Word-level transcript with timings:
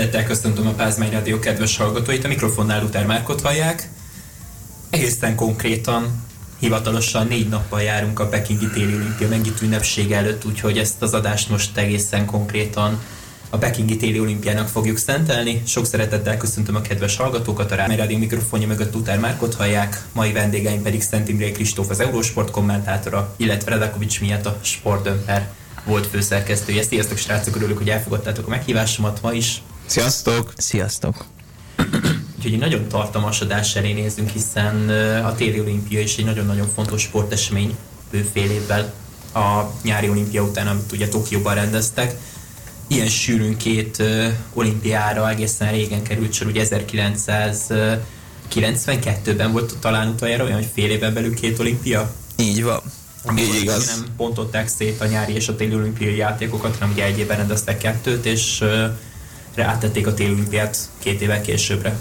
Szeretettel 0.00 0.28
köszöntöm 0.28 0.66
a 0.66 0.72
Pázmány 0.72 1.10
Rádió 1.10 1.38
kedves 1.38 1.76
hallgatóit, 1.76 2.24
a 2.24 2.28
mikrofonnál 2.28 2.80
Luther 2.80 3.06
Márkot 3.06 3.40
hallják. 3.40 3.88
Egészen 4.90 5.34
konkrétan, 5.34 6.24
hivatalosan 6.58 7.26
négy 7.26 7.48
nappal 7.48 7.82
járunk 7.82 8.20
a 8.20 8.28
Pekingi 8.28 8.68
téli 8.68 8.94
olimpia 8.94 9.28
megnyitó 9.28 9.56
ünnepség 9.62 10.12
előtt, 10.12 10.44
úgyhogy 10.44 10.78
ezt 10.78 11.02
az 11.02 11.14
adást 11.14 11.48
most 11.48 11.76
egészen 11.76 12.26
konkrétan 12.26 13.00
a 13.50 13.56
Pekingi 13.58 13.96
téli 13.96 14.20
olimpiának 14.20 14.68
fogjuk 14.68 14.96
szentelni. 14.96 15.62
Sok 15.66 15.86
szeretettel 15.86 16.36
köszöntöm 16.36 16.74
a 16.74 16.80
kedves 16.80 17.16
hallgatókat, 17.16 17.72
a 17.72 17.74
Rádió 17.74 18.18
mikrofonja 18.18 18.66
mögött 18.66 18.94
Luther 18.94 19.18
Márkot 19.18 19.54
hallják, 19.54 20.02
mai 20.12 20.32
vendégeim 20.32 20.82
pedig 20.82 21.02
Szent 21.02 21.28
Imré 21.28 21.50
Kristóf, 21.50 21.90
az 21.90 22.00
Eurósport 22.00 22.50
kommentátora, 22.50 23.34
illetve 23.36 23.70
Redakovics 23.70 24.20
miatt 24.20 24.46
a 24.46 24.58
Sportdömper 24.62 25.52
volt 25.84 26.06
főszerkesztője. 26.06 26.82
Sziasztok 26.82 27.18
srácok, 27.18 27.56
örülök, 27.56 27.78
hogy 27.78 27.88
elfogadtátok 27.88 28.46
a 28.46 28.50
meghívásomat 28.50 29.22
ma 29.22 29.32
is. 29.32 29.62
Sziasztok! 29.90 30.52
Sziasztok! 30.56 31.24
Úgyhogy 32.36 32.52
egy 32.52 32.58
nagyon 32.58 32.88
tartalmas 32.88 33.40
adás 33.40 33.76
elé 33.76 33.92
nézünk, 33.92 34.28
hiszen 34.28 34.88
a 35.24 35.34
téli 35.34 35.60
olimpia 35.60 36.00
is 36.00 36.16
egy 36.16 36.24
nagyon-nagyon 36.24 36.68
fontos 36.74 37.02
sportesemény 37.02 37.76
bőfél 38.10 38.50
évvel 38.50 38.92
a 39.34 39.62
nyári 39.82 40.08
olimpia 40.08 40.42
után, 40.42 40.66
amit 40.66 40.92
ugye 40.92 41.08
Tokióban 41.08 41.54
rendeztek. 41.54 42.14
Ilyen 42.86 43.08
sűrűn 43.08 43.56
két 43.56 44.02
olimpiára 44.52 45.30
egészen 45.30 45.70
régen 45.70 46.02
került 46.02 46.32
sor, 46.32 46.46
ugye 46.46 46.66
1992-ben 46.70 49.52
volt 49.52 49.76
talán 49.80 50.08
utoljára 50.08 50.44
olyan, 50.44 50.56
hogy 50.56 50.70
fél 50.74 50.90
éven 50.90 51.14
belül 51.14 51.34
két 51.34 51.58
olimpia. 51.58 52.14
Így 52.36 52.62
van. 52.62 52.80
Amikor 53.24 53.54
Így 53.54 53.62
igaz. 53.62 53.86
nem 53.86 54.06
pontották 54.16 54.68
szét 54.68 55.00
a 55.00 55.06
nyári 55.06 55.34
és 55.34 55.48
a 55.48 55.56
téli 55.56 55.74
olimpiai 55.74 56.16
játékokat, 56.16 56.76
hanem 56.76 56.92
ugye 56.92 57.04
egy 57.04 57.18
évben 57.18 57.36
rendeztek 57.36 57.78
kettőt, 57.78 58.26
és 58.26 58.64
átették 59.56 60.06
a 60.06 60.14
téli 60.14 60.32
olimpiát 60.32 60.78
két 60.98 61.20
évvel 61.20 61.40
későbbre. 61.40 61.98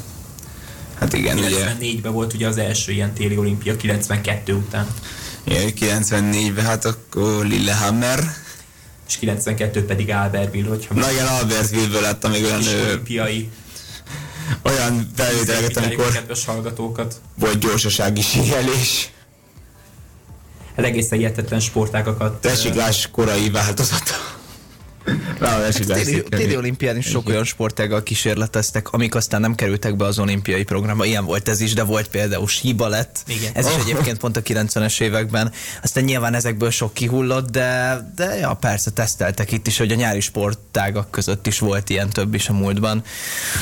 Hát 0.99 1.13
igen, 1.13 1.37
94-ben 1.37 2.13
volt 2.13 2.33
ugye 2.33 2.47
az 2.47 2.57
első 2.57 2.91
ilyen 2.91 3.13
téli 3.13 3.37
olimpia, 3.37 3.75
92 3.75 4.53
után. 4.53 4.87
Igen, 5.43 5.71
94-ben 5.79 6.65
hát 6.65 6.85
akkor 6.85 7.45
Lillehammer. 7.45 8.19
És 9.07 9.17
92 9.17 9.85
pedig 9.85 10.09
Albertville, 10.09 10.69
hogyha... 10.69 10.93
Na 10.93 11.11
igen, 11.11 11.27
Albertville-ből 11.27 12.01
lett 12.01 12.29
még 12.29 12.43
olyan... 12.43 12.61
olimpiai 12.87 13.49
olyan 14.63 15.11
felvételeket, 15.15 15.77
amikor... 15.77 16.11
Kedves 16.11 16.45
hallgatókat. 16.45 17.21
Volt 17.35 17.59
gyorsasági 17.59 18.21
síelés 18.21 19.09
hát 20.75 20.85
egészen 20.85 21.17
hihetetlen 21.17 21.59
sportágakat. 21.59 22.41
Tesiklás 22.41 23.09
korai 23.11 23.49
változata. 23.49 24.38
Hát 25.39 25.85
téli, 25.85 26.23
téli 26.29 26.55
olimpián 26.55 26.97
is 26.97 27.05
sok 27.05 27.29
olyan 27.29 27.43
sportággal 27.43 28.03
kísérleteztek, 28.03 28.91
amik 28.91 29.15
aztán 29.15 29.41
nem 29.41 29.55
kerültek 29.55 29.95
be 29.95 30.05
az 30.05 30.19
olimpiai 30.19 30.63
programba. 30.63 31.05
Ilyen 31.05 31.25
volt 31.25 31.49
ez 31.49 31.61
is, 31.61 31.73
de 31.73 31.83
volt 31.83 32.07
például 32.07 32.47
síba 32.47 32.87
lett. 32.87 33.23
Igen. 33.27 33.51
Ez 33.53 33.65
oh. 33.65 33.71
is 33.71 33.83
egyébként 33.83 34.17
pont 34.17 34.37
a 34.37 34.41
90-es 34.41 35.01
években. 35.01 35.51
Aztán 35.83 36.03
nyilván 36.03 36.33
ezekből 36.33 36.69
sok 36.69 36.93
kihullott, 36.93 37.49
de, 37.49 37.99
de 38.15 38.35
ja, 38.35 38.53
persze 38.53 38.91
teszteltek 38.91 39.51
itt 39.51 39.67
is, 39.67 39.77
hogy 39.77 39.91
a 39.91 39.95
nyári 39.95 40.19
sportágak 40.19 41.11
között 41.11 41.47
is 41.47 41.59
volt 41.59 41.89
ilyen 41.89 42.09
több 42.09 42.33
is 42.33 42.49
a 42.49 42.53
múltban. 42.53 43.03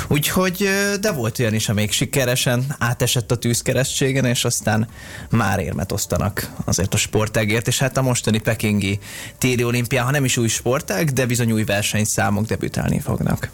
Úgyhogy, 0.08 0.70
de 1.02 1.12
volt 1.12 1.40
olyan 1.40 1.54
is, 1.54 1.70
amelyik 1.70 1.92
sikeresen 1.92 2.76
átesett 2.80 3.32
a 3.32 3.36
tűzkeresztségen, 3.36 4.26
és 4.26 4.46
aztán 4.46 4.88
már 5.30 5.60
érmet 5.60 5.92
osztanak 5.92 6.52
azért 6.66 6.94
a 6.94 6.98
sportágért, 6.98 7.68
és 7.68 7.80
hát 7.80 7.98
a 7.98 8.02
mostani 8.02 8.40
pekingi 8.40 9.00
téli 9.38 9.64
olimpián, 9.64 10.06
ha 10.06 10.12
nem 10.12 10.26
is 10.26 10.38
új 10.38 10.48
sportág, 10.48 11.10
de 11.10 11.26
bizony 11.26 11.52
új 11.52 11.64
versenyszámok 11.68 12.46
debütálni 12.46 13.00
fognak. 13.00 13.50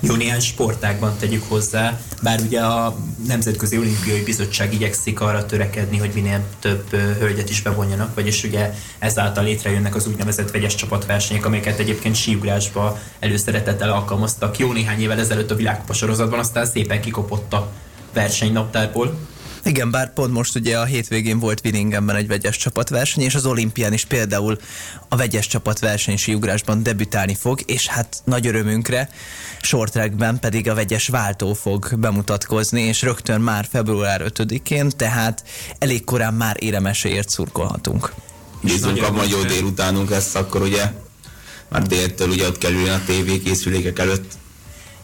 Jó 0.00 0.14
néhány 0.14 0.40
sportágban 0.40 1.16
tegyük 1.18 1.44
hozzá, 1.48 2.00
bár 2.22 2.40
ugye 2.40 2.60
a 2.60 2.96
Nemzetközi 3.26 3.78
Olimpiai 3.78 4.22
Bizottság 4.22 4.74
igyekszik 4.74 5.20
arra 5.20 5.46
törekedni, 5.46 5.98
hogy 5.98 6.10
minél 6.14 6.44
több 6.58 6.90
hölgyet 6.90 7.50
is 7.50 7.62
bevonjanak, 7.62 8.14
vagyis 8.14 8.44
ugye 8.44 8.74
ezáltal 8.98 9.44
létrejönnek 9.44 9.94
az 9.94 10.06
úgynevezett 10.06 10.50
vegyes 10.50 10.74
csapatversenyek, 10.74 11.46
amelyeket 11.46 11.78
egyébként 11.78 12.14
síugrásba 12.14 12.98
előszeretettel 13.18 13.92
alkalmaztak 13.92 14.58
jó 14.58 14.72
néhány 14.72 15.00
évvel 15.00 15.18
ezelőtt 15.18 15.50
a 15.50 15.54
világkupa 15.54 15.92
sorozatban, 15.92 16.38
aztán 16.38 16.66
szépen 16.66 17.00
kikopott 17.00 17.52
a 17.52 17.72
versenynaptárból. 18.12 19.18
Igen, 19.68 19.90
bár 19.90 20.12
pont 20.12 20.32
most 20.32 20.56
ugye 20.56 20.78
a 20.78 20.84
hétvégén 20.84 21.38
volt 21.38 21.60
Willingenben 21.64 22.16
egy 22.16 22.26
vegyes 22.26 22.56
csapatverseny, 22.56 23.22
és 23.22 23.34
az 23.34 23.46
olimpián 23.46 23.92
is 23.92 24.04
például 24.04 24.58
a 25.08 25.16
vegyes 25.16 25.46
csapatverseny 25.46 26.16
síugrásban 26.16 26.82
debütálni 26.82 27.34
fog, 27.34 27.60
és 27.66 27.86
hát 27.86 28.22
nagy 28.24 28.46
örömünkre 28.46 29.08
shorttrackben 29.60 30.38
pedig 30.40 30.68
a 30.68 30.74
vegyes 30.74 31.08
váltó 31.08 31.54
fog 31.54 31.88
bemutatkozni, 31.98 32.80
és 32.80 33.02
rögtön 33.02 33.40
már 33.40 33.66
február 33.70 34.22
5-én, 34.34 34.90
tehát 34.96 35.44
elég 35.78 36.04
korán 36.04 36.34
már 36.34 36.56
éremeséért 36.58 37.28
szurkolhatunk. 37.28 38.12
Bízunk 38.62 39.02
a 39.02 39.12
magyar 39.12 39.46
délutánunk 39.46 40.10
lesz 40.10 40.34
akkor 40.34 40.62
ugye, 40.62 40.92
már 41.68 41.82
déltől 41.82 42.28
ugye 42.28 42.46
ott 42.46 42.58
kell 42.58 42.72
ülni 42.72 42.88
a 42.88 43.02
tévékészülékek 43.06 43.98
előtt 43.98 44.32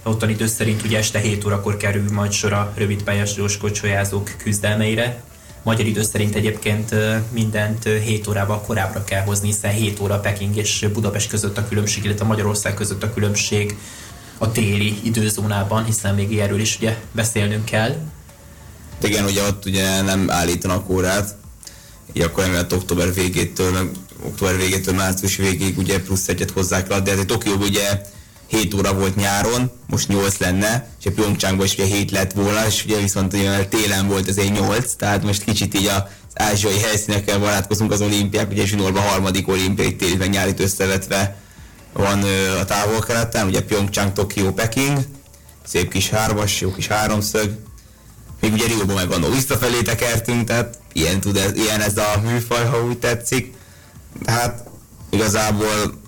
Ottan 0.07 0.29
idő 0.29 0.47
szerint 0.47 0.83
ugye 0.83 0.99
este 0.99 1.19
7 1.19 1.45
órakor 1.45 1.77
kerül 1.77 2.11
majd 2.13 2.33
sor 2.33 2.53
a 2.53 2.73
rövidpályás 2.77 3.35
gyorskocsolyázók 3.35 4.31
küzdelmeire. 4.39 5.23
Magyar 5.63 5.87
idő 5.87 6.03
szerint 6.03 6.35
egyébként 6.35 6.95
mindent 7.33 7.85
7 7.85 8.27
órával 8.29 8.61
korábbra 8.61 9.05
kell 9.05 9.23
hozni, 9.23 9.47
hiszen 9.47 9.73
7 9.73 10.01
óra 10.01 10.21
Peking 10.21 10.57
és 10.57 10.87
Budapest 10.93 11.29
között 11.29 11.59
a 11.59 11.69
különbség, 11.69 12.05
illetve 12.05 12.25
Magyarország 12.25 12.75
között 12.75 13.03
a 13.03 13.13
különbség 13.13 13.77
a 14.39 14.53
téli 14.53 15.01
időzónában, 15.03 15.85
hiszen 15.85 16.15
még 16.15 16.39
erről 16.39 16.61
is 16.61 16.77
ugye 16.77 16.97
beszélnünk 17.13 17.65
kell. 17.65 17.97
Igen, 19.03 19.25
ugye 19.25 19.43
ott 19.43 19.65
ugye 19.65 20.03
nem 20.03 20.31
állítanak 20.31 20.91
órát, 20.91 21.37
így 22.13 22.23
akkor 22.23 22.45
emiatt 22.45 22.73
október 22.73 23.15
végétől, 23.15 23.91
október 24.27 24.57
végétől 24.57 24.95
március 24.95 25.37
végéig 25.37 25.79
ugye 25.79 26.01
plusz 26.01 26.29
egyet 26.29 26.51
hozzák 26.51 26.89
le, 26.89 27.01
de 27.01 27.17
hát 27.17 27.27
Tokió 27.27 27.55
ugye 27.55 28.01
7 28.47 28.75
óra 28.75 28.95
volt 28.95 29.17
nyáron, 29.17 29.71
most 29.87 30.09
8 30.09 30.39
lenne, 30.39 30.89
és 31.01 31.07
a 31.07 31.11
Pyeongchangban 31.11 31.67
is 31.67 31.73
ugye 31.73 31.85
7 31.85 32.11
lett 32.11 32.33
volna, 32.33 32.67
és 32.67 32.85
ugye 32.85 32.97
viszont 32.97 33.33
ugye 33.33 33.65
télen 33.65 34.09
volt 34.09 34.29
egy 34.29 34.53
8, 34.53 34.95
tehát 34.95 35.23
most 35.23 35.45
kicsit 35.45 35.75
így 35.75 35.87
az 35.87 36.03
ázsiai 36.35 36.79
helyszínekkel 36.79 37.39
barátkozunk 37.39 37.93
az 37.93 38.01
olimpiák, 38.01 38.51
ugye 38.51 38.67
zsinórban 38.67 39.03
harmadik 39.03 39.49
olimpiai 39.49 39.97
téli 39.97 40.17
meg 40.17 40.31
nyárit 40.31 40.61
összevetve 40.61 41.37
van 41.93 42.23
a 42.61 42.65
távol-keleten, 42.65 43.47
ugye 43.47 43.63
Pyeongchang, 43.63 44.13
Tokyo, 44.13 44.53
Peking, 44.53 44.99
szép 45.67 45.91
kis 45.91 46.09
hármas, 46.09 46.61
jó 46.61 46.73
kis 46.73 46.87
háromszög, 46.87 47.51
még 48.41 48.53
ugye 48.53 48.67
Rióban 48.67 48.95
meg 48.95 49.09
van 49.09 49.31
visszafelé 49.31 49.83
tekertünk, 49.83 50.45
tehát 50.45 50.79
ilyen, 50.93 51.21
tud 51.21 51.37
ez, 51.37 51.57
ilyen 51.57 51.81
ez 51.81 51.97
a 51.97 52.21
műfaj, 52.25 52.65
ha 52.65 52.85
úgy 52.85 52.99
tetszik. 52.99 53.55
Tehát 54.25 54.69
igazából 55.11 56.03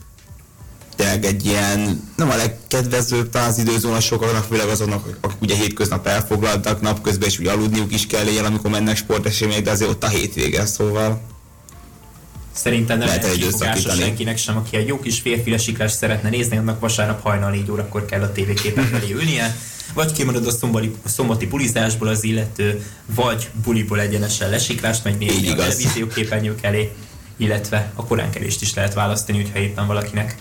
tényleg 0.97 1.25
egy 1.25 1.47
ilyen, 1.47 2.03
nem 2.17 2.31
a 2.31 2.37
legkedvezőbb 2.37 3.31
talán 3.31 3.49
az 3.49 3.59
időzóna 3.59 4.01
sokaknak, 4.01 4.45
főleg 4.45 4.69
azoknak, 4.69 5.19
akik 5.21 5.41
ugye 5.41 5.55
hétköznap 5.55 6.07
elfoglaltak, 6.07 6.81
napközben 6.81 7.29
és 7.29 7.39
ugye 7.39 7.51
aludniuk 7.51 7.93
is 7.93 8.07
kell 8.07 8.25
legyen, 8.25 8.45
amikor 8.45 8.71
mennek 8.71 8.97
sportesemények, 8.97 9.63
de 9.63 9.71
azért 9.71 9.91
ott 9.91 10.05
a 10.05 10.09
hétvége, 10.09 10.67
szóval. 10.67 11.21
Szerintem 12.53 12.99
nem 12.99 13.07
lehet 13.07 13.33
kifogása 13.33 13.95
senkinek 13.95 14.37
sem, 14.37 14.57
aki 14.57 14.77
egy 14.77 14.87
jó 14.87 15.01
kis 15.01 15.21
férfi 15.21 15.51
lesiklás 15.51 15.93
szeretne 15.93 16.29
nézni, 16.29 16.57
annak 16.57 16.81
vasárnap 16.81 17.23
hajnal 17.23 17.51
4 17.51 17.71
órakor 17.71 18.05
kell 18.05 18.23
a 18.23 18.33
tévéképen 18.33 18.85
felé 18.85 19.13
ülnie, 19.13 19.57
vagy 19.95 20.13
kimarad 20.13 20.47
a 20.47 20.51
szombali, 20.51 20.95
szombati 21.05 21.47
bulizásból 21.47 22.09
az 22.09 22.25
illető, 22.25 22.87
vagy 23.15 23.49
buliból 23.65 24.01
egyenesen 24.01 24.51
lesiklást 24.51 25.05
megy 25.05 25.19
nézni 25.19 25.49
a 25.49 25.55
televízióképernyők 25.55 26.63
elé, 26.63 26.93
illetve 27.37 27.93
a 27.95 28.05
koránkelést 28.05 28.63
is 28.63 28.75
lehet 28.75 28.95
választani, 28.95 29.43
hogyha 29.43 29.59
éppen 29.59 29.87
valakinek 29.87 30.37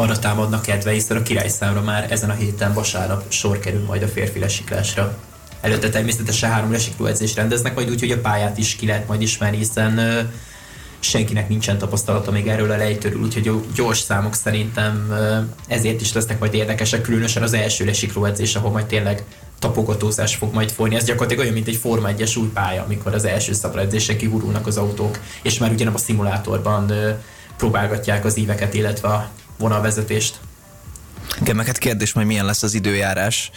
arra 0.00 0.18
támadnak 0.18 0.62
kedve, 0.62 0.90
hiszen 0.90 1.16
a 1.16 1.22
királyszámra 1.22 1.82
már 1.82 2.12
ezen 2.12 2.30
a 2.30 2.34
héten 2.34 2.72
vasárnap 2.72 3.24
sor 3.28 3.58
kerül 3.58 3.84
majd 3.84 4.02
a 4.02 4.08
férfi 4.08 4.38
lesiklásra. 4.38 5.18
Előtte 5.60 5.88
természetesen 5.88 6.50
három 6.50 6.72
lesikló 6.72 7.06
edzést 7.06 7.36
rendeznek, 7.36 7.74
majd 7.74 7.90
úgy, 7.90 8.00
hogy 8.00 8.10
a 8.10 8.20
pályát 8.20 8.58
is 8.58 8.76
ki 8.76 8.86
lehet 8.86 9.08
majd 9.08 9.22
ismerni, 9.22 9.56
hiszen 9.56 9.98
ö, 9.98 10.20
senkinek 11.00 11.48
nincsen 11.48 11.78
tapasztalata 11.78 12.30
még 12.30 12.48
erről 12.48 12.70
a 12.70 12.76
lejtőről, 12.76 13.20
úgyhogy 13.20 13.50
gyors 13.74 13.98
számok 13.98 14.34
szerintem 14.34 15.14
ezért 15.68 16.00
is 16.00 16.12
lesznek 16.12 16.38
majd 16.38 16.54
érdekesek, 16.54 17.00
különösen 17.00 17.42
az 17.42 17.52
első 17.52 17.84
lesikló 17.84 18.24
edzés, 18.24 18.56
ahol 18.56 18.70
majd 18.70 18.86
tényleg 18.86 19.24
tapogatózás 19.58 20.34
fog 20.34 20.54
majd 20.54 20.70
folyni. 20.70 20.94
Ez 20.94 21.04
gyakorlatilag 21.04 21.42
olyan, 21.42 21.54
mint 21.54 21.68
egy 21.68 21.76
Forma 21.76 22.08
1-es 22.16 22.38
új 22.38 22.48
pálya, 22.54 22.82
amikor 22.82 23.14
az 23.14 23.24
első 23.24 23.52
szabadedzések 23.52 24.16
kihurulnak 24.16 24.66
az 24.66 24.76
autók, 24.76 25.18
és 25.42 25.58
már 25.58 25.70
nem 25.70 25.94
a 25.94 25.98
szimulátorban 25.98 26.92
próbálgatják 27.56 28.24
az 28.24 28.36
íveket, 28.36 28.74
illetve 28.74 29.08
a 29.08 29.30
vonalvezetést. 29.60 30.40
Igen, 31.40 31.56
meg 31.56 31.66
hát 31.66 31.78
kérdés, 31.78 32.12
hogy 32.12 32.26
milyen 32.26 32.44
lesz 32.44 32.62
az 32.62 32.74
időjárás. 32.74 33.50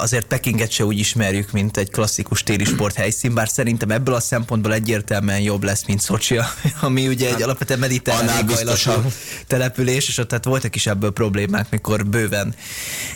azért 0.00 0.26
Pekinget 0.26 0.70
se 0.70 0.84
úgy 0.84 0.98
ismerjük, 0.98 1.52
mint 1.52 1.76
egy 1.76 1.90
klasszikus 1.90 2.42
téli 2.42 2.64
sport 2.64 2.94
helyszín, 2.94 3.34
bár 3.34 3.48
szerintem 3.48 3.90
ebből 3.90 4.14
a 4.14 4.20
szempontból 4.20 4.74
egyértelműen 4.74 5.40
jobb 5.40 5.64
lesz, 5.64 5.84
mint 5.86 6.00
Szocsi, 6.00 6.38
ami 6.80 7.08
ugye 7.08 7.26
egy 7.26 7.32
hát, 7.32 7.42
alapvetően 7.42 7.78
mediterrán 7.78 8.46
település, 9.46 10.08
és 10.08 10.18
ott 10.18 10.28
tehát 10.28 10.44
voltak 10.44 10.74
is 10.74 10.86
ebből 10.86 11.10
problémák, 11.10 11.70
mikor 11.70 12.06
bőven 12.06 12.54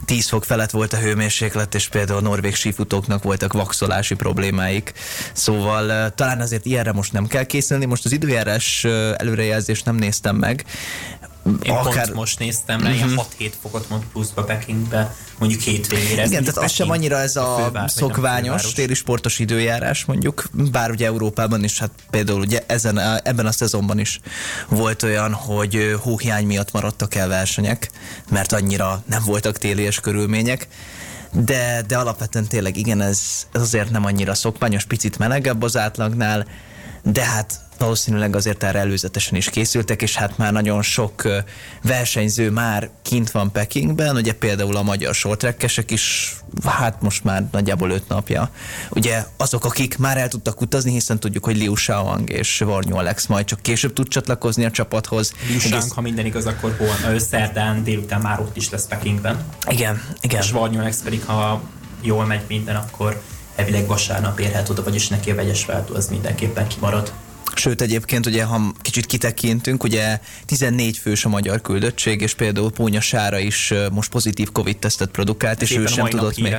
10 0.04 0.28
fok 0.28 0.44
felett 0.44 0.70
volt 0.70 0.92
a 0.92 0.98
hőmérséklet, 0.98 1.74
és 1.74 1.88
például 1.88 2.18
a 2.18 2.22
norvég 2.22 2.54
sífutóknak 2.54 3.22
voltak 3.22 3.52
vaxolási 3.52 4.14
problémáik. 4.14 4.92
Szóval 5.32 6.10
talán 6.14 6.40
azért 6.40 6.66
ilyenre 6.66 6.92
most 6.92 7.12
nem 7.12 7.26
kell 7.26 7.44
készülni. 7.44 7.84
Most 7.84 8.04
az 8.04 8.12
időjárás 8.12 8.84
előrejelzést 9.16 9.84
nem 9.84 9.96
néztem 9.96 10.36
meg, 10.36 10.64
én 11.62 11.72
akár... 11.72 12.04
pont 12.04 12.14
most 12.14 12.38
néztem 12.38 12.80
rá, 12.80 12.90
uh-huh. 12.90 13.10
ilyen 13.38 13.52
6-7 13.52 13.52
fokot 13.62 13.88
mond 13.88 14.02
pluszba 14.12 14.44
Pekingbe, 14.44 15.14
mondjuk 15.38 15.60
hétvégére. 15.60 16.24
Igen, 16.24 16.44
tehát 16.44 16.56
az 16.56 16.72
sem 16.72 16.90
annyira 16.90 17.18
ez 17.18 17.36
a, 17.36 17.56
a 17.56 17.64
fővár, 17.64 17.90
szokványos 17.90 18.72
téli 18.72 18.94
sportos 18.94 19.38
időjárás 19.38 20.04
mondjuk, 20.04 20.44
bár 20.52 20.90
ugye 20.90 21.06
Európában 21.06 21.64
is, 21.64 21.78
hát 21.78 21.90
például 22.10 22.40
ugye 22.40 22.60
ezen, 22.66 22.98
ebben 23.24 23.46
a 23.46 23.52
szezonban 23.52 23.98
is 23.98 24.20
volt 24.68 25.02
olyan, 25.02 25.32
hogy 25.32 25.96
hóhiány 26.00 26.46
miatt 26.46 26.72
maradtak 26.72 27.14
el 27.14 27.28
versenyek, 27.28 27.90
mert 28.30 28.52
annyira 28.52 29.02
nem 29.06 29.22
voltak 29.24 29.58
télies 29.58 30.00
körülmények 30.00 30.68
de, 31.32 31.82
de 31.86 31.96
alapvetően 31.96 32.46
tényleg 32.46 32.76
igen, 32.76 33.00
ez, 33.00 33.20
ez 33.52 33.60
azért 33.60 33.90
nem 33.90 34.04
annyira 34.04 34.34
szokványos, 34.34 34.84
picit 34.84 35.18
melegebb 35.18 35.62
az 35.62 35.76
átlagnál, 35.76 36.46
de 37.02 37.24
hát 37.24 37.60
valószínűleg 37.82 38.36
azért 38.36 38.62
erre 38.62 38.78
előzetesen 38.78 39.36
is 39.36 39.50
készültek, 39.50 40.02
és 40.02 40.16
hát 40.16 40.38
már 40.38 40.52
nagyon 40.52 40.82
sok 40.82 41.28
versenyző 41.82 42.50
már 42.50 42.90
kint 43.02 43.30
van 43.30 43.52
Pekingben, 43.52 44.16
ugye 44.16 44.32
például 44.32 44.76
a 44.76 44.82
magyar 44.82 45.14
sortrekkesek 45.14 45.90
is, 45.90 46.36
hát 46.64 47.02
most 47.02 47.24
már 47.24 47.44
nagyjából 47.52 47.90
öt 47.90 48.08
napja. 48.08 48.50
Ugye 48.90 49.24
azok, 49.36 49.64
akik 49.64 49.98
már 49.98 50.16
el 50.16 50.28
tudtak 50.28 50.60
utazni, 50.60 50.92
hiszen 50.92 51.20
tudjuk, 51.20 51.44
hogy 51.44 51.56
Liu 51.56 51.74
Shaoang 51.74 52.30
és 52.30 52.58
Varnyó 52.58 52.96
Alex 52.96 53.26
majd 53.26 53.44
csak 53.44 53.60
később 53.60 53.92
tud 53.92 54.08
csatlakozni 54.08 54.64
a 54.64 54.70
csapathoz. 54.70 55.32
Liu 55.48 55.58
Shaoang, 55.58 55.92
ha 55.92 56.00
minden 56.00 56.26
igaz, 56.26 56.46
akkor 56.46 56.76
hol, 56.78 57.18
szerdán 57.18 57.84
délután 57.84 58.20
már 58.20 58.40
ott 58.40 58.56
is 58.56 58.70
lesz 58.70 58.86
Pekingben. 58.86 59.44
Igen, 59.68 60.02
igen. 60.20 60.42
És 60.42 60.50
Varnyó 60.50 60.78
Alex 60.78 61.00
pedig, 61.02 61.24
ha 61.24 61.62
jól 62.00 62.26
megy 62.26 62.42
minden, 62.48 62.76
akkor 62.76 63.22
elvileg 63.56 63.86
vasárnap 63.86 64.38
érhet 64.38 64.68
oda, 64.68 64.82
vagyis 64.82 65.08
neki 65.08 65.30
a 65.30 65.34
vegyes 65.34 65.64
váltó 65.64 65.94
az 65.94 66.08
mindenképpen 66.08 66.66
kimarad. 66.66 67.12
Sőt, 67.54 67.80
egyébként 67.80 68.26
ugye, 68.26 68.44
ha 68.44 68.72
kicsit 68.80 69.06
kitekintünk, 69.06 69.82
ugye 69.82 70.18
14 70.46 70.98
fős 70.98 71.24
a 71.24 71.28
magyar 71.28 71.60
küldöttség, 71.60 72.20
és 72.20 72.34
például 72.34 72.70
Pónya 72.70 73.00
Sára 73.00 73.38
is 73.38 73.72
most 73.92 74.10
pozitív 74.10 74.52
Covid-tesztet 74.52 75.10
produkált, 75.10 75.62
és 75.62 75.76
ő 75.76 75.86
sem 75.86 76.06
tudott 76.06 76.38
még. 76.38 76.56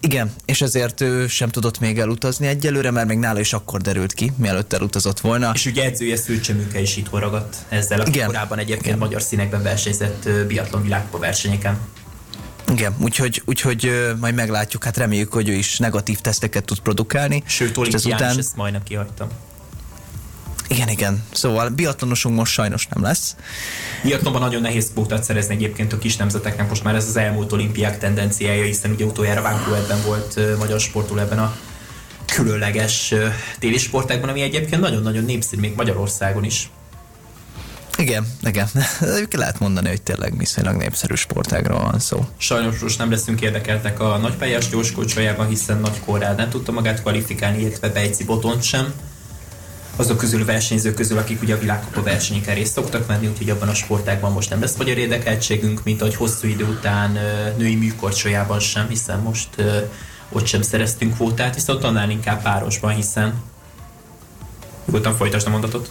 Igen, 0.00 0.32
és 0.44 0.60
ezért 0.60 1.00
ő 1.00 1.26
sem 1.28 1.48
tudott 1.48 1.78
még 1.78 1.98
elutazni 1.98 2.46
egyelőre, 2.46 2.90
mert 2.90 3.06
még 3.06 3.18
nála 3.18 3.40
is 3.40 3.52
akkor 3.52 3.80
derült 3.80 4.12
ki, 4.12 4.32
mielőtt 4.36 4.72
elutazott 4.72 5.20
volna. 5.20 5.50
És 5.54 5.66
ugye 5.66 5.84
edzője 5.84 6.16
Szülcsöműke 6.16 6.80
is 6.80 6.96
itt 6.96 7.10
ragadt 7.10 7.56
ezzel, 7.68 8.00
aki 8.00 8.10
Igen. 8.10 8.26
korábban 8.26 8.58
egyébként 8.58 8.86
Igen. 8.86 8.98
magyar 8.98 9.22
színekben 9.22 9.62
versenyzett 9.62 10.28
biatlon 10.46 10.82
világba 10.82 11.18
versenyeken. 11.18 11.78
Igen, 12.72 12.94
úgyhogy, 13.00 13.42
úgyhogy 13.44 14.12
majd 14.20 14.34
meglátjuk, 14.34 14.84
hát 14.84 14.96
reméljük, 14.96 15.32
hogy 15.32 15.48
ő 15.48 15.52
is 15.52 15.78
negatív 15.78 16.20
teszteket 16.20 16.64
tud 16.64 16.78
produkálni. 16.78 17.42
Sőt, 17.46 17.76
olimpián 17.76 18.14
után... 18.14 18.38
ezt 18.38 18.56
majdnem 18.56 18.82
kihagytam. 18.82 19.28
Igen, 20.72 20.88
igen. 20.88 21.22
Szóval 21.32 21.68
biatlonosunk 21.68 22.36
most 22.36 22.52
sajnos 22.52 22.86
nem 22.86 23.02
lesz. 23.02 23.36
Biatlonban 24.02 24.42
nagyon 24.42 24.60
nehéz 24.60 24.90
kvótát 24.92 25.24
szerezni 25.24 25.54
egyébként 25.54 25.92
a 25.92 25.98
kis 25.98 26.16
nemzeteknek, 26.16 26.68
most 26.68 26.84
már 26.84 26.94
ez 26.94 27.06
az 27.06 27.16
elmúlt 27.16 27.52
olimpiák 27.52 27.98
tendenciája, 27.98 28.64
hiszen 28.64 28.90
ugye 28.90 29.04
utoljára 29.04 29.42
Vancouverben 29.42 30.02
volt 30.04 30.34
uh, 30.36 30.56
magyar 30.58 30.80
sportoló 30.80 31.20
ebben 31.20 31.38
a 31.38 31.56
különleges 32.26 33.10
uh, 33.10 33.24
téli 33.58 33.78
sportákban, 33.78 34.28
ami 34.28 34.40
egyébként 34.40 34.80
nagyon-nagyon 34.80 35.24
népszerű 35.24 35.60
még 35.60 35.74
Magyarországon 35.74 36.44
is. 36.44 36.70
Igen, 37.98 38.26
igen. 38.42 38.68
Lehet 39.30 39.58
mondani, 39.58 39.88
hogy 39.88 40.02
tényleg 40.02 40.38
viszonylag 40.38 40.76
népszerű 40.76 41.14
sportágról 41.14 41.80
van 41.80 41.98
szó. 41.98 42.26
Sajnos 42.36 42.78
most 42.78 42.98
nem 42.98 43.10
leszünk 43.10 43.40
érdekeltek 43.40 44.00
a 44.00 44.16
nagypályás 44.16 44.68
gyorskocsájában, 44.68 45.48
hiszen 45.48 45.80
Nagy 45.80 46.00
Korrád 46.04 46.36
nem 46.36 46.48
tudta 46.48 46.72
magát 46.72 47.00
kvalifikálni, 47.00 47.60
illetve 47.60 47.88
Bejci 47.88 48.24
Botont 48.24 48.62
sem 48.62 48.92
azok 49.96 50.16
közül 50.16 50.42
a 50.42 50.44
versenyzők 50.44 50.94
közül, 50.94 51.18
akik 51.18 51.42
ugye 51.42 51.54
a 51.54 51.58
világkupa 51.58 52.02
versenyeken 52.02 52.54
részt 52.54 52.72
szoktak 52.72 53.06
venni, 53.06 53.26
úgyhogy 53.26 53.50
abban 53.50 53.68
a 53.68 53.74
sportágban 53.74 54.32
most 54.32 54.50
nem 54.50 54.60
lesz 54.60 54.76
magyar 54.76 54.98
érdekeltségünk, 54.98 55.84
mint 55.84 56.00
ahogy 56.00 56.14
hosszú 56.14 56.46
idő 56.46 56.64
után 56.64 57.18
női 57.56 57.74
műkorcsolyában 57.74 58.60
sem, 58.60 58.88
hiszen 58.88 59.18
most 59.18 59.48
ott 60.28 60.46
sem 60.46 60.62
szereztünk 60.62 61.14
kvótát, 61.14 61.54
viszont 61.54 61.84
annál 61.84 62.10
inkább 62.10 62.42
párosban, 62.42 62.94
hiszen 62.94 63.42
nyugodtan 64.86 65.16
folytasd 65.16 65.46
a 65.46 65.50
mondatot. 65.50 65.90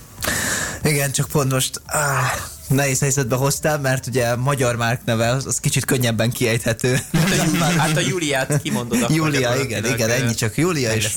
Igen, 0.83 1.11
csak 1.11 1.27
pont 1.27 1.51
most 1.51 1.81
áh, 1.85 2.31
nehéz 2.71 2.99
helyzetbe 2.99 3.35
hoztál, 3.35 3.79
mert 3.79 4.07
ugye 4.07 4.35
magyar 4.35 4.75
márk 4.75 5.05
neve 5.05 5.29
az, 5.29 5.45
az 5.45 5.59
kicsit 5.59 5.85
könnyebben 5.85 6.31
kiejthető. 6.31 6.99
Hát, 7.59 7.73
hát 7.77 7.97
a 7.97 7.99
Júliát 7.99 8.61
kimondod 8.61 9.01
akkor 9.01 9.15
Júlia, 9.15 9.55
igen, 9.55 9.85
igen, 9.85 10.09
ennyi 10.09 10.33
csak 10.33 10.57
Júlia 10.57 10.93
is. 10.93 11.09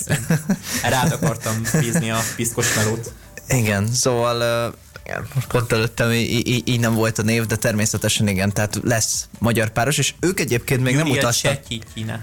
Rád 0.83 1.13
akartam 1.13 1.63
bízni 1.81 2.11
a 2.11 2.19
piszkos 2.37 2.75
melót. 2.75 3.13
Igen, 3.49 3.93
szóval 3.93 4.37
igen, 5.05 5.27
most 5.35 5.47
pont 5.47 5.73
előttem 5.73 6.13
így, 6.13 6.69
így, 6.69 6.81
nem 6.81 6.95
volt 6.95 7.19
a 7.19 7.23
név, 7.23 7.47
de 7.47 7.57
természetesen 7.57 8.29
igen, 8.29 8.53
tehát 8.53 8.81
lesz 8.83 9.29
magyar 9.39 9.71
páros, 9.71 9.99
és 9.99 10.15
ők 10.21 10.41
egyébként 10.41 10.83
még 10.83 10.95
Júlia 10.95 11.13
nem 11.13 11.15
mutattak. 11.15 11.61
Júlia 11.95 12.21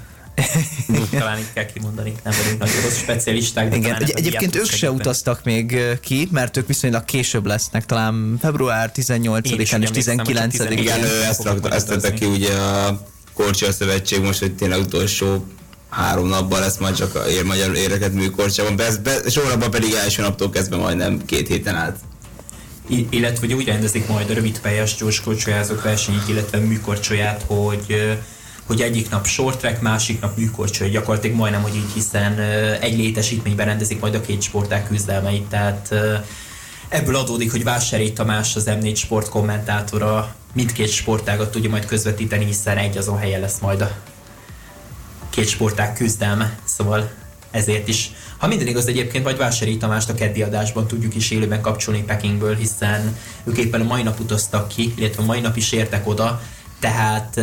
talán 1.12 1.38
így 1.38 1.53
kell 1.53 1.65
kimondani, 1.65 2.13
nem 2.24 2.33
vagyunk 2.41 2.60
nagyon 2.60 2.81
rossz 2.81 2.98
specialisták. 2.98 3.69
De 3.69 3.75
Igen, 3.75 4.01
egy, 4.01 4.12
egyébként 4.15 4.55
ők 4.55 4.69
se 4.69 4.91
utaztak 4.91 5.43
még 5.43 5.79
ki, 6.01 6.27
mert 6.31 6.57
ők 6.57 6.67
viszonylag 6.67 7.05
később 7.05 7.45
lesznek, 7.45 7.86
talán 7.86 8.38
február 8.41 8.91
18-án 8.95 9.60
és 9.60 9.89
19-én. 9.93 10.77
Igen, 10.77 11.03
ő 11.03 11.24
ezt, 11.24 11.43
rakta, 11.43 11.69
ezt 11.69 11.88
tette 11.88 12.13
ki 12.13 12.25
ugye 12.25 12.53
a 12.53 13.07
Korcsia 13.33 13.71
Szövetség 13.71 14.21
most, 14.21 14.39
hogy 14.39 14.55
tényleg 14.55 14.79
utolsó 14.79 15.45
három 15.89 16.27
napban 16.27 16.60
lesz 16.60 16.77
majd 16.77 16.95
csak 16.95 17.15
a 17.15 17.29
ér 17.29 17.43
magyar 17.43 17.75
éreket 17.75 18.13
műkorcsában, 18.13 18.75
be, 18.75 18.98
be, 19.03 19.29
sorabban 19.29 19.71
pedig 19.71 19.93
első 19.93 20.21
naptól 20.21 20.50
kezdve 20.50 20.75
majdnem 20.75 21.25
két 21.25 21.48
héten 21.48 21.75
át 21.75 22.00
illetve 23.10 23.39
hogy 23.39 23.53
úgy 23.53 23.65
rendezik 23.65 24.07
majd 24.07 24.29
a 24.29 24.33
rövidpályás 24.33 24.95
gyorskorcsolyázók 24.95 25.83
versenyét, 25.83 26.27
illetve 26.27 26.57
műkorcsolyát, 26.57 27.43
hogy 27.48 28.17
hogy 28.65 28.82
egyik 28.82 29.10
nap 29.10 29.25
short 29.25 29.60
track, 29.60 29.82
másik 29.82 30.22
nap 30.22 30.38
műkorcsoly, 30.38 30.89
gyakorlatilag 30.89 31.38
majdnem, 31.38 31.62
hogy 31.62 31.75
így, 31.75 31.91
hiszen 31.94 32.39
egy 32.80 32.98
létesítményben 32.98 33.65
rendezik 33.65 34.00
majd 34.00 34.15
a 34.15 34.22
két 34.22 34.41
sporták 34.41 34.88
küzdelmeit, 34.88 35.44
tehát 35.44 35.94
ebből 36.89 37.15
adódik, 37.15 37.51
hogy 37.51 37.63
Vásári 37.63 38.13
Tamás, 38.13 38.56
az 38.56 38.70
M4 38.70 38.96
sport 38.96 39.30
kommentátora 39.30 40.36
mindkét 40.53 40.89
sportágat 40.89 41.51
tudja 41.51 41.70
majd 41.70 41.86
közvetíteni, 41.86 42.46
hiszen 42.46 42.77
egy 42.77 42.98
azon 42.98 43.18
helyen 43.18 43.39
lesz 43.39 43.60
majd 43.60 43.82
a 43.82 43.91
két 45.30 45.48
sporták 45.48 45.94
küzdelme, 45.94 46.60
szóval 46.63 47.12
ezért 47.51 47.88
is. 47.88 48.12
Ha 48.38 48.48
minden 48.48 48.68
igaz, 48.68 48.88
egyébként 48.88 49.24
vagy 49.24 49.38
Vásári 49.38 49.77
Tamást 49.77 50.10
a 50.10 50.13
keddi 50.13 50.41
adásban 50.41 50.88
tudjuk 50.88 51.15
is 51.15 51.32
élőben 51.32 51.62
kapcsolni 51.62 52.03
Pekingből, 52.03 52.56
hiszen 52.56 53.18
ők 53.44 53.58
éppen 53.58 53.82
a 53.82 53.84
mai 53.84 54.03
nap 54.03 54.20
utaztak 54.20 54.68
ki, 54.68 54.94
illetve 54.98 55.22
a 55.22 55.25
mai 55.25 55.39
nap 55.39 55.58
is 55.58 55.72
értek 55.72 56.08
oda, 56.08 56.41
tehát 56.81 57.39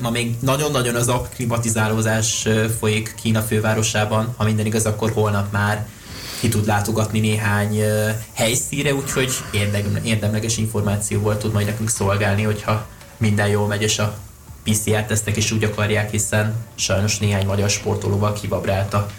ma 0.00 0.10
még 0.10 0.34
nagyon-nagyon 0.40 0.94
az 0.94 1.08
akklimatizálózás 1.08 2.48
folyik 2.78 3.14
Kína 3.22 3.40
fővárosában, 3.40 4.34
ha 4.36 4.44
minden 4.44 4.66
igaz, 4.66 4.86
akkor 4.86 5.10
holnap 5.12 5.52
már 5.52 5.86
ki 6.40 6.48
tud 6.48 6.66
látogatni 6.66 7.20
néhány 7.20 7.82
helyszíre, 8.32 8.94
úgyhogy 8.94 9.32
érdemleges 10.02 10.56
információval 10.56 11.36
tud 11.36 11.52
majd 11.52 11.66
nekünk 11.66 11.90
szolgálni, 11.90 12.42
hogyha 12.42 12.86
minden 13.16 13.48
jól 13.48 13.66
megy, 13.66 13.82
és 13.82 13.98
a 13.98 14.18
PCR-tesztek 14.64 15.36
is 15.36 15.50
úgy 15.52 15.64
akarják, 15.64 16.10
hiszen 16.10 16.54
sajnos 16.74 17.18
néhány 17.18 17.46
magyar 17.46 17.70
sportolóval 17.70 18.32
kibabrált 18.32 18.94
a 18.94 19.10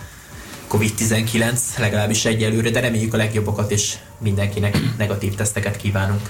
COVID-19, 0.69 1.59
legalábbis 1.77 2.25
egyelőre, 2.25 2.69
de 2.69 2.79
reméljük 2.79 3.13
a 3.13 3.17
legjobbakat, 3.17 3.71
és 3.71 3.95
mindenkinek 4.19 4.97
negatív 4.97 5.35
teszteket 5.35 5.77
kívánunk. 5.77 6.29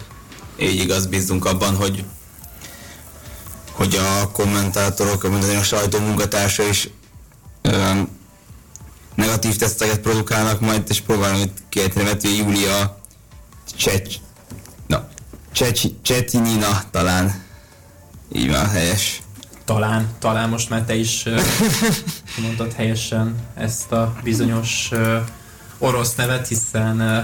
Így 0.60 0.80
igaz, 0.80 1.06
bízunk 1.06 1.46
abban, 1.46 1.76
hogy 1.76 2.04
hogy 3.72 3.96
a 3.96 4.32
kommentátorok, 4.32 5.30
mondani 5.30 5.56
a 5.56 5.64
sajtó 5.64 6.00
munkatársa 6.00 6.64
is 6.64 6.90
um, 7.64 8.20
negatív 9.16 9.56
teszteket 9.56 10.00
produkálnak, 10.00 10.60
majd 10.60 10.84
és 10.88 11.02
próbálom 11.02 11.42
itt 11.42 11.58
kiejteni, 11.70 12.06
mert 12.06 12.24
Júlia 12.24 13.00
Csecs, 13.78 14.16
na, 14.88 15.08
Csecs, 15.52 15.82
Csetinina 16.02 16.84
talán. 16.92 17.44
Így 18.34 18.50
van, 18.50 18.70
helyes. 18.70 19.22
Talán, 19.66 20.10
talán 20.20 20.50
most 20.50 20.70
már 20.70 20.84
te 20.84 20.96
is 20.96 21.26
uh, 21.26 21.42
mondtad 22.44 22.74
helyesen 22.74 23.36
ezt 23.56 23.92
a 23.92 24.16
bizonyos 24.24 24.90
uh, 24.92 25.18
orosz 25.78 26.16
nevet, 26.16 26.48
hiszen 26.48 27.02
uh, 27.02 27.24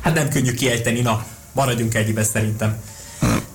hát 0.00 0.14
nem 0.14 0.28
könnyű 0.28 0.52
kiejteni, 0.52 1.00
na, 1.00 1.24
maradjunk 1.52 1.94
egybe 1.94 2.24
szerintem. 2.24 2.80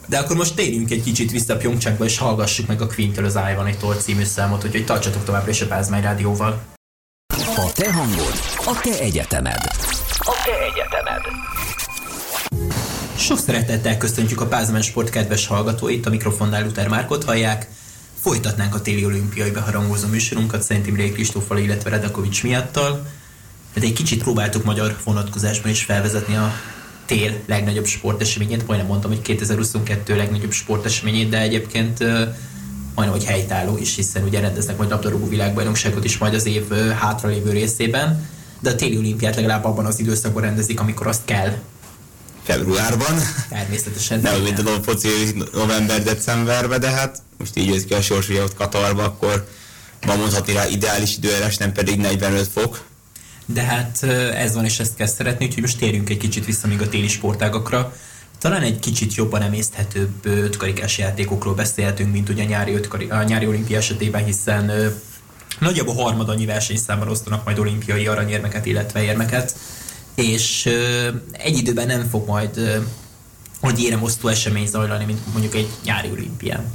De 0.10 0.18
akkor 0.18 0.36
most 0.36 0.56
térjünk 0.56 0.92
egy 0.92 1.04
kicsit 1.04 1.32
vissza 1.32 1.58
Pyeongchangba, 1.58 2.06
és 2.06 2.18
hallgassuk 2.18 2.68
meg 2.68 2.82
a 2.82 2.88
Queen-től 2.88 3.26
az 3.26 3.36
I 3.36 3.56
Want 3.56 3.70
It 3.70 4.02
című 4.02 4.24
számot, 4.24 4.64
úgyhogy 4.66 4.86
tartsatok 4.86 5.24
továbbra 5.24 5.52
is 5.52 5.62
a 5.62 5.68
Pázmány 5.68 6.02
Rádióval. 6.02 6.62
A 7.56 7.72
te 7.74 7.94
hangod, 7.94 8.34
a 8.66 8.80
te 8.82 9.00
egyetemed. 9.00 9.60
A 10.20 10.42
te 10.44 10.52
egyetemed. 10.72 11.22
Sok 13.18 13.40
szeretettel 13.40 13.98
köszöntjük 13.98 14.42
a 14.42 14.48
Pázmány 14.48 14.82
Sport 14.82 15.10
kedves 15.10 15.48
hallgatóit, 15.48 16.06
a 16.06 16.10
mikrofonnál 16.10 16.64
Luther 16.64 16.88
Márkot 16.88 17.24
hallják. 17.24 17.68
Folytatnánk 18.20 18.76
a 18.76 18.82
téli 18.82 19.06
olimpiai 19.06 19.52
beharangozó 19.52 20.08
műsorunkat 20.08 20.62
Szent 20.62 20.88
Imrei 20.88 21.12
Kristófal, 21.12 21.58
illetve 21.58 21.90
Redakovics 21.90 22.44
miattal. 22.44 23.08
De 23.74 23.82
egy 23.82 23.94
kicsit 23.94 24.24
próbáltuk 24.24 24.64
magyar 24.64 24.98
vonatkozásban 25.04 25.72
is 25.72 25.84
felvezetni 25.84 26.36
a 26.36 26.54
tél 27.10 27.40
legnagyobb 27.46 27.86
sporteseményét, 27.86 28.68
majdnem 28.68 28.88
mondtam, 28.88 29.12
hogy 29.12 29.22
2022 29.22 30.16
legnagyobb 30.16 30.52
sporteseményét, 30.52 31.30
de 31.30 31.40
egyébként 31.42 32.00
majdnem, 32.96 33.18
hogy 33.18 33.26
helytálló 33.26 33.78
is, 33.78 33.96
hiszen 33.96 34.24
ugye 34.24 34.40
rendeznek 34.40 34.78
majd 34.78 34.90
labdarúgó 34.90 35.28
világbajnokságot 35.28 36.04
is 36.04 36.18
majd 36.18 36.34
az 36.34 36.46
év 36.46 36.70
hátralévő 37.00 37.52
részében, 37.52 38.30
de 38.60 38.70
a 38.70 38.76
téli 38.76 38.98
olimpiát 38.98 39.36
legalább 39.36 39.66
abban 39.66 39.86
az 39.86 40.00
időszakban 40.00 40.42
rendezik, 40.42 40.80
amikor 40.80 41.08
azt 41.08 41.26
kell. 41.26 41.58
Februárban. 42.44 43.20
Természetesen. 43.50 44.20
Nem, 44.20 44.42
mint 44.42 44.60
a 44.60 44.84
foci 44.84 45.10
november-decemberben, 45.54 46.80
de 46.80 46.90
hát 46.90 47.22
most 47.38 47.58
így 47.58 47.68
jössz 47.68 47.84
ki 47.84 47.94
a 47.94 48.02
sors, 48.02 48.28
hogy 48.28 48.38
ott 48.38 48.56
Katarba, 48.56 49.04
akkor 49.04 49.48
ma 50.06 50.16
mondhatni 50.16 50.54
rá 50.54 50.68
ideális 50.68 51.18
időjárás, 51.18 51.58
nem 51.58 51.72
pedig 51.72 52.00
45 52.00 52.48
fok 52.48 52.88
de 53.54 53.62
hát 53.62 54.04
ez 54.34 54.54
van, 54.54 54.66
és 54.66 54.80
ezt 54.80 54.96
kell 54.96 55.08
szeretni, 55.08 55.46
úgyhogy 55.46 55.62
most 55.62 55.78
térjünk 55.78 56.10
egy 56.10 56.18
kicsit 56.18 56.46
vissza 56.46 56.68
még 56.68 56.82
a 56.82 56.90
téli 56.90 57.08
sportágakra. 57.08 57.94
Talán 58.40 58.62
egy 58.62 58.80
kicsit 58.80 59.16
jobban 59.16 59.42
emészthetőbb 59.42 60.26
ötkarikás 60.26 60.98
játékokról 60.98 61.54
beszélhetünk, 61.54 62.12
mint 62.12 62.30
ugye 62.30 62.44
a 62.44 62.48
nyári, 62.48 62.74
ötkari, 62.74 63.10
a 63.10 63.24
nyári 63.24 63.48
olimpia 63.48 63.78
esetében, 63.78 64.26
hiszen 64.26 64.72
nagyjából 65.60 65.96
harmadannyi 65.96 66.46
versenyszámmal 66.46 67.10
osztanak 67.10 67.46
majd 67.46 67.60
olimpiai 67.60 68.08
aranyérmeket, 68.08 68.66
illetve 68.66 69.04
érmeket, 69.04 69.56
és 70.16 70.70
egy 71.32 71.58
időben 71.58 71.88
nem 71.88 72.08
fog 72.10 72.28
majd 72.28 72.82
hogy 73.60 73.80
éremosztó 73.82 74.28
esemény 74.28 74.68
zajlani, 74.68 75.06
mint 75.06 75.20
mondjuk 75.32 75.56
egy 75.56 75.70
nyári 75.84 76.10
olimpián. 76.12 76.74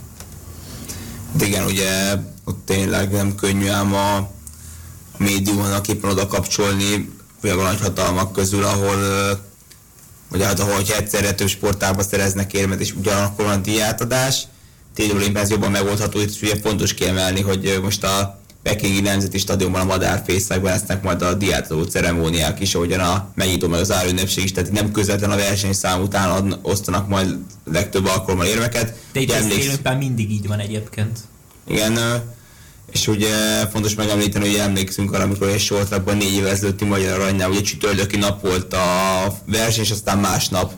De 1.32 1.46
igen, 1.46 1.64
ugye 1.64 2.14
ott 2.44 2.66
tényleg 2.66 3.10
nem 3.10 3.34
könnyű, 3.34 3.68
ám 3.68 3.94
a 3.94 4.30
médiumnak 5.24 5.88
éppen 5.88 6.10
oda 6.10 6.26
kapcsolni 6.26 7.10
olyan 7.42 7.56
nagy 7.56 7.80
hatalmak 7.80 8.32
közül, 8.32 8.64
ahol 8.64 8.96
vagy 10.28 10.42
hát 10.42 10.60
ahol, 10.60 10.74
hogyha 10.74 10.96
egyszerre 10.96 11.32
több 11.32 11.48
sportába 11.48 12.02
szereznek 12.02 12.52
érmet, 12.52 12.80
és 12.80 12.92
ugyanakkor 12.92 13.44
van 13.44 13.62
díjátadás, 13.62 14.42
téli 14.94 15.30
ez 15.34 15.50
jobban 15.50 15.70
megoldható, 15.70 16.20
és 16.20 16.42
ugye 16.42 16.56
fontos 16.62 16.94
kiemelni, 16.94 17.40
hogy 17.40 17.78
most 17.82 18.04
a 18.04 18.38
Pekingi 18.62 19.00
Nemzeti 19.00 19.38
Stadionban 19.38 19.80
a 19.80 19.84
madárfészekben 19.84 20.72
lesznek 20.72 21.02
majd 21.02 21.22
a 21.22 21.34
diátadó 21.34 21.82
ceremóniák 21.82 22.60
is, 22.60 22.74
ahogyan 22.74 23.00
a 23.00 23.28
megnyitó 23.34 23.68
meg 23.68 23.80
az 23.80 23.92
árünnepség 23.92 24.44
is, 24.44 24.52
tehát 24.52 24.70
nem 24.70 24.92
közvetlen 24.92 25.30
a 25.30 25.36
versenyszám 25.36 26.02
után 26.02 26.30
ad, 26.30 26.58
osztanak 26.62 27.08
majd 27.08 27.36
legtöbb 27.64 28.06
alkalommal 28.06 28.46
érveket. 28.46 28.94
De 29.12 29.20
itt 29.20 29.32
emléksz... 29.32 29.78
mindig 29.98 30.30
így 30.30 30.46
van 30.46 30.58
egyébként. 30.58 31.18
Igen, 31.68 31.98
és 32.94 33.06
ugye 33.06 33.66
fontos 33.66 33.94
megemlíteni, 33.94 34.48
hogy 34.48 34.58
emlékszünk 34.58 35.12
arra, 35.12 35.22
amikor 35.22 35.48
egy 35.48 35.60
sortrakban 35.60 36.16
négy 36.16 36.32
évvel 36.32 36.50
ezelőtti 36.50 36.84
Magyar 36.84 37.20
Aranynál, 37.20 37.50
ugye 37.50 37.60
csütörtöki 37.60 38.16
nap 38.16 38.42
volt 38.42 38.74
a 38.74 38.88
verseny, 39.46 39.84
és 39.84 39.90
aztán 39.90 40.18
másnap 40.18 40.72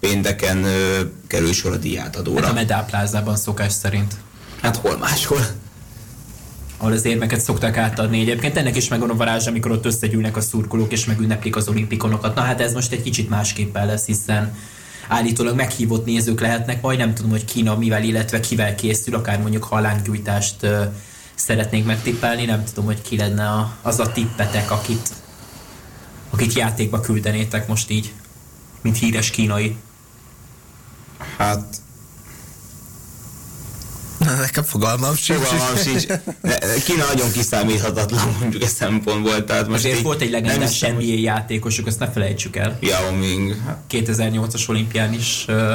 pénteken 0.00 0.64
ö, 0.64 1.00
kerül 1.26 1.52
sor 1.52 1.72
a 1.72 1.76
diátadóra. 1.76 2.42
Hát 2.42 2.50
a 2.50 2.54
medáplázában 2.54 3.36
szokás 3.36 3.72
szerint. 3.72 4.14
Hát 4.60 4.76
hol 4.76 4.96
máshol? 4.96 5.46
ahol 6.80 6.92
az 6.92 7.04
érmeket 7.04 7.40
szokták 7.40 7.76
átadni. 7.76 8.20
Egyébként 8.20 8.56
ennek 8.56 8.76
is 8.76 8.88
megvan 8.88 9.10
a 9.10 9.14
varázs, 9.14 9.46
amikor 9.46 9.70
ott 9.70 9.84
összegyűlnek 9.84 10.36
a 10.36 10.40
szurkolók 10.40 10.92
és 10.92 11.04
megünneplik 11.04 11.56
az 11.56 11.68
olimpikonokat. 11.68 12.34
Na 12.34 12.40
hát 12.40 12.60
ez 12.60 12.72
most 12.72 12.92
egy 12.92 13.02
kicsit 13.02 13.28
másképpen 13.28 13.86
lesz, 13.86 14.06
hiszen 14.06 14.54
állítólag 15.08 15.56
meghívott 15.56 16.04
nézők 16.04 16.40
lehetnek, 16.40 16.82
majd 16.82 16.98
nem 16.98 17.14
tudom, 17.14 17.30
hogy 17.30 17.44
Kína 17.44 17.76
mivel, 17.76 18.02
illetve 18.02 18.40
kivel 18.40 18.74
készül, 18.74 19.14
akár 19.14 19.40
mondjuk 19.40 19.64
halángyújtást 19.64 20.66
szeretnénk 21.38 21.86
megtippelni, 21.86 22.44
nem 22.44 22.64
tudom, 22.64 22.84
hogy 22.84 23.02
ki 23.02 23.16
lenne 23.16 23.48
a, 23.48 23.76
az 23.82 23.98
a 23.98 24.12
tippetek, 24.12 24.70
akit, 24.70 25.08
akit 26.30 26.52
játékba 26.52 27.00
küldenétek 27.00 27.68
most 27.68 27.90
így, 27.90 28.12
mint 28.80 28.98
híres 28.98 29.30
kínai. 29.30 29.76
Hát 31.36 31.80
Nekem 34.18 34.64
fogalmam 34.64 35.14
sincs. 35.14 35.38
Fogalmam 35.38 35.76
sincs. 35.76 36.06
Kína 36.84 37.04
nagyon 37.04 37.32
kiszámíthatatlan 37.32 38.36
mondjuk 38.40 38.62
ezt 38.62 38.76
szempontból. 38.76 39.44
Tehát 39.44 39.68
most 39.68 39.84
Azért 39.84 40.02
volt 40.02 40.20
egy 40.20 40.30
legendás 40.30 40.80
NBA 40.80 40.94
hogy... 40.94 41.22
játékosuk, 41.22 41.86
ezt 41.86 41.98
ne 41.98 42.10
felejtsük 42.10 42.56
el. 42.56 42.78
Yao 42.80 43.12
Ming. 43.12 43.56
2008-as 43.90 44.68
olimpián 44.68 45.12
is 45.12 45.44
uh, 45.48 45.72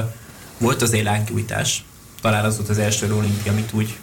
volt 0.58 0.82
az 0.82 0.94
élánkújtás. 0.94 1.84
Talán 2.22 2.46
az 2.46 2.58
volt 2.58 2.70
az 2.70 2.78
első 2.78 3.14
olimpia, 3.14 3.52
amit 3.52 3.74
úgy 3.74 3.98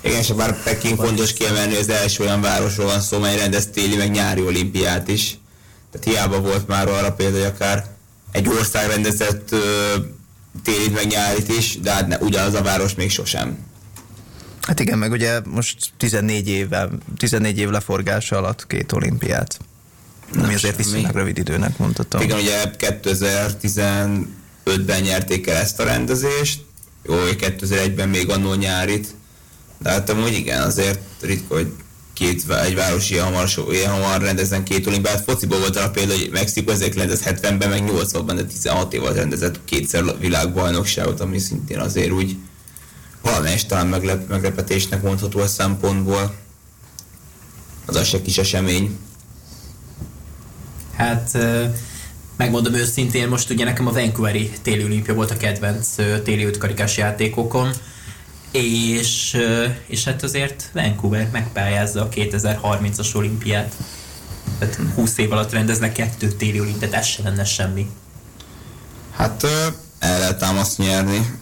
igen, 0.00 0.18
és 0.18 0.32
bár 0.32 0.62
Peking 0.62 0.98
fontos 0.98 1.32
kiemelni, 1.32 1.72
hogy 1.72 1.80
az 1.80 1.88
első 1.88 2.24
olyan 2.24 2.40
városról 2.40 2.86
van 2.86 3.00
szó, 3.00 3.18
mely 3.18 3.36
rendez 3.36 3.66
téli 3.66 3.96
meg 3.96 4.10
nyári 4.10 4.42
olimpiát 4.42 5.08
is. 5.08 5.38
Tehát 5.90 6.06
hiába 6.06 6.40
volt 6.40 6.68
már 6.68 6.88
arra 6.88 7.12
példa, 7.12 7.36
hogy 7.36 7.46
akár 7.46 7.86
egy 8.32 8.48
ország 8.48 8.88
rendezett 8.88 9.54
télit 10.62 10.94
meg 10.94 11.06
nyárit 11.06 11.48
is, 11.48 11.78
de 11.80 11.92
hát 11.92 12.06
ne, 12.06 12.18
ugyanaz 12.18 12.54
a 12.54 12.62
város 12.62 12.94
még 12.94 13.10
sosem. 13.10 13.58
Hát 14.60 14.80
igen, 14.80 14.98
meg 14.98 15.10
ugye 15.10 15.40
most 15.44 15.76
14 15.96 16.48
évvel, 16.48 16.90
14 17.16 17.58
év 17.58 17.68
leforgása 17.68 18.36
alatt 18.36 18.66
két 18.66 18.92
olimpiát. 18.92 19.58
Nem 20.32 20.44
ami 20.44 20.54
azért 20.54 20.76
viszonylag 20.76 21.14
rövid 21.14 21.38
időnek 21.38 21.78
mondhatom. 21.78 22.20
Igen, 22.20 22.38
ugye 22.38 22.64
2015-ben 22.78 25.02
nyerték 25.02 25.46
el 25.46 25.56
ezt 25.56 25.80
a 25.80 25.84
rendezést, 25.84 26.64
jó, 27.02 27.14
2001-ben 27.38 28.08
még 28.08 28.30
annó 28.30 28.54
nyárit, 28.54 29.14
de 29.82 29.90
hát 29.90 30.10
amúgy 30.10 30.32
igen, 30.32 30.62
azért 30.62 31.00
ritka, 31.20 31.54
hogy 31.54 31.72
két, 32.12 32.44
egy 32.64 32.74
város 32.74 33.10
ilyen 33.10 33.24
hamar, 33.24 33.48
ilyen 33.70 33.90
hamar 33.90 34.20
rendezzen 34.20 34.64
két 34.64 34.86
olimpiát. 34.86 35.24
Fociból 35.24 35.58
volt 35.58 35.76
a 35.76 35.90
példa, 35.90 36.12
hogy 36.12 36.28
Mexikó 36.32 36.72
1970-ben, 36.76 37.68
meg 37.68 37.82
80-ban, 37.86 38.32
de 38.34 38.44
16 38.44 38.92
év 38.92 39.02
alatt 39.02 39.16
rendezett 39.16 39.60
kétszer 39.64 40.04
világbajnokságot, 40.18 41.20
ami 41.20 41.38
szintén 41.38 41.78
azért 41.78 42.10
úgy 42.10 42.36
valamelyes 43.22 43.66
talán 43.66 43.86
meglep, 43.86 44.28
meglepetésnek 44.28 45.02
mondható 45.02 45.40
a 45.40 45.46
szempontból. 45.46 46.34
Az 47.86 47.96
a 47.96 48.04
se 48.04 48.22
kis 48.22 48.38
esemény. 48.38 48.98
Hát 50.96 51.38
megmondom 52.36 52.74
őszintén, 52.74 53.28
most 53.28 53.50
ugye 53.50 53.64
nekem 53.64 53.86
a 53.86 53.92
Vancouveri 53.92 54.50
téli 54.62 54.84
olimpia 54.84 55.14
volt 55.14 55.30
a 55.30 55.36
kedvenc 55.36 55.88
téli 56.24 56.44
ötkarikás 56.44 56.96
játékokon 56.96 57.72
és, 58.50 59.38
és 59.86 60.04
hát 60.04 60.22
azért 60.22 60.70
Vancouver 60.72 61.28
megpályázza 61.32 62.02
a 62.02 62.08
2030-as 62.08 63.14
olimpiát. 63.16 63.74
Tehát 64.58 64.78
20 64.94 65.18
év 65.18 65.32
alatt 65.32 65.52
rendeznek 65.52 65.92
kettő 65.92 66.28
téli 66.28 66.60
olimpiát, 66.60 66.92
ez 66.92 67.06
se 67.06 67.22
lenne 67.22 67.44
semmi. 67.44 67.90
Hát 69.16 69.46
el 69.98 70.18
lehet 70.18 70.42
ám 70.42 70.58
azt 70.58 70.78
nyerni. 70.78 71.40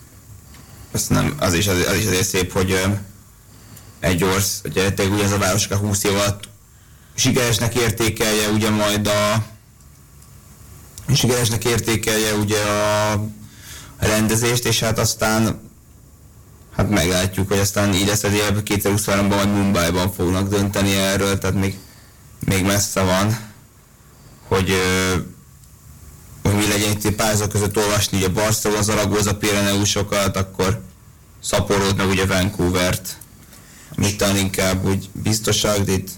Ez 0.93 1.07
nem, 1.07 1.37
az 1.39 1.55
is, 1.55 1.67
az, 1.67 1.87
az 1.89 1.97
is 1.97 2.07
azért 2.07 2.29
szép, 2.29 2.53
hogy 2.53 2.81
egy 4.01 4.25
orsz, 4.25 4.61
ugye 4.65 4.93
tényleg 4.93 5.21
ez 5.21 5.33
a 5.33 5.39
városka 5.39 5.77
20 5.77 6.05
év 6.05 6.15
alatt 6.15 6.49
sikeresnek 7.15 7.75
értékelje 7.75 8.49
ugye 8.49 8.71
majd 8.71 9.07
a 9.07 9.47
sikeresnek 11.15 11.65
értékelje 11.65 12.35
ugye 12.35 12.61
a 12.63 13.25
rendezést, 13.99 14.65
és 14.65 14.81
hát 14.81 14.99
aztán 14.99 15.68
hát 16.79 16.91
meglátjuk, 16.91 17.49
hogy 17.49 17.59
aztán 17.59 17.95
így 17.95 18.07
lesz, 18.07 18.23
hogy 18.23 18.43
2023-ban 18.65 19.29
majd 19.29 19.53
Mumbai-ban 19.53 20.13
fognak 20.13 20.49
dönteni 20.49 20.93
erről, 20.93 21.39
tehát 21.39 21.57
még, 21.57 21.75
még 22.45 22.65
messze 22.65 23.03
van, 23.03 23.39
hogy, 24.49 24.73
hogy 26.43 26.55
mi 26.55 26.69
legyen 26.69 26.91
itt 26.91 27.15
pályázat 27.15 27.53
között 27.53 27.77
olvasni, 27.77 28.19
ugye 28.19 28.29
Barcelona, 28.29 28.83
Zaragoza, 28.83 29.37
Pireneusokat, 29.37 30.37
akkor 30.37 30.81
Szaporót, 31.43 31.97
meg 31.97 32.09
ugye 32.09 32.27
Vancouvert, 32.27 33.17
mit 33.97 34.17
talán 34.17 34.37
inkább 34.37 34.87
úgy 34.87 35.09
biztosak, 35.13 35.79
de 35.79 35.93
itt 35.93 36.09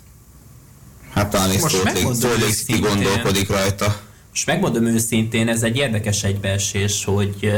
hát 1.14 1.30
talán 1.30 1.52
is 1.52 1.60
Salt 1.60 2.80
gondolkodik 2.80 3.48
rajta. 3.48 4.00
És 4.34 4.44
megmondom 4.44 4.86
őszintén, 4.86 5.48
ez 5.48 5.62
egy 5.62 5.76
érdekes 5.76 6.22
egybeesés, 6.22 7.04
hogy 7.04 7.50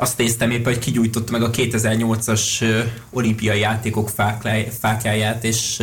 azt 0.00 0.18
néztem 0.18 0.50
éppen, 0.50 0.72
hogy 0.72 0.82
kigyújtott 0.82 1.30
meg 1.30 1.42
a 1.42 1.50
2008-as 1.50 2.64
olimpiai 3.10 3.58
játékok 3.58 4.10
fákjáját, 4.80 5.44
és 5.44 5.78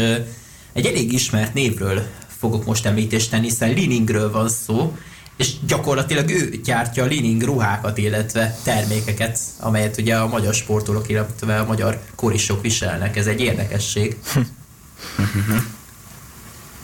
egy 0.73 0.85
elég 0.85 1.13
ismert 1.13 1.53
névről 1.53 2.05
fogok 2.37 2.65
most 2.65 2.85
említést 2.85 3.29
tenni, 3.29 3.43
hiszen 3.43 3.73
Liningről 3.73 4.31
van 4.31 4.49
szó, 4.49 4.97
és 5.35 5.51
gyakorlatilag 5.67 6.29
ő 6.29 6.59
gyártja 6.63 7.03
a 7.03 7.05
Lining 7.05 7.41
ruhákat, 7.41 7.97
illetve 7.97 8.57
termékeket, 8.63 9.39
amelyet 9.59 9.97
ugye 9.97 10.15
a 10.15 10.27
magyar 10.27 10.53
sportolók, 10.53 11.09
illetve 11.09 11.59
a 11.59 11.65
magyar 11.65 12.01
korisok 12.15 12.61
viselnek. 12.61 13.17
Ez 13.17 13.27
egy 13.27 13.41
érdekesség. 13.41 14.17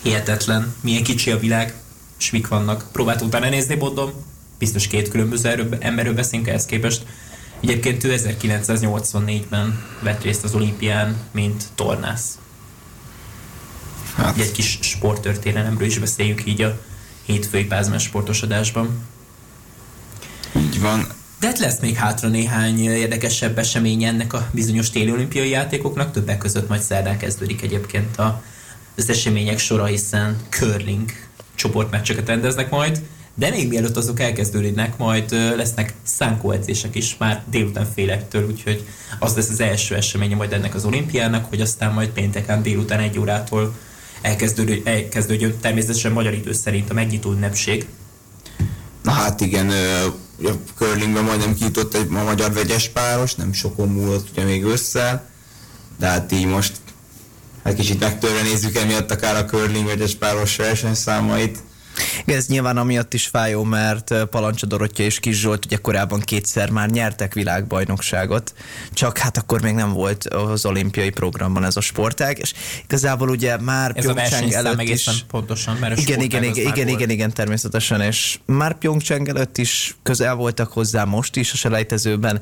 Hihetetlen, 0.03 0.75
milyen 0.81 1.03
kicsi 1.03 1.31
a 1.31 1.39
világ, 1.39 1.73
és 2.19 2.31
mik 2.31 2.47
vannak. 2.47 2.85
Próbáltuk 2.91 3.27
utána 3.27 3.49
nézni, 3.49 3.75
mondom, 3.75 4.11
biztos 4.57 4.87
két 4.87 5.09
különböző 5.09 5.49
erről, 5.49 5.77
emberről 5.79 6.13
beszélünk 6.13 6.47
ehhez 6.47 6.65
képest. 6.65 7.05
Egyébként 7.63 8.03
ő 8.03 8.15
1984-ben 8.17 9.83
vett 10.01 10.23
részt 10.23 10.43
az 10.43 10.53
olimpián, 10.53 11.17
mint 11.31 11.63
tornász. 11.75 12.37
Hát. 14.15 14.37
Egy 14.37 14.51
kis 14.51 14.77
sporttörténelemről 14.81 15.87
is 15.87 15.99
beszéljük 15.99 16.45
így 16.45 16.61
a 16.61 16.81
hétfői 17.25 17.65
pázmás 17.65 18.03
sportosodásban. 18.03 19.05
Így 20.55 20.81
van. 20.81 21.07
De 21.39 21.47
hát 21.47 21.59
lesz 21.59 21.79
még 21.79 21.95
hátra 21.95 22.27
néhány 22.27 22.79
érdekesebb 22.79 23.57
esemény 23.57 24.03
ennek 24.03 24.33
a 24.33 24.49
bizonyos 24.51 24.89
téli 24.89 25.11
olimpiai 25.11 25.49
játékoknak, 25.49 26.11
többek 26.11 26.37
között 26.37 26.69
majd 26.69 26.81
szerdán 26.81 27.17
kezdődik 27.17 27.61
egyébként 27.61 28.17
a, 28.17 28.43
az 28.97 29.09
események 29.09 29.59
sora, 29.59 29.85
hiszen 29.85 30.37
curling 30.49 31.11
csoportmeccseket 31.55 32.27
rendeznek 32.27 32.69
majd, 32.69 33.01
de 33.35 33.49
még 33.49 33.67
mielőtt 33.67 33.97
azok 33.97 34.19
elkezdődnek, 34.19 34.97
majd 34.97 35.31
lesznek 35.31 35.93
szánkó 36.03 36.51
edzések 36.51 36.95
is 36.95 37.15
már 37.17 37.43
délután 37.49 37.87
félektől, 37.93 38.47
úgyhogy 38.47 38.85
az 39.19 39.35
lesz 39.35 39.49
az 39.49 39.59
első 39.59 39.95
eseménye 39.95 40.35
majd 40.35 40.53
ennek 40.53 40.75
az 40.75 40.85
olimpiának, 40.85 41.45
hogy 41.49 41.61
aztán 41.61 41.93
majd 41.93 42.09
pénteken 42.09 42.61
délután 42.61 42.99
egy 42.99 43.19
órától 43.19 43.73
elkezdődő, 44.21 44.81
elkezdődjön 44.83 45.59
természetesen 45.61 46.11
magyar 46.11 46.33
idő 46.33 46.53
szerint 46.53 46.89
a 46.89 46.93
megnyitó 46.93 47.31
ünnepség. 47.31 47.87
Na 49.03 49.11
hát 49.11 49.41
igen, 49.41 49.69
a 50.43 50.49
curlingben 50.77 51.23
majdnem 51.23 51.55
kijutott 51.55 51.93
egy 51.93 52.07
a 52.09 52.23
magyar 52.23 52.53
vegyes 52.53 52.89
páros, 52.89 53.35
nem 53.35 53.53
sokon 53.53 53.89
múlott 53.89 54.29
ugye 54.31 54.43
még 54.43 54.63
össze, 54.63 55.29
de 55.99 56.07
hát 56.07 56.31
így 56.31 56.45
most 56.45 56.73
egy 57.63 57.75
kicsit 57.75 57.99
megtörve 57.99 58.41
nézzük 58.41 58.75
emiatt 58.75 59.11
akár 59.11 59.35
a 59.35 59.45
curling 59.45 59.85
vegyes 59.85 60.15
páros 60.15 60.55
versenyszámait, 60.55 61.59
igen, 62.25 62.37
ez 62.37 62.47
nyilván 62.47 62.77
amiatt 62.77 63.13
is 63.13 63.27
fájó, 63.27 63.63
mert 63.63 64.25
Palancsa 64.29 64.65
Dorottya 64.65 65.03
és 65.03 65.19
Kis 65.19 65.39
Zsolt 65.39 65.65
ugye 65.65 65.77
korábban 65.77 66.19
kétszer 66.19 66.69
már 66.69 66.89
nyertek 66.89 67.33
világbajnokságot, 67.33 68.53
csak 68.93 69.17
hát 69.17 69.37
akkor 69.37 69.61
még 69.61 69.73
nem 69.73 69.93
volt 69.93 70.27
az 70.27 70.65
olimpiai 70.65 71.09
programban 71.09 71.63
ez 71.63 71.77
a 71.77 71.81
sportág, 71.81 72.37
és 72.39 72.53
igazából 72.83 73.29
ugye 73.29 73.57
már 73.57 73.91
ez 73.95 74.03
Pyeongchang 74.03 74.51
előtt 74.51 74.81
is... 74.81 75.25
pontosan, 75.27 75.77
mert 75.77 75.99
igen, 75.99 76.21
igen, 76.21 76.43
igen, 76.43 76.67
igen, 76.67 76.87
igen, 76.87 77.09
igen, 77.09 77.33
természetesen, 77.33 78.01
és 78.01 78.39
már 78.45 78.77
Pyeongchang 78.77 79.27
előtt 79.27 79.57
is 79.57 79.95
közel 80.03 80.35
voltak 80.35 80.71
hozzá 80.71 81.03
most 81.03 81.35
is 81.35 81.51
a 81.51 81.55
selejtezőben, 81.55 82.41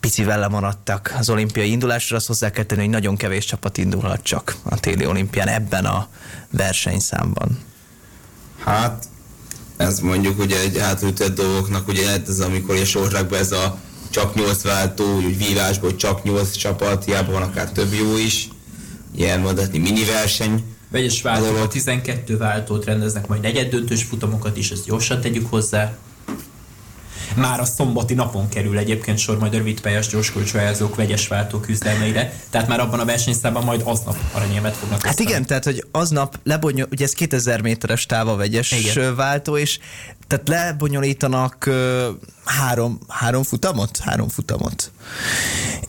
picivel 0.00 0.38
lemaradtak 0.38 1.14
az 1.18 1.30
olimpiai 1.30 1.70
indulásra, 1.70 2.16
azt 2.16 2.26
hozzá 2.26 2.50
kell 2.50 2.64
tenni, 2.64 2.80
hogy 2.80 2.90
nagyon 2.90 3.16
kevés 3.16 3.44
csapat 3.44 3.78
indulhat 3.78 4.22
csak 4.22 4.56
a 4.62 4.80
téli 4.80 5.06
olimpián 5.06 5.48
ebben 5.48 5.84
a 5.84 6.08
versenyszámban. 6.50 7.72
Hát, 8.64 9.04
ez 9.76 9.98
mondjuk 9.98 10.38
ugye 10.38 10.60
egy 10.60 10.78
átültett 10.78 11.34
dolgoknak, 11.34 11.88
ugye 11.88 12.20
ez 12.26 12.40
amikor 12.40 12.76
a 12.76 12.84
sorságban 12.84 13.38
ez 13.38 13.52
a 13.52 13.78
csak 14.10 14.34
8 14.34 14.62
váltó, 14.62 15.16
úgy 15.16 15.38
vívásból 15.38 15.88
hogy 15.88 15.98
csak 15.98 16.22
8 16.22 16.56
csapat, 16.56 17.04
hiába 17.04 17.32
van 17.32 17.42
akár 17.42 17.72
több 17.72 17.92
jó 17.92 18.16
is, 18.16 18.48
ilyen 19.16 19.40
mondhatni 19.40 19.78
mini 19.78 20.04
verseny. 20.04 20.64
Vegyes 20.90 21.22
váltó, 21.22 21.66
12 21.66 22.36
váltót 22.36 22.84
rendeznek, 22.84 23.26
majd 23.26 23.40
negyed 23.42 23.70
döntős 23.70 24.02
futamokat 24.02 24.56
is, 24.56 24.70
ezt 24.70 24.84
gyorsan 24.84 25.20
tegyük 25.20 25.50
hozzá. 25.50 25.96
Már 27.34 27.60
a 27.60 27.64
szombati 27.64 28.14
napon 28.14 28.48
kerül 28.48 28.78
egyébként 28.78 29.18
sor 29.18 29.38
majd 29.38 29.54
a 29.54 29.56
rövid 29.56 29.80
pályás 29.80 30.06
gyorskulcsajázók 30.06 30.94
vegyes 30.94 31.28
váltó 31.28 31.60
küzdelmeire, 31.60 32.32
tehát 32.50 32.68
már 32.68 32.80
abban 32.80 33.00
a 33.00 33.04
versenyszámban 33.04 33.64
majd 33.64 33.82
aznap 33.84 34.16
aranyérmet 34.32 34.76
fognak 34.76 35.02
Hát 35.02 35.10
osztani. 35.10 35.28
igen, 35.28 35.46
tehát 35.46 35.64
hogy 35.64 35.84
aznap 35.90 36.38
lebonyol, 36.44 36.88
ugye 36.90 37.04
ez 37.04 37.12
2000 37.12 37.60
méteres 37.60 38.06
táva 38.06 38.36
vegyes 38.36 38.72
igen. 38.72 39.16
váltó, 39.16 39.56
és 39.56 39.78
tehát 40.26 40.48
lebonyolítanak 40.48 41.70
három, 42.44 42.98
három 43.08 43.42
futamot? 43.42 43.98
Három 43.98 44.28
futamot. 44.28 44.90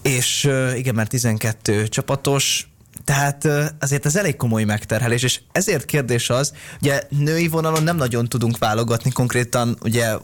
És 0.02 0.50
igen, 0.76 0.96
mert 0.96 1.10
12 1.10 1.88
csapatos, 1.88 2.68
tehát 3.04 3.48
azért 3.80 4.06
ez 4.06 4.16
elég 4.16 4.36
komoly 4.36 4.64
megterhelés, 4.64 5.24
és 5.24 5.40
ezért 5.52 5.86
kérdés 5.86 6.30
az, 6.30 6.54
ugye 6.82 7.02
női 7.10 7.48
vonalon 7.48 7.84
nem 7.84 7.96
nagyon 7.96 8.28
tudunk 8.28 8.58
válogatni, 8.58 9.12
konkrétan 9.12 9.78
ugye 9.82 10.16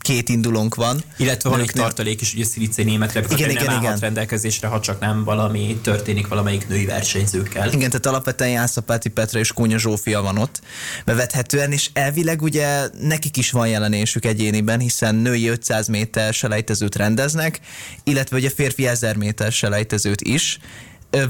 két 0.00 0.28
indulónk 0.28 0.74
van. 0.74 1.02
Illetve 1.16 1.48
van 1.48 1.60
egy 1.60 1.70
tartalék 1.74 2.20
is, 2.20 2.34
ugye 2.34 2.44
Sziricei 2.44 2.84
németre, 2.84 3.24
igen, 3.28 3.50
igen, 3.50 3.64
nem 3.64 3.80
igen. 3.82 3.98
rendelkezésre, 3.98 4.68
ha 4.68 4.80
csak 4.80 5.00
nem 5.00 5.24
valami 5.24 5.78
történik 5.82 6.28
valamelyik 6.28 6.68
női 6.68 6.84
versenyzőkkel. 6.84 7.72
Igen, 7.72 7.90
tehát 7.90 8.06
alapvetően 8.06 8.50
Jászapáti 8.50 9.08
Petra 9.08 9.38
és 9.38 9.52
Kónya 9.52 9.78
Zsófia 9.78 10.22
van 10.22 10.38
ott 10.38 10.60
bevethetően, 11.04 11.72
és 11.72 11.90
elvileg 11.92 12.42
ugye 12.42 12.88
nekik 13.00 13.36
is 13.36 13.50
van 13.50 13.68
jelenésük 13.68 14.24
egyéniben, 14.24 14.80
hiszen 14.80 15.14
női 15.14 15.48
500 15.48 15.88
méter 15.88 16.34
selejtezőt 16.34 16.96
rendeznek, 16.96 17.60
illetve 18.04 18.36
ugye 18.36 18.50
férfi 18.50 18.86
1000 18.86 19.16
méter 19.16 19.52
selejtezőt 19.52 20.20
is, 20.20 20.58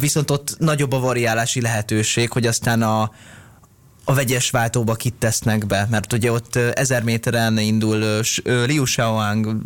viszont 0.01 0.31
ott 0.31 0.55
nagyobb 0.59 0.93
a 0.93 1.01
variálási 1.01 1.61
lehetőség, 1.61 2.31
hogy 2.31 2.47
aztán 2.47 2.83
a, 2.83 3.11
a 4.09 4.15
vegyes 4.15 4.51
váltóba 4.51 4.95
kit 4.95 5.15
tesznek 5.15 5.67
be, 5.67 5.87
mert 5.91 6.13
ugye 6.13 6.33
ott 6.33 6.57
ezer 6.57 7.03
méteren 7.03 7.59
indul 7.59 8.23
Liu 8.45 8.85
Shaoang, 8.85 9.57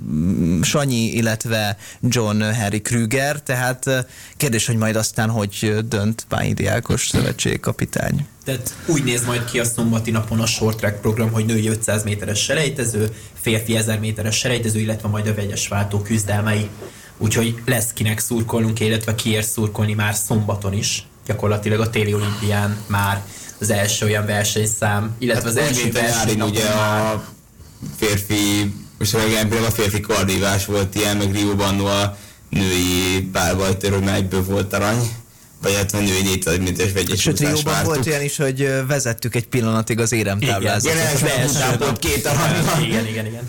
Sanyi, 0.63 1.05
illetve 1.05 1.77
John 2.01 2.43
Harry 2.43 2.81
Krüger, 2.81 3.43
tehát 3.43 4.07
kérdés, 4.37 4.67
hogy 4.67 4.77
majd 4.77 4.97
aztán 4.97 5.31
hogy 5.31 5.77
dönt 5.89 6.25
Pányi 6.29 6.53
Diákos 6.53 7.09
szövetségkapitány. 7.09 8.27
Tehát 8.45 8.75
úgy 8.87 9.05
néz 9.05 9.25
majd 9.25 9.45
ki 9.45 9.59
a 9.59 9.65
szombati 9.65 10.11
napon 10.11 10.41
a 10.41 10.47
short 10.47 10.77
track 10.77 11.01
program, 11.01 11.33
hogy 11.33 11.47
női 11.47 11.69
500 11.69 12.05
méteres 12.05 12.43
selejtező, 12.43 13.09
férfi 13.41 13.77
1000 13.77 13.99
méteres 13.99 14.37
selejtező, 14.37 14.81
illetve 14.81 15.09
majd 15.09 15.27
a 15.27 15.35
vegyes 15.35 15.69
váltó 15.69 15.99
küzdelmei. 15.99 16.69
Úgyhogy 17.19 17.63
lesz 17.65 17.93
kinek 17.93 18.19
szurkolnunk, 18.19 18.81
illetve 18.81 19.15
kiért 19.15 19.49
szurkolni 19.49 19.95
már 19.95 20.15
szombaton 20.15 20.73
is, 20.73 21.07
gyakorlatilag 21.27 21.81
a 21.81 21.91
téli 21.91 22.15
olimpián 22.15 22.77
már 22.87 23.23
az 23.63 23.71
első 23.71 24.07
olyan 24.07 24.27
versenyszám, 24.27 25.17
illetve 25.19 25.43
hát 25.43 25.51
az 25.51 25.57
első 25.57 25.91
verseny. 25.93 26.41
ugye 26.41 26.65
a 26.65 27.25
férfi, 27.97 28.75
most 28.99 29.17
például 29.17 29.65
a 29.65 29.71
férfi 29.71 30.01
kardívás 30.01 30.65
volt 30.65 30.95
ilyen, 30.95 31.17
meg 31.17 31.33
Rio-ban 31.33 31.81
a 31.81 32.17
női 32.49 33.29
párbajtőr, 33.33 33.93
hogy 33.93 34.07
egyből 34.07 34.45
volt 34.45 34.73
arany 34.73 35.11
vagy 35.63 35.75
hát 35.75 35.95
a 35.95 35.99
női 35.99 36.23
400 36.23 36.59
méteres 36.59 36.93
vegyes 36.93 37.21
Sőt, 37.21 37.39
Rióban 37.39 37.85
volt 37.85 38.07
olyan 38.07 38.23
is, 38.23 38.37
hogy 38.37 38.87
vezettük 38.87 39.35
egy 39.35 39.47
pillanatig 39.47 39.99
az 39.99 40.13
éremtáblázatot. 40.13 40.99
Igen, 41.21 41.49
igen, 41.49 41.79
volt 41.79 41.99
két 41.99 42.27
arany. 42.27 42.85
Igen, 42.85 43.07
igen, 43.07 43.27
igen. 43.27 43.49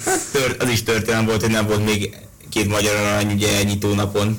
Az 0.60 0.70
is 0.70 0.84
történelem 0.84 1.26
volt, 1.26 1.42
hogy 1.42 1.52
nem 1.52 1.68
volt 1.68 1.86
még 1.86 2.16
két 2.50 2.68
magyar 2.68 2.96
arany 2.96 3.32
ugye 3.32 3.64
nyitó 3.64 3.94
napon 3.94 4.38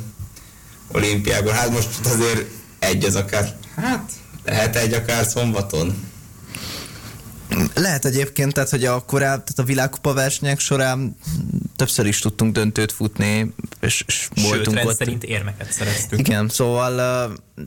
olimpiákon. 0.93 1.53
Hát 1.53 1.71
most 1.71 1.89
azért 2.05 2.45
egy 2.79 3.05
az 3.05 3.15
akár. 3.15 3.57
Hát 3.77 4.11
lehet 4.45 4.77
egy 4.77 4.93
akár 4.93 5.25
szombaton? 5.25 6.13
Lehet 7.75 8.05
egyébként, 8.05 8.53
tehát 8.53 8.71
hogy 8.71 8.85
a 8.85 9.01
korábbi, 9.01 9.43
tehát 9.43 9.59
a 9.59 9.63
világkupa 9.63 10.13
versenyek 10.13 10.59
során 10.59 11.17
többször 11.77 12.07
is 12.07 12.19
tudtunk 12.19 12.53
döntőt 12.53 12.93
futni, 12.93 13.55
és, 13.81 14.05
és 14.07 14.29
Sőt, 14.35 14.49
voltunk 14.49 14.89
ott. 14.89 14.97
szerint 14.97 15.25
érmeket 15.25 15.73
szereztünk. 15.73 16.29
Igen, 16.29 16.49
szóval 16.49 16.95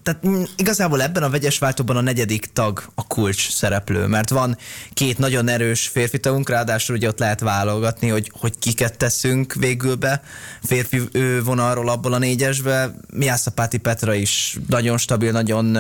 tehát 0.04 0.26
igazából 0.56 1.02
ebben 1.02 1.24
a 1.24 1.30
vegyes 1.30 1.58
váltóban 1.58 1.98
a 1.98 2.02
negyedik 2.02 2.50
tag 2.54 2.84
a 2.96 3.08
kulcs 3.08 3.52
szereplő, 3.52 4.06
mert 4.06 4.30
van 4.30 4.58
két 4.94 5.18
nagyon 5.18 5.48
erős 5.48 5.88
férfi 5.88 6.20
tagunk, 6.20 6.50
ráadásul 6.50 6.96
ugye 6.96 7.08
ott 7.08 7.20
lehet 7.20 7.40
válogatni, 7.40 8.08
hogy, 8.08 8.32
hogy 8.40 8.54
kiket 8.60 8.98
teszünk 8.98 9.54
végül 9.54 9.96
be 9.96 10.22
férfi 10.64 11.02
vonalról 11.44 11.90
abból 11.90 12.14
a 12.14 12.18
négyesbe. 12.18 12.96
Miászapáti 13.14 13.78
Petra 13.78 14.14
is 14.14 14.58
nagyon 14.68 14.98
stabil, 14.98 15.32
nagyon 15.32 15.78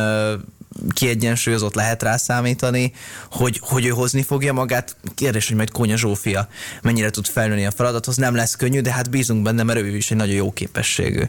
kiegyensúlyozott 0.93 1.73
lehet 1.73 2.03
rá 2.03 2.17
számítani, 2.17 2.91
hogy, 3.31 3.59
hogy 3.63 3.85
ő 3.85 3.89
hozni 3.89 4.21
fogja 4.21 4.53
magát. 4.53 4.95
Kérdés, 5.15 5.47
hogy 5.47 5.55
majd 5.55 5.71
Kónya 5.71 5.97
Zsófia 5.97 6.47
mennyire 6.81 7.09
tud 7.09 7.25
felnőni 7.25 7.65
a 7.65 7.71
feladathoz. 7.71 8.15
Nem 8.15 8.35
lesz 8.35 8.55
könnyű, 8.55 8.81
de 8.81 8.91
hát 8.91 9.09
bízunk 9.09 9.43
benne, 9.43 9.63
mert 9.63 9.79
ő 9.79 9.95
is 9.95 10.11
egy 10.11 10.17
nagyon 10.17 10.35
jó 10.35 10.51
képességű 10.53 11.23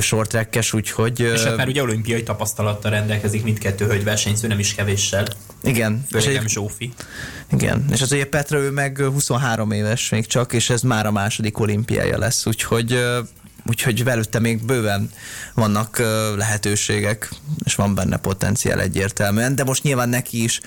sortrekkes, 0.00 0.72
úgyhogy... 0.72 1.20
És 1.20 1.42
hát 1.42 1.56
már 1.56 1.68
ugye 1.68 1.82
olimpiai 1.82 2.22
tapasztalattal 2.22 2.90
rendelkezik 2.90 3.42
mindkettő 3.42 3.86
hölgy 3.86 4.04
versenyző, 4.04 4.48
nem 4.48 4.58
is 4.58 4.74
kevéssel. 4.74 5.26
Igen. 5.62 6.06
Főleg 6.10 6.34
nem 6.34 6.46
Zsófi. 6.46 6.92
Igen, 7.52 7.84
és 7.92 8.02
az 8.02 8.12
ugye 8.12 8.26
Petra 8.26 8.58
ő 8.58 8.70
meg 8.70 8.98
23 8.98 9.70
éves 9.70 10.08
még 10.08 10.26
csak, 10.26 10.52
és 10.52 10.70
ez 10.70 10.82
már 10.82 11.06
a 11.06 11.10
második 11.10 11.58
olimpiája 11.58 12.18
lesz, 12.18 12.46
úgyhogy 12.46 12.98
úgyhogy 13.66 14.04
belőtte 14.04 14.38
még 14.38 14.64
bőven 14.64 15.10
vannak 15.54 15.98
lehetőségek, 16.36 17.30
és 17.64 17.74
van 17.74 17.94
benne 17.94 18.16
potenciál 18.16 18.80
egyértelműen, 18.80 19.54
de 19.54 19.64
most 19.64 19.82
nyilván 19.82 20.08
neki 20.08 20.42
is 20.42 20.60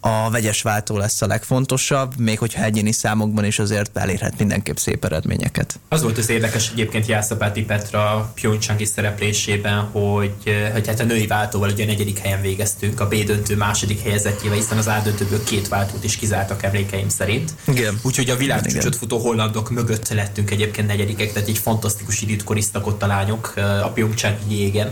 a 0.00 0.30
vegyes 0.30 0.62
váltó 0.62 0.96
lesz 0.96 1.22
a 1.22 1.26
legfontosabb, 1.26 2.18
még 2.18 2.38
hogyha 2.38 2.62
egyéni 2.62 2.92
számokban 2.92 3.44
is 3.44 3.58
azért 3.58 3.96
elérhet 3.96 4.38
mindenképp 4.38 4.76
szép 4.76 5.04
eredményeket. 5.04 5.80
Az 5.88 6.02
volt 6.02 6.18
az 6.18 6.28
érdekes 6.28 6.70
egyébként 6.70 7.06
Jászapáti 7.06 7.62
Petra 7.62 8.32
Pyeongchangi 8.34 8.84
szereplésében, 8.84 9.80
hogy, 9.80 10.32
hogy 10.72 10.86
hát 10.86 11.00
a 11.00 11.04
női 11.04 11.26
váltóval 11.26 11.70
ugye 11.70 11.84
a 11.84 11.86
negyedik 11.86 12.18
helyen 12.18 12.40
végeztünk, 12.40 13.00
a 13.00 13.08
B 13.08 13.14
döntő 13.14 13.56
második 13.56 14.02
helyezettjével, 14.02 14.58
hiszen 14.58 14.78
az 14.78 14.86
A 14.86 15.00
döntőből 15.04 15.44
két 15.44 15.68
váltót 15.68 16.04
is 16.04 16.16
kizártak 16.16 16.62
emlékeim 16.62 17.08
szerint. 17.08 17.52
Igen. 17.66 17.98
Úgyhogy 18.02 18.30
a 18.30 18.36
világcsúcsot 18.36 18.96
futó 18.96 19.18
hollandok 19.18 19.70
mögött 19.70 20.08
lettünk 20.08 20.50
egyébként 20.50 20.86
negyedikek, 20.86 21.32
tehát 21.32 21.48
egy 21.48 21.58
fantasztikus 21.58 22.20
időt 22.42 22.44
koriztak 22.44 22.86
ott 22.86 23.02
a 23.02 23.06
lányok 23.06 23.54
a 23.56 23.90
Pyeongchangi 23.94 24.58
jégen. 24.58 24.90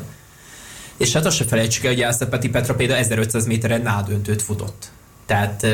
És 0.96 1.12
hát 1.12 1.26
azt 1.26 1.36
se 1.36 1.44
felejtsük 1.44 1.84
el, 1.84 1.90
hogy 1.90 1.98
Jászapáti 1.98 2.48
Petra 2.48 2.74
például 2.74 2.98
1500 2.98 3.46
méteren 3.46 3.82
nádöntőt 3.82 4.42
futott. 4.42 4.90
Tehát 5.26 5.66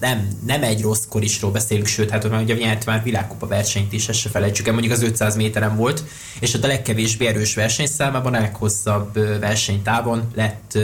nem, 0.00 0.28
nem 0.46 0.62
egy 0.62 0.82
rossz 0.82 1.04
korisról 1.08 1.50
beszélünk, 1.50 1.86
sőt, 1.86 2.10
hát 2.10 2.24
ugye 2.24 2.54
nyert 2.54 2.86
már 2.86 3.02
világkupa 3.02 3.46
versenyt 3.46 3.92
is, 3.92 4.08
ezt 4.08 4.18
se 4.18 4.28
felejtsük 4.28 4.66
el, 4.66 4.72
mondjuk 4.72 4.94
az 4.94 5.02
500 5.02 5.36
méteren 5.36 5.76
volt, 5.76 6.04
és 6.40 6.54
ott 6.54 6.64
a 6.64 6.66
legkevésbé 6.66 7.26
erős 7.26 7.54
versenyszámában, 7.54 8.34
a 8.34 8.40
leghosszabb 8.40 9.14
versenytávon 9.40 10.30
lett 10.34 10.78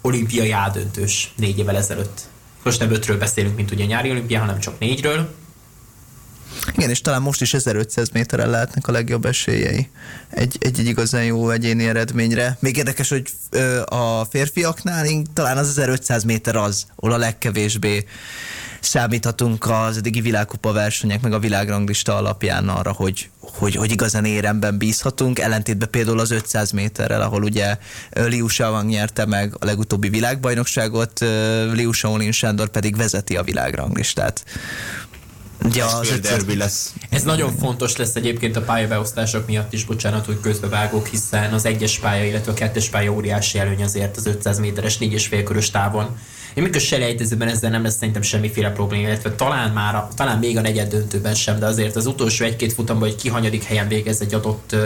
olimpiai 0.00 0.50
ádöntős 0.50 1.32
négy 1.36 1.58
évvel 1.58 1.76
ezelőtt. 1.76 2.20
Most 2.64 2.78
nem 2.80 2.92
ötről 2.92 3.18
beszélünk, 3.18 3.56
mint 3.56 3.70
ugye 3.70 3.84
a 3.84 3.86
nyári 3.86 4.10
olimpia, 4.10 4.38
hanem 4.38 4.58
csak 4.58 4.78
négyről, 4.78 5.34
igen, 6.76 6.90
és 6.90 7.00
talán 7.00 7.22
most 7.22 7.40
is 7.40 7.54
1500 7.54 8.08
méteren 8.08 8.50
lehetnek 8.50 8.88
a 8.88 8.92
legjobb 8.92 9.24
esélyei 9.24 9.88
egy, 10.30 10.56
egy, 10.60 10.78
egy 10.78 10.86
igazán 10.86 11.24
jó 11.24 11.50
egyéni 11.50 11.86
eredményre. 11.86 12.56
Még 12.60 12.76
érdekes, 12.76 13.08
hogy 13.08 13.30
a 13.84 14.24
férfiaknál 14.24 15.06
talán 15.34 15.56
az 15.56 15.68
1500 15.68 16.24
méter 16.24 16.56
az, 16.56 16.86
ahol 16.96 17.12
a 17.12 17.18
legkevésbé 17.18 18.04
számíthatunk 18.80 19.70
az 19.70 19.96
eddigi 19.96 20.20
világkupa 20.20 20.72
versenyek, 20.72 21.20
meg 21.20 21.32
a 21.32 21.38
világranglista 21.38 22.16
alapján 22.16 22.68
arra, 22.68 22.92
hogy, 22.92 23.30
hogy, 23.40 23.74
hogy 23.74 23.90
igazán 23.90 24.24
éremben 24.24 24.78
bízhatunk, 24.78 25.38
ellentétben 25.38 25.90
például 25.90 26.20
az 26.20 26.30
500 26.30 26.70
méterrel, 26.70 27.22
ahol 27.22 27.42
ugye 27.42 27.78
Liu 28.12 28.48
Shaoang 28.48 28.88
nyerte 28.88 29.26
meg 29.26 29.54
a 29.58 29.64
legutóbbi 29.64 30.08
világbajnokságot, 30.08 31.18
Liu 31.72 31.92
Shaolin 31.92 32.32
Sándor 32.32 32.68
pedig 32.68 32.96
vezeti 32.96 33.36
a 33.36 33.42
világranglistát. 33.42 34.44
Ja, 35.74 35.86
az 35.86 36.18
derbi 36.20 36.56
lesz. 36.56 36.92
Ez 37.10 37.22
nagyon 37.22 37.56
fontos 37.56 37.96
lesz 37.96 38.14
egyébként 38.14 38.56
a 38.56 38.62
pályabeosztások 38.62 39.46
miatt 39.46 39.72
is, 39.72 39.84
bocsánat, 39.84 40.26
hogy 40.26 40.40
közbevágok, 40.40 41.06
hiszen 41.06 41.52
az 41.52 41.64
egyes 41.64 41.98
pálya, 41.98 42.24
illetve 42.24 42.52
a 42.52 42.54
kettes 42.54 42.88
pálya 42.88 43.12
óriási 43.12 43.58
előny 43.58 43.82
azért 43.82 44.16
az 44.16 44.26
500 44.26 44.58
méteres 44.58 44.98
4,5 44.98 45.42
körös 45.44 45.70
távon. 45.70 46.18
Én 46.54 46.62
mikor 46.62 46.80
selejtezőben 46.80 47.48
ezzel 47.48 47.70
nem 47.70 47.82
lesz 47.82 47.96
szerintem 47.96 48.22
semmiféle 48.22 48.70
probléma, 48.70 49.06
illetve 49.06 49.34
talán 49.34 49.70
már, 49.72 49.94
a, 49.94 50.08
talán 50.14 50.38
még 50.38 50.56
a 50.56 50.60
negyed 50.60 50.88
döntőben 50.88 51.34
sem, 51.34 51.58
de 51.58 51.66
azért 51.66 51.96
az 51.96 52.06
utolsó 52.06 52.44
egy-két 52.44 52.72
futamban, 52.72 53.08
hogy 53.08 53.16
ki 53.16 53.28
hanyadik 53.28 53.64
helyen 53.64 53.88
végez 53.88 54.20
egy 54.20 54.34
adott 54.34 54.76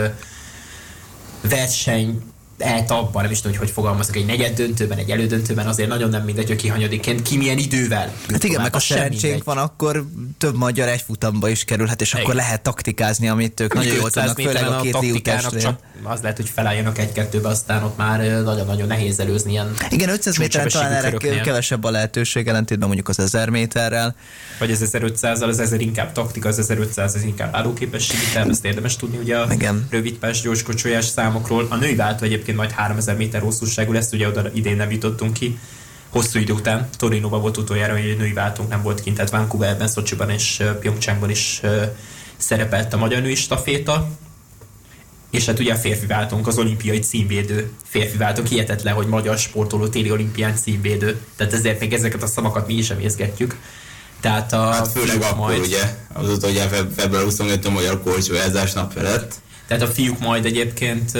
verseny 1.41 2.32
lehet 2.57 2.91
abban, 2.91 3.23
nem 3.23 3.31
is 3.31 3.41
tudom, 3.41 3.57
hogy 3.57 3.65
hogy 3.65 3.73
fogalmazok, 3.73 4.15
egy 4.15 4.25
negyed 4.25 4.55
döntőben, 4.55 4.97
egy 4.97 5.09
elődöntőben 5.09 5.67
azért 5.67 5.89
nagyon 5.89 6.09
nem 6.09 6.23
mindegy, 6.23 6.47
hogy 6.47 6.55
ki 6.55 6.67
hanyadiként, 6.67 7.21
ki 7.21 7.37
milyen 7.37 7.57
idővel. 7.57 8.13
Hát 8.29 8.43
igen, 8.43 8.61
meg 8.61 8.75
a 8.75 8.79
szerencsénk 8.79 9.43
van, 9.43 9.57
akkor 9.57 10.05
több 10.37 10.55
magyar 10.55 10.87
egy 10.87 11.01
futamba 11.01 11.49
is 11.49 11.63
kerülhet, 11.63 12.01
és 12.01 12.11
igen. 12.11 12.23
akkor 12.23 12.35
lehet 12.35 12.61
taktikázni, 12.61 13.27
amit 13.27 13.59
ők 13.59 13.73
nagyon 13.73 13.95
jól 13.95 14.09
tudnak, 14.09 14.39
főleg 14.39 14.67
a 14.67 14.81
két 14.81 14.99
liú 14.99 15.21
csak 15.21 15.77
az 16.03 16.21
lehet, 16.21 16.37
hogy 16.37 16.49
felálljanak 16.49 16.97
egy-kettőbe, 16.97 17.47
aztán 17.47 17.83
ott 17.83 17.97
már 17.97 18.19
nagyon-nagyon 18.19 18.87
nehéz 18.87 19.19
előzni 19.19 19.51
ilyen 19.51 19.73
Igen, 19.89 20.09
500 20.09 20.37
méteren 20.37 20.69
talán 20.69 20.91
erre 20.91 21.41
kevesebb 21.41 21.83
a 21.83 21.91
lehetőség, 21.91 22.47
ellentétben 22.47 22.87
mondjuk 22.87 23.09
az 23.09 23.19
1000 23.19 23.49
méterrel. 23.49 24.15
Vagy 24.59 24.71
az 24.71 24.89
1500-al, 24.91 25.47
az 25.47 25.59
1000 25.59 25.81
inkább 25.81 26.11
taktika, 26.11 26.47
az 26.47 26.59
1500 26.59 27.15
az 27.15 27.23
inkább 27.23 27.55
állóképesség, 27.55 28.17
ezt 28.49 28.65
érdemes 28.65 28.95
tudni 28.95 29.17
ugye 29.17 29.37
a 29.37 29.53
Igen. 29.53 29.87
rövidpás, 29.89 30.41
gyorskocsolyás 30.41 31.05
számokról. 31.05 31.67
A 31.69 31.75
női 31.75 31.95
váltó 31.95 32.25
egyébként 32.43 32.57
majd 32.57 32.71
3000 32.71 33.15
méter 33.15 33.41
hosszúságú 33.41 33.91
lesz, 33.91 34.11
ugye 34.11 34.27
oda 34.27 34.49
idén 34.53 34.75
nem 34.75 34.91
jutottunk 34.91 35.33
ki 35.33 35.57
hosszú 36.09 36.39
idő 36.39 36.53
után. 36.53 36.89
Torinóban 36.97 37.41
volt 37.41 37.57
utoljára, 37.57 37.93
hogy 37.93 38.15
női 38.17 38.33
váltónk 38.33 38.69
nem 38.69 38.81
volt 38.81 39.01
kint, 39.01 39.15
tehát 39.15 39.31
Vancouverben, 39.31 39.87
Szocsiban 39.87 40.29
és 40.29 40.63
Pyeongchangban 40.79 41.29
is 41.29 41.61
szerepelt 42.37 42.93
a 42.93 42.97
magyar 42.97 43.21
női 43.21 43.35
staféta 43.35 44.07
és 45.29 45.45
hát 45.45 45.59
ugye 45.59 45.73
a 45.73 45.75
férfi 45.75 46.05
váltónk 46.05 46.47
az 46.47 46.57
olimpiai 46.57 46.99
címvédő 46.99 47.71
férfi 47.85 48.17
váltónk, 48.17 48.47
hihetetlen, 48.47 48.93
hogy 48.93 49.07
magyar 49.07 49.37
sportoló 49.37 49.87
téli 49.87 50.11
olimpián 50.11 50.55
címvédő, 50.55 51.21
tehát 51.35 51.53
ezért 51.53 51.79
még 51.79 51.93
ezeket 51.93 52.23
a 52.23 52.27
szavakat 52.27 52.67
mi 52.67 52.73
is 52.73 52.89
emészgetjük. 52.89 53.57
Tehát 54.19 54.53
a 54.53 54.71
hát 54.71 54.87
főleg 54.87 55.21
akkor 55.21 55.37
majd... 55.37 55.59
ugye, 55.59 55.95
azóta 56.13 56.47
ugye 56.47 56.67
február 56.95 57.23
25 57.23 57.65
a 57.65 57.69
magyar 57.69 58.01
korcsójázás 58.03 58.73
nap 58.73 58.91
felett. 58.91 59.41
Tehát 59.67 59.83
a 59.83 59.87
fiúk 59.87 60.19
majd 60.19 60.45
egyébként 60.45 61.11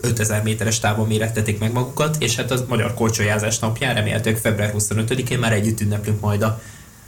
5000 0.00 0.42
méteres 0.42 0.78
távon 0.78 1.06
mérettetik 1.06 1.58
meg 1.58 1.72
magukat, 1.72 2.16
és 2.18 2.36
hát 2.36 2.50
a 2.50 2.64
magyar 2.68 2.94
korcsolyázás 2.94 3.58
napján 3.58 3.94
remélhetőleg 3.94 4.40
február 4.40 4.74
25-én 4.78 5.38
már 5.38 5.52
együtt 5.52 5.80
ünneplünk 5.80 6.20
majd 6.20 6.42
a 6.42 6.60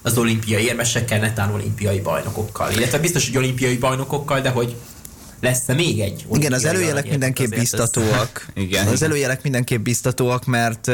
az 0.04 0.18
olimpiai 0.18 0.64
érmesekkel, 0.64 1.18
netán 1.18 1.52
olimpiai 1.52 2.00
bajnokokkal. 2.00 2.72
Illetve 2.72 2.98
biztos, 2.98 3.26
hogy 3.26 3.36
olimpiai 3.36 3.76
bajnokokkal, 3.76 4.40
de 4.40 4.48
hogy 4.48 4.76
lesz-e 5.44 5.74
még 5.74 6.00
egy? 6.00 6.26
Igen, 6.32 6.52
az 6.52 6.64
előjelek 6.64 7.08
mindenképp 7.08 7.50
biztatóak. 7.50 8.46
Igen. 8.54 8.86
Az 8.86 9.02
előjelek 9.02 9.42
mindenképp 9.42 9.82
biztatóak, 9.82 10.44
mert 10.44 10.90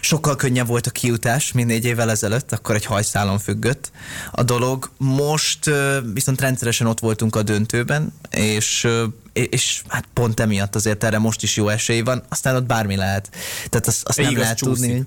sokkal 0.00 0.36
könnyebb 0.36 0.66
volt 0.66 0.86
a 0.86 0.90
kiutás, 0.90 1.52
mint 1.52 1.68
négy 1.68 1.84
évvel 1.84 2.10
ezelőtt, 2.10 2.52
akkor 2.52 2.74
egy 2.74 2.84
hajszálon 2.84 3.38
függött 3.38 3.90
a 4.30 4.42
dolog. 4.42 4.90
Most 4.96 5.70
viszont 6.12 6.40
rendszeresen 6.40 6.86
ott 6.86 7.00
voltunk 7.00 7.36
a 7.36 7.42
döntőben, 7.42 8.12
és 8.30 8.88
és 9.32 9.82
hát 9.88 10.04
pont 10.14 10.40
emiatt 10.40 10.74
azért 10.74 11.04
erre 11.04 11.18
most 11.18 11.42
is 11.42 11.56
jó 11.56 11.68
esély 11.68 12.00
van, 12.00 12.22
aztán 12.28 12.56
ott 12.56 12.66
bármi 12.66 12.96
lehet. 12.96 13.28
Tehát 13.68 13.86
azt, 13.86 14.06
azt 14.06 14.18
nem 14.18 14.36
lehet 14.36 14.56
csúszik. 14.56 14.74
tudni, 14.74 14.94
hogy... 14.94 15.06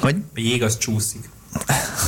hogy? 0.00 0.16
A 0.34 0.40
jég 0.40 0.62
az 0.68 0.78
csúszik. 0.78 1.28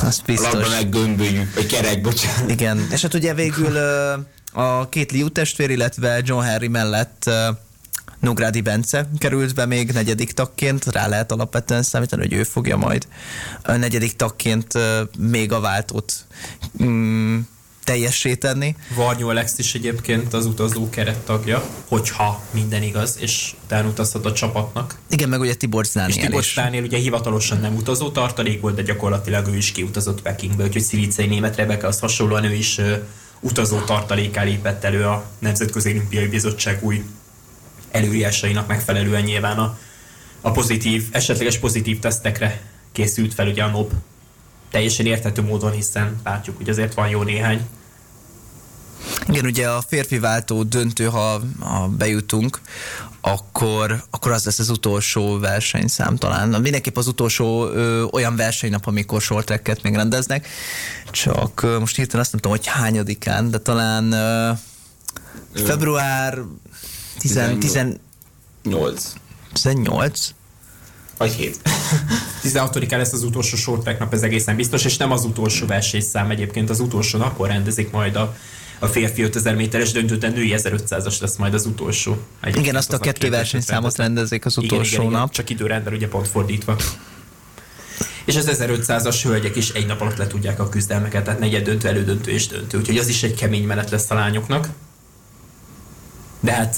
Az 0.03 0.21
biztos. 0.25 0.53
A 0.53 0.57
labda 0.57 0.69
meg 0.69 0.89
gömbölyű, 0.89 1.41
vagy 1.55 1.65
kerek, 1.65 2.01
bocsánat. 2.01 2.49
Igen, 2.49 2.87
és 2.91 3.01
hát 3.01 3.13
ugye 3.13 3.33
végül 3.33 3.77
a 4.51 4.89
két 4.89 5.11
Liu 5.11 5.29
testvér, 5.29 5.69
illetve 5.69 6.21
John 6.25 6.43
Henry 6.43 6.67
mellett 6.67 7.29
Nográdi 8.19 8.61
Bence 8.61 9.09
került 9.17 9.55
be 9.55 9.65
még 9.65 9.91
negyedik 9.91 10.31
tagként, 10.31 10.85
rá 10.85 11.07
lehet 11.07 11.31
alapvetően 11.31 11.83
számítani, 11.83 12.21
hogy 12.21 12.33
ő 12.33 12.43
fogja 12.43 12.77
majd 12.77 13.07
a 13.63 13.71
negyedik 13.71 14.15
tagként 14.15 14.73
még 15.17 15.51
a 15.51 15.59
váltót 15.59 16.13
mm, 16.83 17.39
teljessé 17.83 18.35
tenni. 18.35 18.75
Varnyó 18.95 19.29
Alex 19.29 19.57
is 19.57 19.73
egyébként 19.73 20.33
az 20.33 20.45
utazó 20.45 20.89
kerettagja, 20.89 21.63
hogyha 21.87 22.41
minden 22.51 22.83
igaz, 22.83 23.17
és 23.19 23.53
utána 23.63 23.87
utazhat 23.87 24.25
a 24.25 24.33
csapatnak. 24.33 24.97
Igen, 25.09 25.29
meg 25.29 25.39
ugye 25.39 25.53
Tibor 25.53 25.85
Zdániel 25.85 26.17
És 26.17 26.23
Tibor 26.25 26.43
Zdániel 26.43 26.83
ugye 26.83 26.97
hivatalosan 26.97 27.59
nem 27.59 27.75
utazó 27.75 28.09
tartalék 28.09 28.61
volt, 28.61 28.75
de 28.75 28.81
gyakorlatilag 28.81 29.47
ő 29.47 29.55
is 29.55 29.71
kiutazott 29.71 30.21
Pekingbe, 30.21 30.63
úgyhogy 30.63 30.81
Szivicei 30.81 31.27
német 31.27 31.55
Rebeka 31.55 31.87
az 31.87 31.99
hasonlóan 31.99 32.43
ő 32.43 32.53
is 32.53 32.79
utazó 33.39 33.79
tartalékká 33.79 34.43
lépett 34.43 34.83
elő 34.83 35.05
a 35.05 35.25
Nemzetközi 35.39 35.89
Olimpiai 35.89 36.27
Bizottság 36.27 36.83
új 36.83 37.03
előírásainak 37.91 38.67
megfelelően 38.67 39.23
nyilván 39.23 39.57
a, 39.57 39.77
a 40.41 40.51
pozitív, 40.51 41.07
esetleges 41.11 41.57
pozitív 41.57 41.99
tesztekre 41.99 42.61
készült 42.91 43.33
fel 43.33 43.47
ugye 43.47 43.63
a 43.63 43.69
NOB 43.69 43.91
teljesen 44.71 45.05
érthető 45.05 45.41
módon, 45.41 45.71
hiszen 45.71 46.19
látjuk, 46.23 46.57
hogy 46.57 46.69
azért 46.69 46.93
van 46.93 47.09
jó 47.09 47.23
néhány. 47.23 47.67
Igen, 49.27 49.45
ugye 49.45 49.69
a 49.69 49.81
férfi 49.87 50.19
váltó 50.19 50.63
döntő, 50.63 51.05
ha, 51.05 51.41
ha 51.59 51.87
bejutunk, 51.87 52.61
akkor, 53.21 54.03
akkor 54.09 54.31
az 54.31 54.45
lesz 54.45 54.59
az 54.59 54.69
utolsó 54.69 55.39
versenyszám 55.39 56.15
talán. 56.15 56.61
Mindenképp 56.61 56.97
az 56.97 57.07
utolsó 57.07 57.67
ö, 57.67 58.03
olyan 58.03 58.35
versenynap, 58.35 58.87
amikor 58.87 59.21
short 59.21 59.81
még 59.83 59.95
rendeznek. 59.95 60.47
Csak 61.11 61.61
ö, 61.61 61.79
most 61.79 61.95
hirtelen 61.95 62.21
azt 62.21 62.31
nem 62.31 62.41
tudom, 62.41 62.57
hogy 62.57 62.67
hányadikán, 62.67 63.51
de 63.51 63.57
talán 63.57 64.11
ö, 64.11 64.51
február 65.53 66.37
18. 67.19 69.13
18? 69.53 70.33
Vagy 71.17 71.31
7. 71.31 71.59
16-án 72.43 72.97
lesz 72.97 73.13
az 73.13 73.23
utolsó 73.23 73.57
short 73.57 73.99
nap, 73.99 74.13
ez 74.13 74.21
egészen 74.21 74.55
biztos, 74.55 74.85
és 74.85 74.97
nem 74.97 75.11
az 75.11 75.23
utolsó 75.23 75.65
versenyszám 75.65 76.29
egyébként, 76.29 76.69
az 76.69 76.79
utolsó 76.79 77.17
napon 77.17 77.47
rendezik 77.47 77.91
majd 77.91 78.15
a 78.15 78.35
a 78.79 78.87
férfi 78.87 79.21
5000 79.21 79.55
méteres 79.55 79.91
döntő, 79.91 80.17
de 80.17 80.29
női 80.29 80.53
1500-as 80.57 81.21
lesz 81.21 81.35
majd 81.35 81.53
az 81.53 81.65
utolsó. 81.65 82.17
Egyébként 82.39 82.65
igen, 82.65 82.75
azt 82.75 82.93
a 82.93 82.97
kettő 82.97 83.29
versenyszámot 83.29 83.97
rendezik 83.97 84.45
az 84.45 84.57
utolsó 84.57 84.93
igen, 84.93 85.05
igen, 85.05 85.11
nap. 85.11 85.31
Igen, 85.31 85.31
csak 85.31 85.49
időrendben 85.49 85.93
ugye 85.93 86.07
pont 86.07 86.27
fordítva. 86.27 86.75
És 88.25 88.35
az 88.35 88.49
1500-as 88.51 89.19
hölgyek 89.23 89.55
is 89.55 89.69
egy 89.69 89.85
nap 89.85 90.01
alatt 90.01 90.17
le 90.17 90.27
tudják 90.27 90.59
a 90.59 90.69
küzdelmeket, 90.69 91.23
tehát 91.23 91.39
negyed 91.39 91.63
döntő, 91.63 91.87
elődöntő 91.87 92.31
és 92.31 92.47
döntő. 92.47 92.77
Úgyhogy 92.77 92.97
az 92.97 93.07
is 93.07 93.23
egy 93.23 93.33
kemény 93.33 93.63
menet 93.63 93.89
lesz 93.89 94.11
a 94.11 94.13
lányoknak. 94.13 94.69
De 96.39 96.51
hát 96.51 96.75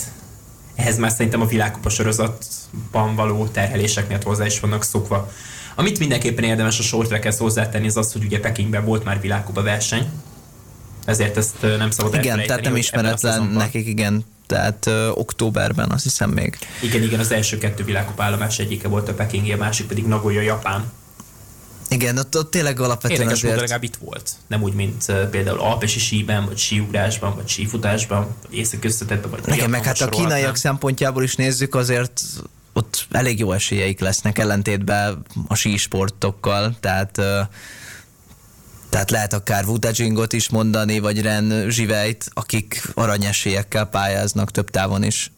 ehhez 0.76 0.98
már 0.98 1.12
szerintem 1.12 1.42
a 1.42 1.46
világkupa 1.46 1.90
sorozatban 1.90 3.16
való 3.16 3.48
terhelések 3.48 4.08
miatt 4.08 4.24
hozzá 4.24 4.46
is 4.46 4.60
vannak 4.60 4.84
szokva. 4.84 5.32
Amit 5.76 6.00
mindenképpen 6.00 6.44
érdemes 6.44 6.80
a 6.80 6.84
short 6.84 7.08
trackhez 7.08 7.38
hozzátenni, 7.38 7.88
az 7.88 7.98
az, 7.98 8.12
hogy 8.12 8.24
ugye 8.24 8.40
Pekingben 8.40 8.86
volt 8.86 9.04
már 9.04 9.22
világkupa 9.22 9.62
verseny, 9.62 10.10
ezért 11.06 11.38
ezt 11.38 11.62
nem 11.62 11.92
szabad 11.92 12.14
Igen, 12.14 12.46
tehát 12.46 12.62
nem 12.62 12.76
ismeretlen 12.76 13.44
nekik, 13.44 13.88
igen, 13.88 14.26
tehát 14.48 14.86
ö, 14.86 15.10
októberben 15.10 15.92
azt 15.92 16.04
hiszem 16.04 16.30
még. 16.30 16.58
Igen, 16.82 17.04
igen, 17.04 17.20
az 17.20 17.32
első 17.32 17.58
kettő 17.58 17.84
világkupa 17.84 18.24
állomás 18.24 18.60
egyike 18.60 18.88
volt 18.88 19.10
a 19.10 19.14
Pekingi, 19.14 19.54
a 19.54 19.58
másik 19.58 19.88
pedig 19.88 20.06
Nagoya, 20.06 20.42
Japán. 20.42 20.92
Igen, 21.90 22.18
ott, 22.18 22.38
ott 22.38 22.52
tényleg 22.52 22.80
alapvetően 22.80 23.22
Érdekes 23.22 23.44
azért... 23.44 23.60
legalább 23.60 23.84
itt 23.84 23.96
volt. 23.96 24.32
Nem 24.48 24.62
úgy, 24.62 24.74
mint 24.74 25.04
uh, 25.08 25.24
például 25.24 25.60
alpesi 25.60 26.00
síben, 26.00 26.46
vagy 26.46 26.58
síugrásban, 26.58 27.36
vagy 27.36 27.48
sífutásban, 27.48 28.28
vagy 28.48 28.58
északöztetetben, 28.58 29.30
vagy 29.32 29.56
Igen, 29.56 29.70
meg 29.70 29.84
hát 29.84 30.02
a 30.02 30.10
kínaiak 30.10 30.56
szempontjából 30.56 31.24
is 31.24 31.36
nézzük, 31.36 31.76
azért 31.76 32.22
ott 32.74 33.08
elég 33.12 33.40
jó 33.40 33.52
esélyeik 33.52 34.00
lesznek 34.00 34.38
ellentétben 34.40 35.26
a 35.48 35.56
sísportokkal, 35.56 36.76
tehát 36.80 37.18
uh, 37.18 37.26
tehát 38.92 39.12
lehet 39.12 39.34
akár 39.34 39.66
Wutajingot 39.66 40.34
is 40.34 40.50
mondani, 40.50 41.00
vagy 41.00 41.22
Ren 41.22 41.66
Zsivejt, 41.70 42.26
akik 42.34 42.82
aranyesélyekkel 42.94 43.86
pályáznak 43.86 44.52
több 44.52 44.70
távon 44.70 45.04
is. 45.04 45.32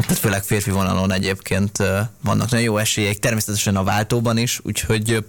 Tehát 0.00 0.18
főleg 0.18 0.42
férfi 0.42 0.70
vonalon 0.70 1.12
egyébként 1.12 1.78
vannak 2.22 2.50
nagyon 2.50 2.64
jó 2.64 2.78
esélyek, 2.78 3.18
természetesen 3.18 3.76
a 3.76 3.82
váltóban 3.82 4.38
is, 4.38 4.60
úgyhogy 4.62 5.24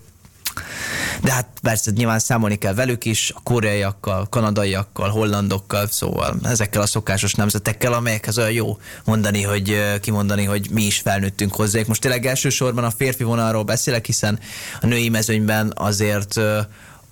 de 1.21 1.31
hát 1.31 1.47
persze 1.61 1.91
nyilván 1.91 2.19
számolni 2.19 2.55
kell 2.55 2.73
velük 2.73 3.05
is, 3.05 3.31
a 3.35 3.39
koreaiakkal, 3.43 4.27
kanadaiakkal, 4.29 5.09
hollandokkal, 5.09 5.87
szóval 5.87 6.39
ezekkel 6.43 6.81
a 6.81 6.85
szokásos 6.85 7.33
nemzetekkel, 7.33 7.93
amelyekhez 7.93 8.37
olyan 8.37 8.51
jó 8.51 8.77
mondani, 9.05 9.41
hogy 9.41 9.97
kimondani, 10.01 10.43
hogy 10.43 10.67
mi 10.71 10.83
is 10.83 10.99
felnőttünk 10.99 11.55
hozzájuk. 11.55 11.87
Most 11.87 12.01
tényleg 12.01 12.25
elsősorban 12.25 12.83
a 12.83 12.91
férfi 12.91 13.23
vonalról 13.23 13.63
beszélek, 13.63 14.05
hiszen 14.05 14.39
a 14.81 14.85
női 14.85 15.09
mezőnyben 15.09 15.71
azért 15.75 16.39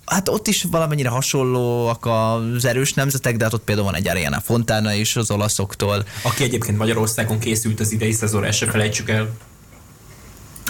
Hát 0.06 0.28
ott 0.28 0.46
is 0.46 0.62
valamennyire 0.62 1.08
hasonlóak 1.08 2.06
az 2.06 2.64
erős 2.64 2.92
nemzetek, 2.92 3.36
de 3.36 3.44
hát 3.44 3.52
ott 3.52 3.64
például 3.64 3.86
van 3.86 3.96
egy 3.96 4.08
Ariana 4.08 4.40
Fontana 4.40 4.92
is 4.92 5.16
az 5.16 5.30
olaszoktól. 5.30 6.04
Aki 6.22 6.42
egyébként 6.42 6.78
Magyarországon 6.78 7.38
készült 7.38 7.80
az 7.80 7.92
idei 7.92 8.12
szezonra, 8.12 8.52
se 8.52 8.66
felejtsük 8.66 9.10
el. 9.10 9.28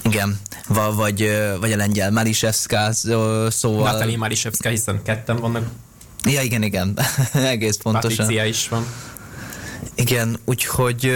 Igen, 0.03 0.40
Va, 0.68 0.94
vagy, 0.94 1.31
vagy 1.61 1.72
a 1.72 1.77
lengyel 1.77 2.11
Malisevska, 2.11 2.92
szóval... 3.49 3.92
Natalie 3.92 4.16
Malisevska, 4.16 4.68
hiszen 4.68 5.03
ketten 5.03 5.37
vannak. 5.37 5.68
Ja, 6.25 6.42
igen, 6.42 6.62
igen, 6.62 6.99
egész 7.33 7.77
pontosan. 7.77 8.16
Patricia 8.16 8.44
is 8.44 8.68
van. 8.68 8.87
Igen, 9.94 10.38
úgyhogy 10.44 11.12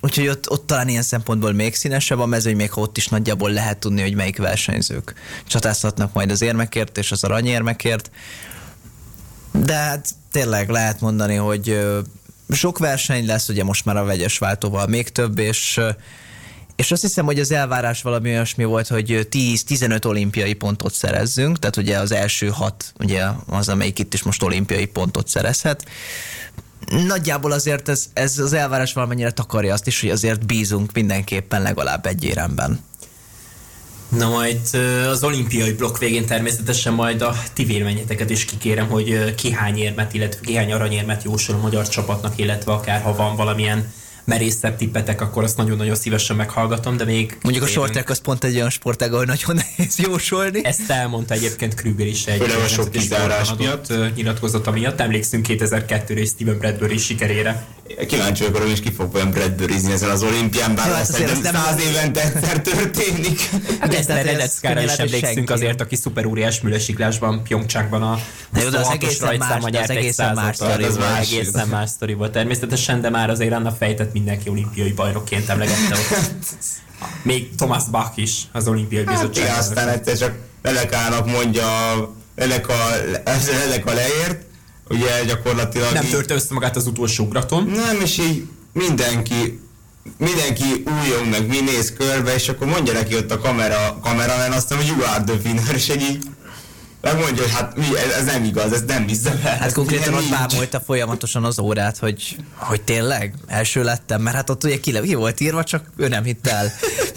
Úgyhogy 0.00 0.28
ott, 0.28 0.50
ott 0.50 0.66
talán 0.66 0.88
ilyen 0.88 1.02
szempontból 1.02 1.52
még 1.52 1.74
színesebb 1.74 2.18
a 2.18 2.26
mezőny, 2.26 2.56
még 2.56 2.70
ott 2.74 2.96
is 2.96 3.08
nagyjából 3.08 3.50
lehet 3.50 3.78
tudni, 3.78 4.02
hogy 4.02 4.14
melyik 4.14 4.38
versenyzők 4.38 5.14
csatázhatnak 5.46 6.12
majd 6.12 6.30
az 6.30 6.42
érmekért 6.42 6.98
és 6.98 7.12
az 7.12 7.24
aranyérmekért. 7.24 8.10
De 9.52 9.74
hát 9.74 10.08
tényleg 10.32 10.68
lehet 10.68 11.00
mondani, 11.00 11.34
hogy 11.34 11.86
sok 12.50 12.78
verseny 12.78 13.26
lesz, 13.26 13.48
ugye 13.48 13.64
most 13.64 13.84
már 13.84 13.96
a 13.96 14.04
vegyes 14.04 14.38
váltóval 14.38 14.86
még 14.86 15.08
több, 15.08 15.38
és 15.38 15.80
és 16.76 16.90
azt 16.90 17.02
hiszem, 17.02 17.24
hogy 17.24 17.40
az 17.40 17.50
elvárás 17.50 18.02
valami 18.02 18.30
olyasmi 18.30 18.64
volt, 18.64 18.88
hogy 18.88 19.28
10-15 19.30 20.06
olimpiai 20.06 20.52
pontot 20.52 20.94
szerezzünk, 20.94 21.58
tehát 21.58 21.76
ugye 21.76 21.98
az 21.98 22.12
első 22.12 22.48
hat, 22.48 22.92
ugye 22.98 23.24
az, 23.46 23.68
amelyik 23.68 23.98
itt 23.98 24.14
is 24.14 24.22
most 24.22 24.42
olimpiai 24.42 24.86
pontot 24.86 25.28
szerezhet 25.28 25.84
nagyjából 26.90 27.52
azért 27.52 27.88
ez, 27.88 28.04
ez 28.12 28.38
az 28.38 28.52
elvárás 28.52 28.92
valamennyire 28.92 29.30
takarja 29.30 29.72
azt 29.72 29.86
is, 29.86 30.00
hogy 30.00 30.10
azért 30.10 30.46
bízunk 30.46 30.92
mindenképpen 30.92 31.62
legalább 31.62 32.06
egy 32.06 32.24
éremben. 32.24 32.80
Na 34.08 34.28
majd 34.28 34.60
az 35.10 35.24
olimpiai 35.24 35.72
blokk 35.72 35.98
végén 35.98 36.26
természetesen 36.26 36.92
majd 36.92 37.22
a 37.22 37.34
ti 37.52 37.64
véleményeteket 37.64 38.30
is 38.30 38.44
kikérem, 38.44 38.88
hogy 38.88 39.34
ki 39.34 39.52
hány 39.52 39.78
érmet, 39.78 40.14
illetve 40.14 40.40
ki 40.40 40.54
hány 40.54 40.72
aranyérmet 40.72 41.22
jósol 41.22 41.54
a 41.54 41.60
magyar 41.60 41.88
csapatnak, 41.88 42.38
illetve 42.38 42.72
akár 42.72 43.02
ha 43.02 43.14
van 43.14 43.36
valamilyen 43.36 43.92
merészebb 44.30 44.76
tippetek, 44.76 45.20
akkor 45.20 45.42
azt 45.42 45.56
nagyon-nagyon 45.56 45.94
szívesen 45.94 46.36
meghallgatom, 46.36 46.96
de 46.96 47.04
még... 47.04 47.38
Mondjuk 47.42 47.64
a 47.64 47.66
short 47.66 48.10
az 48.10 48.18
pont 48.18 48.44
egy 48.44 48.56
olyan 48.56 48.70
sportág, 48.70 49.12
ahol 49.12 49.24
nagyon 49.24 49.56
nehéz 49.76 49.98
jósolni. 49.98 50.64
Ezt 50.64 50.90
elmondta 50.90 51.34
egyébként 51.34 51.74
Krüger 51.74 52.06
is 52.06 52.26
egy 52.26 52.42
a 52.42 52.68
sok 52.68 52.90
kizárás 52.90 53.48
miatt. 53.58 54.14
nyilatkozata 54.14 54.70
miatt. 54.70 55.00
Emlékszünk 55.00 55.46
2002-re 55.48 56.14
és 56.14 56.28
Steven 56.28 56.58
Bradbury 56.58 56.98
sikerére. 56.98 57.66
Kíváncsi 58.06 58.44
vagyok, 58.44 58.62
hogy 58.62 58.70
is 58.70 58.80
ki 58.80 58.92
fog 58.92 59.14
olyan 59.14 59.30
Bradburyzni 59.30 59.92
ezen 59.92 60.10
az 60.10 60.22
olimpián, 60.22 60.74
bár 60.74 60.86
hát 60.86 61.08
ez 61.08 61.40
nem 61.42 61.54
száz 61.54 61.80
évente 61.80 62.22
egyszer 62.22 62.60
történik. 62.60 63.50
Hát 63.80 63.94
ezt 63.94 64.10
a 64.10 64.14
Redeckára 64.14 64.82
is 64.82 64.92
emlékszünk 64.92 65.50
azért, 65.50 65.80
aki 65.80 65.96
szuperóriás 65.96 66.60
műlesiklásban, 66.60 67.42
Pyeongchangban 67.42 68.02
a 68.02 68.18
de 68.52 68.62
jó, 68.62 68.68
de 68.68 68.78
az 68.78 68.88
egészen 68.92 69.36
más, 69.36 69.64
az 69.64 69.90
egészen 69.90 70.34
más 70.34 70.56
sztori 70.56 70.84
volt. 70.84 71.18
Egészen 71.18 71.68
más 71.68 71.90
sztori 71.90 72.14
volt 72.14 72.32
természetesen, 72.32 73.00
de 73.00 73.10
már 73.10 73.30
azért 73.30 73.52
annak 73.52 73.76
fejtett 73.76 74.12
mindenki 74.20 74.48
olimpiai 74.48 74.92
bajnokként 74.92 75.48
emlegette 75.48 75.94
ott. 75.94 76.46
Még 77.22 77.54
Thomas 77.54 77.82
Bach 77.90 78.18
is 78.18 78.42
az 78.52 78.68
olimpiai 78.68 79.04
hát, 79.06 79.14
bizottság. 79.14 79.46
Hát, 79.46 79.58
aztán 79.58 79.88
egyszer 79.88 80.16
csak 80.16 80.34
Lelekának 80.62 81.26
mondja, 81.26 81.66
Lelek 82.36 82.68
a, 82.68 83.92
leért, 83.94 84.44
ugye 84.88 85.24
gyakorlatilag... 85.24 85.92
Nem 85.92 86.08
törte 86.08 86.34
össze 86.34 86.54
magát 86.54 86.76
az 86.76 86.86
utolsó 86.86 87.24
ugraton. 87.24 87.64
Nem, 87.64 88.00
és 88.00 88.18
így 88.18 88.48
mindenki 88.72 89.60
mindenki 90.16 90.64
újon 90.64 91.26
meg 91.26 91.46
mi 91.46 91.60
néz 91.60 91.92
körbe, 91.92 92.34
és 92.34 92.48
akkor 92.48 92.66
mondja 92.66 92.92
neki 92.92 93.16
ott 93.16 93.30
a 93.30 93.38
kamera, 93.38 93.98
kameramen 94.02 94.52
azt, 94.52 94.72
hogy 94.72 94.86
you 94.86 95.02
are 95.02 95.24
the 95.24 95.34
winner, 95.44 95.74
és 95.74 95.88
így 95.88 96.18
megmondja, 97.00 97.42
hogy 97.42 97.52
hát 97.52 97.76
mi, 97.76 97.84
ez, 98.18 98.24
nem 98.24 98.44
igaz, 98.44 98.72
ez 98.72 98.82
nem 98.86 99.06
hiszem 99.06 99.40
el. 99.44 99.56
Hát 99.56 99.72
konkrétan 99.72 100.14
ott 100.14 100.28
bámolta 100.30 100.80
folyamatosan 100.80 101.44
az 101.44 101.58
órát, 101.58 101.98
hogy, 101.98 102.36
hogy 102.54 102.82
tényleg 102.82 103.34
első 103.46 103.82
lettem, 103.82 104.22
mert 104.22 104.36
hát 104.36 104.50
ott 104.50 104.64
ugye 104.64 104.80
ki, 104.80 105.00
ki 105.00 105.14
volt 105.14 105.40
írva, 105.40 105.64
csak 105.64 105.84
ő 105.96 106.08
nem 106.08 106.24
hitt 106.24 106.46
el. 106.46 106.72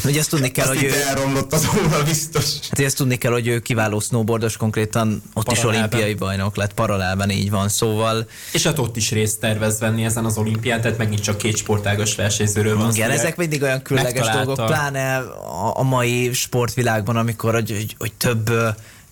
Ugye 0.05 0.19
ezt 0.19 0.29
tudni 0.29 0.51
kell, 0.51 0.67
azt 0.67 0.79
hogy 0.79 0.83
ő... 0.83 0.91
elromlott 1.07 1.53
az 1.53 1.67
óra 1.85 2.03
biztos. 2.03 2.45
Hát 2.69 2.79
ezt 2.79 2.97
tudni 2.97 3.17
kell, 3.17 3.31
hogy 3.31 3.47
ő 3.47 3.59
kiváló 3.59 3.99
snowboardos, 3.99 4.57
konkrétan 4.57 5.21
ott 5.33 5.45
Paralelben. 5.45 5.73
is 5.73 5.79
olimpiai 5.79 6.13
bajnok 6.13 6.55
lett, 6.55 6.73
paralelben 6.73 7.29
így 7.29 7.49
van, 7.49 7.69
szóval... 7.69 8.27
És 8.51 8.63
hát 8.63 8.79
ott 8.79 8.97
is 8.97 9.11
részt 9.11 9.39
tervez 9.39 9.79
venni 9.79 10.03
ezen 10.03 10.25
az 10.25 10.37
olimpián, 10.37 10.81
tehát 10.81 10.97
megint 10.97 11.21
csak 11.21 11.37
két 11.37 11.57
sportágos 11.57 12.15
versenyzőről 12.15 12.77
van 12.77 12.93
Igen, 12.93 13.09
ezek 13.09 13.35
mindig 13.35 13.61
olyan 13.61 13.81
különleges 13.81 14.29
dolgok, 14.29 14.65
pláne 14.65 15.17
a, 15.17 15.79
a 15.79 15.83
mai 15.83 16.33
sportvilágban, 16.33 17.15
amikor 17.15 17.53
hogy, 17.53 17.71
hogy, 17.71 17.95
hogy 17.97 18.13
több 18.13 18.51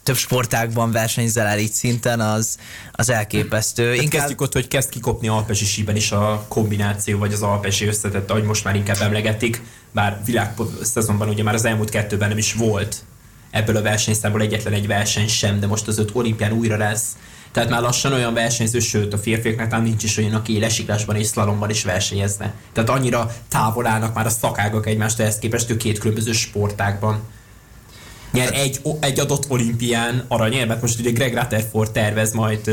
több 0.03 0.15
sportágban 0.15 0.91
versenyzel 0.91 1.47
el 1.47 1.59
így 1.59 1.71
szinten, 1.71 2.19
az, 2.19 2.57
az 2.91 3.09
elképesztő. 3.09 3.87
Hát 3.87 4.01
inkább... 4.01 4.19
Kezdjük 4.19 4.41
ott, 4.41 4.53
hogy 4.53 4.67
kezd 4.67 4.89
kikopni 4.89 5.27
alpesi 5.27 5.65
síben 5.65 5.95
is 5.95 6.11
a 6.11 6.45
kombináció, 6.47 7.17
vagy 7.17 7.33
az 7.33 7.41
alpesi 7.41 7.85
összetett, 7.85 8.29
ahogy 8.29 8.43
most 8.43 8.63
már 8.63 8.75
inkább 8.75 9.01
emlegetik, 9.01 9.61
bár 9.91 10.21
világ 10.25 10.53
szezonban 10.81 11.29
ugye 11.29 11.43
már 11.43 11.53
az 11.53 11.65
elmúlt 11.65 11.89
kettőben 11.89 12.29
nem 12.29 12.37
is 12.37 12.53
volt 12.53 13.03
ebből 13.51 13.77
a 13.77 13.81
versenyszámból 13.81 14.41
egyetlen 14.41 14.73
egy 14.73 14.87
verseny 14.87 15.27
sem, 15.27 15.59
de 15.59 15.67
most 15.67 15.87
az 15.87 15.97
öt 15.97 16.09
olimpián 16.13 16.51
újra 16.51 16.77
lesz. 16.77 17.15
Tehát 17.51 17.69
már 17.69 17.81
lassan 17.81 18.13
olyan 18.13 18.33
versenyző, 18.33 18.79
sőt 18.79 19.13
a 19.13 19.17
férfiaknak 19.17 19.67
talán 19.67 19.83
nincs 19.83 20.03
is 20.03 20.17
olyan, 20.17 20.33
aki 20.33 20.59
lesiklásban 20.59 21.15
és 21.15 21.27
szlalomban 21.27 21.69
is 21.69 21.83
versenyezne. 21.83 22.53
Tehát 22.73 22.89
annyira 22.89 23.35
távol 23.47 23.87
állnak 23.87 24.13
már 24.13 24.25
a 24.25 24.29
szakágak 24.29 24.87
egymást 24.87 25.19
ehhez 25.19 25.39
képest, 25.39 25.69
ő 25.69 25.77
két 25.77 25.99
különböző 25.99 26.31
sportákban 26.31 27.19
nyer 28.31 28.53
egy, 28.53 28.81
egy 28.99 29.19
adott 29.19 29.45
olimpián 29.49 30.25
aranyérmet. 30.27 30.81
Most 30.81 30.99
ugye 30.99 31.11
Greg 31.11 31.33
Rutherford 31.33 31.91
tervez 31.91 32.33
majd 32.33 32.71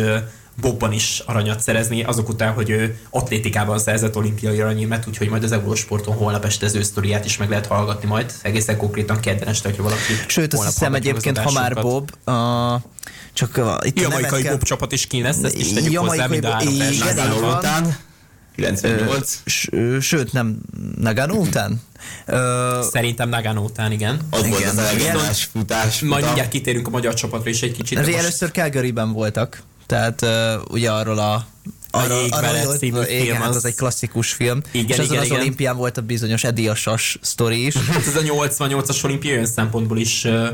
Bobban 0.61 0.93
is 0.93 1.23
aranyat 1.27 1.61
szerezni, 1.61 2.03
azok 2.03 2.29
után, 2.29 2.53
hogy 2.53 2.71
ő 2.71 2.99
atlétikában 3.11 3.79
szerzett 3.79 4.17
olimpiai 4.17 4.61
aranyérmet, 4.61 5.07
úgyhogy 5.07 5.29
majd 5.29 5.45
az 5.45 5.53
Eurosporton 5.53 6.15
holnap 6.15 6.45
este 6.45 6.67
az 6.67 6.75
ő 6.75 6.83
sztoriát 6.83 7.25
is 7.25 7.37
meg 7.37 7.49
lehet 7.49 7.67
hallgatni 7.67 8.09
majd, 8.09 8.33
egészen 8.43 8.77
konkrétan 8.77 9.21
kedden 9.21 9.49
este, 9.49 9.69
hogyha 9.69 9.83
valaki 9.83 10.13
Sőt, 10.27 10.55
azt 10.55 10.65
hiszem 10.65 10.95
egyébként, 10.95 11.39
ha 11.39 11.51
már 11.53 11.75
Bob, 11.75 12.11
a, 12.25 12.81
csak 13.33 13.57
a, 13.57 13.79
itt 13.85 14.01
Jamaikai 14.01 14.43
Bob 14.43 14.63
csapat 14.63 14.93
is 14.93 15.07
kín 15.07 15.23
lesz, 15.23 15.43
ezt 15.43 15.57
is 15.57 15.73
tegyük 15.73 15.97
hozzá, 15.97 16.27
mind 16.27 16.45
a 16.45 16.63
három 17.17 17.57
után. 17.57 17.97
98. 18.59 19.43
Sőt, 20.01 20.33
nem 20.33 20.59
Nagano 21.01 21.35
után? 21.35 21.81
Ö, 22.27 22.81
Szerintem 22.91 23.29
Nagano 23.29 23.63
után, 23.63 23.93
igen. 23.93 24.21
Az 24.31 24.39
igen. 24.39 24.51
volt 24.51 24.65
az 24.65 24.79
elegáns 24.79 25.45
futás. 25.45 26.01
Majd 26.01 26.25
mindjárt 26.25 26.51
kitérünk 26.51 26.87
a 26.87 26.91
magyar 26.91 27.15
csapatra 27.15 27.51
is 27.51 27.63
egy 27.63 27.73
kicsit. 27.73 27.99
most... 27.99 28.13
először 28.13 28.51
Calgary-ben 28.51 29.13
voltak, 29.13 29.63
tehát 29.87 30.23
uh, 30.23 30.29
ugye 30.71 30.91
arról 30.91 31.19
a 31.19 31.47
arra, 31.91 32.15
a 32.15 32.27
arra 32.31 32.77
című 32.77 33.01
igen, 33.01 33.25
film, 33.25 33.37
hát 33.37 33.49
az... 33.49 33.57
az 33.57 33.65
egy 33.65 33.75
klasszikus 33.75 34.33
film. 34.33 34.61
Igen, 34.71 34.87
és 34.87 34.99
azon 34.99 35.07
igen, 35.07 35.19
az 35.19 35.27
igen. 35.27 35.41
olimpián 35.41 35.77
volt 35.77 35.97
a 35.97 36.01
bizonyos 36.01 36.45
Eddie 36.45 36.71
Asas 36.71 37.19
sztori 37.21 37.67
is. 37.67 37.77
Hát 37.77 38.07
ez 38.07 38.17
a 38.17 38.21
88-as 38.21 39.05
olimpia 39.05 39.33
olyan 39.33 39.47
szempontból 39.47 39.99
is 39.99 40.25
uh, 40.25 40.49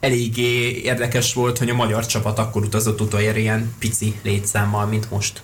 eléggé 0.00 0.80
érdekes 0.84 1.34
volt, 1.34 1.58
hogy 1.58 1.70
a 1.70 1.74
magyar 1.74 2.06
csapat 2.06 2.38
akkor 2.38 2.62
utazott 2.62 3.00
utoljára 3.00 3.38
ilyen 3.38 3.74
pici 3.78 4.14
létszámmal, 4.22 4.86
mint 4.86 5.10
most. 5.10 5.42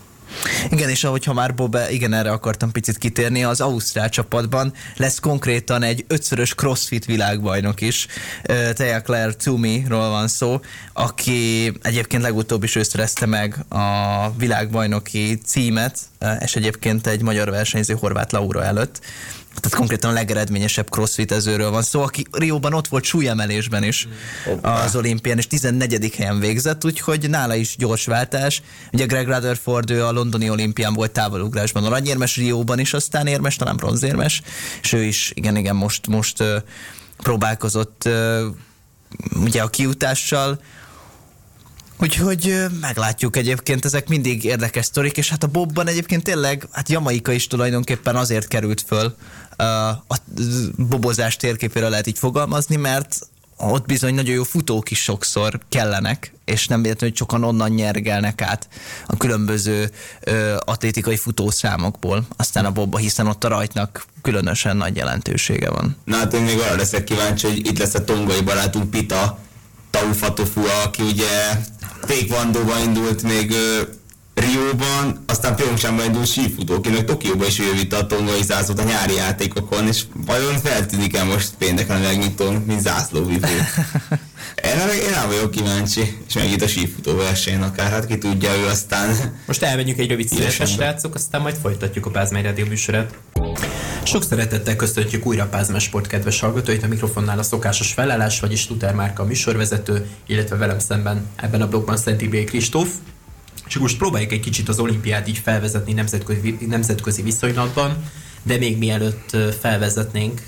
Igen, 0.71 0.89
és 0.89 1.05
ahogy 1.05 1.25
ha 1.25 1.33
már 1.33 1.55
Bob, 1.55 1.77
igen, 1.91 2.13
erre 2.13 2.31
akartam 2.31 2.73
picit 2.73 2.99
kitérni, 2.99 3.45
az 3.45 3.61
Ausztrál 3.61 4.09
csapatban 4.09 4.73
lesz 4.97 5.19
konkrétan 5.19 5.83
egy 5.83 6.05
ötszörös 6.09 6.55
crossfit 6.55 7.05
világbajnok 7.05 7.81
is. 7.81 8.07
Teja 8.75 9.01
Claire 9.01 9.33
Toomey-ról 9.33 10.09
van 10.09 10.29
szó, 10.29 10.61
aki 10.93 11.73
egyébként 11.83 12.23
legutóbb 12.23 12.63
is 12.63 12.75
őszerezte 12.75 13.27
meg 13.27 13.65
a 13.69 14.31
világbajnoki 14.37 15.39
címet, 15.47 15.99
és 16.41 16.57
egyébként 16.57 17.07
egy 17.07 17.23
magyar 17.23 17.51
versenyző 17.51 17.95
Horváth 17.95 18.33
Laura 18.33 18.65
előtt 18.65 19.01
tehát 19.55 19.79
konkrétan 19.79 20.11
a 20.11 20.15
legeredményesebb 20.15 20.91
crossfitezőről 20.91 21.71
van 21.71 21.83
szó, 21.83 22.03
aki 22.03 22.27
Rióban 22.31 22.75
ott 22.75 22.89
volt 22.89 23.05
súlyemelésben 23.05 23.83
is 23.83 24.09
az 24.61 24.97
olimpián, 24.97 25.39
és 25.39 25.47
14. 25.47 26.15
helyen 26.15 26.41
végzett, 26.41 26.85
úgyhogy 26.85 27.31
nála 27.31 27.55
is 27.55 27.77
gyors 27.77 28.07
váltás. 28.07 28.63
Ugye 28.93 29.07
Greg 29.07 29.27
Rutherford, 29.27 29.91
ő 29.91 30.05
a 30.05 30.13
londoni 30.13 30.51
olimpián 30.51 30.95
volt 30.95 31.11
távolugrásban 31.11 31.85
aranyérmes, 31.85 32.37
Rióban 32.37 32.79
is 32.79 32.93
aztán 32.95 33.27
érmes, 33.27 33.57
talán 33.57 33.77
bronzérmes, 33.77 34.43
és 34.83 34.93
ő 34.93 35.03
is, 35.03 35.33
igen, 35.35 35.57
igen, 35.57 35.77
most, 35.77 36.07
most 36.07 36.45
próbálkozott 37.17 38.09
ugye 39.35 39.63
a 39.63 39.69
kiutással, 39.69 40.61
Úgyhogy 41.99 42.65
meglátjuk 42.81 43.37
egyébként, 43.37 43.85
ezek 43.85 44.09
mindig 44.09 44.45
érdekes 44.45 44.85
sztorik, 44.85 45.17
és 45.17 45.29
hát 45.29 45.43
a 45.43 45.47
Bobban 45.47 45.87
egyébként 45.87 46.23
tényleg, 46.23 46.67
hát 46.73 46.89
Jamaika 46.89 47.33
is 47.33 47.47
tulajdonképpen 47.47 48.17
azért 48.17 48.49
került 48.49 48.85
föl 48.87 49.17
a 50.09 50.17
bobozás 50.77 51.37
térképére 51.37 51.89
lehet 51.89 52.07
így 52.07 52.19
fogalmazni, 52.19 52.77
mert 52.77 53.19
ott 53.57 53.87
bizony 53.87 54.15
nagyon 54.15 54.35
jó 54.35 54.43
futók 54.43 54.91
is 54.91 55.03
sokszor 55.03 55.61
kellenek, 55.69 56.33
és 56.45 56.67
nem 56.67 56.83
véletlenül, 56.83 57.17
hogy 57.17 57.27
sokan 57.29 57.45
onnan 57.45 57.71
nyergelnek 57.71 58.43
át 58.43 58.69
a 59.07 59.17
különböző 59.17 59.91
ö, 60.21 60.57
atlétikai 60.65 61.17
futószámokból, 61.17 62.27
aztán 62.37 62.65
a 62.65 62.71
bobba, 62.71 62.99
hiszen 62.99 63.27
ott 63.27 63.45
a 63.45 63.49
rajtnak 63.49 64.07
különösen 64.23 64.77
nagy 64.77 64.97
jelentősége 64.97 65.71
van. 65.71 65.97
Na 66.05 66.17
hát 66.17 66.35
én 66.35 66.43
még 66.43 66.59
arra 66.59 66.77
leszek 66.77 67.05
kíváncsi, 67.05 67.47
hogy 67.47 67.67
itt 67.67 67.79
lesz 67.79 67.95
a 67.95 68.05
tongai 68.05 68.41
barátunk 68.41 68.91
Pita 68.91 69.39
Taufatofua, 69.93 70.83
aki 70.85 71.03
ugye 71.03 71.57
taekwondo 72.07 72.61
indult 72.85 73.23
még 73.23 73.55
Rióban, 74.35 75.25
aztán 75.27 75.57
Pyeongchangban 75.57 76.05
indult 76.05 76.27
sífutó, 76.27 76.75
akinek 76.75 77.05
Tokióban 77.05 77.47
is 77.47 77.59
ő 77.59 77.73
vitte 77.73 77.97
a 77.97 78.07
tongai 78.07 78.43
zászlót 78.43 78.79
a 78.79 78.83
nyári 78.83 79.15
játékokon, 79.15 79.87
és 79.87 80.03
vajon 80.27 80.59
feltűnik-e 80.59 81.25
most 81.25 81.51
pénteken 81.59 81.97
a 81.97 82.01
megnyitón, 82.01 82.55
mint 82.55 82.81
zászlóvívő? 82.81 83.47
Erre 84.55 84.85
meg 84.87 84.97
én 84.97 85.11
nem 85.11 85.27
vagyok 85.27 85.51
kíváncsi, 85.51 86.19
és 86.29 86.35
meg 86.35 86.51
itt 86.51 86.63
a 86.63 86.67
sífutó 86.67 87.17
versenyen 87.17 87.63
akár, 87.63 87.91
hát 87.91 88.07
ki 88.07 88.19
tudja 88.19 88.57
ő 88.57 88.67
aztán. 88.67 89.35
Most 89.47 89.63
elmegyünk 89.63 89.99
egy 89.99 90.09
rövid 90.09 90.29
szívesen, 90.29 90.67
srácok, 90.67 91.15
aztán 91.15 91.41
majd 91.41 91.57
folytatjuk 91.63 92.07
a 92.07 92.11
Pázmány 92.11 92.43
Radio 92.43 92.67
műsorát. 92.67 93.15
Sok 94.03 94.23
szeretettel 94.23 94.77
köszöntjük 94.77 95.27
újra 95.27 95.43
a 95.43 95.47
Pázmány 95.47 95.81
Sport 95.81 96.07
kedves 96.07 96.41
hallgatóit, 96.41 96.83
a 96.83 96.89
mikrofonnál 96.89 97.39
a 97.39 97.43
szokásos 97.43 97.93
felállás, 97.93 98.41
vagyis 98.41 98.69
Luther 98.69 98.95
Márka 98.95 99.23
a 99.23 99.27
műsorvezető, 99.27 100.07
illetve 100.27 100.57
velem 100.57 100.79
szemben 100.79 101.27
ebben 101.37 101.63
a 101.63 101.69
blogban 101.69 101.97
Szent 101.97 102.23
Ibé 102.23 102.45
Kristóf. 102.45 102.89
És 103.73 103.79
most 103.79 103.99
próbáljuk 103.99 104.33
egy 104.33 104.41
kicsit 104.41 104.69
az 104.69 104.79
olimpiát 104.79 105.29
így 105.29 105.39
felvezetni 105.39 105.93
nemzetközi, 105.93 106.57
nemzetközi 106.69 107.23
viszonylatban, 107.23 108.05
de 108.43 108.59
még 108.59 108.79
mielőtt 108.79 109.37
felvezetnénk, 109.61 110.43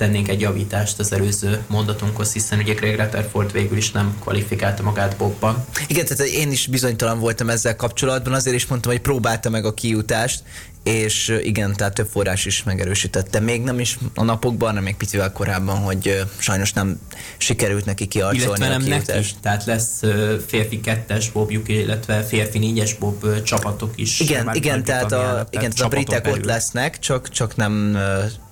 tennénk 0.00 0.28
egy 0.28 0.40
javítást 0.40 0.98
az 0.98 1.12
előző 1.12 1.62
mondatunkhoz, 1.66 2.32
hiszen 2.32 2.58
ugye 2.58 2.74
Greg 2.74 2.98
Rutherford 2.98 3.52
végül 3.52 3.76
is 3.76 3.90
nem 3.90 4.16
kvalifikálta 4.20 4.82
magát 4.82 5.16
Bobban. 5.16 5.64
Igen, 5.86 6.04
tehát 6.06 6.32
én 6.32 6.50
is 6.50 6.66
bizonytalan 6.66 7.18
voltam 7.18 7.50
ezzel 7.50 7.76
kapcsolatban, 7.76 8.32
azért 8.32 8.56
is 8.56 8.66
mondtam, 8.66 8.92
hogy 8.92 9.00
próbálta 9.00 9.50
meg 9.50 9.64
a 9.64 9.74
kiutást, 9.74 10.42
és 10.82 11.38
igen, 11.42 11.76
tehát 11.76 11.94
több 11.94 12.06
forrás 12.06 12.44
is 12.44 12.62
megerősítette. 12.62 13.40
Még 13.40 13.62
nem 13.62 13.80
is 13.80 13.98
a 14.14 14.24
napokban, 14.24 14.68
hanem 14.68 14.82
még 14.82 14.96
picivel 14.96 15.32
korábban, 15.32 15.76
hogy 15.76 16.24
sajnos 16.38 16.72
nem 16.72 17.00
sikerült 17.36 17.84
neki 17.84 18.06
kiarcolni 18.06 18.44
illetve 18.44 18.68
nem 18.68 18.82
neki, 18.82 19.26
tehát 19.42 19.64
lesz 19.64 20.00
férfi 20.46 20.80
kettes 20.80 21.30
bobjuk, 21.30 21.68
illetve 21.68 22.22
férfi 22.22 22.58
négyes 22.58 22.94
bob 22.94 23.42
csapatok 23.42 23.92
is. 23.96 24.20
Igen, 24.20 24.50
igen, 24.52 24.84
tehát, 24.84 25.12
a, 25.12 25.46
igen, 25.50 25.70
tehát 25.70 25.80
a 25.80 25.88
britek 25.88 26.22
belül. 26.22 26.38
ott 26.38 26.44
lesznek, 26.44 26.98
csak, 26.98 27.28
csak 27.28 27.56
nem, 27.56 27.98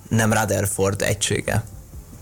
nem 0.09 0.33
Rutherford 0.33 1.01
egysége. 1.01 1.63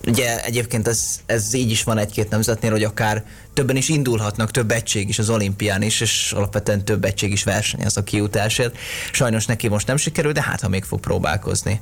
Ugye 0.07 0.43
egyébként 0.43 0.87
ez, 0.87 1.19
ez 1.25 1.53
így 1.53 1.71
is 1.71 1.83
van 1.83 1.97
egy-két 1.97 2.29
nemzetnél, 2.29 2.71
hogy 2.71 2.83
akár 2.83 3.23
többen 3.53 3.75
is 3.75 3.89
indulhatnak, 3.89 4.51
több 4.51 4.71
egység 4.71 5.09
is 5.09 5.19
az 5.19 5.29
olimpián 5.29 5.81
is, 5.81 6.01
és 6.01 6.31
alapvetően 6.35 6.85
több 6.85 7.05
egység 7.05 7.31
is 7.31 7.43
versenyez 7.43 7.97
a 7.97 8.03
kiutásért. 8.03 8.77
Sajnos 9.11 9.45
neki 9.45 9.67
most 9.67 9.87
nem 9.87 9.97
sikerül, 9.97 10.31
de 10.31 10.41
hát 10.41 10.61
ha 10.61 10.67
még 10.67 10.83
fog 10.83 10.99
próbálkozni 10.99 11.81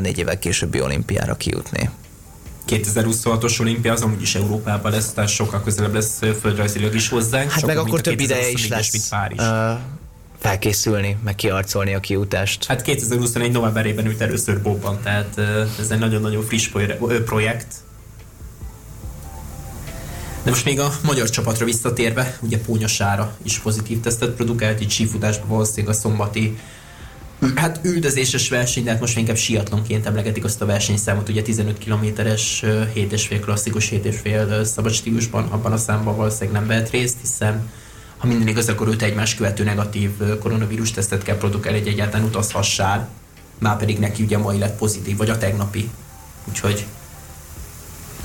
négy 0.00 0.18
évvel 0.18 0.38
későbbi 0.38 0.80
olimpiára 0.80 1.34
kijutni. 1.34 1.90
2026-os 2.68 3.60
olimpia 3.60 3.92
az 3.92 4.02
amúgy 4.02 4.22
is 4.22 4.34
Európában 4.34 4.92
lesz, 4.92 5.12
tehát 5.12 5.30
sokkal 5.30 5.62
közelebb 5.62 5.94
lesz 5.94 6.18
földrajzilag 6.40 6.94
is 6.94 7.08
hozzánk. 7.08 7.50
Hát 7.50 7.66
meg 7.66 7.76
akkor 7.76 8.00
több 8.00 8.20
ideje 8.20 8.50
is 8.50 8.68
lesz. 8.68 8.92
Mint 8.92 9.08
Párizs. 9.08 9.40
Uh, 9.40 9.78
felkészülni, 10.40 11.16
meg 11.24 11.34
kiarcolni 11.34 11.94
a 11.94 12.00
kiutást. 12.00 12.64
Hát 12.64 12.82
2021 12.82 13.52
novemberében 13.52 14.06
ült 14.06 14.20
először 14.20 14.62
Bobban, 14.62 14.98
tehát 15.02 15.38
ez 15.78 15.90
egy 15.90 15.98
nagyon-nagyon 15.98 16.42
friss 16.42 16.68
projekt. 17.24 17.74
De 20.42 20.50
most 20.50 20.64
még 20.64 20.80
a 20.80 20.92
magyar 21.04 21.30
csapatra 21.30 21.64
visszatérve, 21.64 22.38
ugye 22.40 22.58
Pónyasára 22.58 23.36
is 23.42 23.58
pozitív 23.58 24.00
tesztet 24.00 24.30
produkált, 24.30 24.80
így 24.80 24.90
sífutásban 24.90 25.48
valószínűleg 25.48 25.94
a 25.94 25.98
szombati 25.98 26.56
Hát 27.54 27.80
üldözéses 27.82 28.48
verseny, 28.48 28.84
de 28.84 28.90
hát 28.90 29.00
most 29.00 29.16
inkább 29.16 29.36
siatlonként 29.36 30.06
emlegetik 30.06 30.44
azt 30.44 30.62
a 30.62 30.66
versenyszámot, 30.66 31.28
ugye 31.28 31.42
15 31.42 31.78
kilométeres 31.78 32.62
7,5 32.64 33.38
klasszikus 33.40 33.88
7,5 33.90 34.64
szabad 34.64 34.92
stílusban, 34.92 35.44
abban 35.44 35.72
a 35.72 35.76
számban 35.76 36.16
valószínűleg 36.16 36.52
nem 36.52 36.66
vehet 36.66 36.90
részt, 36.90 37.16
hiszen 37.20 37.70
ha 38.20 38.26
minden 38.26 38.48
igaz, 38.48 38.68
akkor 38.68 38.88
őt 38.88 39.02
egymás 39.02 39.34
követő 39.34 39.64
negatív 39.64 40.10
koronavírus 40.40 40.90
tesztet 40.90 41.22
kell 41.22 41.36
produkálni, 41.36 41.78
hogy 41.78 41.88
egyáltalán 41.88 42.26
utazhassál. 42.26 43.08
Már 43.58 43.76
pedig 43.76 43.98
neki 43.98 44.22
ugye 44.22 44.38
mai 44.38 44.58
lett 44.58 44.76
pozitív, 44.78 45.16
vagy 45.16 45.30
a 45.30 45.38
tegnapi. 45.38 45.90
Úgyhogy 46.48 46.86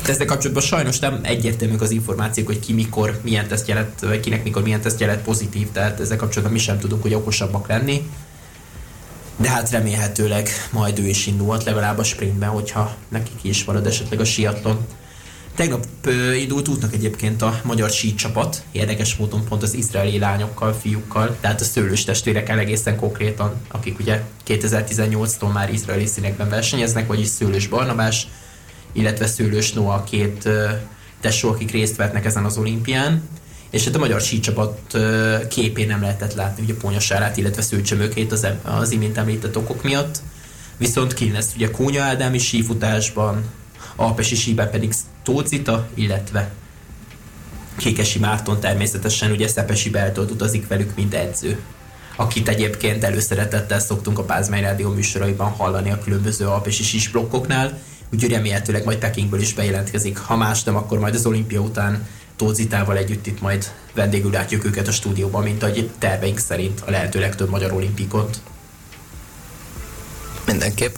de 0.05 0.11
ezzel 0.11 0.25
kapcsolatban 0.25 0.63
sajnos 0.63 0.99
nem 0.99 1.19
egyértelműek 1.21 1.81
az 1.81 1.91
információk, 1.91 2.47
hogy 2.47 2.59
ki 2.59 2.73
mikor 2.73 3.19
milyen 3.23 3.47
teszt 3.47 3.67
jelent, 3.67 3.99
vagy 3.99 4.19
kinek 4.19 4.43
mikor 4.43 4.63
milyen 4.63 4.81
teszt 4.81 4.99
jelent 4.99 5.21
pozitív, 5.21 5.71
tehát 5.71 5.99
ezzel 5.99 6.17
kapcsolatban 6.17 6.53
mi 6.53 6.59
sem 6.59 6.79
tudunk 6.79 7.01
hogy 7.01 7.13
okosabbak 7.13 7.67
lenni. 7.67 8.09
De 9.37 9.49
hát 9.49 9.69
remélhetőleg 9.69 10.49
majd 10.71 10.99
ő 10.99 11.07
is 11.07 11.27
indulhat, 11.27 11.63
legalább 11.63 11.97
a 11.97 12.03
sprintben, 12.03 12.49
hogyha 12.49 12.95
neki 13.09 13.31
ki 13.41 13.49
is 13.49 13.63
marad 13.63 13.87
esetleg 13.87 14.19
a 14.19 14.25
siatlon. 14.25 14.85
Tegnap 15.55 15.85
indult 16.37 16.67
útnak 16.67 16.93
egyébként 16.93 17.41
a 17.41 17.59
magyar 17.63 17.91
csapat, 17.91 18.63
érdekes 18.71 19.15
módon 19.15 19.45
pont 19.45 19.63
az 19.63 19.73
izraeli 19.73 20.19
lányokkal, 20.19 20.73
fiúkkal, 20.73 21.37
tehát 21.41 21.61
a 21.61 21.63
szőlős 21.63 22.03
testvérekkel 22.03 22.59
egészen 22.59 22.95
konkrétan, 22.95 23.53
akik 23.71 23.99
ugye 23.99 24.21
2018-tól 24.47 25.53
már 25.53 25.73
izraeli 25.73 26.05
színekben 26.05 26.49
versenyeznek, 26.49 27.07
vagyis 27.07 27.27
Szőlős 27.27 27.67
Barnabás, 27.67 28.27
illetve 28.91 29.27
Szőlős 29.27 29.73
Noah 29.73 30.03
két 30.03 30.49
tesó, 31.19 31.49
akik 31.49 31.71
részt 31.71 31.95
vettnek 31.95 32.25
ezen 32.25 32.45
az 32.45 32.57
olimpián, 32.57 33.29
és 33.69 33.85
hát 33.85 33.95
a 33.95 33.99
magyar 33.99 34.21
csapat 34.21 34.97
képén 35.49 35.87
nem 35.87 36.01
lehetett 36.01 36.33
látni 36.33 36.63
ugye 36.63 36.73
Pónyasárát, 36.73 37.37
illetve 37.37 37.61
Szőcsömökét 37.61 38.31
az, 38.31 38.47
az 38.63 38.91
imént 38.91 39.17
említett 39.17 39.57
okok 39.57 39.83
miatt. 39.83 40.21
Viszont 40.77 41.13
ki 41.13 41.31
lesz 41.31 41.51
ugye 41.55 41.71
Kónya 41.71 42.03
Ádámi 42.03 42.37
sífutásban, 42.37 43.43
Alpesi 43.95 44.35
síben 44.35 44.69
pedig 44.69 44.93
Tócita, 45.25 45.87
illetve 45.93 46.51
Kékesi 47.77 48.19
Márton 48.19 48.59
természetesen 48.59 49.31
ugye 49.31 49.47
Szepesi 49.47 49.89
Beltolt 49.89 50.31
utazik 50.31 50.67
velük, 50.67 50.95
mint 50.95 51.13
edző 51.13 51.59
akit 52.15 52.47
egyébként 52.47 53.03
előszeretettel 53.03 53.79
szoktunk 53.79 54.19
a 54.19 54.23
Pázmány 54.23 54.61
Rádió 54.61 54.89
műsoraiban 54.89 55.49
hallani 55.49 55.91
a 55.91 55.99
különböző 55.99 56.47
alpesi 56.47 56.83
sis 56.83 57.09
blokkoknál, 57.09 57.79
úgyhogy 58.13 58.31
remélhetőleg 58.31 58.85
majd 58.85 58.97
Pekingből 58.97 59.39
is 59.39 59.53
bejelentkezik. 59.53 60.17
Ha 60.17 60.35
más 60.35 60.63
nem, 60.63 60.75
akkor 60.75 60.99
majd 60.99 61.15
az 61.15 61.25
olimpia 61.25 61.59
után 61.59 62.07
Tózitával 62.35 62.97
együtt 62.97 63.27
itt 63.27 63.41
majd 63.41 63.71
vendégül 63.93 64.31
látjuk 64.31 64.65
őket 64.65 64.87
a 64.87 64.91
stúdióban, 64.91 65.43
mint 65.43 65.63
ahogy 65.63 65.89
terveink 65.99 66.37
szerint 66.37 66.81
a 66.85 66.91
lehető 66.91 67.19
legtöbb 67.19 67.49
magyar 67.49 67.71
olimpikot. 67.71 68.41
Mindenképp. 70.45 70.95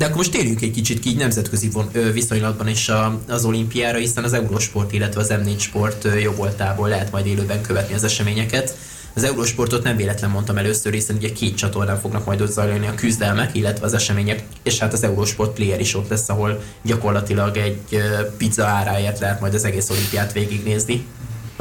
De 0.00 0.06
akkor 0.06 0.16
most 0.16 0.30
térjünk 0.30 0.60
egy 0.60 0.70
kicsit 0.70 0.98
ki 0.98 1.14
nemzetközi 1.14 1.68
von, 1.68 1.90
viszonylatban 2.12 2.68
is 2.68 2.88
a, 2.88 3.20
az 3.28 3.44
olimpiára, 3.44 3.98
hiszen 3.98 4.24
az 4.24 4.32
Eurosport, 4.32 4.92
illetve 4.92 5.20
az 5.20 5.32
M4 5.32 5.58
Sport 5.58 6.06
jogoltából 6.22 6.88
lehet 6.88 7.10
majd 7.10 7.26
élőben 7.26 7.60
követni 7.60 7.94
az 7.94 8.04
eseményeket. 8.04 8.76
Az 9.14 9.24
Eurosportot 9.24 9.82
nem 9.82 9.96
véletlen 9.96 10.30
mondtam 10.30 10.56
először, 10.56 10.92
hiszen 10.92 11.16
ugye 11.16 11.32
két 11.32 11.56
csatornán 11.56 12.00
fognak 12.00 12.24
majd 12.24 12.40
ott 12.40 12.50
zajlani 12.50 12.86
a 12.86 12.94
küzdelmek, 12.94 13.54
illetve 13.54 13.86
az 13.86 13.94
események, 13.94 14.42
és 14.62 14.78
hát 14.78 14.92
az 14.92 15.02
Eurosport 15.02 15.54
Player 15.54 15.80
is 15.80 15.94
ott 15.94 16.08
lesz, 16.08 16.28
ahol 16.28 16.62
gyakorlatilag 16.82 17.56
egy 17.56 18.02
pizza 18.36 18.64
áráért 18.64 19.18
lehet 19.18 19.40
majd 19.40 19.54
az 19.54 19.64
egész 19.64 19.90
olimpiát 19.90 20.32
végignézni. 20.32 21.06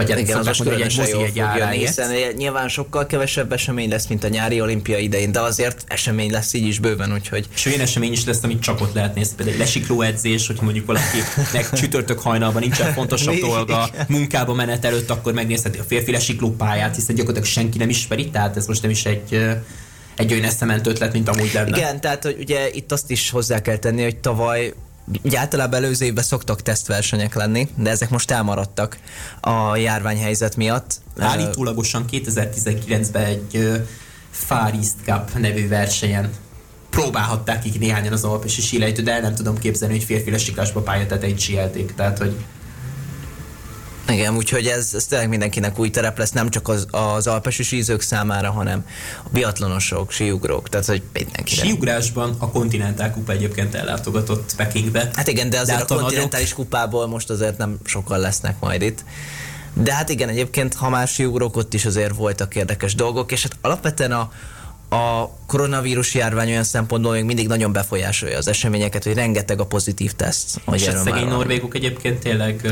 Vagy 0.05 0.19
igen, 0.19 0.37
az 0.37 0.45
most 0.45 0.61
különösen 0.61 1.07
jól 1.07 1.25
fog 1.25 1.35
jönni, 1.35 1.77
hiszen 1.77 2.11
nyilván 2.37 2.67
sokkal 2.67 3.05
kevesebb 3.05 3.51
esemény 3.51 3.89
lesz, 3.89 4.07
mint 4.07 4.23
a 4.23 4.27
nyári 4.27 4.61
olimpia 4.61 4.97
idején, 4.97 5.31
de 5.31 5.39
azért 5.39 5.83
esemény 5.87 6.31
lesz 6.31 6.53
így 6.53 6.67
is 6.67 6.79
bőven, 6.79 7.13
úgyhogy... 7.13 7.47
És 7.55 7.65
olyan 7.65 7.79
esemény 7.79 8.11
is 8.11 8.25
lesz, 8.25 8.43
amit 8.43 8.61
csak 8.61 8.81
ott 8.81 8.93
lehet 8.93 9.15
nézni, 9.15 9.35
például 9.35 9.57
egy 9.57 9.63
lesikló 9.63 10.01
edzés, 10.01 10.47
hogy 10.47 10.57
mondjuk 10.61 10.85
valakinek 10.85 11.73
csütörtök 11.79 12.19
hajnalban 12.19 12.61
nincsen 12.61 12.93
fontosabb 12.93 13.35
dolga, 13.35 13.89
munkába 14.07 14.53
menet 14.53 14.85
előtt, 14.85 15.09
akkor 15.09 15.33
megnézheti 15.33 15.79
a 15.79 15.83
férfi 15.83 16.11
lesikló 16.11 16.55
pályát, 16.55 16.95
hiszen 16.95 17.15
gyakorlatilag 17.15 17.49
senki 17.49 17.77
nem 17.77 17.89
ismeri, 17.89 18.29
tehát 18.29 18.57
ez 18.57 18.67
most 18.67 18.81
nem 18.81 18.91
is 18.91 19.05
egy 19.05 19.57
egy 20.15 20.33
olyan 20.33 20.45
eszement 20.45 20.87
ötlet, 20.87 21.13
mint 21.13 21.29
amúgy 21.29 21.51
lenne. 21.53 21.77
Igen, 21.77 22.01
tehát 22.01 22.23
hogy 22.23 22.35
ugye 22.39 22.69
itt 22.71 22.91
azt 22.91 23.11
is 23.11 23.29
hozzá 23.29 23.61
kell 23.61 23.77
tenni, 23.77 24.03
hogy 24.03 24.17
tavaly 24.17 24.73
Ugye 25.23 25.39
általában 25.39 25.83
előző 25.83 26.05
évben 26.05 26.23
szoktak 26.23 26.61
tesztversenyek 26.61 27.35
lenni, 27.35 27.67
de 27.75 27.89
ezek 27.89 28.09
most 28.09 28.31
elmaradtak 28.31 28.97
a 29.41 29.75
járványhelyzet 29.75 30.55
miatt. 30.55 30.95
Állítólagosan 31.17 32.05
2019-ben 32.11 33.25
egy 33.25 33.81
Far 34.29 34.73
East 34.73 34.95
Cup 35.05 35.39
nevű 35.39 35.67
versenyen 35.67 36.29
próbálhatták 36.89 37.61
ki 37.61 37.77
néhányan 37.77 38.13
az 38.13 38.23
alpesi 38.23 38.61
sílejtő, 38.61 39.01
de 39.01 39.13
el 39.13 39.21
nem 39.21 39.35
tudom 39.35 39.57
képzelni, 39.57 39.93
hogy 39.93 40.03
férfi 40.03 40.31
lesiklásba 40.31 40.81
pályatetejét 40.81 41.39
síelték. 41.39 41.95
Tehát, 41.95 42.17
hogy 42.17 42.35
igen, 44.09 44.35
úgyhogy 44.35 44.65
ez, 44.65 44.91
ez 44.93 45.05
tényleg 45.05 45.29
mindenkinek 45.29 45.79
új 45.79 45.89
terep 45.89 46.17
lesz, 46.17 46.31
nem 46.31 46.49
csak 46.49 46.67
az, 46.67 46.87
az 46.91 47.27
alpesi 47.27 47.63
sízők 47.63 48.01
számára, 48.01 48.51
hanem 48.51 48.85
a 49.23 49.29
biatlonosok, 49.29 50.11
síugrók, 50.11 50.69
tehát 50.69 50.85
hogy 50.85 51.01
mindenki. 51.13 51.55
Síugrásban 51.55 52.35
a 52.37 52.49
kontinentál 52.49 53.11
kupa 53.11 53.31
egyébként 53.31 53.75
ellátogatott 53.75 54.53
Pekingbe. 54.55 55.09
Hát 55.13 55.27
igen, 55.27 55.49
de 55.49 55.59
azért 55.59 55.87
de 55.87 55.93
a, 55.93 55.97
a 55.97 55.99
kontinentális 55.99 56.53
kupából 56.53 57.07
most 57.07 57.29
azért 57.29 57.57
nem 57.57 57.77
sokan 57.83 58.19
lesznek 58.19 58.55
majd 58.59 58.81
itt. 58.81 59.03
De 59.73 59.93
hát 59.93 60.09
igen, 60.09 60.29
egyébként 60.29 60.73
ha 60.73 60.89
más 60.89 61.13
síugrók, 61.13 61.55
ott 61.55 61.73
is 61.73 61.85
azért 61.85 62.15
voltak 62.15 62.55
érdekes 62.55 62.95
dolgok, 62.95 63.31
és 63.31 63.43
hát 63.43 63.57
alapvetően 63.61 64.11
a, 64.11 64.31
a 64.95 65.31
koronavírus 65.47 66.13
járvány 66.13 66.49
olyan 66.49 66.63
szempontból 66.63 67.11
még 67.13 67.23
mindig 67.23 67.47
nagyon 67.47 67.71
befolyásolja 67.71 68.37
az 68.37 68.47
eseményeket, 68.47 69.03
hogy 69.03 69.13
rengeteg 69.13 69.59
a 69.59 69.65
pozitív 69.65 70.11
teszt. 70.11 70.61
És 70.71 70.87
a 70.87 70.97
szegény 71.03 71.27
norvégok 71.27 71.75
egyébként 71.75 72.19
tényleg 72.19 72.71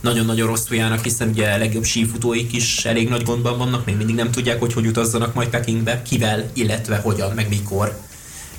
nagyon-nagyon 0.00 0.46
rosszul 0.46 0.76
járnak, 0.76 1.02
hiszen 1.02 1.28
ugye 1.28 1.52
a 1.52 1.58
legjobb 1.58 1.84
sífutóik 1.84 2.52
is 2.52 2.84
elég 2.84 3.08
nagy 3.08 3.22
gondban 3.22 3.58
vannak, 3.58 3.84
még 3.84 3.96
mindig 3.96 4.14
nem 4.14 4.30
tudják, 4.30 4.60
hogy 4.60 4.72
hogy 4.72 4.86
utazzanak 4.86 5.34
majd 5.34 5.48
Pekingbe, 5.48 6.02
kivel, 6.02 6.50
illetve 6.52 6.96
hogyan, 6.96 7.32
meg 7.34 7.48
mikor. 7.48 7.98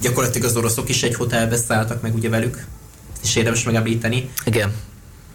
Gyakorlatilag 0.01 0.47
az 0.47 0.57
oroszok 0.57 0.89
is 0.89 1.03
egy 1.03 1.15
hotelbe 1.15 1.57
szálltak 1.57 2.01
meg 2.01 2.15
ugye 2.15 2.29
velük, 2.29 2.65
és 3.23 3.35
érdemes 3.35 3.63
megemlíteni. 3.63 4.29
Igen. 4.45 4.73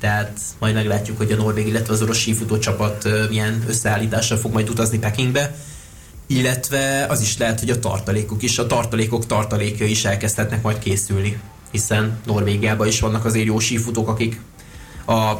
Tehát 0.00 0.40
majd 0.58 0.74
meglátjuk, 0.74 1.16
hogy 1.16 1.32
a 1.32 1.36
norvég, 1.36 1.66
illetve 1.66 1.92
az 1.92 2.02
orosz 2.02 2.18
sífutó 2.18 2.58
csapat 2.58 3.08
milyen 3.28 3.64
összeállítással 3.68 4.38
fog 4.38 4.52
majd 4.52 4.68
utazni 4.68 4.98
Pekingbe 4.98 5.54
illetve 6.26 7.06
az 7.08 7.20
is 7.20 7.38
lehet, 7.38 7.60
hogy 7.60 7.70
a 7.70 7.78
tartalékok 7.78 8.42
is, 8.42 8.58
a 8.58 8.66
tartalékok 8.66 9.26
tartalékja 9.26 9.86
is 9.86 10.04
elkezdhetnek 10.04 10.62
majd 10.62 10.78
készülni, 10.78 11.40
hiszen 11.70 12.18
Norvégiában 12.26 12.86
is 12.86 13.00
vannak 13.00 13.24
azért 13.24 13.46
jó 13.46 13.58
sífutók, 13.58 14.08
akik 14.08 14.40
a 15.06 15.32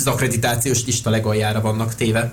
az 0.00 0.06
akkreditációs 0.06 0.84
lista 0.84 1.10
legaljára 1.10 1.60
vannak 1.60 1.94
téve. 1.94 2.32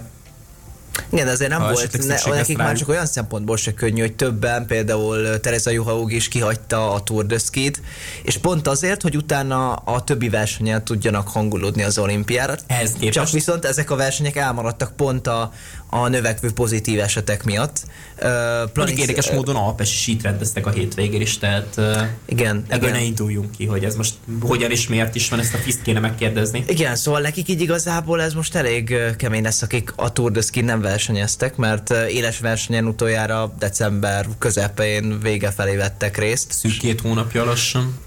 Igen, 1.09 1.27
azért 1.27 1.49
nem 1.49 1.61
ha 1.61 1.71
volt, 1.71 2.07
ne, 2.07 2.35
nekik 2.35 2.57
már 2.57 2.75
csak 2.75 2.89
olyan 2.89 3.05
szempontból 3.05 3.57
se 3.57 3.73
könnyű, 3.73 4.01
hogy 4.01 4.15
többen, 4.15 4.65
például 4.65 5.39
Teresa 5.39 5.69
Juhaug 5.69 6.11
is 6.11 6.27
kihagyta 6.27 6.91
a 6.91 7.03
Tour 7.03 7.25
de 7.25 7.37
Ski-t, 7.37 7.81
és 8.23 8.37
pont 8.37 8.67
azért, 8.67 9.01
hogy 9.01 9.15
utána 9.15 9.73
a 9.73 10.03
többi 10.03 10.29
versenyen 10.29 10.83
tudjanak 10.83 11.27
hangulódni 11.27 11.83
az 11.83 11.97
olimpiára. 11.97 12.55
Ez 12.67 12.91
képest. 12.91 13.11
Csak 13.11 13.29
viszont 13.29 13.65
ezek 13.65 13.91
a 13.91 13.95
versenyek 13.95 14.35
elmaradtak 14.35 14.95
pont 14.95 15.27
a, 15.27 15.51
a 15.89 16.07
növekvő 16.07 16.51
pozitív 16.51 16.99
esetek 16.99 17.43
miatt. 17.43 17.79
Uh, 18.21 18.71
Planix, 18.73 18.99
érdekes 18.99 19.27
uh, 19.27 19.33
módon 19.33 19.55
alpesi 19.55 19.95
sít 19.95 20.21
rendeztek 20.21 20.65
a 20.65 20.69
hétvégén 20.69 21.21
is, 21.21 21.37
tehát 21.37 21.73
uh, 21.77 22.01
igen, 22.25 22.65
ebből 22.67 22.89
igen. 22.89 22.99
ne 22.99 23.05
induljunk 23.05 23.51
ki, 23.51 23.65
hogy 23.65 23.83
ez 23.83 23.95
most 23.95 24.13
hogyan 24.41 24.71
és 24.71 24.87
miért 24.87 25.15
is 25.15 25.29
van, 25.29 25.39
ezt 25.39 25.53
a 25.53 25.57
fiszt 25.57 25.81
kéne 25.81 25.99
megkérdezni. 25.99 26.63
Igen, 26.67 26.95
szóval 26.95 27.21
nekik 27.21 27.47
így 27.47 27.61
igazából 27.61 28.21
ez 28.21 28.33
most 28.33 28.55
elég 28.55 28.95
kemény 29.17 29.43
lesz, 29.43 29.61
akik 29.61 29.93
a 29.95 30.11
Tour 30.11 30.31
de 30.31 30.41
Ski 30.41 30.61
nem 30.61 30.81
versenyeztek, 30.87 31.55
mert 31.55 31.89
éles 31.89 32.39
versenyen 32.39 32.85
utoljára 32.85 33.53
december 33.59 34.27
közepén 34.39 35.19
vége 35.19 35.51
felé 35.51 35.75
vettek 35.75 36.17
részt. 36.17 36.51
Szűk 36.51 36.77
két 36.77 37.01
hónapja 37.01 37.43
lassan. 37.43 37.99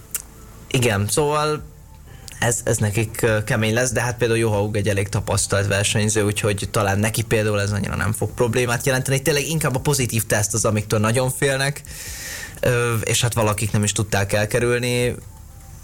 Igen, 0.71 1.07
szóval 1.09 1.63
ez, 2.39 2.61
ez 2.65 2.77
nekik 2.77 3.27
kemény 3.45 3.75
lesz, 3.75 3.93
de 3.93 4.01
hát 4.01 4.17
például 4.17 4.39
Johaug 4.41 4.77
egy 4.77 4.89
elég 4.89 5.09
tapasztalt 5.09 5.67
versenyző, 5.67 6.23
úgyhogy 6.23 6.69
talán 6.71 6.99
neki 6.99 7.23
például 7.23 7.61
ez 7.61 7.73
annyira 7.73 7.97
nem 7.97 8.13
fog 8.13 8.31
problémát 8.35 8.87
jelenteni. 8.87 9.23
Tényleg 9.23 9.49
inkább 9.49 9.75
a 9.75 9.81
pozitív 9.81 10.27
teszt 10.27 10.55
az, 10.55 10.65
amiktől 10.65 11.01
nagyon 11.01 11.31
félnek, 11.31 11.83
és 13.03 13.21
hát 13.21 13.35
valakik 13.35 13.73
nem 13.73 13.83
is 13.83 13.93
tudták 13.93 14.33
elkerülni, 14.33 15.15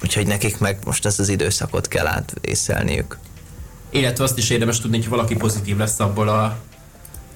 úgyhogy 0.02 0.26
nekik 0.26 0.58
meg 0.58 0.78
most 0.84 1.06
ezt 1.06 1.18
az 1.18 1.28
időszakot 1.28 1.88
kell 1.88 2.06
átvészelniük. 2.06 3.18
Illetve 3.90 4.24
azt 4.24 4.38
is 4.38 4.50
érdemes 4.50 4.80
tudni, 4.80 4.96
hogy 4.96 5.08
valaki 5.08 5.34
pozitív 5.34 5.76
lesz 5.76 6.00
abból 6.00 6.28
a 6.28 6.56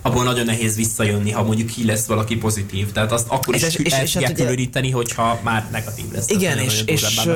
abból 0.02 0.24
nagyon 0.24 0.44
nehéz 0.44 0.76
visszajönni, 0.76 1.30
ha 1.30 1.42
mondjuk 1.42 1.68
ki 1.68 1.84
lesz 1.84 2.06
valaki 2.06 2.36
pozitív. 2.36 2.92
Tehát 2.92 3.12
azt 3.12 3.26
akkor 3.28 3.54
és, 3.54 3.62
is 3.62 3.74
és, 3.74 3.92
el 3.92 4.02
és, 4.02 4.16
hát 4.16 4.32
különíteni, 4.32 4.90
hogyha 4.90 5.40
már 5.42 5.68
negatív 5.70 6.04
lesz. 6.12 6.28
Igen, 6.28 6.58
és, 6.58 6.82
és, 6.86 7.28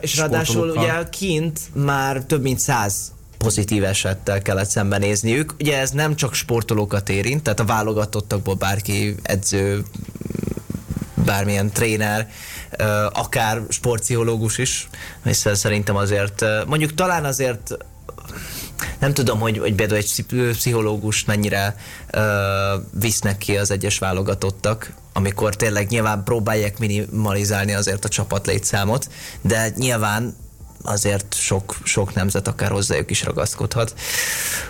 és 0.00 0.16
ráadásul 0.16 0.70
ugye 0.70 1.08
kint 1.10 1.60
már 1.74 2.22
több 2.22 2.42
mint 2.42 2.58
száz 2.58 3.12
pozitív 3.38 3.84
esettel 3.84 4.42
kellett 4.42 4.68
szembenézniük. 4.68 5.54
Ugye 5.60 5.78
ez 5.78 5.90
nem 5.90 6.16
csak 6.16 6.34
sportolókat 6.34 7.08
érint, 7.08 7.42
tehát 7.42 7.60
a 7.60 7.64
válogatottakból 7.64 8.54
bárki 8.54 9.14
edző, 9.22 9.84
bármilyen 11.24 11.70
tréner, 11.70 12.28
akár 13.12 13.62
sportpszichológus 13.68 14.58
is, 14.58 14.88
hiszen 15.24 15.54
szerintem 15.54 15.96
azért, 15.96 16.44
mondjuk 16.66 16.94
talán 16.94 17.24
azért 17.24 17.76
nem 18.98 19.14
tudom, 19.14 19.40
hogy, 19.40 19.58
hogy 19.58 19.74
például 19.74 20.00
egy 20.00 20.24
pszichológus 20.52 21.24
mennyire 21.24 21.76
uh, 22.14 22.22
visznek 22.92 23.38
ki 23.38 23.56
az 23.56 23.70
egyes 23.70 23.98
válogatottak, 23.98 24.92
amikor 25.12 25.56
tényleg 25.56 25.88
nyilván 25.88 26.24
próbálják 26.24 26.78
minimalizálni 26.78 27.74
azért 27.74 28.04
a 28.04 28.08
csapat 28.08 28.46
létszámot, 28.46 29.08
de 29.40 29.72
nyilván 29.76 30.36
azért 30.82 31.34
sok, 31.34 31.76
sok 31.82 32.14
nemzet 32.14 32.48
akár 32.48 32.70
hozzájuk 32.70 33.10
is 33.10 33.24
ragaszkodhat. 33.24 33.94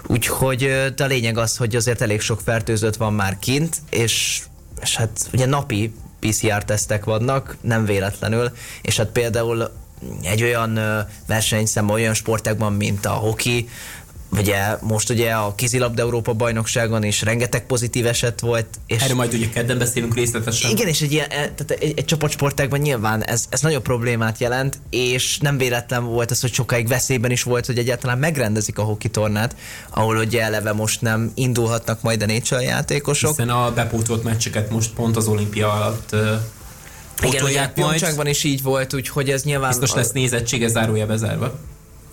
Úgyhogy 0.07 0.93
de 0.97 1.05
a 1.05 1.07
lényeg 1.07 1.39
az, 1.39 1.57
hogy 1.57 1.77
azért 1.77 2.01
elég 2.01 2.21
sok 2.21 2.41
fertőzött 2.41 2.97
van 2.97 3.13
már 3.13 3.39
kint, 3.39 3.77
és, 3.91 4.43
és 4.81 4.97
hát 4.97 5.29
ugye 5.33 5.47
napi 5.47 5.93
PCR-tesztek 6.21 7.05
vannak, 7.05 7.57
nem 7.61 7.85
véletlenül, 7.85 8.51
és 8.83 8.97
hát 8.97 9.09
például 9.09 9.71
egy 10.23 10.43
olyan 10.43 10.81
versenyszem 11.27 11.89
olyan 11.89 12.15
sportágban, 12.15 12.73
mint 12.73 13.07
a 13.07 13.13
hoki, 13.13 13.69
Ugye 14.39 14.77
most 14.81 15.11
ugye 15.11 15.33
a 15.33 15.55
kézilabda 15.55 16.03
Európa 16.03 16.33
bajnokságon 16.33 17.05
is 17.05 17.23
rengeteg 17.23 17.67
pozitív 17.67 18.07
eset 18.07 18.41
volt. 18.41 18.67
És 18.87 19.03
Erről 19.03 19.17
majd 19.17 19.35
ugye 19.35 19.49
kedden 19.49 19.79
beszélünk 19.79 20.15
részletesen. 20.15 20.71
Igen, 20.71 20.89
és 20.89 21.01
egy, 21.01 21.13
ilyen, 21.13 21.31
e, 21.31 21.35
tehát 21.35 21.71
egy, 21.71 21.93
egy 21.97 22.05
csapatsportágban 22.05 22.79
nyilván 22.79 23.25
ez, 23.25 23.45
ez 23.49 23.61
nagyobb 23.61 23.83
problémát 23.83 24.39
jelent, 24.39 24.79
és 24.91 25.39
nem 25.39 25.59
véletlen 25.59 26.05
volt 26.05 26.31
ez, 26.31 26.41
hogy 26.41 26.53
sokáig 26.53 26.89
veszélyben 26.89 27.31
is 27.31 27.43
volt, 27.43 27.67
hogy 27.67 27.79
egyáltalán 27.79 28.19
megrendezik 28.19 28.79
a 28.79 28.83
hoki 28.83 29.09
tornát, 29.09 29.57
ahol 29.91 30.17
ugye 30.17 30.43
eleve 30.43 30.73
most 30.73 31.01
nem 31.01 31.33
indulhatnak 31.35 32.03
majd 32.03 32.23
a 32.23 32.27
NHL 32.27 32.61
játékosok. 32.61 33.31
Hiszen 33.31 33.51
a 33.51 33.73
bepótolt 33.73 34.23
meccseket 34.23 34.71
most 34.71 34.93
pont 34.93 35.17
az 35.17 35.27
olimpia 35.27 35.73
alatt 35.73 36.15
igen, 37.23 37.45
ugye 37.45 37.69
Pyeongchangban 37.69 38.27
is 38.27 38.45
így 38.45 38.63
volt, 38.63 38.95
úgyhogy 38.95 39.31
ez 39.31 39.43
nyilván... 39.43 39.69
Biztos 39.69 39.93
lesz 39.93 40.13
nézettség, 40.13 40.63
ez 40.63 40.73
zárója 40.73 41.07
bezárva. 41.07 41.59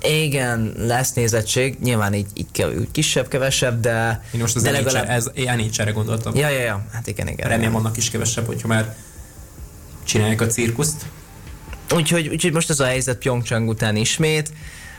Igen, 0.01 0.73
lesz 0.77 1.13
nézettség, 1.13 1.77
nyilván 1.79 2.13
így, 2.13 2.27
így, 2.33 2.65
így 2.79 2.91
kisebb, 2.91 3.27
kevesebb, 3.27 3.79
de... 3.79 4.23
Én 4.33 4.39
most 4.39 4.55
az 4.55 4.63
de 4.63 4.71
legalább... 4.71 5.09
ez 5.09 5.31
nhl 5.35 5.91
gondoltam. 5.91 6.35
Ja, 6.35 6.49
ja, 6.49 6.59
ja, 6.59 6.85
hát 6.91 7.07
igen, 7.07 7.27
igen. 7.27 7.49
Remélem 7.49 7.75
annak 7.75 7.97
is 7.97 8.09
kevesebb, 8.09 8.45
hogyha 8.45 8.67
már 8.67 8.95
csinálják 10.03 10.41
a 10.41 10.47
cirkuszt. 10.47 11.05
Úgyhogy, 11.93 12.27
úgyhogy 12.27 12.53
most 12.53 12.69
ez 12.69 12.79
a 12.79 12.85
helyzet 12.85 13.17
Pyeongchang 13.17 13.69
után 13.69 13.95
ismét, 13.95 14.51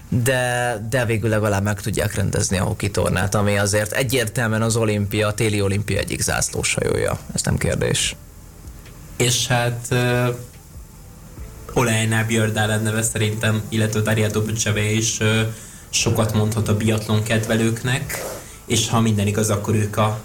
de, 0.09 0.87
de 0.91 1.05
végül 1.05 1.29
legalább 1.29 1.63
meg 1.63 1.81
tudják 1.81 2.15
rendezni 2.15 2.59
a 2.59 2.65
hoki 2.65 2.91
tornát, 2.91 3.35
ami 3.35 3.59
azért 3.59 3.93
egyértelműen 3.93 4.63
az 4.63 4.77
olimpia, 4.77 5.27
a 5.27 5.35
téli 5.35 5.61
olimpia 5.61 5.99
egyik 5.99 6.21
zászlóshajója. 6.21 7.19
Ez 7.35 7.43
nem 7.43 7.57
kérdés. 7.57 8.17
És 9.17 9.47
hát 9.47 9.95
Olejnál 11.75 12.25
Björdál 12.25 12.79
neve 12.79 13.03
szerintem, 13.03 13.63
illetve 13.69 14.01
Daria 14.01 14.29
Dobcseve 14.29 14.91
is 14.91 15.19
sokat 15.91 16.33
mondhat 16.33 16.69
a 16.69 16.77
biatlon 16.77 17.23
kedvelőknek, 17.23 18.25
és 18.67 18.89
ha 18.89 19.01
minden 19.01 19.27
igaz, 19.27 19.51
akkor 19.51 19.75
ők 19.75 19.97
a 19.97 20.23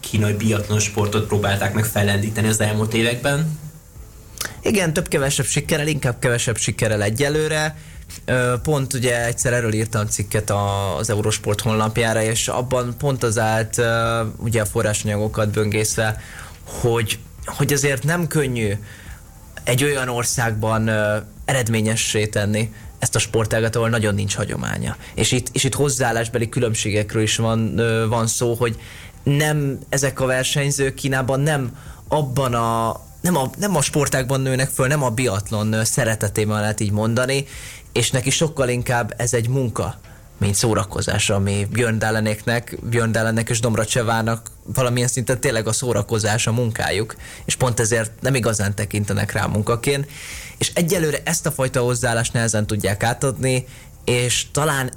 kínai 0.00 0.32
biatlon 0.32 0.78
sportot 0.78 1.26
próbálták 1.26 1.74
meg 1.74 1.84
fellendíteni 1.84 2.48
az 2.48 2.60
elmúlt 2.60 2.94
években. 2.94 3.58
Igen, 4.62 4.92
több-kevesebb 4.92 5.46
sikerrel, 5.46 5.86
inkább 5.86 6.18
kevesebb 6.18 6.56
sikerrel 6.56 7.02
egyelőre. 7.02 7.76
Pont 8.62 8.92
ugye 8.92 9.24
egyszer 9.26 9.52
erről 9.52 9.72
írtam 9.72 10.06
cikket 10.06 10.52
az 10.98 11.10
Eurosport 11.10 11.60
honlapjára, 11.60 12.22
és 12.22 12.48
abban 12.48 12.94
pont 12.98 13.22
az 13.22 13.38
állt 13.38 13.82
ugye 14.36 14.60
a 14.60 14.66
forrásanyagokat 14.66 15.50
böngészve, 15.50 16.20
hogy, 16.64 17.18
hogy 17.44 17.72
azért 17.72 18.04
nem 18.04 18.26
könnyű 18.26 18.72
egy 19.70 19.84
olyan 19.84 20.08
országban 20.08 20.90
eredményessé 21.44 22.26
tenni 22.26 22.72
ezt 22.98 23.14
a 23.14 23.18
sportágat, 23.18 23.76
ahol 23.76 23.88
nagyon 23.88 24.14
nincs 24.14 24.34
hagyománya. 24.34 24.96
És 25.14 25.32
itt, 25.32 25.48
és 25.52 25.64
itt 25.64 25.74
hozzáállásbeli 25.74 26.48
különbségekről 26.48 27.22
is 27.22 27.36
van, 27.36 27.80
van 28.08 28.26
szó, 28.26 28.54
hogy 28.54 28.80
nem 29.22 29.78
ezek 29.88 30.20
a 30.20 30.26
versenyzők 30.26 30.94
Kínában 30.94 31.40
nem 31.40 31.76
abban 32.08 32.54
a 32.54 33.00
nem 33.20 33.36
a, 33.36 33.50
nem 33.58 33.76
a 33.76 33.82
sportákban 33.82 34.40
nőnek 34.40 34.68
föl, 34.68 34.86
nem 34.86 35.02
a 35.02 35.10
biatlon 35.10 35.84
szeretetében 35.84 36.60
lehet 36.60 36.80
így 36.80 36.92
mondani, 36.92 37.46
és 37.92 38.10
neki 38.10 38.30
sokkal 38.30 38.68
inkább 38.68 39.14
ez 39.16 39.34
egy 39.34 39.48
munka, 39.48 40.00
mint 40.40 40.54
szórakozás, 40.54 41.30
ami 41.30 41.66
Björn 41.70 41.98
Dahlenek 41.98 43.48
és 43.48 43.60
Domra 43.60 43.84
Csevának 43.84 44.50
valamilyen 44.74 45.08
szinten 45.08 45.40
tényleg 45.40 45.66
a 45.66 45.72
szórakozás 45.72 46.46
a 46.46 46.52
munkájuk, 46.52 47.16
és 47.44 47.54
pont 47.54 47.80
ezért 47.80 48.12
nem 48.20 48.34
igazán 48.34 48.74
tekintenek 48.74 49.32
rá 49.32 49.46
munkaként, 49.46 50.10
és 50.58 50.70
egyelőre 50.74 51.18
ezt 51.24 51.46
a 51.46 51.50
fajta 51.50 51.80
hozzáállást 51.80 52.32
nehezen 52.32 52.66
tudják 52.66 53.02
átadni, 53.02 53.66
és 54.04 54.46
talán 54.52 54.92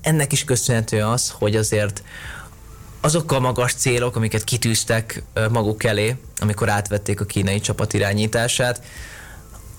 ennek 0.00 0.32
is 0.32 0.44
köszönhető 0.44 1.02
az, 1.02 1.30
hogy 1.30 1.56
azért 1.56 2.02
azok 3.00 3.32
a 3.32 3.40
magas 3.40 3.74
célok, 3.74 4.16
amiket 4.16 4.44
kitűztek 4.44 5.22
maguk 5.50 5.84
elé, 5.84 6.16
amikor 6.38 6.68
átvették 6.68 7.20
a 7.20 7.24
kínai 7.24 7.60
csapat 7.60 7.92
irányítását, 7.92 8.82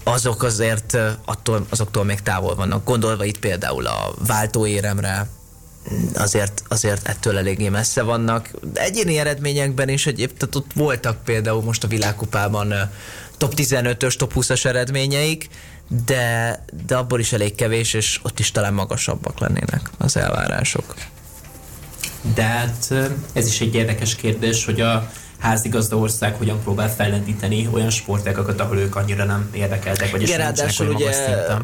azok 0.10 0.44
azért 0.44 0.98
attól, 1.26 1.66
azoktól 1.70 2.04
még 2.04 2.22
távol 2.22 2.56
vannak. 2.56 2.86
Gondolva 2.86 3.24
itt 3.24 3.40
például 3.40 3.86
a 3.86 4.14
váltóéremre, 4.28 5.28
azért, 6.14 6.64
azért 6.68 7.08
ettől 7.08 7.38
eléggé 7.38 7.70
messze 7.70 8.02
vannak. 8.02 8.52
De 8.74 8.82
egyéni 8.82 9.18
eredményekben 9.18 9.90
is 9.90 10.06
egyéb, 10.06 10.38
tehát 10.38 10.56
ott 10.56 10.72
voltak 10.76 11.24
például 11.24 11.62
most 11.64 11.84
a 11.84 11.88
világkupában 11.88 12.74
top 13.38 13.54
15-ös, 13.56 14.16
top 14.16 14.32
20-as 14.36 14.66
eredményeik, 14.66 15.50
de, 16.06 16.64
de 16.88 16.96
abból 16.96 17.20
is 17.20 17.34
elég 17.34 17.56
kevés, 17.56 17.94
és 17.94 18.20
ott 18.24 18.40
is 18.40 18.52
talán 18.52 18.74
magasabbak 18.74 19.40
lennének 19.40 19.90
az 19.98 20.18
elvárások. 20.18 20.96
De 22.34 22.44
hát 22.44 22.94
ez 23.34 23.48
is 23.48 23.62
egy 23.62 23.76
érdekes 23.76 24.16
kérdés, 24.16 24.66
hogy 24.66 24.82
a 24.82 25.12
házigazda 25.40 25.98
ország 25.98 26.36
hogyan 26.36 26.62
próbál 26.62 26.90
fellendíteni 26.90 27.70
olyan 27.72 27.90
sportágakat, 27.90 28.60
ahol 28.60 28.78
ők 28.78 28.96
annyira 28.96 29.26
nem 29.26 29.50
érdekeltek, 29.54 30.12
vagy 30.12 30.22
Igen, 30.22 30.38
ráadásul 30.38 30.88
ugye 30.88 31.10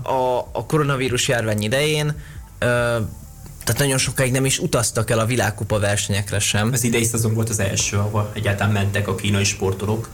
a, 0.04 0.38
a 0.52 0.66
koronavírus 0.66 1.28
járvány 1.28 1.62
idején 1.62 2.16
ö, 2.60 2.98
tehát 3.66 3.82
nagyon 3.82 3.98
sokáig 3.98 4.32
nem 4.32 4.46
is 4.46 4.60
utaztak 4.60 5.10
el 5.10 5.20
a 5.20 5.26
világkupa 5.26 5.80
versenyekre 5.80 6.40
sem. 6.40 6.70
Az 6.74 6.84
idei 6.84 7.04
szezon 7.04 7.34
volt 7.34 7.50
az 7.50 7.60
első, 7.60 7.98
ahol 7.98 8.32
egyáltalán 8.34 8.74
mentek 8.74 9.08
a 9.08 9.16
kínai 9.16 9.44
sportolók. 9.44 10.10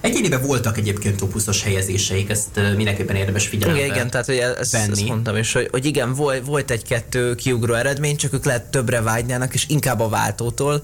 Egyéniben 0.00 0.42
voltak 0.42 0.78
egyébként 0.78 1.16
top 1.16 1.32
20 1.32 1.62
helyezéseik, 1.62 2.30
ezt 2.30 2.60
mindenképpen 2.76 3.16
érdemes 3.16 3.46
figyelembe 3.46 3.80
Igen, 3.80 3.94
igen 3.94 4.10
tehát 4.10 4.26
hogy 4.26 4.36
ezt, 4.36 4.74
ezt 4.74 5.06
mondtam 5.06 5.36
is, 5.36 5.52
hogy, 5.52 5.68
hogy 5.70 5.84
igen, 5.84 6.14
volt, 6.14 6.46
volt 6.46 6.70
egy-kettő 6.70 7.34
kiugró 7.34 7.74
eredmény, 7.74 8.16
csak 8.16 8.32
ők 8.32 8.44
lehet 8.44 8.64
többre 8.64 9.00
vágynának, 9.00 9.54
és 9.54 9.64
inkább 9.68 10.00
a 10.00 10.08
váltótól. 10.08 10.82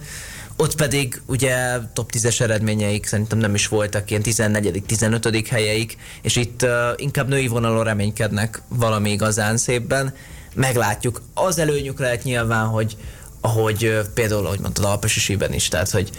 Ott 0.56 0.74
pedig 0.74 1.22
ugye 1.26 1.78
top 1.92 2.10
10-es 2.12 2.40
eredményeik 2.40 3.06
szerintem 3.06 3.38
nem 3.38 3.54
is 3.54 3.68
voltak 3.68 4.10
ilyen 4.10 4.22
14 4.22 4.82
15 4.86 5.48
helyeik, 5.48 5.96
és 6.22 6.36
itt 6.36 6.62
uh, 6.62 6.70
inkább 6.96 7.28
női 7.28 7.46
vonalon 7.46 7.84
reménykednek 7.84 8.62
valami 8.68 9.10
igazán 9.10 9.56
szépben. 9.56 10.14
Meglátjuk. 10.54 11.22
Az 11.34 11.58
előnyük 11.58 11.98
lehet 11.98 12.22
nyilván, 12.22 12.66
hogy 12.66 12.96
ahogy 13.40 13.84
uh, 13.84 14.00
például, 14.14 14.46
ahogy 14.46 14.60
mondtad, 14.60 14.84
Alpesisiben 14.84 15.52
is, 15.52 15.68
tehát 15.68 15.90
hogy 15.90 16.10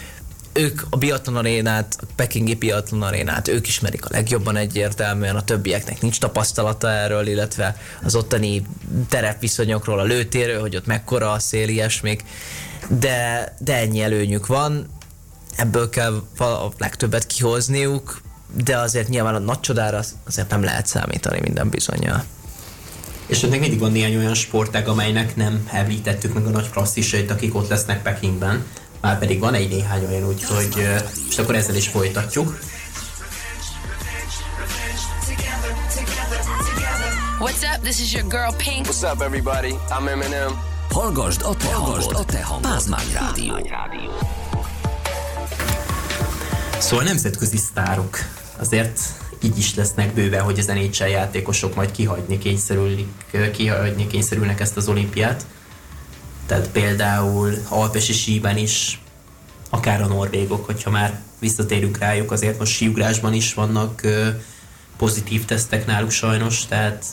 ők 0.54 0.82
a 0.90 0.96
biatlon 0.96 1.36
arénát, 1.36 1.96
a 2.00 2.04
pekingi 2.16 2.54
biatlon 2.54 3.02
arénát, 3.02 3.48
ők 3.48 3.68
ismerik 3.68 4.04
a 4.04 4.08
legjobban 4.10 4.56
egyértelműen, 4.56 5.36
a 5.36 5.44
többieknek 5.44 6.00
nincs 6.00 6.18
tapasztalata 6.18 6.90
erről, 6.90 7.26
illetve 7.26 7.76
az 8.02 8.14
ottani 8.14 8.66
terepviszonyokról, 9.08 9.98
a 9.98 10.04
lőtérről, 10.04 10.60
hogy 10.60 10.76
ott 10.76 10.86
mekkora 10.86 11.32
a 11.32 11.38
szél, 11.38 11.68
ilyesmik, 11.68 12.24
de, 12.88 13.54
de 13.58 13.76
ennyi 13.76 14.02
előnyük 14.02 14.46
van, 14.46 14.86
ebből 15.56 15.88
kell 15.90 16.22
a 16.38 16.72
legtöbbet 16.78 17.26
kihozniuk, 17.26 18.20
de 18.64 18.78
azért 18.78 19.08
nyilván 19.08 19.34
a 19.34 19.38
nagy 19.38 19.60
csodára 19.60 20.00
azért 20.26 20.50
nem 20.50 20.62
lehet 20.62 20.86
számítani 20.86 21.40
minden 21.40 21.68
bizonyal. 21.68 22.24
És 23.26 23.42
ott 23.42 23.50
még 23.50 23.60
mindig 23.60 23.78
van 23.78 23.92
néhány 23.92 24.16
olyan 24.16 24.34
sportág, 24.34 24.88
amelynek 24.88 25.36
nem 25.36 25.68
említettük 25.72 26.34
meg 26.34 26.46
a 26.46 26.50
nagy 26.50 26.70
klasszisait, 26.70 27.30
akik 27.30 27.54
ott 27.54 27.68
lesznek 27.68 28.02
Pekingben 28.02 28.64
már 29.04 29.18
pedig 29.18 29.40
van 29.40 29.54
egy 29.54 29.68
néhány 29.68 30.04
olyan, 30.04 30.26
úgyhogy 30.26 30.88
és 31.28 31.38
akkor 31.38 31.54
ezzel 31.54 31.74
is 31.74 31.88
folytatjuk. 31.88 32.58
What's 37.38 37.62
up? 37.62 37.82
This 37.82 38.00
is 38.00 38.12
your 38.12 38.28
girl 38.28 38.52
Pink. 38.56 38.86
What's 38.86 39.12
up 39.12 39.20
everybody? 39.20 39.74
I'm 39.90 40.08
Eminem. 40.08 40.73
Hallgasd 40.94 41.42
a 41.42 41.56
te 41.56 41.72
hallgasd 41.72 42.12
a 42.12 42.24
te 42.24 42.42
hangod. 42.42 42.70
Pázmány 42.70 43.12
Rádió. 43.12 43.54
Szóval 46.78 47.04
nemzetközi 47.04 47.56
sztárok 47.56 48.18
azért 48.58 49.00
így 49.42 49.58
is 49.58 49.74
lesznek 49.74 50.14
bőven, 50.14 50.42
hogy 50.42 50.58
az 50.58 50.66
NHL 50.66 51.04
játékosok 51.04 51.74
majd 51.74 51.90
kihagyni, 51.90 52.38
kényszerülnek, 52.38 53.06
kihagyni 53.52 54.06
kényszerülnek 54.06 54.60
ezt 54.60 54.76
az 54.76 54.88
olimpiát. 54.88 55.46
Tehát 56.46 56.68
például 56.68 57.54
Alpesi 57.68 58.12
síben 58.12 58.56
is, 58.56 59.02
akár 59.70 60.02
a 60.02 60.06
norvégok, 60.06 60.66
hogyha 60.66 60.90
már 60.90 61.20
visszatérünk 61.38 61.98
rájuk, 61.98 62.30
azért 62.32 62.58
most 62.58 62.72
síugrásban 62.72 63.32
is 63.32 63.54
vannak 63.54 64.02
pozitív 64.96 65.44
tesztek 65.44 65.86
náluk 65.86 66.10
sajnos, 66.10 66.66
tehát... 66.66 67.04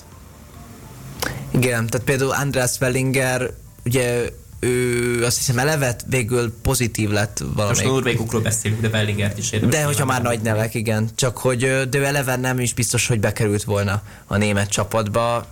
Igen, 1.51 1.87
tehát 1.87 2.05
például 2.05 2.31
András 2.31 2.71
Wellinger, 2.79 3.59
ugye 3.85 4.29
ő 4.59 5.25
azt 5.25 5.37
hiszem 5.37 5.59
elevet 5.59 6.05
végül 6.07 6.53
pozitív 6.61 7.09
lett 7.09 7.43
valami. 7.55 7.73
Most 7.73 7.83
norvégokról 7.83 8.41
beszélünk, 8.41 8.81
de 8.81 8.87
Wellingert 8.87 9.37
is 9.37 9.51
érdemes. 9.51 9.75
De 9.75 9.83
hogyha 9.83 10.05
már 10.05 10.21
nagy 10.21 10.41
nevek, 10.41 10.73
igen. 10.73 11.09
Csak 11.15 11.37
hogy 11.37 11.59
de 11.89 11.97
ő 11.97 12.35
nem 12.35 12.59
is 12.59 12.73
biztos, 12.73 13.07
hogy 13.07 13.19
bekerült 13.19 13.63
volna 13.63 14.01
a 14.27 14.37
német 14.37 14.69
csapatba 14.69 15.47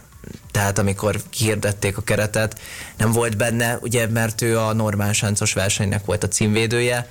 tehát 0.51 0.77
amikor 0.77 1.21
kihirdették 1.29 1.97
a 1.97 2.01
keretet, 2.01 2.59
nem 2.97 3.11
volt 3.11 3.37
benne, 3.37 3.77
ugye, 3.81 4.07
mert 4.07 4.41
ő 4.41 4.59
a 4.59 4.73
normál 4.73 5.13
sáncos 5.13 5.53
versenynek 5.53 6.05
volt 6.05 6.23
a 6.23 6.27
címvédője, 6.27 7.07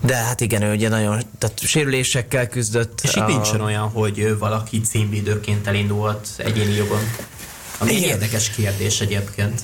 de 0.00 0.14
hát 0.14 0.40
igen, 0.40 0.62
ő 0.62 0.72
ugye 0.72 0.88
nagyon, 0.88 1.22
tehát 1.38 1.58
sérülésekkel 1.58 2.48
küzdött. 2.48 3.00
És 3.02 3.14
itt 3.14 3.22
a... 3.22 3.26
nincsen 3.26 3.60
olyan, 3.60 3.88
hogy 3.88 4.38
valaki 4.38 4.80
címvédőként 4.80 5.66
elindulhat 5.66 6.28
egyéni 6.36 6.74
jogon. 6.74 7.00
Ami 7.78 7.92
igen. 7.92 8.08
érdekes 8.08 8.50
kérdés 8.50 9.00
egyébként. 9.00 9.60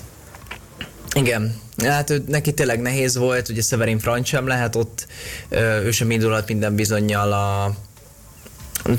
Igen, 1.15 1.61
hát 1.85 2.11
ő, 2.11 2.25
neki 2.29 2.55
tényleg 2.55 2.81
nehéz 2.81 3.17
volt, 3.17 3.49
ugye 3.49 3.63
Severin 3.63 3.99
Franc 3.99 4.29
sem 4.29 4.47
lehet 4.47 4.77
ott, 4.77 5.07
ő 5.85 5.91
sem 5.91 6.11
indulhat 6.11 6.49
minden 6.49 6.75
bizonyal 6.75 7.33
a 7.33 7.77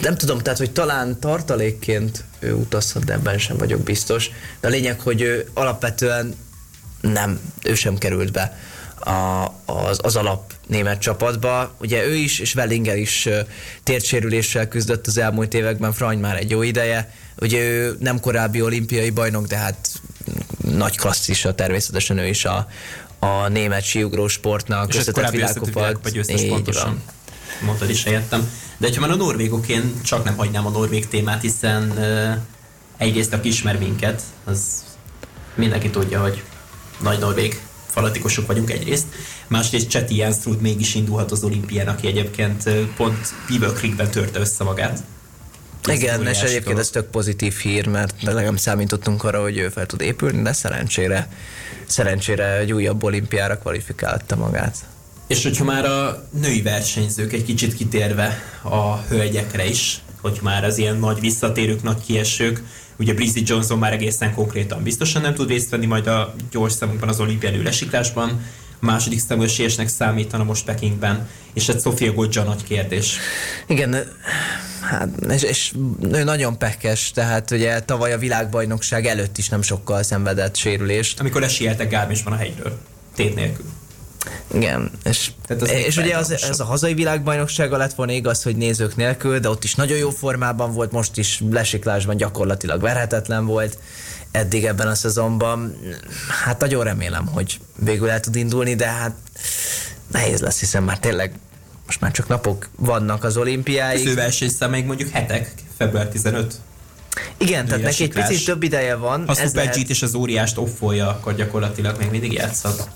nem 0.02 0.16
tudom, 0.16 0.40
tehát, 0.40 0.60
hogy 0.60 0.72
talán 0.72 1.20
tartalékként 1.20 2.24
ő 2.40 2.54
utazhat, 2.54 3.06
de 3.06 3.14
ebben 3.14 3.38
sem 3.38 3.58
vagyok 3.58 3.82
biztos. 3.82 4.30
De 4.60 4.68
a 4.68 4.72
lényeg, 4.72 5.00
hogy 5.00 5.22
ő 5.22 5.50
alapvetően 5.54 6.36
nem, 7.02 7.40
ő 7.64 7.76
sem 7.76 7.98
került 7.98 8.32
be 8.32 8.58
a, 9.00 9.52
az, 9.66 10.00
az 10.02 10.16
alap 10.16 10.54
német 10.68 11.00
csapatba. 11.00 11.76
Ugye 11.80 12.06
ő 12.06 12.16
is, 12.16 12.40
és 12.40 12.56
Wellinger 12.56 12.98
is 12.98 13.30
tértsérüléssel 13.84 14.68
küzdött 14.68 15.08
az 15.08 15.18
elmúlt 15.18 15.54
években, 15.54 15.94
Frany 15.94 16.20
már 16.20 16.38
egy 16.38 16.50
jó 16.50 16.62
ideje. 16.62 17.14
Ugye 17.42 17.60
ő 17.60 17.96
nem 18.00 18.20
korábbi 18.20 18.62
olimpiai 18.62 19.10
bajnok, 19.10 19.48
de 19.48 19.58
hát 19.58 19.90
nagy 20.72 20.98
klasszisa 20.98 21.56
természetesen 21.56 22.18
ő 22.18 22.28
is 22.28 22.46
a, 22.46 22.68
a 23.20 23.48
német 23.48 23.84
síugró 23.84 24.28
sportnak, 24.28 24.90
és 24.90 25.00
összetett 25.00 25.30
világkupat. 25.30 26.00
Vagy 26.04 26.48
pontosan. 26.48 27.02
Mondtad 27.62 27.90
is 27.90 28.04
helyettem. 28.04 28.50
De 28.78 28.90
ha 28.94 29.00
már 29.00 29.10
a 29.10 29.16
norvégok, 29.16 29.68
én 29.68 29.94
csak 30.04 30.24
nem 30.24 30.36
hagynám 30.36 30.66
a 30.66 30.70
norvég 30.70 31.08
témát, 31.08 31.42
hiszen 31.42 31.92
uh, 31.92 32.38
egyrészt 32.98 33.34
aki 33.34 33.48
ismer 33.48 33.78
minket, 33.78 34.22
az 34.44 34.84
mindenki 35.56 35.90
tudja, 35.90 36.22
hogy 36.22 36.44
nagy 37.02 37.20
norvég 37.20 37.62
falatikosok 37.88 38.48
vagyunk 38.48 38.72
egyrészt, 38.72 39.06
másrészt 39.48 39.88
Cseti 39.88 40.16
Jánszrud 40.16 40.62
mégis 40.62 40.96
indulhat 40.96 41.32
az 41.32 41.44
olimpián, 41.44 41.88
aki 41.88 42.08
egyébként 42.08 42.70
pont 42.96 43.34
Beaver 43.50 43.72
Creekben 43.78 44.12
törte 44.12 44.40
össze 44.40 44.64
magát. 44.64 45.04
Igen, 45.92 46.28
és 46.28 46.42
egyébként 46.42 46.80
ez 46.80 46.90
tök 46.90 47.06
pozitív 47.06 47.54
hír, 47.54 47.88
mert 47.88 48.22
legalább 48.22 48.58
számítottunk 48.58 49.24
arra, 49.24 49.42
hogy 49.42 49.58
ő 49.58 49.70
fel 49.70 49.86
tud 49.86 50.02
épülni, 50.02 50.42
de 50.42 50.54
szerencsére, 50.54 51.28
szerencsére 51.86 52.58
egy 52.58 52.74
újabb 52.74 53.04
olimpiára 53.04 53.58
kvalifikálta 53.58 54.36
magát. 54.36 54.76
És 55.28 55.44
hogyha 55.44 55.64
már 55.64 55.86
a 55.86 56.28
női 56.42 56.62
versenyzők 56.62 57.34
egy 57.34 57.44
kicsit 57.44 57.76
kitérve 57.76 58.42
a 58.62 58.98
hölgyekre 58.98 59.66
is, 59.66 60.02
hogy 60.22 60.40
már 60.42 60.64
az 60.64 60.78
ilyen 60.78 60.98
nagy 60.98 61.20
visszatérők, 61.20 61.84
nagy 61.84 62.02
kiesők, 62.06 62.62
Ugye 62.98 63.14
Breezy 63.14 63.44
Johnson 63.46 63.78
már 63.78 63.94
egészen 63.94 64.34
konkrétan 64.34 64.84
biztosan 64.84 65.22
nem 65.22 65.34
tud 65.34 65.50
részt 65.50 65.70
venni 65.70 65.86
majd 65.86 66.08
a 66.08 66.34
gyors 66.52 66.74
számokban 66.74 67.10
az 67.10 67.20
olimpiai 67.20 67.64
lesiklásban, 67.64 68.42
második 68.84 69.20
számú 69.20 69.44
esélyesnek 69.44 69.88
számítana 69.88 70.44
most 70.44 70.66
Pekingben, 70.66 71.30
és 71.54 71.70
ez 71.70 71.82
Sofia 71.82 72.14
Godja 72.14 72.44
nagy 72.44 72.64
kérdés. 72.64 73.18
Igen, 73.68 73.96
hát, 74.82 75.10
és, 75.30 75.42
és 75.42 75.74
nagyon 76.24 76.58
pekes, 76.58 77.12
tehát 77.12 77.52
ugye 77.52 77.80
tavaly 77.80 78.14
a 78.14 78.18
világbajnokság 78.18 79.06
előtt 79.06 79.38
is 79.38 79.50
nem 79.50 79.62
sokkal 79.62 80.04
szenvedett 80.04 80.56
sérülést. 80.56 81.20
Amikor 81.20 81.42
lesieltek 81.42 81.90
Gármisban 81.90 82.34
a 82.34 82.36
hegyről, 82.36 82.78
tét 83.16 83.36
nélkül. 83.36 83.66
Igen, 84.54 84.92
és, 85.04 85.32
és 85.86 85.98
ugye 85.98 86.18
az, 86.18 86.32
ez 86.32 86.60
a 86.60 86.64
hazai 86.64 86.94
világbajnoksága 86.94 87.78
lett 87.78 87.94
volna 87.94 88.12
igaz, 88.12 88.44
hogy 88.44 88.56
nézők 88.56 88.96
nélkül, 88.96 89.40
de 89.40 89.50
ott 89.50 89.64
is 89.64 89.76
nagyon 89.76 89.98
jó 89.98 90.10
formában 90.10 90.74
volt, 90.74 90.92
most 90.92 91.18
is 91.18 91.42
lesiklásban 91.50 92.18
gyakorlatilag 92.18 92.82
verhetetlen 92.82 93.46
volt 93.46 93.78
eddig 94.34 94.66
ebben 94.66 94.88
a 94.88 94.96
szezonban. 94.96 95.78
Hát 96.44 96.60
nagyon 96.60 96.84
remélem, 96.84 97.26
hogy 97.26 97.60
végül 97.76 98.10
el 98.10 98.20
tud 98.20 98.36
indulni, 98.36 98.76
de 98.76 98.88
hát 98.88 99.16
nehéz 100.12 100.40
lesz, 100.40 100.60
hiszen 100.60 100.84
már 100.84 101.00
tényleg 101.00 101.32
most 101.86 102.02
már 102.02 102.12
csak 102.12 102.28
napok 102.28 102.70
vannak 102.76 103.24
az 103.24 103.38
olimpiáig. 103.38 104.08
Az 104.08 104.12
ő 104.12 104.16
versenyszám 104.16 104.70
még 104.70 104.86
mondjuk 104.86 105.10
hetek, 105.10 105.54
február 105.78 106.08
15. 106.08 106.56
Igen, 107.38 107.66
tehát 107.66 107.82
neki 107.82 108.04
egy 108.04 108.14
picit 108.14 108.46
több 108.46 108.64
ideje 108.64 108.96
van. 108.96 109.28
Ha 109.28 109.34
Super 109.34 109.66
lehet... 109.66 109.90
és 109.90 110.02
az 110.02 110.14
óriást 110.14 110.58
offolja, 110.58 111.10
akkor 111.10 111.36
gyakorlatilag 111.36 111.98
még 111.98 112.10
mindig 112.10 112.34
játszhat. 112.34 112.90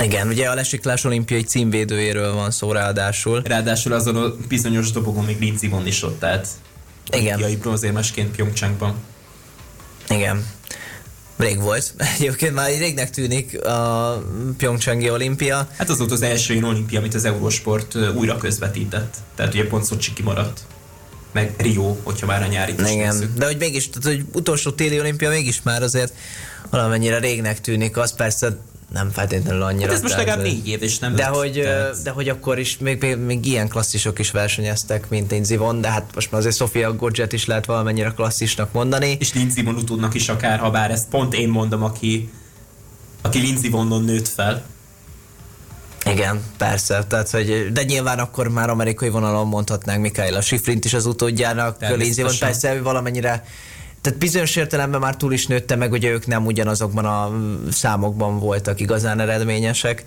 Igen, 0.00 0.28
ugye 0.28 0.48
a 0.48 0.54
lesiklás 0.54 1.04
olimpiai 1.04 1.42
címvédőjéről 1.42 2.34
van 2.34 2.50
szó 2.50 2.72
ráadásul. 2.72 3.42
Ráadásul 3.44 3.92
azon 3.92 4.16
a 4.16 4.34
bizonyos 4.48 4.90
dobogon 4.90 5.24
még 5.24 5.40
Lindsey 5.40 5.68
von 5.68 5.86
is 5.86 6.02
ott 6.02 6.24
állt. 6.24 6.48
Igen. 7.10 7.26
Olimpiai 7.26 7.56
bronzérmesként 7.56 8.36
Pyeongchangban. 8.36 8.94
Igen. 10.08 10.46
Rég 11.36 11.60
volt. 11.60 11.94
Egyébként 12.18 12.54
már 12.54 12.68
régnek 12.78 13.10
tűnik 13.10 13.66
a 13.66 14.22
Pyeongchangi 14.56 15.10
olimpia. 15.10 15.68
Hát 15.76 15.88
az 15.88 15.98
volt 15.98 16.10
az 16.10 16.22
első 16.22 16.52
olyan 16.52 16.64
olimpia, 16.64 16.98
amit 16.98 17.14
az 17.14 17.24
Eurosport 17.24 17.94
újra 18.14 18.36
közvetített. 18.36 19.14
Tehát 19.34 19.54
ugye 19.54 19.66
pont 19.66 19.84
Szocsi 19.84 20.12
kimaradt. 20.12 20.60
Meg 21.32 21.54
Rio, 21.56 21.96
hogyha 22.02 22.26
már 22.26 22.42
a 22.42 22.46
nyári 22.46 22.72
Igen, 22.72 23.14
nézzük. 23.14 23.34
de 23.34 23.44
hogy 23.46 23.56
mégis, 23.58 23.90
tehát 23.90 24.16
hogy 24.16 24.26
utolsó 24.32 24.70
téli 24.70 25.00
olimpia 25.00 25.28
mégis 25.28 25.62
már 25.62 25.82
azért 25.82 26.12
valamennyire 26.70 27.18
régnek 27.18 27.60
tűnik, 27.60 27.96
az 27.96 28.14
persze 28.14 28.58
nem 28.92 29.10
feltétlenül 29.10 29.62
annyira. 29.62 29.86
Hát 29.86 29.96
ez 29.96 30.02
most 30.02 30.16
legalább 30.16 30.42
négy 30.42 30.68
év, 30.68 30.82
és 30.82 30.98
nem 30.98 31.14
de 31.14 31.24
hogy, 31.24 31.52
tehát... 31.52 32.02
de 32.02 32.10
hogy 32.10 32.28
akkor 32.28 32.58
is 32.58 32.78
még, 32.78 33.00
még, 33.00 33.16
még, 33.16 33.46
ilyen 33.46 33.68
klasszisok 33.68 34.18
is 34.18 34.30
versenyeztek, 34.30 35.08
mint 35.08 35.30
Lindsey 35.30 35.56
Von, 35.56 35.80
de 35.80 35.90
hát 35.90 36.10
most 36.14 36.30
már 36.30 36.40
azért 36.40 36.56
Sofia 36.56 36.92
Godget 36.92 37.32
is 37.32 37.46
lehet 37.46 37.66
valamennyire 37.66 38.12
klasszisnak 38.16 38.72
mondani. 38.72 39.16
És 39.20 39.32
Lindsey 39.32 39.64
Von 39.64 39.74
utódnak 39.74 40.14
is 40.14 40.28
akár, 40.28 40.58
ha 40.58 40.70
bár 40.70 40.90
ezt 40.90 41.08
pont 41.08 41.34
én 41.34 41.48
mondom, 41.48 41.82
aki, 41.82 42.30
aki 43.22 43.38
Lindsey 43.38 43.70
Vonon 43.70 44.04
nőtt 44.04 44.28
fel. 44.28 44.64
Igen, 46.10 46.40
persze. 46.58 47.04
Tehát, 47.04 47.30
hogy, 47.30 47.72
de 47.72 47.82
nyilván 47.82 48.18
akkor 48.18 48.48
már 48.48 48.70
amerikai 48.70 49.08
vonalon 49.08 49.46
mondhatnánk 49.46 50.00
Mikaela 50.00 50.40
Schifrint 50.40 50.84
is 50.84 50.94
az 50.94 51.06
utódjának. 51.06 51.80
Lindsey 51.96 52.24
Von 52.24 52.38
persze 52.38 52.82
valamennyire 52.82 53.44
tehát 54.06 54.20
bizonyos 54.20 54.56
értelemben 54.56 55.00
már 55.00 55.16
túl 55.16 55.32
is 55.32 55.46
nőtte 55.46 55.76
meg, 55.76 55.92
ugye 55.92 56.10
ők 56.10 56.26
nem 56.26 56.46
ugyanazokban 56.46 57.04
a 57.04 57.32
számokban 57.72 58.38
voltak 58.38 58.80
igazán 58.80 59.20
eredményesek. 59.20 60.04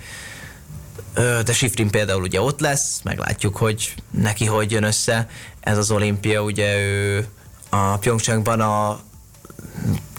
De 1.14 1.54
Sifrin 1.54 1.89
például 1.89 2.22
ugye 2.22 2.41
ott 2.41 2.60
lesz, 2.60 3.02
meglátjuk, 3.04 3.58
hogy 3.58 3.95
neki 4.12 4.45
hogy 4.45 4.72
jön 4.72 4.84
össze 4.84 5.28
ez 5.60 5.78
az 5.78 5.91
olimpia, 5.91 6.43
ugye 6.43 6.78
ő 6.78 7.28
a 7.70 7.97
Pyeongchangban 7.97 8.62
a 8.62 9.00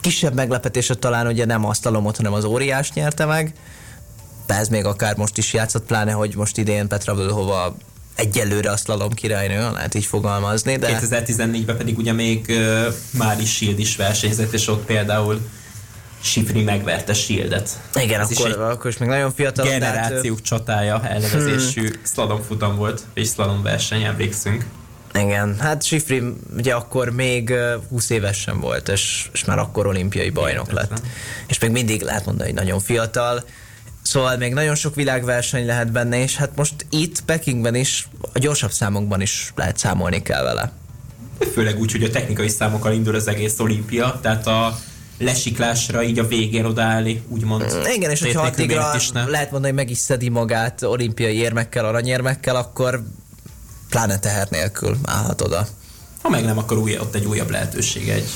kisebb 0.01 0.35
meglepetése 0.35 0.95
talán 0.95 1.26
ugye 1.26 1.45
nem 1.45 1.64
a 1.64 1.74
szlalomot, 1.74 2.16
hanem 2.16 2.33
az 2.33 2.45
óriás 2.45 2.93
nyerte 2.93 3.24
meg, 3.24 3.55
de 4.47 4.55
ez 4.55 4.68
még 4.68 4.85
akár 4.85 5.16
most 5.16 5.39
is 5.39 5.53
játszott, 5.53 5.87
pláne, 5.87 6.12
hogy 6.12 6.37
most 6.37 6.59
idén 6.59 6.89
Petra 6.89 7.14
Völhova 7.14 7.76
egyelőre 8.21 8.71
a 8.71 8.77
slalom 8.77 9.11
királynő, 9.11 9.71
lehet 9.73 9.95
így 9.95 10.05
fogalmazni. 10.05 10.77
De... 10.77 10.99
2014-ben 11.03 11.77
pedig 11.77 11.99
ugye 11.99 12.12
még 12.12 12.45
uh, 12.49 12.95
Mári 13.11 13.45
Shield 13.45 13.79
is 13.79 13.97
versenyzett, 13.97 14.53
és 14.53 14.68
ott 14.68 14.85
például 14.85 15.41
Sifri 16.23 16.62
megverte 16.62 17.14
Shieldet. 17.14 17.81
Igen, 17.95 18.21
Ez 18.21 18.31
akkor, 18.33 18.49
is 18.49 18.55
akkor 18.55 18.91
is 18.91 18.99
még 18.99 19.09
nagyon 19.09 19.33
fiatal. 19.33 19.64
Generációk 19.66 20.37
hát, 20.37 20.47
csatája 20.47 21.01
elnevezésű 21.05 21.87
hmm. 21.87 22.01
slalom 22.05 22.43
futam 22.43 22.77
volt, 22.77 23.03
és 23.14 23.29
slalom 23.29 23.62
verseny, 23.62 24.03
emlékszünk. 24.03 24.64
Igen, 25.14 25.57
hát 25.59 25.83
Sifri 25.83 26.23
ugye 26.57 26.75
akkor 26.75 27.11
még 27.11 27.55
20 27.89 28.11
éves 28.11 28.41
sem 28.41 28.61
volt, 28.61 28.89
és, 28.89 29.29
és 29.33 29.45
már 29.45 29.59
akkor 29.59 29.87
olimpiai 29.87 30.31
bajnok 30.31 30.68
Értetlen. 30.68 30.99
lett. 31.03 31.12
És 31.47 31.59
még 31.59 31.71
mindig 31.71 32.03
lehet 32.03 32.25
mondani, 32.25 32.49
hogy 32.49 32.59
nagyon 32.59 32.81
fiatal. 32.81 33.45
Szóval 34.11 34.37
még 34.37 34.53
nagyon 34.53 34.75
sok 34.75 34.95
világverseny 34.95 35.67
lehet 35.67 35.93
benne, 35.93 36.23
és 36.23 36.37
hát 36.37 36.51
most 36.57 36.87
itt 36.91 37.21
Pekingben 37.25 37.75
is, 37.75 38.09
a 38.33 38.39
gyorsabb 38.39 38.71
számokban 38.71 39.21
is 39.21 39.53
lehet 39.57 39.79
számolni 39.79 40.23
kell 40.23 40.43
vele. 40.43 40.73
Főleg 41.53 41.79
úgy, 41.79 41.93
hogy 41.93 42.03
a 42.03 42.11
technikai 42.11 42.49
számokkal 42.49 42.93
indul 42.93 43.15
az 43.15 43.29
egész 43.29 43.59
olimpia, 43.59 44.19
tehát 44.23 44.47
a 44.47 44.79
lesiklásra 45.19 46.03
így 46.03 46.19
a 46.19 46.27
végén 46.27 46.65
odállni, 46.65 47.23
úgymond. 47.29 47.75
Mm, 47.75 47.93
igen, 47.95 48.11
és 48.11 48.21
hogyha 48.21 48.43
addigra 48.43 48.93
lehet 49.13 49.51
mondani, 49.51 49.75
hogy 49.75 49.85
meg 49.85 49.91
is 49.91 49.99
szedi 49.99 50.29
magát 50.29 50.83
olimpiai 50.83 51.37
érmekkel, 51.37 51.85
aranyérmekkel, 51.85 52.57
akkor 52.57 53.03
pláne 53.91 54.19
teher 54.19 54.49
nélkül 54.51 54.97
állhat 55.05 55.41
oda. 55.41 55.67
Ha 56.23 56.29
meg 56.29 56.45
nem, 56.45 56.59
akkor 56.59 56.79
új, 56.79 56.99
ott 56.99 57.15
egy 57.15 57.25
újabb 57.25 57.51
lehetőség 57.51 58.09
egy 58.09 58.29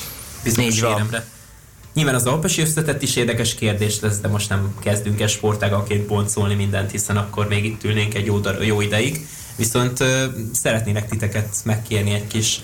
bizonyos 0.43 0.79
éremre. 0.79 1.25
Nyilván 1.95 2.15
az 2.15 2.27
alpesi 2.27 2.61
összetett 2.61 3.03
is 3.03 3.17
érdekes 3.17 3.55
kérdés 3.55 4.01
lesz, 4.01 4.21
de 4.21 4.29
most 4.29 4.49
nem 4.49 4.75
kezdünk 4.81 5.21
el 5.21 5.27
sportágaként 5.27 6.07
boncolni 6.07 6.55
mindent, 6.55 6.91
hiszen 6.91 7.17
akkor 7.17 7.49
még 7.49 7.65
itt 7.65 7.85
ülnénk 7.85 8.15
egy 8.15 8.25
jó, 8.25 8.39
dar- 8.39 8.65
jó 8.65 8.81
ideig. 8.81 9.27
Viszont 9.57 10.01
uh, 10.01 10.09
szeretnének 10.53 11.09
titeket 11.09 11.55
megkérni 11.65 12.13
egy 12.13 12.27
kis 12.27 12.61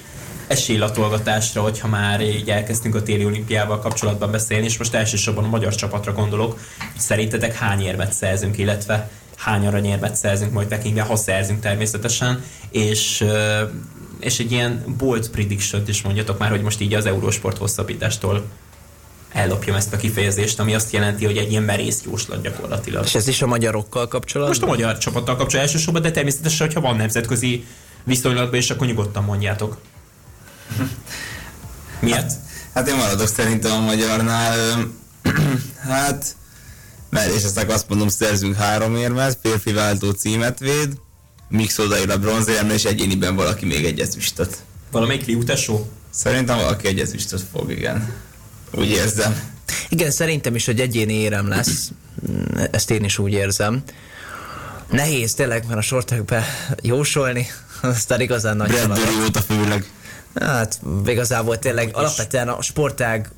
esélylatolgatásra, 0.47 1.63
hogyha 1.63 1.89
már 1.89 2.21
így 2.21 2.51
elkezdtünk 2.51 2.95
a 2.95 3.03
téli 3.03 3.25
olimpiával 3.25 3.79
kapcsolatban 3.79 4.31
beszélni, 4.31 4.65
és 4.65 4.79
most 4.79 4.95
elsősorban 4.95 5.45
a 5.45 5.49
magyar 5.49 5.75
csapatra 5.75 6.13
gondolok, 6.13 6.59
hogy 6.79 7.01
szerintetek 7.01 7.55
hány 7.55 7.81
érmet 7.81 8.13
szerzünk, 8.13 8.59
illetve 8.59 9.11
hány 9.37 9.67
aranyérmet 9.67 10.17
szerzünk 10.17 10.53
majd 10.53 10.69
Pekingben, 10.69 11.07
ha 11.07 11.17
szerzünk 11.17 11.61
természetesen, 11.61 12.43
és 12.71 13.25
és 14.21 14.39
egy 14.39 14.53
ilyen 14.53 14.85
bold 14.99 15.29
prediction 15.29 15.83
is 15.87 16.03
mondjatok 16.03 16.39
már, 16.39 16.51
hogy 16.51 16.63
most 16.63 16.81
így 16.81 16.95
az 16.95 17.07
Eurosport 17.07 17.59
hosszabbítástól 17.59 18.45
ellopjam 19.33 19.77
ezt 19.77 19.93
a 19.93 19.97
kifejezést, 19.97 20.61
ami 20.61 20.75
azt 20.75 20.93
jelenti, 20.93 21.25
hogy 21.25 21.37
egy 21.37 21.51
ilyen 21.51 21.63
merész 21.63 22.03
jóslat 22.05 22.43
gyakorlatilag. 22.43 23.05
És 23.05 23.15
ez 23.15 23.29
is 23.29 23.43
a 23.43 23.47
magyarokkal 23.47 24.09
kapcsolatban? 24.09 24.57
Most 24.57 24.63
a 24.63 24.77
magyar 24.77 24.99
csapattal 24.99 25.37
kapcsolatban 25.37 25.61
elsősorban, 25.61 26.03
de 26.03 26.11
természetesen, 26.11 26.67
hogyha 26.67 26.81
van 26.81 26.97
nemzetközi 26.97 27.65
viszonylatban, 28.05 28.55
és 28.55 28.71
akkor 28.71 28.87
nyugodtan 28.87 29.25
mondjátok. 29.25 29.77
Miért? 32.01 32.21
Hát, 32.21 32.39
hát 32.75 32.89
én 32.89 32.97
maradok 32.97 33.29
szerintem 33.29 33.73
a 33.73 33.81
magyarnál. 33.81 34.59
hát, 35.89 36.37
mert 37.11 37.35
és 37.35 37.43
ezt 37.43 37.65
azt 37.69 37.89
mondom, 37.89 38.09
szerzünk 38.09 38.57
három 38.57 38.97
érmet, 38.97 39.39
férfi 39.43 39.73
váltó 39.73 40.11
címet 40.11 40.59
véd, 40.59 40.93
mix 41.49 41.79
odaér 41.79 42.11
a 42.11 42.19
bronzérme, 42.19 42.73
és 42.73 42.85
egyéniben 42.85 43.35
valaki 43.37 43.67
még 43.67 43.85
egy 43.85 44.01
ezüstöt. 44.01 44.57
Valamelyik 44.91 45.27
liutesó? 45.27 45.89
Szerintem 46.11 46.57
valaki 46.57 46.87
egy 46.87 47.01
ezüstöt 47.01 47.43
fog, 47.53 47.71
igen. 47.71 48.13
Úgy 48.71 48.89
érzem. 48.89 49.41
Igen, 49.89 50.11
szerintem 50.11 50.55
is, 50.55 50.67
hogy 50.67 50.81
egyéni 50.81 51.13
érem 51.13 51.49
lesz. 51.49 51.91
Ezt 52.71 52.91
én 52.91 53.05
is 53.05 53.19
úgy 53.19 53.33
érzem. 53.33 53.83
Nehéz 54.91 55.35
tényleg, 55.35 55.65
mert 55.67 55.79
a 55.79 55.83
sortekbe 55.83 56.45
jósolni, 56.83 57.47
aztán 57.83 58.21
igazán 58.21 58.57
nagy 58.57 58.71
Bradbury 58.71 59.25
óta 59.25 59.41
főleg. 59.41 59.91
Hát 60.35 60.81
igazából 61.07 61.59
tényleg 61.59 61.91
alapvetően 61.93 62.49
a 62.49 62.63
sportág, 62.63 63.31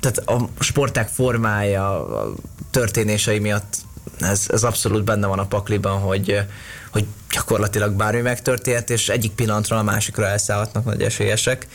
tehát 0.00 0.18
a 0.18 0.48
sportág 0.58 1.08
formája, 1.08 2.18
a 2.20 2.34
történései 2.70 3.38
miatt 3.38 3.76
ez, 4.20 4.46
ez 4.48 4.62
abszolút 4.62 5.04
benne 5.04 5.26
van 5.26 5.38
a 5.38 5.46
pakliban, 5.46 5.98
hogy, 5.98 6.40
hogy 6.90 7.06
gyakorlatilag 7.30 7.92
bármi 7.92 8.20
megtörténhet, 8.20 8.90
és 8.90 9.08
egyik 9.08 9.32
pillanatra 9.32 9.78
a 9.78 9.82
másikra 9.82 10.26
elszállhatnak 10.26 10.84
nagy 10.84 11.02
esélyesek. 11.02 11.66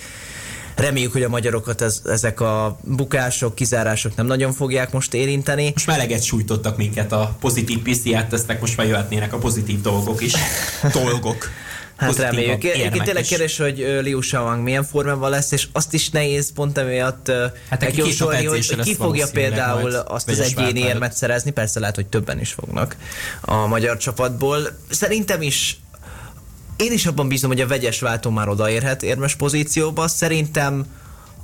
Reméljük, 0.77 1.11
hogy 1.11 1.23
a 1.23 1.29
magyarokat 1.29 1.81
ez, 1.81 2.01
ezek 2.05 2.39
a 2.41 2.77
bukások, 2.83 3.55
kizárások 3.55 4.15
nem 4.15 4.25
nagyon 4.25 4.53
fogják 4.53 4.91
most 4.91 5.13
érinteni. 5.13 5.71
Most 5.73 5.87
meleget 5.87 6.23
sújtottak 6.23 6.77
minket 6.77 7.11
a 7.11 7.35
pozitív 7.39 7.81
PCR 7.81 8.25
tesztek, 8.25 8.59
most 8.59 8.77
már 8.77 8.87
jöhetnének 8.87 9.33
a 9.33 9.37
pozitív 9.37 9.81
dolgok 9.81 10.21
is. 10.21 10.33
Dolgok. 10.93 11.49
Hát 11.95 12.17
reméljük. 12.17 12.63
Egyébként 12.63 13.03
tényleg 13.03 13.23
kérdés, 13.23 13.57
hogy 13.57 13.77
Liu 14.01 14.21
Shaoang 14.21 14.63
milyen 14.63 14.83
formában 14.83 15.29
lesz, 15.29 15.51
és 15.51 15.67
azt 15.71 15.93
is 15.93 16.09
nehéz 16.09 16.53
pont 16.53 16.77
emiatt 16.77 17.31
hát 17.69 17.81
megjósolni, 17.81 18.45
hogy, 18.45 18.67
hogy 18.67 18.79
ki 18.79 18.95
fogja 18.95 19.27
például 19.31 19.95
azt 19.95 20.29
az 20.29 20.39
egyéni 20.39 20.79
érmet 20.79 21.13
szerezni, 21.13 21.51
persze 21.51 21.79
lehet, 21.79 21.95
hogy 21.95 22.05
többen 22.05 22.39
is 22.39 22.51
fognak 22.51 22.95
a 23.41 23.67
magyar 23.67 23.97
csapatból. 23.97 24.59
Szerintem 24.89 25.41
is 25.41 25.79
én 26.77 26.91
is 26.91 27.05
abban 27.05 27.27
bízom, 27.27 27.49
hogy 27.49 27.61
a 27.61 27.67
vegyes 27.67 27.99
váltó 27.99 28.29
már 28.29 28.49
odaérhet 28.49 29.03
érmes 29.03 29.35
pozícióba. 29.35 30.07
Szerintem 30.07 30.85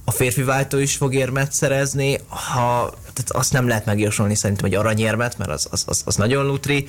a 0.06 0.12
férfi 0.12 0.44
váltó 0.44 0.78
is 0.78 0.96
fog 0.96 1.14
érmet 1.14 1.52
szerezni, 1.52 2.20
ha, 2.28 2.94
tehát 3.00 3.32
azt 3.32 3.54
nem 3.54 3.68
lehet 3.68 3.86
megjósolni 3.86 4.36
szerintem 4.36 4.66
egy 4.66 4.76
aranyérmet, 4.76 5.38
mert 5.38 5.50
az, 5.50 5.68
az, 5.72 5.84
az, 5.88 6.02
az 6.06 6.16
nagyon 6.16 6.46
lutri, 6.46 6.88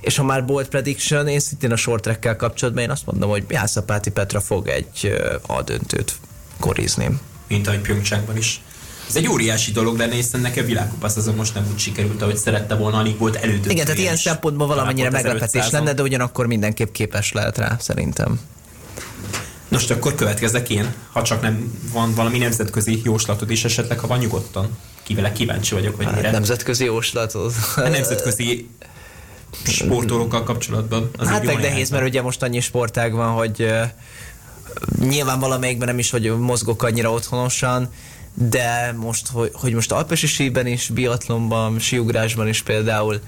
és 0.00 0.16
ha 0.16 0.22
már 0.22 0.44
bold 0.44 0.68
prediction, 0.68 1.28
én 1.28 1.40
szintén 1.40 1.72
a 1.72 1.76
short 1.76 2.02
track 2.02 2.36
kapcsolatban 2.36 2.82
én 2.82 2.90
azt 2.90 3.06
mondom, 3.06 3.30
hogy 3.30 3.44
Jászapáti 3.48 4.10
Petra 4.10 4.40
fog 4.40 4.68
egy 4.68 5.12
A 5.46 5.62
döntőt 5.62 6.14
korizni. 6.60 7.20
Mint 7.48 7.66
ahogy 7.66 7.80
Pyeongchangban 7.80 8.36
is. 8.36 8.60
Ez 9.08 9.16
egy 9.16 9.28
óriási 9.28 9.72
dolog 9.72 9.98
lenne, 9.98 10.14
hiszen 10.14 10.40
nekem 10.40 10.66
világkupasz 10.66 11.16
azon 11.16 11.34
most 11.34 11.54
nem 11.54 11.66
úgy 11.72 11.78
sikerült, 11.78 12.22
ahogy 12.22 12.36
szerette 12.36 12.74
volna, 12.74 12.98
alig 12.98 13.18
volt 13.18 13.36
elődöntő. 13.36 13.70
Igen, 13.70 13.84
tehát 13.84 14.00
ilyen 14.00 14.16
szempontból 14.16 14.66
valamennyire 14.66 15.10
meglepetés 15.10 15.70
lenne, 15.70 15.92
de 15.92 16.02
ugyanakkor 16.02 16.46
mindenképp 16.46 16.92
képes 16.92 17.32
lehet 17.32 17.58
rá, 17.58 17.76
szerintem. 17.78 18.40
Most 19.68 19.90
akkor 19.90 20.14
következek 20.14 20.70
én, 20.70 20.94
ha 21.12 21.22
csak 21.22 21.42
nem 21.42 21.78
van 21.92 22.14
valami 22.14 22.38
nemzetközi 22.38 23.00
jóslatod 23.04 23.50
is 23.50 23.64
esetleg, 23.64 23.98
ha 23.98 24.06
van 24.06 24.18
nyugodtan. 24.18 24.68
Kivele 25.02 25.32
kíváncsi 25.32 25.74
vagyok, 25.74 25.96
hogy 25.96 26.06
mire. 26.14 26.30
Nemzetközi 26.30 26.84
jóslatod? 26.84 27.52
A 27.76 27.88
nemzetközi 27.88 28.68
sportolókkal 29.64 30.42
kapcsolatban. 30.42 31.10
Az 31.18 31.28
hát 31.28 31.44
meg 31.44 31.60
nehéz, 31.60 31.90
mert 31.90 32.04
ugye 32.04 32.22
most 32.22 32.42
annyi 32.42 32.60
sportág 32.60 33.12
van, 33.12 33.32
hogy 33.32 33.62
uh, 33.62 33.82
nyilván 34.98 35.40
valamelyikben 35.40 35.88
nem 35.88 35.98
is, 35.98 36.10
hogy 36.10 36.38
mozgok 36.38 36.82
annyira 36.82 37.12
otthonosan, 37.12 37.88
de 38.38 38.94
most, 38.96 39.28
hogy, 39.28 39.50
hogy 39.54 39.72
most 39.72 39.92
alpesi 39.92 40.26
síben 40.26 40.66
is, 40.66 40.88
biatlonban, 40.88 41.78
síugrásban 41.78 42.48
is 42.48 42.62
például 42.62 43.20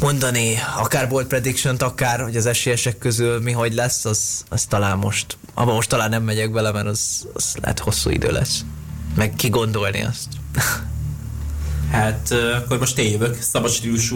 mondani, 0.00 0.54
akár 0.76 1.08
bold 1.08 1.26
prediction 1.26 1.76
akár, 1.76 2.20
hogy 2.20 2.36
az 2.36 2.46
esélyesek 2.46 2.98
közül 2.98 3.40
mi 3.40 3.52
hogy 3.52 3.74
lesz, 3.74 4.04
az, 4.04 4.44
az 4.48 4.64
talán 4.64 4.98
most, 4.98 5.38
abban 5.54 5.74
most 5.74 5.88
talán 5.88 6.10
nem 6.10 6.22
megyek 6.22 6.52
bele, 6.52 6.72
mert 6.72 6.86
az, 6.86 7.26
az 7.34 7.56
lehet 7.60 7.78
hosszú 7.78 8.10
idő 8.10 8.30
lesz. 8.30 8.64
Meg 9.14 9.34
kigondolni 9.36 10.02
azt. 10.02 10.28
Hát 11.90 12.34
akkor 12.56 12.78
most 12.78 12.98
én 12.98 13.10
jövök, 13.10 13.38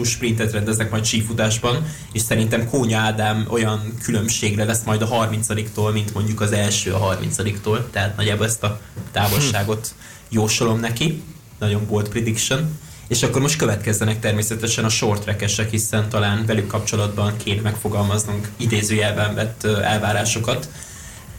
sprintet 0.03 0.51
rendeznek 0.51 0.91
majd 0.91 1.05
sífutásban, 1.05 1.85
és 2.13 2.21
szerintem 2.21 2.69
Kónya 2.69 2.97
Ádám 2.97 3.45
olyan 3.49 3.93
különbségre 4.03 4.63
lesz 4.63 4.83
majd 4.83 5.01
a 5.01 5.07
30-tól, 5.07 5.93
mint 5.93 6.13
mondjuk 6.13 6.41
az 6.41 6.51
első 6.51 6.93
a 6.93 7.17
30-tól, 7.17 7.79
tehát 7.91 8.15
nagyjából 8.15 8.45
ezt 8.45 8.63
a 8.63 8.79
távolságot 9.11 9.93
jósolom 10.29 10.79
neki. 10.79 11.23
Nagyon 11.59 11.85
bold 11.87 12.09
prediction. 12.09 12.79
És 13.07 13.23
akkor 13.23 13.41
most 13.41 13.57
következzenek 13.57 14.19
természetesen 14.19 14.85
a 14.85 14.89
short 14.89 15.21
trackesek, 15.21 15.69
hiszen 15.69 16.09
talán 16.09 16.45
velük 16.45 16.67
kapcsolatban 16.67 17.37
kéne 17.37 17.61
megfogalmaznunk 17.61 18.49
idézőjelben 18.57 19.35
vett 19.35 19.63
elvárásokat. 19.63 20.69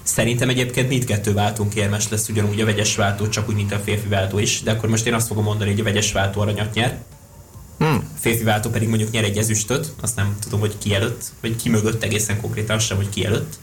Szerintem 0.03 0.49
egyébként 0.49 0.89
mindkettő 0.89 1.33
váltónk 1.33 1.75
érmes 1.75 2.09
lesz, 2.09 2.29
ugyanúgy 2.29 2.61
a 2.61 2.65
vegyes 2.65 2.97
váltó, 2.97 3.29
csak 3.29 3.49
úgy, 3.49 3.55
mint 3.55 3.73
a 3.73 3.79
férfi 3.79 4.09
váltó 4.09 4.39
is, 4.39 4.63
de 4.63 4.71
akkor 4.71 4.89
most 4.89 5.07
én 5.07 5.15
azt 5.15 5.27
fogom 5.27 5.45
mondani, 5.45 5.71
hogy 5.71 5.81
a 5.81 5.85
vegyes 5.85 6.13
váltó 6.13 6.41
aranyat 6.41 6.75
nyer. 6.75 7.03
Hmm. 7.79 8.11
A 8.15 8.19
férfi 8.19 8.43
váltó 8.43 8.71
pedig 8.71 8.89
mondjuk 8.89 9.11
nyer 9.11 9.25
egy 9.25 9.39
ezüstöt, 9.39 9.93
azt 10.01 10.17
nem 10.17 10.37
tudom, 10.41 10.61
hogy 10.61 10.79
ki 10.79 10.95
előtt, 10.95 11.25
vagy 11.41 11.57
ki 11.57 11.69
mögött 11.69 12.03
egészen 12.03 12.41
konkrétan, 12.41 12.79
sem, 12.79 12.97
hogy 12.97 13.09
ki 13.09 13.25
előtt. 13.25 13.59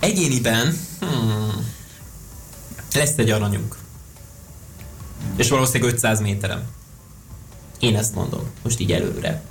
Egyéniben 0.00 0.78
hmm, 1.00 1.72
lesz 2.94 3.16
egy 3.16 3.30
aranyunk. 3.30 3.76
És 5.36 5.48
valószínűleg 5.48 5.92
500 5.92 6.20
méterem. 6.20 6.62
Én 7.78 7.96
ezt 7.96 8.14
mondom, 8.14 8.50
most 8.62 8.80
így 8.80 8.92
előre. 8.92 9.42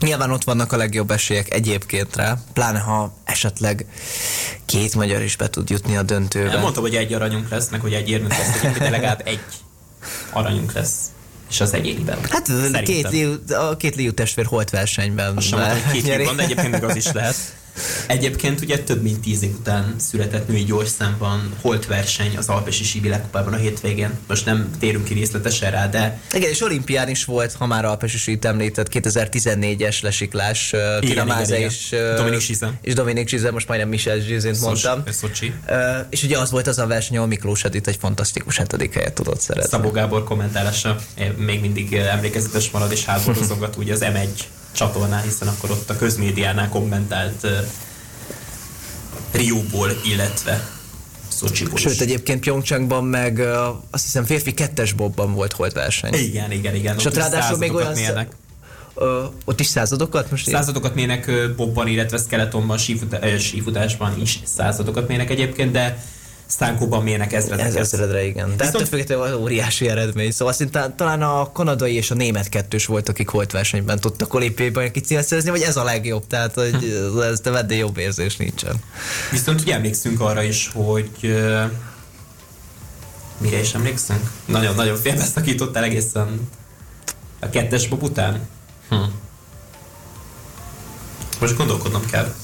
Nyilván 0.00 0.30
ott 0.30 0.44
vannak 0.44 0.72
a 0.72 0.76
legjobb 0.76 1.10
esélyek 1.10 1.54
egyébként 1.54 2.16
rá, 2.16 2.38
pláne 2.52 2.78
ha 2.78 3.16
esetleg 3.24 3.86
két 4.64 4.94
magyar 4.94 5.22
is 5.22 5.36
be 5.36 5.50
tud 5.50 5.70
jutni 5.70 5.96
a 5.96 6.02
döntőbe. 6.02 6.50
Nem 6.50 6.60
mondtam, 6.60 6.82
hogy 6.82 6.96
egy 6.96 7.12
aranyunk 7.12 7.48
lesz, 7.48 7.68
meg 7.68 7.80
hogy 7.80 7.92
egy 7.92 8.08
érmünk 8.08 8.36
lesz, 8.36 8.78
de 8.78 8.90
legalább 8.90 9.22
egy 9.24 9.40
aranyunk 10.30 10.72
lesz. 10.72 10.94
És 11.50 11.60
az 11.60 11.74
egyéniben. 11.74 12.18
Hát 12.30 12.50
két, 12.84 13.50
a 13.50 13.76
két 13.76 13.94
Liu 13.94 14.12
testvér 14.12 14.46
holt 14.46 14.70
versenyben. 14.70 15.36
Azt 15.36 15.46
sem 15.46 15.58
mondtam, 15.58 15.82
hogy 15.82 16.02
két 16.02 16.24
van, 16.24 16.36
de 16.36 16.42
egyébként 16.42 16.82
az 16.82 16.96
is 16.96 17.12
lehet. 17.12 17.36
Egyébként 18.06 18.60
ugye 18.60 18.78
több 18.78 19.02
mint 19.02 19.20
tíz 19.20 19.42
év 19.42 19.54
után 19.54 19.94
született 19.98 20.48
női 20.48 20.64
gyorszámban 20.64 21.52
holt 21.60 21.86
verseny 21.86 22.36
az 22.36 22.48
Alpesi 22.48 22.84
Sívilekupában 22.84 23.52
a 23.52 23.56
hétvégén. 23.56 24.10
Most 24.26 24.44
nem 24.44 24.70
térünk 24.78 25.04
ki 25.04 25.14
részletesen 25.14 25.70
rá, 25.70 25.86
de... 25.86 26.20
Igen, 26.32 26.50
és 26.50 26.62
olimpián 26.62 27.08
is 27.08 27.24
volt, 27.24 27.52
ha 27.52 27.66
már 27.66 27.84
Alpesi 27.84 28.18
Sít 28.18 28.44
említett, 28.44 28.88
2014-es 28.92 30.02
lesiklás, 30.02 30.74
Tina 31.00 31.24
Máze 31.24 31.58
és, 31.58 31.94
Dominik 32.16 32.40
Size. 32.40 32.78
És 32.82 32.94
Dominik 32.94 33.28
Size, 33.28 33.50
most 33.50 33.68
majdnem 33.68 33.88
Michel 33.88 34.18
Zsizint 34.18 34.60
mondtam. 34.60 35.02
Szocsi. 35.10 35.54
És 36.10 36.22
ugye 36.22 36.38
az 36.38 36.50
volt 36.50 36.66
az 36.66 36.78
a 36.78 36.86
verseny, 36.86 37.16
ahol 37.16 37.28
Miklós 37.28 37.64
Edith 37.64 37.88
egy 37.88 37.96
fantasztikus 38.00 38.56
hetedik 38.56 38.94
helyet 38.94 39.12
tudott 39.12 39.40
szerezni. 39.40 39.70
Szabó 39.70 39.90
Gábor 39.90 40.24
kommentálása 40.24 40.96
még 41.36 41.60
mindig 41.60 41.94
emlékezetes 41.94 42.70
marad, 42.70 42.92
és 42.92 43.04
hátborzongat 43.04 43.76
ugye 43.76 43.92
az 43.92 44.04
M1 44.04 44.28
csatornán, 44.72 45.22
hiszen 45.22 45.48
akkor 45.48 45.70
ott 45.70 45.90
a 45.90 45.96
közmédiánál 45.96 46.68
kommentált 46.68 47.44
uh, 47.44 47.50
Rióból, 49.32 49.90
illetve 50.04 50.68
Szocsiból 51.28 51.78
Sőt, 51.78 52.00
egyébként 52.00 52.40
Pyeongchangban 52.40 53.04
meg 53.04 53.38
uh, 53.38 53.66
azt 53.90 54.04
hiszem 54.04 54.24
férfi 54.24 54.54
kettes 54.54 54.92
bobban 54.92 55.34
volt 55.34 55.52
holt 55.52 55.72
verseny. 55.72 56.14
Igen, 56.14 56.52
igen, 56.52 56.74
igen. 56.74 56.96
És 56.98 57.04
ott 57.04 57.16
ráadásul 57.16 57.58
még 57.58 57.74
olyan... 57.74 57.92
Mérnek. 57.92 58.32
Uh, 58.94 59.04
ott 59.44 59.60
is 59.60 59.66
századokat 59.66 60.30
most? 60.30 60.48
Századokat 60.48 60.94
mérnek 60.94 61.24
uh, 61.28 61.54
bobban, 61.56 61.88
illetve 61.88 62.18
skeletonban, 62.18 62.78
sífutásban 63.38 64.20
is 64.20 64.40
századokat 64.44 65.08
mérnek 65.08 65.30
egyébként, 65.30 65.72
de 65.72 66.04
Szánkóban 66.48 67.02
mérnek 67.02 67.32
ezredeket. 67.32 67.76
Ez 67.76 67.92
ezredre, 67.92 68.24
igen. 68.24 68.56
De 68.56 68.64
Viszont... 68.64 68.88
függetlenül 68.88 69.36
óriási 69.36 69.88
eredmény. 69.88 70.30
Szóval 70.30 70.54
szinte 70.54 70.92
talán 70.96 71.22
a 71.22 71.52
kanadai 71.52 71.94
és 71.94 72.10
a 72.10 72.14
német 72.14 72.48
kettős 72.48 72.86
volt, 72.86 73.08
akik 73.08 73.28
holt 73.28 73.52
versenyben 73.52 73.98
tudtak 73.98 74.34
olimpiában 74.34 74.90
szerezni, 75.04 75.50
vagy 75.50 75.60
ez 75.60 75.76
a 75.76 75.84
legjobb, 75.84 76.26
tehát 76.26 76.54
hogy 76.54 77.02
ez 77.32 77.40
te 77.40 77.50
vedd 77.50 77.72
jobb 77.72 77.98
érzés 77.98 78.36
nincsen. 78.36 78.76
Viszont 79.30 79.60
ugye 79.60 79.74
emlékszünk 79.74 80.20
arra 80.20 80.42
is, 80.42 80.70
hogy 80.74 81.10
mire 83.38 83.60
is 83.60 83.74
emlékszünk? 83.74 84.30
Nagyon-nagyon 84.44 84.96
félbeszakítottál 84.96 85.84
egészen 85.84 86.48
a 87.38 87.48
kettes 87.50 87.88
bob 87.88 88.02
után. 88.02 88.48
Hm. 88.88 88.96
Most 91.40 91.56
gondolkodnom 91.56 92.06
kell. 92.06 92.34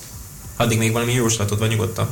Addig 0.57 0.79
még 0.79 0.93
valami 0.93 1.13
jóslatod 1.13 1.59
van 1.59 1.69
nyugodtan. 1.69 2.09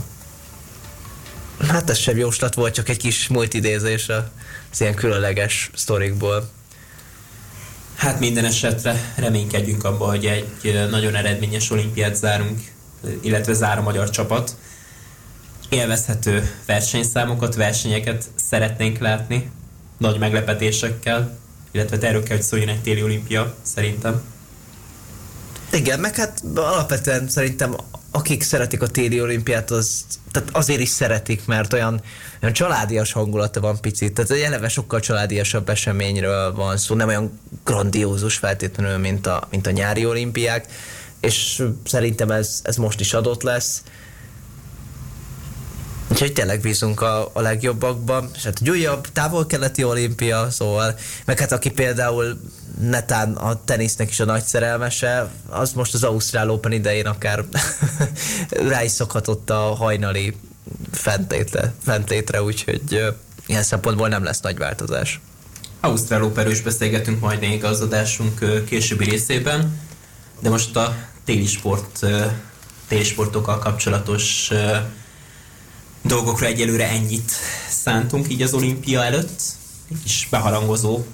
Hát 1.68 1.90
ez 1.90 1.98
sem 1.98 2.16
jóslat 2.16 2.54
volt, 2.54 2.74
csak 2.74 2.88
egy 2.88 2.96
kis 2.96 3.28
multidézés 3.28 4.08
az 4.08 4.80
ilyen 4.80 4.94
különleges 4.94 5.70
sztorikból. 5.74 6.50
Hát 7.94 8.20
minden 8.20 8.44
esetre 8.44 9.12
reménykedjünk 9.16 9.84
abba, 9.84 10.04
hogy 10.06 10.26
egy 10.26 10.88
nagyon 10.90 11.14
eredményes 11.14 11.70
olimpiát 11.70 12.16
zárunk, 12.16 12.60
illetve 13.20 13.52
zár 13.52 13.78
a 13.78 13.82
magyar 13.82 14.10
csapat. 14.10 14.56
Élvezhető 15.68 16.50
versenyszámokat, 16.66 17.54
versenyeket 17.54 18.24
szeretnénk 18.34 18.98
látni, 18.98 19.50
nagy 19.98 20.18
meglepetésekkel, 20.18 21.38
illetve 21.70 22.08
erről 22.08 22.22
kell, 22.22 22.36
hogy 22.36 22.46
szóljon 22.46 22.68
egy 22.68 22.82
téli 22.82 23.02
olimpia, 23.02 23.54
szerintem. 23.62 24.22
Igen, 25.72 26.00
meg 26.00 26.16
hát 26.16 26.42
alapvetően 26.54 27.28
szerintem 27.28 27.76
akik 28.14 28.42
szeretik 28.42 28.82
a 28.82 28.86
téli 28.86 29.20
olimpiát, 29.20 29.70
az, 29.70 30.04
tehát 30.30 30.48
azért 30.52 30.80
is 30.80 30.88
szeretik, 30.88 31.46
mert 31.46 31.72
olyan, 31.72 32.00
olyan 32.42 32.54
családias 32.54 33.12
hangulata 33.12 33.60
van 33.60 33.80
picit, 33.80 34.14
tehát 34.14 34.30
egy 34.30 34.40
eleve 34.40 34.68
sokkal 34.68 35.00
családiasabb 35.00 35.68
eseményről 35.68 36.54
van 36.54 36.76
szó, 36.76 36.94
nem 36.94 37.08
olyan 37.08 37.38
grandiózus 37.64 38.36
feltétlenül, 38.36 38.98
mint 38.98 39.26
a, 39.26 39.48
mint 39.50 39.66
a 39.66 39.70
nyári 39.70 40.06
olimpiák, 40.06 40.66
és 41.20 41.62
szerintem 41.84 42.30
ez, 42.30 42.60
ez 42.62 42.76
most 42.76 43.00
is 43.00 43.14
adott 43.14 43.42
lesz. 43.42 43.82
Úgyhogy 46.08 46.32
tényleg 46.32 46.60
bízunk 46.60 47.00
a, 47.00 47.30
a 47.32 47.40
legjobbakban, 47.40 48.30
és 48.34 48.42
hát 48.42 48.58
egy 48.60 48.70
újabb 48.70 49.06
távol-keleti 49.12 49.84
olimpia, 49.84 50.50
szóval, 50.50 50.98
meg 51.24 51.38
hát 51.38 51.52
aki 51.52 51.70
például 51.70 52.40
netán 52.81 53.33
a 53.33 53.64
tenisznek 53.64 54.11
is 54.11 54.20
a 54.20 54.25
nagy 54.25 54.45
szerelmese, 54.45 55.31
az 55.49 55.73
most 55.73 55.95
az 55.95 56.05
Ausztrál 56.05 56.51
Open 56.51 56.73
idején 56.73 57.07
akár 57.07 57.45
rá 58.68 58.83
is 58.83 58.91
szokhatott 58.91 59.51
a 59.51 59.75
hajnali 59.75 60.37
fentétre, 60.93 61.73
fentétre 61.85 62.43
úgyhogy 62.43 63.14
ilyen 63.47 63.62
szempontból 63.62 64.09
nem 64.09 64.25
lesz 64.25 64.41
nagy 64.41 64.59
változás. 64.59 65.20
Ausztrál 65.81 66.23
Open 66.23 66.51
is 66.51 66.61
beszélgetünk 66.61 67.20
majd 67.20 67.41
még 67.41 67.64
az 67.64 67.81
adásunk 67.81 68.64
későbbi 68.64 69.05
részében, 69.05 69.81
de 70.41 70.49
most 70.49 70.77
a 70.77 70.97
téli 71.25 71.47
sport, 71.47 72.07
téli 72.89 73.05
sportokkal 73.05 73.59
kapcsolatos 73.59 74.51
dolgokra 76.03 76.47
egyelőre 76.47 76.89
ennyit 76.89 77.33
szántunk 77.68 78.31
így 78.31 78.43
az 78.43 78.53
olimpia 78.53 79.05
előtt. 79.05 79.41
Egy 79.91 80.03
kis 80.03 80.29
beharangozó 80.31 81.05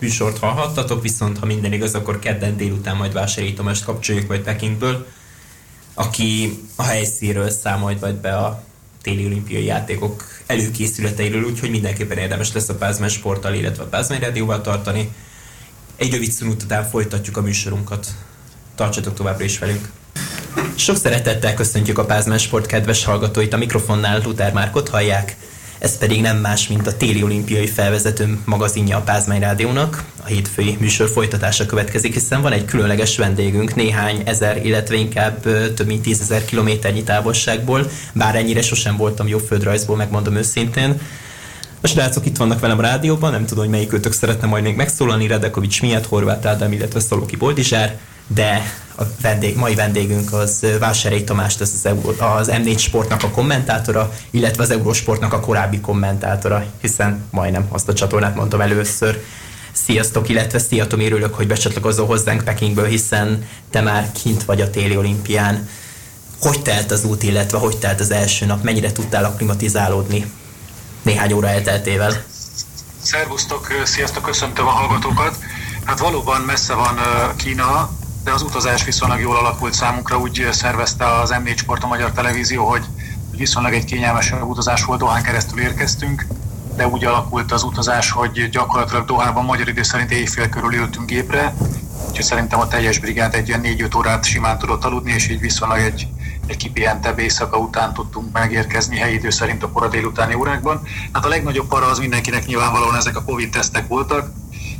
műsort 0.00 0.38
hallhattatok, 0.38 1.02
viszont 1.02 1.38
ha 1.38 1.46
minden 1.46 1.72
igaz, 1.72 1.94
akkor 1.94 2.18
kedden 2.18 2.56
délután 2.56 2.96
majd 2.96 3.12
Vásári 3.12 3.52
Tomást 3.52 3.84
kapcsoljuk 3.84 4.28
majd 4.28 4.40
Pekingből, 4.40 5.06
aki 5.94 6.58
a 6.76 6.82
helyszínről 6.82 7.50
számol 7.50 7.96
majd 8.00 8.14
be 8.14 8.36
a 8.36 8.62
téli 9.02 9.24
olimpiai 9.24 9.64
játékok 9.64 10.24
előkészületeiről, 10.46 11.44
úgyhogy 11.44 11.70
mindenképpen 11.70 12.18
érdemes 12.18 12.52
lesz 12.52 12.68
a 12.68 12.74
Pázmány 12.74 13.08
sporttal, 13.08 13.54
illetve 13.54 13.82
a 13.82 13.86
Pázmány 13.86 14.20
rádióval 14.20 14.60
tartani. 14.60 15.12
Egy 15.96 16.12
rövid 16.12 16.30
szünut 16.30 16.62
után 16.62 16.84
folytatjuk 16.84 17.36
a 17.36 17.42
műsorunkat. 17.42 18.06
Tartsatok 18.74 19.14
továbbra 19.14 19.44
is 19.44 19.58
velünk! 19.58 19.90
Sok 20.74 20.96
szeretettel 20.96 21.54
köszöntjük 21.54 21.98
a 21.98 22.04
Pázmány 22.04 22.38
Sport 22.38 22.66
kedves 22.66 23.04
hallgatóit, 23.04 23.52
a 23.52 23.56
mikrofonnál 23.56 24.20
Luther 24.24 24.52
Márkot 24.52 24.88
hallják 24.88 25.36
ez 25.80 25.98
pedig 25.98 26.20
nem 26.20 26.36
más, 26.36 26.68
mint 26.68 26.86
a 26.86 26.96
téli 26.96 27.22
olimpiai 27.22 27.66
felvezető 27.66 28.38
magazinja 28.44 28.96
a 28.96 29.00
Pázmány 29.00 29.40
Rádiónak. 29.40 30.04
A 30.22 30.26
hétfői 30.26 30.76
műsor 30.80 31.08
folytatása 31.08 31.66
következik, 31.66 32.12
hiszen 32.12 32.42
van 32.42 32.52
egy 32.52 32.64
különleges 32.64 33.16
vendégünk 33.16 33.74
néhány 33.74 34.22
ezer, 34.24 34.66
illetve 34.66 34.94
inkább 34.94 35.42
több 35.74 35.86
mint 35.86 36.02
tízezer 36.02 36.44
kilométernyi 36.44 37.02
távolságból, 37.02 37.90
bár 38.12 38.36
ennyire 38.36 38.62
sosem 38.62 38.96
voltam 38.96 39.28
jó 39.28 39.38
földrajzból, 39.38 39.96
megmondom 39.96 40.36
őszintén. 40.36 41.00
A 41.80 41.86
srácok 41.86 42.26
itt 42.26 42.36
vannak 42.36 42.60
velem 42.60 42.78
a 42.78 42.82
rádióban, 42.82 43.30
nem 43.30 43.46
tudom, 43.46 43.64
hogy 43.64 43.72
melyik 43.72 43.92
őtök 43.92 44.12
szeretne 44.12 44.46
majd 44.46 44.62
még 44.62 44.76
megszólalni, 44.76 45.26
Redekovics 45.26 45.82
miatt, 45.82 46.06
Horváth 46.06 46.46
Ádám, 46.46 46.72
illetve 46.72 47.00
Szaloki 47.00 47.36
Boldizsár, 47.36 47.98
de 48.34 48.62
a 48.96 49.02
vendég, 49.20 49.56
mai 49.56 49.74
vendégünk 49.74 50.32
az 50.32 50.66
Vásárei 50.78 51.24
Tamás, 51.24 51.54
az, 51.60 51.72
az, 51.74 51.86
Euró, 51.86 52.14
az 52.18 52.50
M4 52.52 52.78
Sportnak 52.78 53.22
a 53.22 53.30
kommentátora, 53.30 54.12
illetve 54.30 54.62
az 54.62 54.70
Eurósportnak 54.70 55.32
a 55.32 55.40
korábbi 55.40 55.80
kommentátora, 55.80 56.64
hiszen 56.80 57.24
majdnem 57.30 57.66
azt 57.68 57.88
a 57.88 57.92
csatornát 57.92 58.34
mondtam 58.34 58.60
először. 58.60 59.24
Sziasztok, 59.72 60.28
illetve 60.28 60.58
szia 60.58 60.86
Tomi, 60.86 61.06
örülök, 61.06 61.34
hogy 61.34 61.46
becsatlakozol 61.46 62.06
hozzánk 62.06 62.44
Pekingből, 62.44 62.86
hiszen 62.86 63.48
te 63.70 63.80
már 63.80 64.12
kint 64.12 64.44
vagy 64.44 64.60
a 64.60 64.70
téli 64.70 64.96
olimpián. 64.96 65.68
Hogy 66.40 66.62
telt 66.62 66.90
az 66.90 67.04
út, 67.04 67.22
illetve 67.22 67.58
hogy 67.58 67.76
telt 67.78 68.00
az 68.00 68.10
első 68.10 68.46
nap, 68.46 68.62
mennyire 68.62 68.92
tudtál 68.92 69.24
aklimatizálódni 69.24 70.30
néhány 71.02 71.32
óra 71.32 71.48
elteltével? 71.48 72.22
Szervusztok, 73.02 73.66
sziasztok, 73.84 74.22
köszöntöm 74.22 74.66
a 74.66 74.70
hallgatókat. 74.70 75.38
Hát 75.84 75.98
valóban 75.98 76.40
messze 76.40 76.74
van 76.74 76.98
Kína, 77.36 77.90
de 78.24 78.32
az 78.32 78.42
utazás 78.42 78.84
viszonylag 78.84 79.20
jól 79.20 79.36
alakult 79.36 79.72
számunkra, 79.72 80.18
úgy 80.18 80.48
szervezte 80.50 81.06
az 81.06 81.34
M4 81.44 81.56
Sport 81.56 81.82
a 81.82 81.86
Magyar 81.86 82.12
Televízió, 82.12 82.68
hogy 82.68 82.84
viszonylag 83.36 83.72
egy 83.72 83.84
kényelmesebb 83.84 84.42
utazás 84.42 84.84
volt, 84.84 84.98
Dohán 84.98 85.22
keresztül 85.22 85.60
érkeztünk, 85.60 86.26
de 86.76 86.88
úgy 86.88 87.04
alakult 87.04 87.52
az 87.52 87.62
utazás, 87.62 88.10
hogy 88.10 88.48
gyakorlatilag 88.48 89.04
Dohában 89.04 89.44
magyar 89.44 89.68
idő 89.68 89.82
szerint 89.82 90.10
éjfél 90.10 90.48
körül 90.48 90.74
ültünk 90.74 91.06
gépre, 91.06 91.54
úgyhogy 92.08 92.24
szerintem 92.24 92.60
a 92.60 92.68
teljes 92.68 92.98
brigád 92.98 93.34
egy 93.34 93.48
ilyen 93.48 93.60
4-5 93.64 93.96
órát 93.96 94.24
simán 94.24 94.58
tudott 94.58 94.84
aludni, 94.84 95.12
és 95.12 95.28
így 95.28 95.40
viszonylag 95.40 95.78
egy, 95.78 96.08
egy 96.46 96.56
kipihentebb 96.56 97.18
éjszaka 97.18 97.58
után 97.58 97.94
tudtunk 97.94 98.32
megérkezni 98.32 98.96
helyi 98.96 99.14
idő 99.14 99.30
szerint 99.30 99.62
a 99.62 99.70
kora 99.70 99.88
délutáni 99.88 100.34
órákban. 100.34 100.82
Hát 101.12 101.24
a 101.24 101.28
legnagyobb 101.28 101.68
para 101.68 101.86
az 101.86 101.98
mindenkinek 101.98 102.46
nyilvánvalóan 102.46 102.96
ezek 102.96 103.16
a 103.16 103.24
Covid 103.24 103.50
tesztek 103.50 103.88
voltak, 103.88 104.30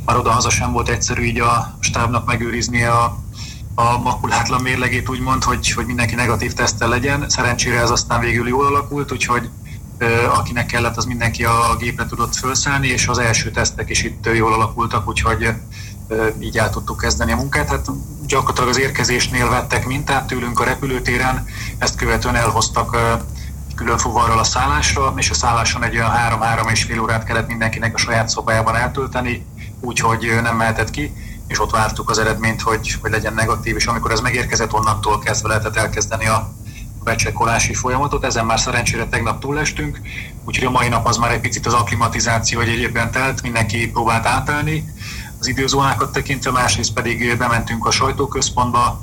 már 0.05 0.17
oda-haza 0.17 0.49
sem 0.49 0.71
volt 0.71 0.89
egyszerű 0.89 1.23
így 1.23 1.39
a 1.39 1.77
stábnak 1.79 2.25
megőrizni 2.25 2.83
a 2.83 3.17
a 3.75 3.97
makulátlan 3.97 4.61
mérlegét 4.61 5.09
úgymond, 5.09 5.43
hogy, 5.43 5.71
hogy 5.71 5.85
mindenki 5.85 6.15
negatív 6.15 6.53
tesztel 6.53 6.89
legyen. 6.89 7.29
Szerencsére 7.29 7.79
ez 7.79 7.89
aztán 7.89 8.19
végül 8.19 8.47
jól 8.47 8.65
alakult, 8.65 9.11
úgyhogy 9.11 9.49
akinek 10.35 10.65
kellett, 10.65 10.97
az 10.97 11.05
mindenki 11.05 11.43
a 11.45 11.75
gépre 11.79 12.05
tudott 12.05 12.35
felszállni, 12.35 12.87
és 12.87 13.07
az 13.07 13.17
első 13.17 13.51
tesztek 13.51 13.89
is 13.89 14.03
itt 14.03 14.29
jól 14.35 14.53
alakultak, 14.53 15.07
úgyhogy 15.07 15.53
így 16.39 16.57
el 16.57 16.69
tudtuk 16.69 16.97
kezdeni 16.97 17.31
a 17.31 17.35
munkát. 17.35 17.69
Hát 17.69 17.87
gyakorlatilag 18.27 18.69
az 18.69 18.79
érkezésnél 18.79 19.49
vettek 19.49 19.85
mintát 19.85 20.27
tőlünk 20.27 20.59
a 20.59 20.63
repülőtéren, 20.63 21.45
ezt 21.77 21.95
követően 21.95 22.35
elhoztak 22.35 22.97
külön 23.75 23.97
fuvarral 23.97 24.39
a 24.39 24.43
szállásra, 24.43 25.13
és 25.15 25.29
a 25.29 25.33
szálláson 25.33 25.83
egy 25.83 25.95
olyan 25.95 26.09
három-három 26.09 26.67
és 26.67 26.83
fél 26.83 26.99
órát 26.99 27.23
kellett 27.23 27.47
mindenkinek 27.47 27.93
a 27.93 27.97
saját 27.97 28.29
szobájában 28.29 28.75
eltölteni, 28.75 29.45
úgyhogy 29.79 30.39
nem 30.41 30.55
mehetett 30.55 30.89
ki 30.89 31.13
és 31.51 31.59
ott 31.59 31.71
vártuk 31.71 32.09
az 32.09 32.17
eredményt, 32.17 32.61
hogy, 32.61 32.97
hogy 33.01 33.11
legyen 33.11 33.33
negatív, 33.33 33.75
és 33.75 33.85
amikor 33.85 34.11
ez 34.11 34.19
megérkezett, 34.19 34.73
onnantól 34.73 35.19
kezdve 35.19 35.47
lehetett 35.47 35.75
elkezdeni 35.75 36.27
a 36.27 36.53
becsekkolási 37.03 37.73
folyamatot. 37.73 38.23
Ezen 38.23 38.45
már 38.45 38.59
szerencsére 38.59 39.07
tegnap 39.07 39.39
túlestünk, 39.39 39.99
úgyhogy 40.45 40.67
a 40.67 40.71
mai 40.71 40.87
nap 40.87 41.07
az 41.07 41.17
már 41.17 41.31
egy 41.31 41.39
picit 41.39 41.65
az 41.65 41.73
akklimatizáció, 41.73 42.59
egyébben 42.59 43.11
telt, 43.11 43.41
mindenki 43.41 43.91
próbált 43.91 44.25
átállni 44.25 44.85
az 45.39 45.47
időzónákat 45.47 46.11
tekintve, 46.11 46.51
másrészt 46.51 46.93
pedig 46.93 47.37
bementünk 47.37 47.85
a 47.85 47.91
sajtóközpontba, 47.91 49.01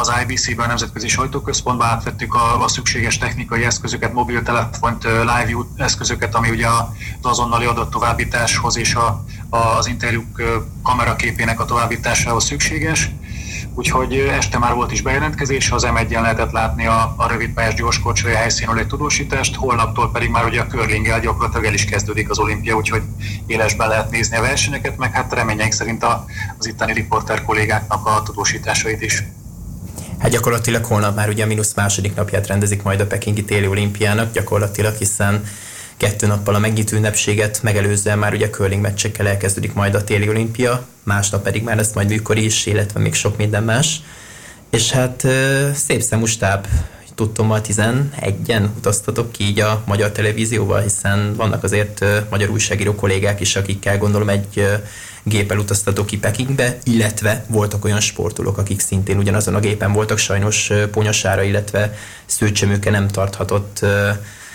az 0.00 0.12
IBC-ben, 0.22 0.64
a 0.64 0.68
Nemzetközi 0.68 1.08
Sajtóközpontba 1.08 1.84
átvettük 1.84 2.34
a, 2.34 2.62
a 2.62 2.68
szükséges 2.68 3.18
technikai 3.18 3.64
eszközöket, 3.64 4.12
mobiltelefont, 4.12 5.02
live 5.02 5.64
eszközöket, 5.76 6.34
ami 6.34 6.50
ugye 6.50 6.66
az 6.66 6.86
azonnali 7.22 7.64
adattovábbításhoz 7.64 8.76
és 8.76 8.94
a, 8.94 9.24
a, 9.48 9.56
az 9.56 9.86
interjúk 9.86 10.42
kameraképének 10.82 11.60
a 11.60 11.64
továbbításához 11.64 12.44
szükséges. 12.44 13.10
Úgyhogy 13.74 14.14
este 14.14 14.58
már 14.58 14.74
volt 14.74 14.92
is 14.92 15.02
bejelentkezés, 15.02 15.70
az 15.70 15.86
M1-en 15.86 16.20
lehetett 16.20 16.50
látni 16.50 16.86
a, 16.86 17.14
a 17.16 17.28
rövidpályás 17.28 17.74
gyorskocsai 17.74 18.32
helyszínről 18.32 18.78
egy 18.78 18.86
tudósítást, 18.86 19.54
holnaptól 19.54 20.10
pedig 20.10 20.30
már 20.30 20.44
ugye 20.44 20.60
a 20.60 20.66
curlinggel 20.66 21.20
gyakorlatilag 21.20 21.64
el 21.64 21.74
is 21.74 21.84
kezdődik 21.84 22.30
az 22.30 22.38
olimpia, 22.38 22.76
úgyhogy 22.76 23.02
élesben 23.46 23.88
lehet 23.88 24.10
nézni 24.10 24.36
a 24.36 24.40
versenyeket, 24.40 24.96
meg 24.96 25.12
hát 25.12 25.32
reményeink 25.32 25.72
szerint 25.72 26.02
a, 26.02 26.24
az 26.58 26.66
itteni 26.66 26.92
riporter 26.92 27.44
kollégáknak 27.44 28.06
a 28.06 28.22
tudósításait 28.22 29.02
is. 29.02 29.22
Hát 30.18 30.30
gyakorlatilag 30.30 30.84
holnap 30.84 31.16
már 31.16 31.28
ugye 31.28 31.44
a 31.44 31.46
mínusz 31.46 31.74
második 31.74 32.14
napját 32.14 32.46
rendezik 32.46 32.82
majd 32.82 33.00
a 33.00 33.06
Pekingi 33.06 33.44
téli 33.44 33.66
olimpiának, 33.66 34.32
gyakorlatilag, 34.32 34.94
hiszen 34.94 35.44
kettő 35.96 36.26
nappal 36.26 36.54
a 36.54 36.58
megnyitó 36.58 36.96
ünnepséget 36.96 37.62
megelőzően 37.62 38.18
már 38.18 38.32
ugye 38.32 38.46
a 38.46 38.50
curling 38.50 38.82
meccsekkel 38.82 39.26
elkezdődik 39.26 39.72
majd 39.72 39.94
a 39.94 40.04
téli 40.04 40.28
olimpia, 40.28 40.86
másnap 41.02 41.42
pedig 41.42 41.62
már 41.62 41.76
lesz 41.76 41.92
majd 41.92 42.08
műkor 42.08 42.36
is, 42.36 42.66
illetve 42.66 43.00
még 43.00 43.14
sok 43.14 43.36
minden 43.36 43.62
más. 43.62 44.00
És 44.70 44.90
hát 44.90 45.26
szép 45.74 46.00
szemú 46.00 46.24
stáb, 46.24 46.66
tudtommal 47.14 47.60
11-en 47.64 48.68
utaztatok 48.76 49.32
ki 49.32 49.44
így 49.44 49.60
a 49.60 49.82
magyar 49.86 50.10
televízióval, 50.10 50.80
hiszen 50.80 51.34
vannak 51.36 51.64
azért 51.64 52.04
magyar 52.30 52.48
újságíró 52.48 52.94
kollégák 52.94 53.40
is, 53.40 53.56
akikkel 53.56 53.98
gondolom 53.98 54.28
egy 54.28 54.66
géppel 55.28 55.58
utaztatok 55.58 56.06
ki 56.06 56.18
Pekingbe, 56.18 56.78
illetve 56.84 57.44
voltak 57.48 57.84
olyan 57.84 58.00
sportolók, 58.00 58.58
akik 58.58 58.80
szintén 58.80 59.18
ugyanazon 59.18 59.54
a 59.54 59.60
gépen 59.60 59.92
voltak, 59.92 60.18
sajnos 60.18 60.70
Ponyasára, 60.90 61.42
illetve 61.42 61.94
Szőcsemőke 62.26 62.90
nem 62.90 63.08
tarthatott 63.08 63.86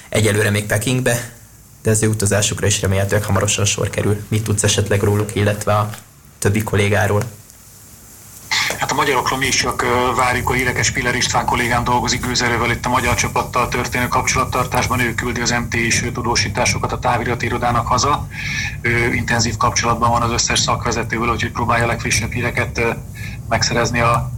egyelőre 0.09 0.49
még 0.49 0.65
Pekingbe, 0.65 1.31
de 1.81 1.89
az 1.89 2.03
ő 2.03 2.07
utazásukra 2.07 2.67
is 2.67 2.81
remélhetőleg 2.81 3.23
hamarosan 3.23 3.65
sor 3.65 3.89
kerül. 3.89 4.23
Mit 4.27 4.43
tudsz 4.43 4.63
esetleg 4.63 5.01
róluk, 5.01 5.35
illetve 5.35 5.73
a 5.73 5.89
többi 6.39 6.63
kollégáról? 6.63 7.23
Hát 8.79 8.91
a 8.91 8.95
magyarokról 8.95 9.39
mi 9.39 9.45
is 9.45 9.55
csak 9.55 9.85
várjuk, 10.15 10.49
a 10.49 10.53
hírekes 10.53 10.91
Piller 10.91 11.15
István 11.15 11.45
kollégám 11.45 11.83
dolgozik 11.83 12.25
gőzerővel 12.25 12.71
itt 12.71 12.85
a 12.85 12.89
magyar 12.89 13.15
csapattal 13.15 13.67
történő 13.67 14.07
kapcsolattartásban, 14.07 14.99
ő 14.99 15.15
küldi 15.15 15.41
az 15.41 15.49
MT 15.49 15.73
is 15.73 16.03
tudósításokat 16.13 16.91
a 16.91 16.99
távirati 16.99 17.45
irodának 17.45 17.87
haza. 17.87 18.27
Ő 18.81 19.13
intenzív 19.13 19.57
kapcsolatban 19.57 20.09
van 20.09 20.21
az 20.21 20.31
összes 20.31 20.59
szakvezetővel, 20.59 21.29
úgyhogy 21.29 21.51
próbálja 21.51 21.83
a 21.83 21.87
legfrissebb 21.87 22.31
híreket 22.31 22.81
megszerezni 23.49 23.99
a 23.99 24.31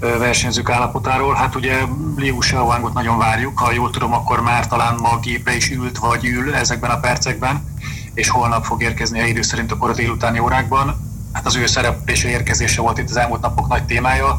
versenyzők 0.00 0.70
állapotáról. 0.70 1.34
Hát 1.34 1.54
ugye 1.54 1.78
Liu 2.16 2.38
Xiaowangot 2.38 2.92
nagyon 2.92 3.18
várjuk, 3.18 3.58
ha 3.58 3.72
jól 3.72 3.90
tudom, 3.90 4.12
akkor 4.12 4.40
már 4.40 4.66
talán 4.66 4.94
ma 5.00 5.18
gépre 5.18 5.56
is 5.56 5.70
ült 5.70 5.98
vagy 5.98 6.24
ül 6.24 6.54
ezekben 6.54 6.90
a 6.90 7.00
percekben, 7.00 7.76
és 8.14 8.28
holnap 8.28 8.64
fog 8.64 8.82
érkezni 8.82 9.20
a 9.20 9.26
idő 9.26 9.42
szerint 9.42 9.72
akkor 9.72 9.90
a 9.90 9.94
délutáni 9.94 10.38
órákban 10.38 11.07
hát 11.32 11.46
az 11.46 11.56
ő 11.56 11.66
szereplése 11.66 12.28
érkezése 12.28 12.80
volt 12.80 12.98
itt 12.98 13.08
az 13.08 13.16
elmúlt 13.16 13.40
napok 13.40 13.68
nagy 13.68 13.84
témája. 13.84 14.38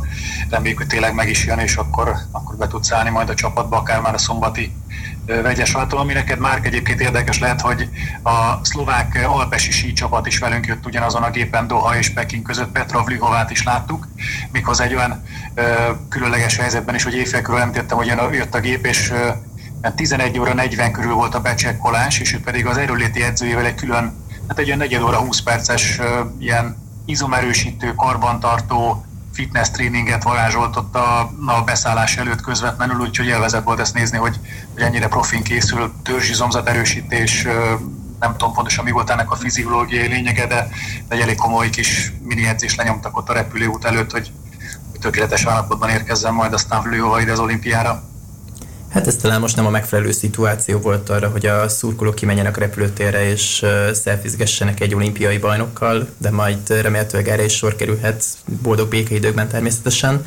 Reméljük, 0.49 0.77
hogy 0.77 0.87
tényleg 0.87 1.13
meg 1.13 1.29
is 1.29 1.45
jön, 1.45 1.59
és 1.59 1.75
akkor, 1.75 2.15
akkor 2.31 2.55
be 2.55 2.67
tudsz 2.67 2.91
állni 2.91 3.09
majd 3.09 3.29
a 3.29 3.33
csapatba, 3.33 3.77
akár 3.77 4.01
már 4.01 4.13
a 4.13 4.17
szombati 4.17 4.73
vegyes 5.25 5.71
váltól, 5.71 5.99
ami 5.99 6.13
neked 6.13 6.39
már 6.39 6.59
egyébként 6.63 7.01
érdekes 7.01 7.39
lehet, 7.39 7.61
hogy 7.61 7.89
a 8.23 8.65
szlovák 8.65 9.25
alpesi 9.27 9.71
sí 9.71 9.93
csapat 9.93 10.27
is 10.27 10.39
velünk 10.39 10.65
jött 10.65 10.85
ugyanazon 10.85 11.23
a 11.23 11.29
gépen 11.29 11.67
Doha 11.67 11.97
és 11.97 12.09
Peking 12.09 12.43
között, 12.43 12.71
Petra 12.71 13.03
Vlihovát 13.03 13.51
is 13.51 13.63
láttuk, 13.63 14.07
mikhoz 14.51 14.81
egy 14.81 14.95
olyan 14.95 15.23
ö, 15.53 15.63
különleges 16.09 16.57
helyzetben 16.57 16.95
is, 16.95 17.03
hogy 17.03 17.15
éjfél 17.15 17.41
körül 17.41 17.59
említettem, 17.59 17.97
hogy 17.97 18.13
jött 18.31 18.55
a 18.55 18.59
gép, 18.59 18.85
és 18.85 19.11
ö, 19.11 19.29
11 19.95 20.39
óra 20.39 20.53
40 20.53 20.91
körül 20.91 21.13
volt 21.13 21.35
a 21.35 21.41
becsekkolás, 21.41 22.19
és 22.19 22.33
ő 22.33 22.39
pedig 22.39 22.65
az 22.65 22.77
erőléti 22.77 23.23
edzőjével 23.23 23.65
egy 23.65 23.75
külön, 23.75 24.13
hát 24.49 24.59
egy 24.59 24.65
olyan 24.65 24.77
negyed 24.77 25.01
óra 25.01 25.17
20 25.17 25.41
perces 25.41 25.99
ilyen 26.39 26.77
izomerősítő, 27.05 27.93
karbantartó, 27.95 29.05
fitness 29.33 29.69
tréninget 29.69 30.23
varázsoltott 30.23 30.95
a, 30.95 31.19
a 31.45 31.61
beszállás 31.65 32.17
előtt 32.17 32.41
közvetlenül, 32.41 32.99
úgyhogy 32.99 33.25
élvezett 33.25 33.63
volt 33.63 33.79
ezt 33.79 33.93
nézni, 33.93 34.17
hogy, 34.17 34.39
hogy 34.73 34.81
ennyire 34.81 35.07
profin 35.07 35.43
készül, 35.43 35.93
törzsizomzat 36.03 36.67
erősítés, 36.67 37.43
nem 38.19 38.31
tudom 38.37 38.53
pontosan 38.53 38.83
mi 38.83 38.91
volt 38.91 39.09
ennek 39.09 39.31
a 39.31 39.35
fiziológiai 39.35 40.07
lényege, 40.07 40.47
de, 40.47 40.67
egy 41.07 41.19
elég 41.19 41.35
komoly 41.35 41.69
kis 41.69 42.13
mini 42.23 42.47
edzés 42.47 42.75
lenyomtak 42.75 43.17
ott 43.17 43.29
a 43.29 43.33
repülőút 43.33 43.85
előtt, 43.85 44.11
hogy, 44.11 44.31
tökéletes 44.99 45.45
állapotban 45.45 45.89
érkezzen 45.89 46.33
majd 46.33 46.53
aztán 46.53 46.81
Vlőhova 46.81 47.21
ide 47.21 47.31
az 47.31 47.39
olimpiára. 47.39 48.03
Hát 48.89 49.07
ez 49.07 49.15
talán 49.15 49.39
most 49.39 49.55
nem 49.55 49.65
a 49.65 49.69
megfelelő 49.69 50.11
szituáció 50.11 50.79
volt 50.79 51.09
arra, 51.09 51.27
hogy 51.27 51.45
a 51.45 51.69
szurkolók 51.69 52.15
kimenjenek 52.15 52.57
a 52.57 52.59
repülőtérre 52.59 53.29
és 53.29 53.65
szelfizgessenek 53.93 54.79
egy 54.79 54.95
olimpiai 54.95 55.37
bajnokkal, 55.37 56.07
de 56.17 56.31
majd 56.31 56.81
remélhetőleg 56.81 57.27
erre 57.27 57.43
is 57.43 57.55
sor 57.55 57.75
kerülhet 57.75 58.23
boldog 58.61 58.89
békeidőkben 58.89 59.47
természetesen. 59.47 60.25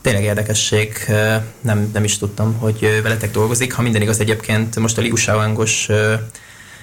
Tényleg 0.00 0.22
érdekesség, 0.22 1.06
nem, 1.60 1.90
nem 1.92 2.04
is 2.04 2.18
tudtam, 2.18 2.54
hogy 2.58 3.00
veletek 3.02 3.30
dolgozik. 3.30 3.72
Ha 3.72 3.82
minden 3.82 4.02
igaz 4.02 4.20
egyébként, 4.20 4.78
most 4.78 4.98
a 4.98 5.00
Liu 5.00 5.16
Shaoangos 5.16 5.88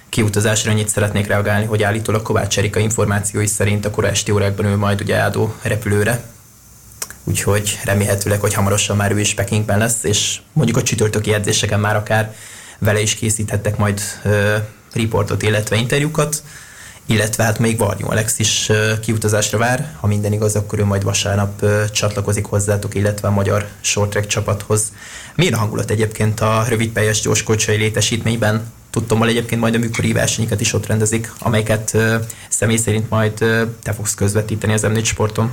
kiutazásra 0.10 0.72
annyit 0.72 0.90
szeretnék 0.90 1.28
reagálni, 1.28 1.66
hogy 1.66 1.84
állítólag 1.84 2.22
Kovács 2.22 2.58
Erika 2.58 2.80
információi 2.80 3.48
szerint 3.48 3.86
a 3.86 3.92
kora 3.92 4.08
esti 4.08 4.32
órákban 4.32 4.66
ő 4.66 4.76
majd 4.76 5.02
ugye 5.02 5.16
Ádó 5.16 5.54
repülőre, 5.62 6.24
úgyhogy 7.24 7.80
remélhetőleg, 7.84 8.40
hogy 8.40 8.54
hamarosan 8.54 8.96
már 8.96 9.12
ő 9.12 9.20
is 9.20 9.34
Pekingben 9.34 9.78
lesz, 9.78 10.04
és 10.04 10.40
mondjuk 10.54 10.78
a 10.78 10.84
csütörtöki 10.84 11.34
edzéseken 11.34 11.80
már 11.80 11.96
akár 11.96 12.36
vele 12.80 13.02
is 13.02 13.16
készíthettek 13.16 13.78
majd 13.78 14.02
uh, 14.24 14.56
riportot, 14.94 15.42
illetve 15.42 15.76
interjúkat, 15.76 16.44
illetve 17.06 17.44
hát 17.44 17.60
még 17.60 17.78
Varnyó 17.78 18.10
Alex 18.10 18.40
is 18.40 18.70
uh, 18.70 19.00
kiutazásra 19.00 19.58
vár, 19.58 19.96
ha 20.00 20.08
minden 20.08 20.34
igaz, 20.34 20.56
akkor 20.56 20.80
ő 20.80 20.86
majd 20.86 21.04
vasárnap 21.04 21.62
uh, 21.62 21.86
csatlakozik 21.90 22.46
hozzátok, 22.46 22.96
illetve 22.96 23.28
a 23.28 23.32
magyar 23.32 23.68
short 23.82 24.28
csapathoz. 24.28 24.92
Milyen 25.36 25.54
a 25.54 25.58
hangulat 25.58 25.92
egyébként 25.92 26.40
a 26.40 26.66
rövidpályás 26.68 27.22
gyorskocsai 27.22 27.78
létesítményben? 27.78 28.72
Tudtommal 28.90 29.28
egyébként 29.28 29.62
majd 29.62 29.76
a 29.76 29.78
műkori 29.78 30.14
versenyeket 30.14 30.62
is 30.62 30.74
ott 30.74 30.86
rendezik, 30.86 31.34
amelyeket 31.40 31.92
uh, 31.94 32.16
személy 32.50 32.78
szerint 32.78 33.10
majd 33.10 33.42
uh, 33.42 33.62
te 33.84 33.94
fogsz 33.94 34.14
közvetíteni 34.14 34.74
az 34.74 34.86
M4 34.86 35.04
sporton. 35.04 35.52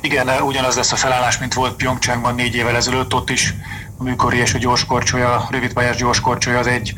Igen, 0.00 0.28
ugyanaz 0.42 0.76
lesz 0.76 0.92
a 0.92 0.96
felállás, 0.96 1.38
mint 1.38 1.54
volt 1.54 1.76
Pyeongchangban 1.76 2.34
négy 2.34 2.54
évvel 2.54 2.76
ezelőtt, 2.76 3.14
ott 3.14 3.30
is 3.30 3.54
a 3.96 4.02
műkori 4.02 4.38
és 4.38 4.54
a 4.54 4.58
gyorskorcsolya, 4.58 5.46
rövidpályás 5.50 5.96
gyorskorcsolya 5.96 6.58
az 6.58 6.66
egy 6.66 6.94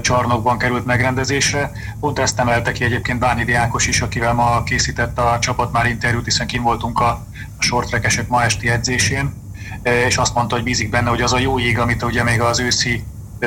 csarnokban 0.00 0.58
került 0.58 0.84
megrendezésre. 0.84 1.72
Pont 2.00 2.18
ezt 2.18 2.38
emelte 2.38 2.72
ki 2.72 2.84
egyébként 2.84 3.18
Báni 3.18 3.44
Diákos 3.44 3.86
is, 3.86 4.00
akivel 4.00 4.32
ma 4.32 4.62
készített 4.62 5.18
a 5.18 5.38
csapat 5.40 5.72
már 5.72 5.86
interjút, 5.86 6.24
hiszen 6.24 6.46
kim 6.46 6.62
voltunk 6.62 7.00
a, 7.00 7.08
a 7.58 7.62
sortrekesek 7.62 8.28
ma 8.28 8.42
esti 8.42 8.68
edzésén, 8.68 9.34
és 9.82 10.16
azt 10.16 10.34
mondta, 10.34 10.54
hogy 10.54 10.64
bízik 10.64 10.90
benne, 10.90 11.08
hogy 11.08 11.22
az 11.22 11.32
a 11.32 11.38
jó 11.38 11.58
jég, 11.58 11.78
amit 11.78 12.02
ugye 12.02 12.22
még 12.22 12.40
az 12.40 12.58
őszi 12.60 13.04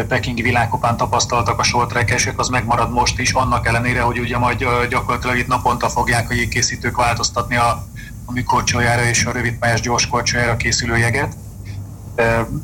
pekingi 0.07 0.41
világkopán 0.41 0.97
tapasztaltak 0.97 1.59
a 1.59 1.63
sortrekesek, 1.63 2.39
az 2.39 2.47
megmarad 2.47 2.91
most 2.91 3.19
is, 3.19 3.31
annak 3.31 3.67
ellenére, 3.67 4.01
hogy 4.01 4.19
ugye 4.19 4.37
majd 4.37 4.57
gyakorlatilag 4.89 5.37
itt 5.37 5.47
naponta 5.47 5.89
fogják 5.89 6.29
a 6.29 6.33
jégkészítők 6.33 6.95
változtatni 6.97 7.55
a 7.55 7.87
a 8.27 8.31
műkorcsoljára 8.31 9.03
és 9.03 9.25
a 9.25 9.31
rövidpályás 9.31 9.81
gyorskorcsoljára 9.81 10.57
készülő 10.57 10.97
jeget. 10.97 11.35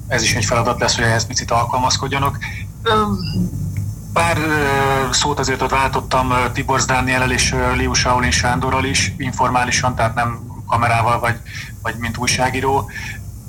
Ez 0.07 0.23
is 0.23 0.35
egy 0.35 0.45
feladat 0.45 0.79
lesz, 0.79 0.95
hogy 0.95 1.03
ehhez 1.03 1.25
picit 1.25 1.51
alkalmazkodjanak. 1.51 2.37
Pár 4.13 4.37
szót 5.11 5.39
azért 5.39 5.61
ott 5.61 5.69
váltottam 5.69 6.33
Tibor 6.53 6.81
Dániel 6.81 7.31
és 7.31 7.55
Liu 7.75 7.93
Shaolin 7.93 8.31
Sándorral 8.31 8.83
is, 8.83 9.13
informálisan, 9.17 9.95
tehát 9.95 10.15
nem 10.15 10.39
kamerával 10.67 11.19
vagy, 11.19 11.35
vagy 11.81 11.95
mint 11.97 12.17
újságíró. 12.17 12.89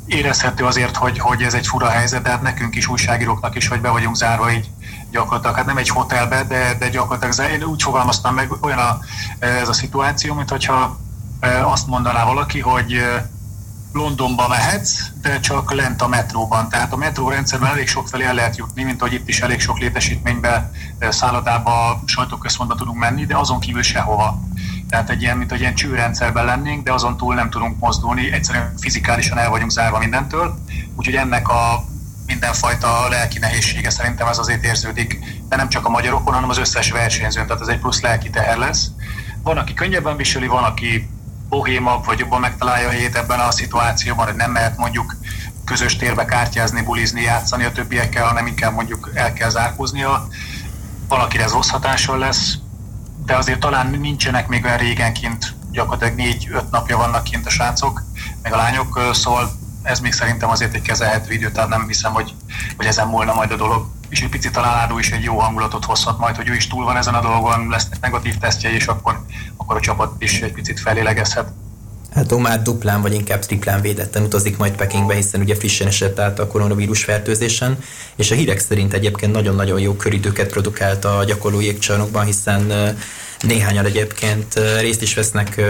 Érezhető 0.06 0.64
azért, 0.64 0.96
hogy, 0.96 1.18
hogy 1.18 1.42
ez 1.42 1.54
egy 1.54 1.66
fura 1.66 1.88
helyzet, 1.88 2.22
de 2.22 2.30
hát 2.30 2.42
nekünk 2.42 2.76
is, 2.76 2.88
újságíróknak 2.88 3.56
is, 3.56 3.68
hogy 3.68 3.80
be 3.80 3.88
vagyunk 3.88 4.16
zárva 4.16 4.52
így 4.52 4.70
gyakorlatilag, 5.10 5.56
hát 5.56 5.66
nem 5.66 5.76
egy 5.76 5.88
hotelbe, 5.88 6.44
de, 6.44 6.74
de 6.78 6.88
gyakorlatilag 6.88 7.50
én 7.50 7.62
úgy 7.62 7.82
fogalmaztam 7.82 8.34
meg, 8.34 8.52
olyan 8.60 8.78
a, 8.78 8.98
ez 9.38 9.68
a 9.68 9.72
szituáció, 9.72 10.34
mint 10.34 10.50
hogyha 10.50 10.98
azt 11.64 11.86
mondaná 11.86 12.24
valaki, 12.24 12.60
hogy 12.60 13.02
Londonba 13.92 14.48
mehetsz, 14.48 15.00
de 15.22 15.40
csak 15.40 15.72
lent 15.72 16.02
a 16.02 16.08
metróban. 16.08 16.68
Tehát 16.68 16.92
a 16.92 16.96
metrórendszerben 16.96 17.70
elég 17.70 17.88
sok 17.88 18.08
felé 18.08 18.24
el 18.24 18.34
lehet 18.34 18.56
jutni, 18.56 18.82
mint 18.82 19.00
hogy 19.00 19.12
itt 19.12 19.28
is 19.28 19.40
elég 19.40 19.60
sok 19.60 19.78
létesítménybe, 19.78 20.70
szállodába, 21.08 22.02
sajtóközpontba 22.04 22.74
tudunk 22.74 22.98
menni, 22.98 23.26
de 23.26 23.36
azon 23.36 23.60
kívül 23.60 23.82
sehova. 23.82 24.40
Tehát 24.88 25.10
egy 25.10 25.22
ilyen, 25.22 25.36
mint 25.36 25.50
hogy 25.50 25.60
ilyen 25.60 25.74
csőrendszerben 25.74 26.44
lennénk, 26.44 26.84
de 26.84 26.92
azon 26.92 27.16
túl 27.16 27.34
nem 27.34 27.50
tudunk 27.50 27.80
mozdulni, 27.80 28.32
egyszerűen 28.32 28.74
fizikálisan 28.78 29.38
el 29.38 29.50
vagyunk 29.50 29.70
zárva 29.70 29.98
mindentől. 29.98 30.58
Úgyhogy 30.96 31.14
ennek 31.14 31.48
a 31.48 31.84
mindenfajta 32.26 33.08
lelki 33.08 33.38
nehézsége 33.38 33.90
szerintem 33.90 34.26
ez 34.26 34.38
azért 34.38 34.64
érződik, 34.64 35.18
de 35.48 35.56
nem 35.56 35.68
csak 35.68 35.86
a 35.86 35.90
magyarokon, 35.90 36.34
hanem 36.34 36.48
az 36.48 36.58
összes 36.58 36.90
versenyzőn, 36.90 37.46
tehát 37.46 37.62
ez 37.62 37.68
egy 37.68 37.78
plusz 37.78 38.00
lelki 38.00 38.30
teher 38.30 38.56
lesz. 38.56 38.90
Van, 39.42 39.58
aki 39.58 39.74
könnyebben 39.74 40.16
viseli, 40.16 40.46
van, 40.46 40.64
aki 40.64 41.08
bohémabb, 41.54 42.04
vagy 42.04 42.18
jobban 42.18 42.40
megtalálja 42.40 42.88
a 42.88 42.90
helyét 42.90 43.16
ebben 43.16 43.40
a 43.40 43.50
szituációban, 43.50 44.26
hogy 44.26 44.34
nem 44.34 44.50
mehet 44.50 44.76
mondjuk 44.76 45.16
közös 45.64 45.96
térbe 45.96 46.24
kártyázni, 46.24 46.82
bulizni, 46.82 47.22
játszani 47.22 47.64
a 47.64 47.72
többiekkel, 47.72 48.26
hanem 48.26 48.46
inkább 48.46 48.74
mondjuk 48.74 49.10
el 49.14 49.32
kell 49.32 49.48
zárkóznia. 49.48 50.28
Valakire 51.08 51.44
ez 51.44 51.52
rossz 51.52 51.68
hatással 51.68 52.18
lesz, 52.18 52.54
de 53.26 53.36
azért 53.36 53.60
talán 53.60 53.90
nincsenek 53.90 54.48
még 54.48 54.64
olyan 54.64 54.76
régen 54.76 55.12
gyakorlatilag 55.70 56.14
négy-öt 56.14 56.70
napja 56.70 56.96
vannak 56.96 57.22
kint 57.22 57.46
a 57.46 57.50
srácok, 57.50 58.02
meg 58.42 58.52
a 58.52 58.56
lányok, 58.56 59.00
szóval 59.12 59.50
ez 59.84 60.00
még 60.00 60.12
szerintem 60.12 60.50
azért 60.50 60.74
egy 60.74 60.82
kezelhető 60.82 61.32
idő, 61.32 61.50
tehát 61.50 61.68
nem 61.68 61.86
hiszem, 61.86 62.12
hogy, 62.12 62.34
hogy 62.76 62.86
ezen 62.86 63.08
múlna 63.08 63.34
majd 63.34 63.50
a 63.50 63.56
dolog. 63.56 63.86
És 64.08 64.20
egy 64.20 64.28
picit 64.28 64.52
talán 64.52 64.78
Ádó 64.78 64.98
is 64.98 65.10
egy 65.10 65.22
jó 65.22 65.38
hangulatot 65.38 65.84
hozhat 65.84 66.18
majd, 66.18 66.36
hogy 66.36 66.48
ő 66.48 66.54
is 66.54 66.66
túl 66.66 66.84
van 66.84 66.96
ezen 66.96 67.14
a 67.14 67.20
dolgon, 67.20 67.68
lesznek 67.68 68.00
negatív 68.00 68.36
tesztjei, 68.36 68.74
és 68.74 68.86
akkor, 68.86 69.24
akkor 69.56 69.76
a 69.76 69.80
csapat 69.80 70.14
is 70.18 70.40
egy 70.40 70.52
picit 70.52 70.80
felélegezhet. 70.80 71.48
Hát 72.14 72.36
már 72.36 72.62
duplán 72.62 73.02
vagy 73.02 73.14
inkább 73.14 73.38
triplán 73.38 73.80
védetten 73.80 74.22
utazik 74.22 74.56
majd 74.56 74.76
Pekingbe, 74.76 75.14
hiszen 75.14 75.40
ugye 75.40 75.54
frissen 75.54 75.86
esett 75.86 76.18
át 76.18 76.38
a 76.38 76.46
koronavírus 76.46 77.04
fertőzésen, 77.04 77.78
és 78.16 78.30
a 78.30 78.34
hírek 78.34 78.58
szerint 78.58 78.92
egyébként 78.92 79.32
nagyon-nagyon 79.32 79.80
jó 79.80 79.94
köridőket 79.94 80.50
produkált 80.50 81.04
a 81.04 81.24
gyakorló 81.24 81.60
jégcsarnokban, 81.60 82.24
hiszen 82.24 82.72
néhányan 83.40 83.84
egyébként 83.84 84.60
részt 84.80 85.02
is 85.02 85.14
vesznek 85.14 85.60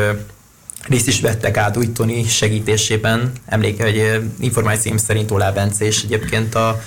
részt 0.89 1.09
is 1.09 1.20
vettek 1.20 1.57
át 1.57 1.76
Újtoni 1.76 2.24
segítésében. 2.24 3.32
Emléke, 3.47 3.85
hogy 3.85 4.30
információim 4.41 4.97
szerint 4.97 5.30
Olá 5.30 5.51
Bence 5.51 5.85
és 5.85 6.03
egyébként 6.03 6.55
a 6.55 6.80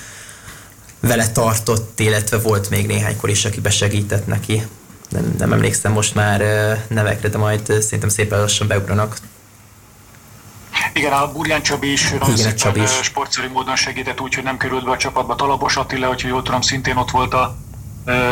vele 1.00 1.28
tartott, 1.28 2.00
illetve 2.00 2.38
volt 2.38 2.70
még 2.70 2.86
néhánykor 2.86 3.30
is, 3.30 3.44
aki 3.44 3.60
besegített 3.60 4.26
neki. 4.26 4.62
Nem, 5.08 5.34
nem 5.38 5.52
emlékszem 5.52 5.92
most 5.92 6.14
már 6.14 6.40
nevekre, 6.88 7.28
de 7.28 7.38
majd 7.38 7.66
szerintem 7.80 8.08
szépen 8.08 8.40
lassan 8.40 8.66
beugranak. 8.66 9.16
Igen, 10.92 11.12
a 11.12 11.32
Burján 11.32 11.62
Csabi 11.62 11.92
is 11.92 12.10
nagyon 12.10 12.36
Igen, 12.36 12.56
szépen 12.56 12.86
sportszerű 12.86 13.48
módon 13.48 13.76
segített, 13.76 14.20
úgyhogy 14.20 14.44
nem 14.44 14.56
került 14.56 14.84
be 14.84 14.90
a 14.90 14.96
csapatba. 14.96 15.34
Talabos 15.34 15.76
Attila, 15.76 16.06
hogyha 16.06 16.28
jól 16.28 16.42
tudom, 16.42 16.60
szintén 16.60 16.96
ott 16.96 17.10
volt 17.10 17.34
a, 17.34 17.56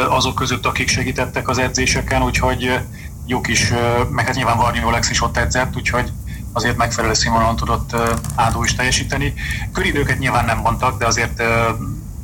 azok 0.08 0.34
között, 0.34 0.66
akik 0.66 0.88
segítettek 0.88 1.48
az 1.48 1.58
edzéseken, 1.58 2.22
úgyhogy 2.22 2.78
jó 3.26 3.40
kis, 3.40 3.72
meg 4.10 4.26
hát 4.26 4.34
nyilván 4.34 4.56
Varnyó 4.56 4.90
Lex 4.90 5.10
is 5.10 5.22
ott 5.22 5.36
edzett, 5.36 5.76
úgyhogy 5.76 6.12
azért 6.52 6.76
megfelelő 6.76 7.14
színvonalon 7.14 7.56
tudott 7.56 7.96
Ádó 8.34 8.64
is 8.64 8.74
teljesíteni. 8.74 9.34
Köridőket 9.72 10.18
nyilván 10.18 10.44
nem 10.44 10.58
mondtak, 10.58 10.98
de 10.98 11.06
azért 11.06 11.42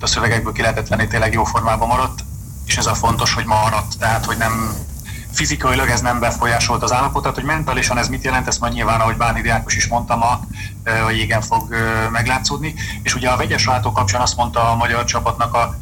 a 0.01 0.07
szövegekből 0.07 0.53
ki 0.53 0.61
lehetett 0.61 0.89
venni, 0.89 1.07
tényleg 1.07 1.33
jó 1.33 1.45
formában 1.45 1.89
maradt, 1.89 2.25
és 2.67 2.77
ez 2.77 2.87
a 2.87 2.95
fontos, 2.95 3.35
hogy 3.35 3.45
maradt, 3.45 3.99
tehát 3.99 4.25
hogy 4.25 4.37
nem 4.37 4.75
fizikailag 5.33 5.89
ez 5.89 6.01
nem 6.01 6.21
befolyásolt 6.21 6.83
az 6.83 6.93
állapotát, 6.93 7.35
hogy 7.35 7.45
mentálisan 7.45 7.99
ez 7.99 8.09
mit 8.09 8.25
jelent, 8.25 8.47
ezt 8.47 8.61
majd 8.61 8.73
nyilván, 8.73 9.01
ahogy 9.01 9.17
Báni 9.17 9.41
Diákos 9.41 9.77
is 9.77 9.87
mondta 9.87 10.17
ma, 10.17 10.41
a 11.07 11.11
jégen 11.11 11.41
fog 11.41 11.75
meglátszódni. 12.11 12.75
És 13.03 13.15
ugye 13.15 13.29
a 13.29 13.37
vegyes 13.37 13.65
váltó 13.65 13.93
kapcsán 13.93 14.21
azt 14.21 14.37
mondta 14.37 14.71
a 14.71 14.77
magyar 14.77 15.05
csapatnak 15.05 15.55
a 15.55 15.77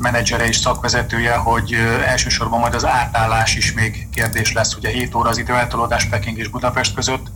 menedzsere 0.00 0.46
és 0.46 0.56
szakvezetője, 0.56 1.34
hogy 1.34 1.74
elsősorban 2.06 2.60
majd 2.60 2.74
az 2.74 2.86
átállás 2.86 3.56
is 3.56 3.72
még 3.72 4.08
kérdés 4.12 4.52
lesz. 4.52 4.76
Ugye 4.76 4.88
7 4.88 5.14
óra 5.14 5.28
az 5.28 5.38
időeltolódás 5.38 6.04
Peking 6.04 6.38
és 6.38 6.48
Budapest 6.48 6.94
között. 6.94 7.26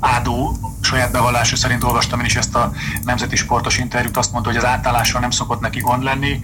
Ádó 0.00 0.56
saját 0.80 1.10
bevallása 1.12 1.56
szerint 1.56 1.84
olvastam 1.84 2.20
én 2.20 2.26
is 2.26 2.36
ezt 2.36 2.54
a 2.54 2.72
nemzeti 3.04 3.36
sportos 3.36 3.78
interjút, 3.78 4.16
azt 4.16 4.32
mondta, 4.32 4.50
hogy 4.50 4.58
az 4.58 4.64
átállással 4.64 5.20
nem 5.20 5.30
szokott 5.30 5.60
neki 5.60 5.80
gond 5.80 6.02
lenni 6.02 6.40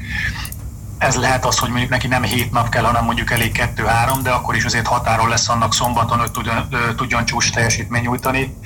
ez 1.03 1.17
lehet 1.17 1.45
az, 1.45 1.59
hogy 1.59 1.69
mondjuk 1.69 1.91
neki 1.91 2.07
nem 2.07 2.23
hét 2.23 2.53
nap 2.53 2.69
kell, 2.69 2.83
hanem 2.83 3.05
mondjuk 3.05 3.31
elég 3.31 3.53
kettő-három, 3.53 4.23
de 4.23 4.31
akkor 4.31 4.55
is 4.55 4.65
azért 4.65 4.87
határon 4.87 5.29
lesz 5.29 5.49
annak 5.49 5.75
szombaton, 5.75 6.19
hogy 6.19 6.31
tudjon, 6.31 6.69
tudjon 6.97 7.25
csúcs 7.25 7.53
teljesítmény 7.53 8.03
nyújtani. 8.03 8.57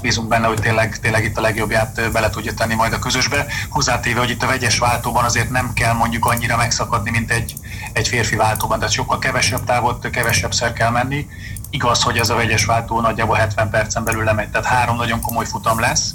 Bízunk 0.00 0.28
benne, 0.28 0.46
hogy 0.46 0.60
tényleg, 0.60 0.98
tényleg 1.00 1.24
itt 1.24 1.36
a 1.36 1.40
legjobbját 1.40 2.12
bele 2.12 2.30
tudja 2.30 2.54
tenni 2.54 2.74
majd 2.74 2.92
a 2.92 2.98
közösbe. 2.98 3.46
Hozzátéve, 3.68 4.18
hogy 4.18 4.30
itt 4.30 4.42
a 4.42 4.46
vegyes 4.46 4.78
váltóban 4.78 5.24
azért 5.24 5.50
nem 5.50 5.72
kell 5.72 5.92
mondjuk 5.92 6.26
annyira 6.26 6.56
megszakadni, 6.56 7.10
mint 7.10 7.30
egy, 7.30 7.54
egy 7.92 8.08
férfi 8.08 8.36
váltóban, 8.36 8.78
tehát 8.78 8.94
sokkal 8.94 9.18
kevesebb 9.18 9.64
távot, 9.64 10.10
kevesebb 10.10 10.52
szer 10.52 10.72
kell 10.72 10.90
menni. 10.90 11.26
Igaz, 11.70 12.02
hogy 12.02 12.18
ez 12.18 12.30
a 12.30 12.34
vegyes 12.34 12.64
váltó 12.64 13.00
nagyjából 13.00 13.36
70 13.36 13.70
percen 13.70 14.04
belül 14.04 14.24
lemegy, 14.24 14.50
tehát 14.50 14.66
három 14.66 14.96
nagyon 14.96 15.20
komoly 15.20 15.46
futam 15.46 15.80
lesz, 15.80 16.14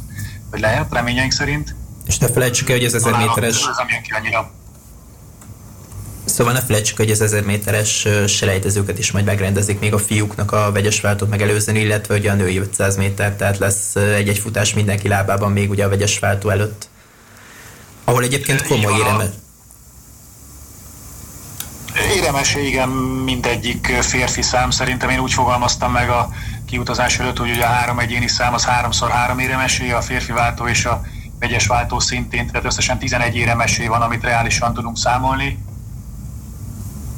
vagy 0.51 0.59
lehet, 0.59 0.93
reményeink 0.93 1.31
szerint. 1.31 1.75
És 2.05 2.17
ne 2.17 2.27
felejtsük 2.27 2.69
el, 2.69 2.75
hogy 2.75 2.85
ez 2.85 2.93
1000 2.93 3.17
méteres... 3.17 3.55
Ez, 3.55 3.65
ez 3.77 4.17
annyira 4.17 4.51
Szóval 6.27 6.53
ne 6.53 6.61
felejtsük, 6.61 6.97
hogy 6.97 7.11
az 7.11 7.21
1000 7.21 7.43
méteres 7.43 8.07
selejtezőket 8.27 8.99
is 8.99 9.11
majd 9.11 9.25
megrendezik 9.25 9.79
még 9.79 9.93
a 9.93 9.97
fiúknak 9.97 10.51
a 10.51 10.71
vegyes 10.71 11.01
váltót 11.01 11.29
megelőzni, 11.29 11.79
illetve 11.79 12.15
ugye 12.15 12.31
a 12.31 12.33
női 12.33 12.57
500 12.57 12.97
méter, 12.97 13.35
tehát 13.35 13.57
lesz 13.57 13.95
egy-egy 13.95 14.37
futás 14.37 14.73
mindenki 14.73 15.07
lábában 15.07 15.51
még 15.51 15.69
ugye 15.69 15.85
a 15.85 15.89
vegyes 15.89 16.19
váltó 16.19 16.49
előtt. 16.49 16.89
Ahol 18.03 18.23
egyébként 18.23 18.67
komoly 18.67 18.93
éremes. 18.93 19.27
Éremese, 22.15 22.59
igen, 22.59 22.89
mindegyik 23.23 23.85
férfi 23.85 24.41
szám. 24.41 24.69
Szerintem 24.69 25.09
én 25.09 25.19
úgy 25.19 25.33
fogalmaztam 25.33 25.91
meg 25.91 26.09
a 26.09 26.29
kiutazás 26.65 27.19
előtt, 27.19 27.37
hogy 27.37 27.49
ugye 27.49 27.63
a 27.63 27.67
három 27.67 27.99
egyéni 27.99 28.27
szám 28.27 28.53
az 28.53 28.65
háromszor 28.65 29.09
három 29.09 29.39
éremesé, 29.39 29.91
a 29.91 30.01
férfi 30.01 30.31
váltó 30.31 30.67
és 30.67 30.85
a 30.85 31.01
vegyes 31.39 31.67
váltó 31.67 31.99
szintén, 31.99 32.47
tehát 32.47 32.65
összesen 32.65 32.99
11 32.99 33.35
éremesé 33.35 33.87
van, 33.87 34.01
amit 34.01 34.23
reálisan 34.23 34.73
tudunk 34.73 34.97
számolni. 34.97 35.57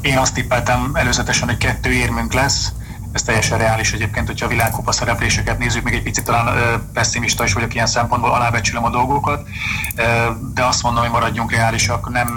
Én 0.01 0.17
azt 0.17 0.33
tippeltem 0.33 0.91
előzetesen, 0.93 1.47
hogy 1.47 1.57
kettő 1.57 1.91
érmünk 1.91 2.33
lesz, 2.33 2.71
ez 3.11 3.21
teljesen 3.21 3.57
reális 3.57 3.93
egyébként, 3.93 4.27
hogyha 4.27 4.45
a 4.45 4.49
világkupa 4.49 4.91
szerepléseket 4.91 5.59
nézzük, 5.59 5.83
még 5.83 5.93
egy 5.93 6.03
picit 6.03 6.23
talán 6.23 6.55
pessimista 6.93 7.43
is 7.43 7.53
vagyok 7.53 7.73
ilyen 7.73 7.87
szempontból, 7.87 8.31
alábecsülöm 8.31 8.83
a 8.83 8.89
dolgokat, 8.89 9.47
de 10.53 10.65
azt 10.65 10.83
mondom, 10.83 11.03
hogy 11.03 11.11
maradjunk 11.11 11.51
reálisak, 11.51 12.09
nem, 12.09 12.27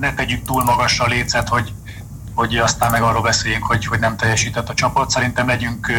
ne 0.00 0.14
tegyük 0.14 0.44
túl 0.44 0.64
magasra 0.64 1.04
a 1.04 1.08
lécet, 1.08 1.48
hogy, 1.48 1.72
hogy 2.34 2.56
aztán 2.56 2.90
meg 2.90 3.02
arról 3.02 3.22
beszéljünk, 3.22 3.64
hogy, 3.64 3.86
hogy 3.86 3.98
nem 3.98 4.16
teljesített 4.16 4.68
a 4.68 4.74
csapat. 4.74 5.10
Szerintem 5.10 5.46
legyünk 5.46 5.92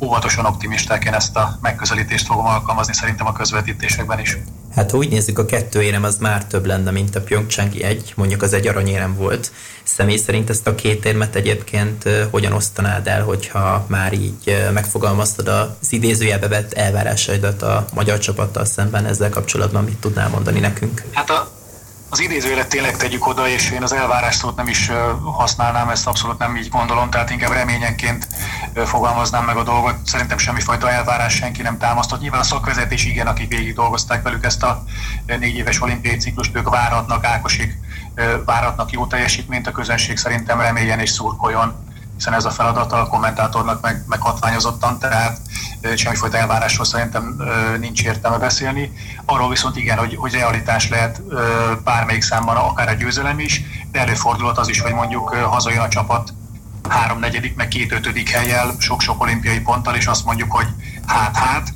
óvatosan 0.00 0.46
optimisták, 0.46 1.04
én 1.04 1.14
ezt 1.14 1.36
a 1.36 1.58
megközelítést 1.60 2.26
fogom 2.26 2.46
alkalmazni 2.46 2.94
szerintem 2.94 3.26
a 3.26 3.32
közvetítésekben 3.32 4.20
is. 4.20 4.36
Hát 4.74 4.90
ha 4.90 4.96
úgy 4.96 5.08
nézzük, 5.08 5.38
a 5.38 5.44
kettő 5.44 5.82
érem 5.82 6.04
az 6.04 6.16
már 6.16 6.46
több 6.46 6.66
lenne, 6.66 6.90
mint 6.90 7.16
a 7.16 7.20
Pyeongchangi 7.20 7.82
egy, 7.82 8.12
mondjuk 8.16 8.42
az 8.42 8.52
egy 8.52 8.66
aranyérem 8.66 9.14
volt. 9.14 9.52
Személy 9.82 10.16
szerint 10.16 10.50
ezt 10.50 10.66
a 10.66 10.74
két 10.74 11.04
érmet 11.04 11.34
egyébként 11.34 12.08
hogyan 12.30 12.52
osztanád 12.52 13.06
el, 13.06 13.22
hogyha 13.22 13.86
már 13.88 14.12
így 14.12 14.56
megfogalmaztad 14.72 15.48
az 15.48 15.92
idézőjelbe 15.92 16.48
vett 16.48 16.72
elvárásaidat 16.72 17.62
a 17.62 17.86
magyar 17.94 18.18
csapattal 18.18 18.64
szemben 18.64 19.06
ezzel 19.06 19.30
kapcsolatban, 19.30 19.84
mit 19.84 19.96
tudnál 19.96 20.28
mondani 20.28 20.60
nekünk? 20.60 21.02
Hát 21.12 21.30
a, 21.30 21.50
az 22.14 22.20
idézőjelet 22.20 22.68
tényleg 22.68 22.96
tegyük 22.96 23.26
oda, 23.26 23.48
és 23.48 23.70
én 23.70 23.82
az 23.82 23.92
elvárás 23.92 24.34
szót 24.34 24.56
nem 24.56 24.68
is 24.68 24.90
használnám, 25.22 25.88
ezt 25.88 26.06
abszolút 26.06 26.38
nem 26.38 26.56
így 26.56 26.68
gondolom, 26.68 27.10
tehát 27.10 27.30
inkább 27.30 27.52
reményenként 27.52 28.26
fogalmaznám 28.84 29.44
meg 29.44 29.56
a 29.56 29.62
dolgot. 29.62 29.94
Szerintem 30.04 30.38
semmifajta 30.38 30.90
elvárás 30.90 31.34
senki 31.34 31.62
nem 31.62 31.78
támasztott. 31.78 32.20
Nyilván 32.20 32.40
a 32.40 32.44
szakvezetés 32.44 33.04
igen, 33.04 33.26
akik 33.26 33.48
végig 33.48 33.74
dolgozták 33.74 34.22
velük 34.22 34.44
ezt 34.44 34.62
a 34.62 34.84
négy 35.26 35.56
éves 35.56 35.82
olimpiai 35.82 36.16
ciklust, 36.16 36.56
ők 36.56 36.68
várhatnak, 36.68 37.24
Ákosik 37.24 37.78
várhatnak 38.44 38.90
jó 38.90 39.06
teljesítményt, 39.06 39.66
a 39.66 39.72
közönség 39.72 40.16
szerintem 40.16 40.60
reméljen 40.60 41.00
és 41.00 41.10
szurkoljon 41.10 41.74
hiszen 42.16 42.32
ez 42.32 42.44
a 42.44 42.50
feladata 42.50 43.00
a 43.00 43.06
kommentátornak 43.06 43.80
meg, 43.80 44.04
meghatványozottan, 44.06 44.98
tehát 44.98 45.40
semmifajta 45.96 46.36
elvárásról 46.36 46.84
szerintem 46.84 47.42
nincs 47.78 48.02
értelme 48.02 48.38
beszélni. 48.38 48.92
Arról 49.24 49.48
viszont 49.48 49.76
igen, 49.76 49.98
hogy, 49.98 50.16
hogy 50.16 50.32
realitás 50.32 50.88
lehet 50.88 51.22
bármelyik 51.84 52.22
számban 52.22 52.56
akár 52.56 52.88
a 52.88 52.92
győzelem 52.92 53.38
is, 53.38 53.62
de 53.92 54.00
előfordulhat 54.00 54.58
az 54.58 54.68
is, 54.68 54.80
hogy 54.80 54.92
mondjuk 54.92 55.28
hazajön 55.34 55.80
a 55.80 55.88
csapat 55.88 56.32
háromnegyedik, 56.88 57.56
meg 57.56 57.68
két 57.68 57.92
ötödik 57.92 58.36
sok-sok 58.78 59.22
olimpiai 59.22 59.60
ponttal, 59.60 59.94
és 59.94 60.06
azt 60.06 60.24
mondjuk, 60.24 60.52
hogy 60.52 60.66
hát-hát, 61.06 61.72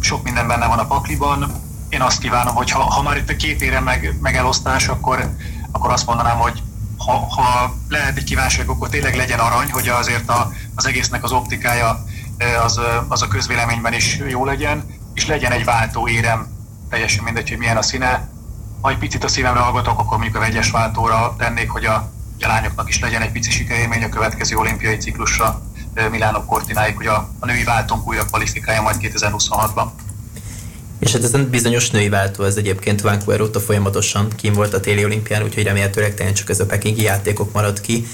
sok 0.00 0.22
minden 0.22 0.46
benne 0.46 0.66
van 0.66 0.78
a 0.78 0.86
pakliban. 0.86 1.52
Én 1.88 2.00
azt 2.00 2.18
kívánom, 2.18 2.54
hogy 2.54 2.70
ha, 2.70 2.82
ha 2.82 3.02
már 3.02 3.16
itt 3.16 3.30
a 3.30 3.36
két 3.36 3.62
ére 3.62 3.80
meg, 3.80 4.16
meg 4.20 4.36
elosztás, 4.36 4.88
akkor, 4.88 5.30
akkor 5.72 5.90
azt 5.90 6.06
mondanám, 6.06 6.36
hogy 6.36 6.62
ha, 7.06 7.26
ha 7.28 7.74
lehet 7.88 8.16
egy 8.16 8.24
kívánság, 8.24 8.68
akkor 8.68 8.88
tényleg 8.88 9.16
legyen 9.16 9.38
arany, 9.38 9.70
hogy 9.70 9.88
azért 9.88 10.28
a, 10.28 10.52
az 10.74 10.86
egésznek 10.86 11.24
az 11.24 11.32
optikája 11.32 12.04
az, 12.64 12.80
az 13.08 13.22
a 13.22 13.28
közvéleményben 13.28 13.92
is 13.92 14.18
jó 14.28 14.44
legyen, 14.44 14.84
és 15.14 15.26
legyen 15.26 15.52
egy 15.52 15.64
váltó 15.64 16.08
érem, 16.08 16.46
teljesen 16.90 17.24
mindegy, 17.24 17.48
hogy 17.48 17.58
milyen 17.58 17.76
a 17.76 17.82
színe. 17.82 18.28
Ha 18.80 18.90
egy 18.90 18.98
picit 18.98 19.24
a 19.24 19.28
szívemre 19.28 19.60
hallgatok, 19.60 19.98
akkor 19.98 20.16
mondjuk 20.16 20.36
a 20.36 20.38
vegyes 20.38 20.70
váltóra 20.70 21.34
tennék, 21.38 21.70
hogy 21.70 21.84
a, 21.84 21.94
a 22.40 22.46
lányoknak 22.46 22.88
is 22.88 23.00
legyen 23.00 23.22
egy 23.22 23.32
pici 23.32 23.50
sikerélmény 23.50 24.04
a 24.04 24.08
következő 24.08 24.56
olimpiai 24.56 24.96
ciklusra 24.96 25.62
Milánok 26.10 26.46
Kortináig, 26.46 26.96
hogy 26.96 27.06
a, 27.06 27.28
a 27.38 27.46
női 27.46 27.64
váltónk 27.64 28.06
újra 28.06 28.24
kvalifikálja 28.24 28.82
majd 28.82 28.96
2026-ban. 29.00 29.86
És 31.04 31.12
hát 31.12 31.22
ez 31.22 31.34
a 31.34 31.48
bizonyos 31.50 31.90
női 31.90 32.08
váltó, 32.08 32.44
ez 32.44 32.56
egyébként 32.56 33.00
Vancouver 33.00 33.40
óta 33.40 33.60
folyamatosan 33.60 34.28
kim 34.36 34.52
volt 34.52 34.74
a 34.74 34.80
téli 34.80 35.04
olimpián, 35.04 35.42
úgyhogy 35.42 35.64
remélhetőleg 35.64 36.14
tényleg 36.14 36.34
csak 36.34 36.50
ez 36.50 36.60
a 36.60 36.66
pekingi 36.66 37.02
játékok 37.02 37.52
marad 37.52 37.80
ki 37.80 38.06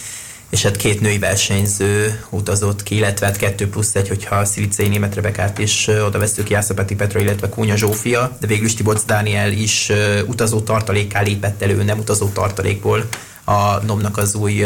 és 0.51 0.63
hát 0.63 0.77
két 0.77 1.01
női 1.01 1.19
versenyző 1.19 2.25
utazott 2.31 2.83
ki, 2.83 2.97
illetve 2.97 3.27
hát 3.27 3.37
kettő 3.37 3.69
plusz 3.69 3.95
egy, 3.95 4.09
hogyha 4.09 4.37
a 4.37 4.45
Szilicei 4.45 4.89
német 4.89 5.15
Rebekát 5.15 5.59
is 5.59 5.89
oda 6.07 6.19
veszük 6.19 6.51
Jászapeti 6.51 6.95
Petra, 6.95 7.21
illetve 7.21 7.49
Kúnya 7.49 7.77
Zsófia, 7.77 8.37
de 8.41 8.47
végül 8.47 8.67
is 8.67 8.75
Tiboc 8.75 9.05
Dániel 9.05 9.53
is 9.53 9.93
utazó 10.27 10.61
tartalékká 10.61 11.21
lépett 11.21 11.63
elő, 11.63 11.83
nem 11.83 11.99
utazó 11.99 12.29
tartalékból 12.29 13.09
a 13.45 13.85
NOM-nak 13.85 14.17
az 14.17 14.35
új 14.35 14.65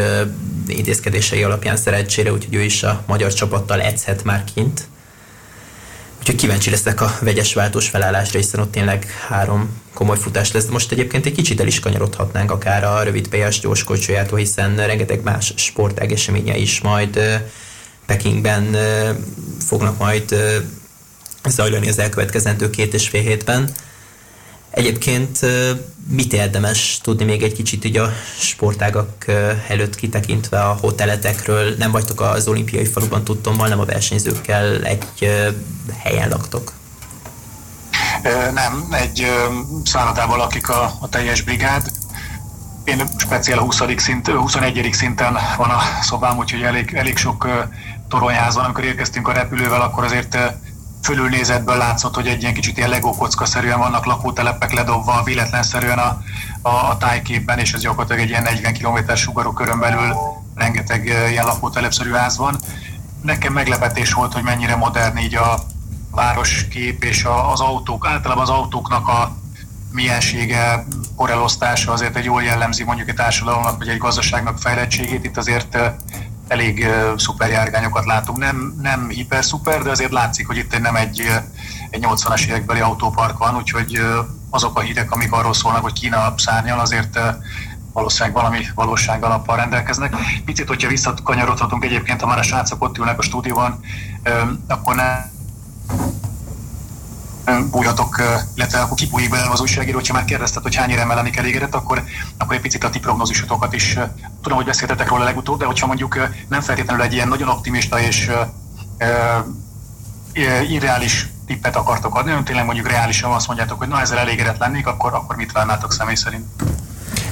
intézkedései 0.66 1.42
alapján 1.42 1.76
szerencsére, 1.76 2.32
úgyhogy 2.32 2.54
ő 2.54 2.62
is 2.62 2.82
a 2.82 3.02
magyar 3.06 3.32
csapattal 3.32 3.80
edzhet 3.80 4.24
már 4.24 4.44
kint. 4.54 4.88
Úgyhogy 6.24 6.40
kíváncsi 6.40 6.70
leszek 6.70 7.00
a 7.00 7.18
vegyes 7.20 7.54
váltós 7.54 7.88
felállásra, 7.88 8.38
hiszen 8.38 8.60
ott 8.60 8.72
tényleg 8.72 9.06
három 9.28 9.82
komoly 9.94 10.16
futás 10.18 10.52
lesz. 10.52 10.66
Most 10.66 10.92
egyébként 10.92 11.26
egy 11.26 11.32
kicsit 11.32 11.60
el 11.60 11.66
is 11.66 11.80
kanyarodhatnánk 11.80 12.50
akár 12.50 12.84
a 12.84 13.02
rövid 13.02 13.28
PS 13.28 13.60
gyors 13.60 13.84
kocsójától, 13.84 14.38
hiszen 14.38 14.86
rengeteg 14.86 15.22
más 15.22 15.52
sportágeseménye 15.56 16.56
is 16.56 16.80
majd 16.80 17.42
Pekingben 18.06 18.76
fognak 19.66 19.98
majd 19.98 20.34
zajlani 21.48 21.88
az 21.88 21.98
elkövetkezendő 21.98 22.70
két 22.70 22.94
és 22.94 23.08
fél 23.08 23.22
hétben. 23.22 23.70
Egyébként 24.74 25.38
mit 26.08 26.32
érdemes 26.32 26.98
tudni 27.02 27.24
még 27.24 27.42
egy 27.42 27.52
kicsit 27.52 27.84
ugye 27.84 28.02
a 28.02 28.12
sportágak 28.38 29.24
előtt 29.68 29.94
kitekintve 29.94 30.60
a 30.60 30.76
hoteletekről? 30.80 31.74
Nem 31.78 31.90
vagytok 31.90 32.20
az 32.20 32.48
olimpiai 32.48 32.84
faluban 32.84 33.24
tudtom, 33.24 33.56
nem 33.56 33.80
a 33.80 33.84
versenyzőkkel 33.84 34.84
egy 34.84 35.30
helyen 35.98 36.28
laktok? 36.28 36.72
Nem, 38.54 38.86
egy 38.90 39.26
szállodában 39.84 40.38
lakik 40.38 40.68
a, 40.68 40.92
a 41.00 41.08
teljes 41.08 41.42
brigád. 41.42 41.90
Én 42.84 43.02
speciál 43.16 43.58
a 43.58 43.62
20. 43.62 43.82
Szint, 43.96 44.28
21. 44.28 44.88
szinten 44.92 45.38
van 45.56 45.70
a 45.70 45.80
szobám, 46.02 46.38
úgyhogy 46.38 46.62
elég, 46.62 46.92
elég 46.94 47.16
sok 47.16 47.48
toronyház 48.08 48.54
van. 48.54 48.64
Amikor 48.64 48.84
érkeztünk 48.84 49.28
a 49.28 49.32
repülővel, 49.32 49.80
akkor 49.80 50.04
azért 50.04 50.38
fölülnézetből 51.04 51.76
látszott, 51.76 52.14
hogy 52.14 52.26
egy 52.26 52.42
ilyen 52.42 52.54
kicsit 52.54 52.76
ilyen 52.76 52.88
legó 52.88 53.14
kockaszerűen 53.14 53.78
vannak 53.78 54.06
lakótelepek 54.06 54.72
ledobva 54.72 55.22
véletlenszerűen 55.22 55.98
a, 55.98 56.22
a, 56.62 56.68
a 56.68 56.96
tájképben, 56.96 57.58
és 57.58 57.72
ez 57.72 57.80
gyakorlatilag 57.80 58.20
egy 58.20 58.28
ilyen 58.28 58.42
40 58.42 58.72
km 58.72 59.14
sugarú 59.14 59.52
körön 59.52 59.78
belül 59.78 60.14
rengeteg 60.54 61.04
ilyen 61.04 61.44
lakótelepszerű 61.44 62.10
ház 62.10 62.36
van. 62.36 62.56
Nekem 63.22 63.52
meglepetés 63.52 64.12
volt, 64.12 64.32
hogy 64.32 64.42
mennyire 64.42 64.76
modern 64.76 65.16
így 65.16 65.34
a 65.34 65.58
városkép 66.10 67.04
és 67.04 67.24
a, 67.24 67.52
az 67.52 67.60
autók, 67.60 68.06
általában 68.06 68.42
az 68.42 68.50
autóknak 68.50 69.08
a 69.08 69.36
miensége, 69.92 70.86
korelosztása 71.16 71.92
azért 71.92 72.16
egy 72.16 72.24
jól 72.24 72.42
jellemzi 72.42 72.84
mondjuk 72.84 73.08
egy 73.08 73.14
társadalomnak 73.14 73.78
vagy 73.78 73.88
egy 73.88 73.98
gazdaságnak 73.98 74.58
fejlettségét. 74.58 75.24
Itt 75.24 75.36
azért 75.36 75.78
elég 76.48 76.86
szuper 77.16 77.50
járgányokat 77.50 78.04
látunk. 78.04 78.38
Nem, 78.38 78.74
nem 78.82 79.08
hiper 79.08 79.44
szuper, 79.44 79.82
de 79.82 79.90
azért 79.90 80.12
látszik, 80.12 80.46
hogy 80.46 80.56
itt 80.56 80.80
nem 80.80 80.96
egy, 80.96 81.20
egy 81.90 82.06
80-as 82.08 82.46
évekbeli 82.46 82.80
autópark 82.80 83.38
van, 83.38 83.56
úgyhogy 83.56 84.00
azok 84.50 84.78
a 84.78 84.80
hírek, 84.80 85.10
amik 85.10 85.32
arról 85.32 85.54
szólnak, 85.54 85.82
hogy 85.82 85.92
Kína 85.92 86.34
szárnyal, 86.36 86.80
azért 86.80 87.18
valószínűleg 87.92 88.34
valami 88.34 88.66
valóság 88.74 89.24
alappal 89.24 89.56
rendelkeznek. 89.56 90.16
Picit, 90.44 90.68
hogyha 90.68 90.88
visszakanyarodhatunk 90.88 91.84
egyébként, 91.84 92.20
ha 92.20 92.26
már 92.26 92.38
a 92.38 92.42
srácok 92.42 92.82
ott 92.82 92.98
ülnek 92.98 93.18
a 93.18 93.22
stúdióban, 93.22 93.80
akkor 94.68 94.94
ne 94.94 95.32
bújhatok, 97.70 98.22
illetve 98.54 98.80
akkor 98.80 98.96
kibújik 98.96 99.30
belőle 99.30 99.50
az 99.50 99.60
újságíró, 99.60 99.96
hogyha 99.96 100.14
már 100.14 100.24
kérdezted, 100.24 100.62
hogy 100.62 100.74
hány 100.74 100.90
éremmel 100.90 101.16
lennék 101.16 101.36
elégedett, 101.36 101.74
akkor, 101.74 102.04
akkor 102.38 102.54
egy 102.54 102.60
picit 102.60 102.84
a 102.84 102.90
ti 102.90 102.98
prognózisotokat 102.98 103.72
is 103.72 103.98
tudom, 104.42 104.56
hogy 104.56 104.66
beszéltetek 104.66 105.08
róla 105.08 105.24
legutóbb, 105.24 105.58
de 105.58 105.64
hogyha 105.64 105.86
mondjuk 105.86 106.28
nem 106.48 106.60
feltétlenül 106.60 107.02
egy 107.02 107.12
ilyen 107.12 107.28
nagyon 107.28 107.48
optimista 107.48 108.00
és 108.00 108.30
irreális 110.68 111.28
tippet 111.46 111.76
akartok 111.76 112.14
adni, 112.14 112.28
hanem 112.28 112.44
tényleg 112.44 112.64
mondjuk 112.64 112.88
reálisan 112.88 113.32
azt 113.32 113.46
mondjátok, 113.46 113.78
hogy 113.78 113.88
na 113.88 114.00
ezzel 114.00 114.18
elégedett 114.18 114.58
lennék, 114.58 114.86
akkor, 114.86 115.14
akkor 115.14 115.36
mit 115.36 115.52
várnátok 115.52 115.92
személy 115.92 116.14
szerint? 116.14 116.44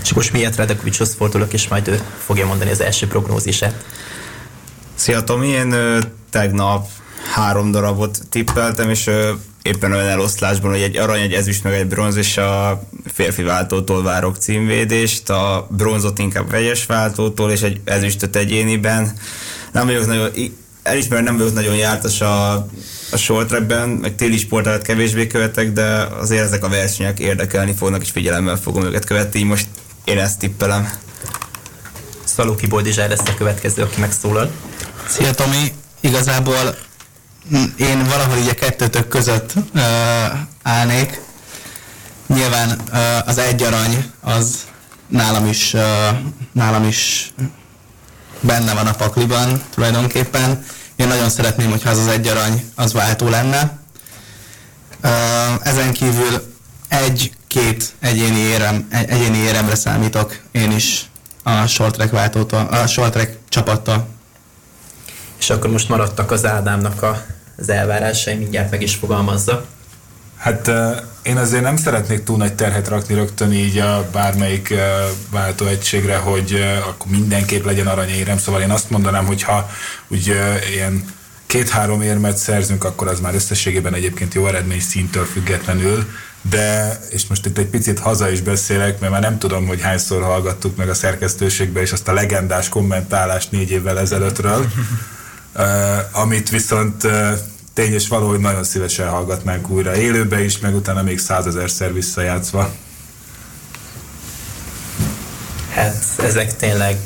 És 0.03 0.13
most 0.13 0.33
miért 0.33 0.57
Redekovicshoz 0.57 1.15
fordulok, 1.15 1.53
és 1.53 1.69
majd 1.69 1.89
ő 1.89 2.01
fogja 2.25 2.47
mondani 2.47 2.71
az 2.71 2.81
első 2.81 3.07
prognózisát. 3.07 3.85
Szia 4.95 5.25
Tomi, 5.25 5.47
én 5.47 5.75
tegnap 6.31 6.89
három 7.35 7.71
darabot 7.71 8.19
tippeltem, 8.31 8.91
és 8.91 9.11
éppen 9.63 9.93
olyan 9.93 10.09
eloszlásban, 10.09 10.71
hogy 10.71 10.81
egy 10.81 10.97
arany, 10.97 11.21
egy 11.21 11.33
ezüst, 11.33 11.63
meg 11.65 11.73
egy 11.73 11.87
bronz, 11.87 12.17
és 12.17 12.37
a 12.37 12.83
férfi 13.13 13.43
váltótól 13.43 14.03
várok 14.03 14.37
címvédést, 14.37 15.31
a 15.31 15.67
bronzot 15.71 16.19
inkább 16.19 16.51
vegyes 16.51 16.87
váltótól, 16.87 17.51
és 17.51 17.63
egy 17.63 17.81
ezüstöt 17.85 18.37
egyéniben. 18.37 19.13
Nem 19.73 19.87
vagyok 19.87 20.07
nagyon 20.07 20.31
elismerem, 20.83 21.25
nem 21.25 21.37
vagyok 21.37 21.55
nagyon 21.55 21.75
jártas 21.75 22.21
a, 22.21 22.53
a 23.11 23.17
short 23.17 23.49
trackben, 23.49 23.89
meg 23.89 24.15
téli 24.15 24.37
sportálat 24.37 24.83
kevésbé 24.83 25.27
követek, 25.27 25.73
de 25.73 26.09
azért 26.19 26.45
ezek 26.45 26.65
a 26.65 26.69
versenyek 26.69 27.19
érdekelni 27.19 27.75
fognak, 27.75 28.03
és 28.03 28.11
figyelemmel 28.11 28.57
fogom 28.57 28.85
őket 28.85 29.05
követni, 29.05 29.39
így 29.39 29.47
most 29.47 29.67
én 30.05 30.19
ezt 30.19 30.39
tippelem. 30.39 30.93
Szalóki 32.25 32.67
Boldizsár 32.67 33.09
lesz 33.09 33.29
a 33.29 33.35
következő, 33.35 33.83
aki 33.83 34.01
megszólal. 34.01 34.51
Szia 35.09 35.31
Tomi, 35.31 35.73
igazából 36.01 36.77
én 37.77 38.05
valahol 38.05 38.37
így 38.37 38.49
a 38.49 38.55
kettőtök 38.55 39.09
között 39.09 39.53
uh, 39.75 39.83
állnék. 40.63 41.21
Nyilván 42.27 42.69
uh, 42.69 43.29
az 43.29 43.39
egy 43.39 43.63
arany 43.63 44.11
az 44.21 44.59
nálam 45.07 45.47
is, 45.47 45.73
uh, 45.75 45.83
nálam 46.53 46.85
is 46.85 47.33
benne 48.41 48.75
van 48.75 48.87
a 48.87 48.95
pakliban 48.95 49.63
tulajdonképpen. 49.75 50.65
Én 50.97 51.09
nagyon 51.09 51.31
szeretném, 51.31 51.71
hogyha 51.71 51.91
az 51.91 51.99
az 51.99 52.07
egy 52.07 52.27
arany 52.27 52.71
az 52.75 52.93
váltó 52.93 53.29
lenne. 53.29 53.79
Uh, 55.05 55.11
ezen 55.63 55.93
kívül 55.93 56.55
egy-két 56.89 57.95
egyéni, 58.01 58.39
érem, 58.39 58.87
egyéni 58.91 59.37
éremre 59.37 59.75
számítok 59.75 60.41
én 60.51 60.71
is 60.73 61.11
a 61.43 61.67
short 61.67 61.95
track 61.95 62.13
váltótól, 62.13 62.61
a 62.61 62.87
short 62.87 63.13
track 63.13 63.39
csapattal. 63.49 64.09
És 65.43 65.51
akkor 65.51 65.71
most 65.71 65.89
maradtak 65.89 66.31
az 66.31 66.47
Ádámnak 66.47 67.03
a, 67.03 67.25
az 67.57 67.69
elvárásai, 67.69 68.35
mindjárt 68.35 68.71
meg 68.71 68.83
is 68.83 68.95
fogalmazza. 68.95 69.65
Hát 70.37 70.71
én 71.23 71.37
azért 71.37 71.63
nem 71.63 71.77
szeretnék 71.77 72.23
túl 72.23 72.37
nagy 72.37 72.55
terhet 72.55 72.89
rakni 72.89 73.15
rögtön 73.15 73.53
így 73.53 73.79
a 73.79 74.09
bármelyik 74.13 74.75
váltóegységre, 75.31 76.17
hogy 76.17 76.65
akkor 76.89 77.11
mindenképp 77.11 77.65
legyen 77.65 77.87
aranyérem, 77.87 78.39
szóval 78.39 78.61
én 78.61 78.71
azt 78.71 78.91
mondanám, 78.91 79.27
hogy 79.27 79.43
ha 79.43 79.71
úgy 80.09 80.27
ilyen 80.73 81.05
két-három 81.47 82.03
érmet 82.03 82.37
szerzünk, 82.37 82.85
akkor 82.85 83.09
az 83.09 83.21
már 83.21 83.35
összességében 83.35 83.95
egyébként 83.95 84.35
jó 84.35 84.47
eredmény 84.47 84.81
szintől 84.81 85.25
függetlenül, 85.25 86.07
de, 86.51 86.99
és 87.11 87.27
most 87.27 87.47
itt 87.47 87.59
egy 87.59 87.67
picit 87.67 87.99
haza 87.99 88.31
is 88.31 88.41
beszélek, 88.41 89.01
mert 89.01 89.13
már 89.13 89.23
nem 89.23 89.39
tudom, 89.39 89.67
hogy 89.67 89.81
hányszor 89.81 90.23
hallgattuk 90.23 90.77
meg 90.77 90.89
a 90.89 90.95
szerkesztőségbe, 90.95 91.81
és 91.81 91.93
azt 91.93 92.09
a 92.09 92.13
legendás 92.13 92.69
kommentálást 92.69 93.51
négy 93.51 93.71
évvel 93.71 93.99
ezelőttről, 93.99 94.73
amit 96.13 96.51
viszont 96.51 97.07
tény 97.73 97.93
és 97.93 98.09
való, 98.09 98.29
hogy 98.29 98.41
nagyon 98.41 98.65
szívesen 98.65 99.09
hallgatnánk 99.09 99.71
újra 99.71 99.97
élőbe 99.97 100.45
is, 100.45 100.59
meg 100.59 100.75
utána 100.75 101.03
még 101.03 101.19
százezerszer 101.19 101.93
visszajátszva. 101.93 102.71
Hát 105.75 106.05
ezek 106.19 106.57
tényleg 106.57 106.97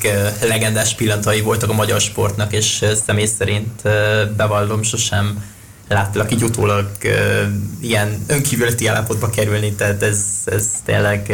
legendás 0.41 0.95
pillanatai 0.95 1.41
voltak 1.41 1.71
a 1.71 1.75
magyar 1.75 2.01
sportnak, 2.01 2.53
és 2.53 2.85
személy 3.07 3.27
szerint 3.27 3.83
bevallom 4.37 4.83
sosem 4.83 5.45
láttalak 5.89 6.33
így 6.33 6.43
utólag 6.43 6.91
ilyen 7.81 8.25
önkívületi 8.27 8.87
állapotba 8.87 9.31
kerülni, 9.31 9.73
tehát 9.73 10.03
ez, 10.03 10.25
ez 10.45 10.69
tényleg, 10.85 11.33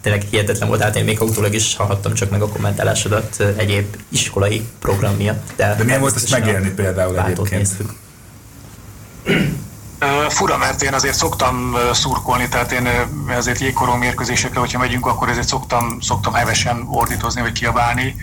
tényleg 0.00 0.22
hihetetlen 0.30 0.68
volt. 0.68 0.82
Hát 0.82 0.96
én 0.96 1.04
még 1.04 1.22
utólag 1.22 1.54
is 1.54 1.76
hallhattam 1.76 2.14
csak 2.14 2.30
meg 2.30 2.42
a 2.42 2.48
kommentálásodat 2.48 3.40
egyéb 3.56 3.96
iskolai 4.08 4.66
program 4.78 5.14
miatt. 5.14 5.52
De, 5.56 5.74
de 5.78 5.84
milyen 5.84 6.00
volt 6.00 6.14
ezt 6.14 6.30
megélni 6.30 6.70
például 6.70 7.18
egyébként? 7.18 7.50
Néztük. 7.50 7.92
Fura, 10.28 10.56
mert 10.56 10.82
én 10.82 10.94
azért 10.94 11.14
szoktam 11.14 11.76
szurkolni, 11.92 12.48
tehát 12.48 12.72
én 12.72 12.88
azért 13.36 13.60
jégkorong 13.60 13.98
mérkőzésekre, 13.98 14.60
hogyha 14.60 14.78
megyünk, 14.78 15.06
akkor 15.06 15.28
ezért 15.28 15.48
szoktam, 15.48 15.98
szoktam 16.00 16.32
hevesen 16.32 16.86
ordítozni, 16.90 17.40
vagy 17.40 17.52
kiabálni. 17.52 18.14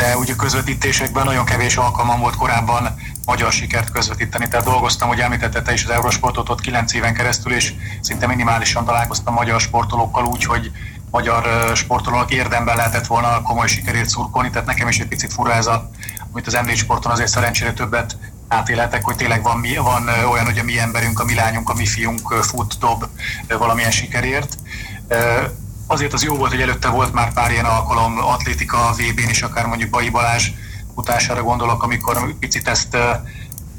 De 0.00 0.16
ugye 0.16 0.34
közvetítésekben 0.34 1.24
nagyon 1.24 1.44
kevés 1.44 1.76
alkalmam 1.76 2.20
volt 2.20 2.36
korábban 2.36 2.94
magyar 3.26 3.52
sikert 3.52 3.90
közvetíteni. 3.90 4.48
Tehát 4.48 4.66
dolgoztam, 4.66 5.08
hogy 5.08 5.20
említette 5.20 5.62
te 5.62 5.72
is 5.72 5.84
az 5.84 5.90
Eurosportot 5.90 6.48
ott 6.48 6.60
9 6.60 6.92
éven 6.92 7.14
keresztül, 7.14 7.52
és 7.52 7.74
szinte 8.00 8.26
minimálisan 8.26 8.84
találkoztam 8.84 9.34
magyar 9.34 9.60
sportolókkal 9.60 10.24
úgy, 10.24 10.44
hogy 10.44 10.70
magyar 11.10 11.72
sportolónak 11.74 12.30
érdemben 12.30 12.76
lehetett 12.76 13.06
volna 13.06 13.42
komoly 13.42 13.68
sikerét 13.68 14.08
szurkolni, 14.08 14.50
tehát 14.50 14.66
nekem 14.66 14.88
is 14.88 14.98
egy 14.98 15.08
picit 15.08 15.32
fura 15.32 15.52
ez 15.52 15.66
a, 15.66 15.90
amit 16.30 16.46
az 16.46 16.58
MD 16.62 16.74
sporton 16.76 17.12
azért 17.12 17.28
szerencsére 17.28 17.72
többet 17.72 18.16
átélhetek, 18.48 19.04
hogy 19.04 19.16
tényleg 19.16 19.42
van, 19.42 19.64
van 19.82 20.08
olyan, 20.08 20.44
hogy 20.44 20.58
a 20.58 20.64
mi 20.64 20.78
emberünk, 20.78 21.20
a 21.20 21.24
mi 21.24 21.34
lányunk, 21.34 21.70
a 21.70 21.74
mi 21.74 21.86
fiunk 21.86 22.32
fut, 22.42 22.78
dob 22.78 23.04
valamilyen 23.48 23.90
sikerért. 23.90 24.56
Azért 25.90 26.12
az 26.12 26.22
jó 26.22 26.36
volt, 26.36 26.50
hogy 26.50 26.60
előtte 26.60 26.88
volt 26.88 27.12
már 27.12 27.32
pár 27.32 27.50
ilyen 27.50 27.64
alkalom 27.64 28.18
atlétika 28.18 28.92
VB-n 28.92 29.28
is, 29.28 29.42
akár 29.42 29.66
mondjuk 29.66 29.90
Bai 29.90 30.08
Balázs 30.08 30.50
futására 30.94 31.42
gondolok, 31.42 31.82
amikor 31.82 32.34
picit 32.38 32.68
ezt 32.68 32.96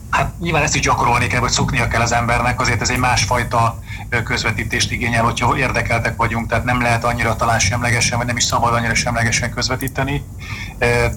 hát 0.10 0.40
nyilván 0.40 0.64
ezt 0.64 0.76
is 0.76 0.82
gyakorolni 0.82 1.28
kell, 1.28 1.40
vagy 1.40 1.52
szoknia 1.52 1.88
kell 1.88 2.02
az 2.02 2.12
embernek, 2.12 2.60
azért 2.62 2.82
ez 2.82 2.90
egy 2.90 2.98
másfajta 2.98 3.80
közvetítést 4.24 4.92
igényel, 4.92 5.24
hogyha 5.24 5.58
érdekeltek 5.58 6.16
vagyunk, 6.16 6.48
tehát 6.48 6.64
nem 6.64 6.82
lehet 6.82 7.04
annyira 7.04 7.36
talán 7.36 7.60
semlegesen, 7.60 8.18
vagy 8.18 8.28
nem 8.28 8.38
is 8.38 8.44
szabad 8.44 8.74
annyira 8.74 8.96
semlegesen 8.96 9.54
közvetíteni, 9.54 10.24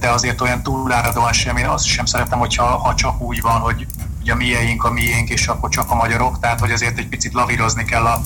de 0.00 0.08
azért 0.08 0.40
olyan 0.40 0.62
túláradóan 0.62 1.32
sem, 1.32 1.56
én 1.56 1.66
azt 1.66 1.84
sem 1.84 2.04
szeretem, 2.04 2.38
hogyha 2.38 2.64
ha 2.64 2.94
csak 2.94 3.20
úgy 3.20 3.40
van, 3.40 3.60
hogy 3.60 3.86
ugye 4.20 4.32
a 4.32 4.36
mieink 4.36 4.84
a 4.84 4.90
miénk, 4.90 5.28
és 5.28 5.46
akkor 5.46 5.68
csak 5.68 5.90
a 5.90 5.94
magyarok, 5.94 6.40
tehát 6.40 6.60
hogy 6.60 6.70
azért 6.70 6.98
egy 6.98 7.08
picit 7.08 7.32
lavírozni 7.32 7.84
kell 7.84 8.04
a, 8.04 8.20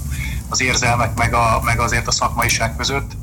az 0.49 0.61
érzelmek, 0.61 1.19
meg, 1.19 1.35
a, 1.35 1.61
meg 1.65 1.81
azért 1.81 2.07
a 2.07 2.11
szakmaiság 2.11 2.77
között 2.77 3.17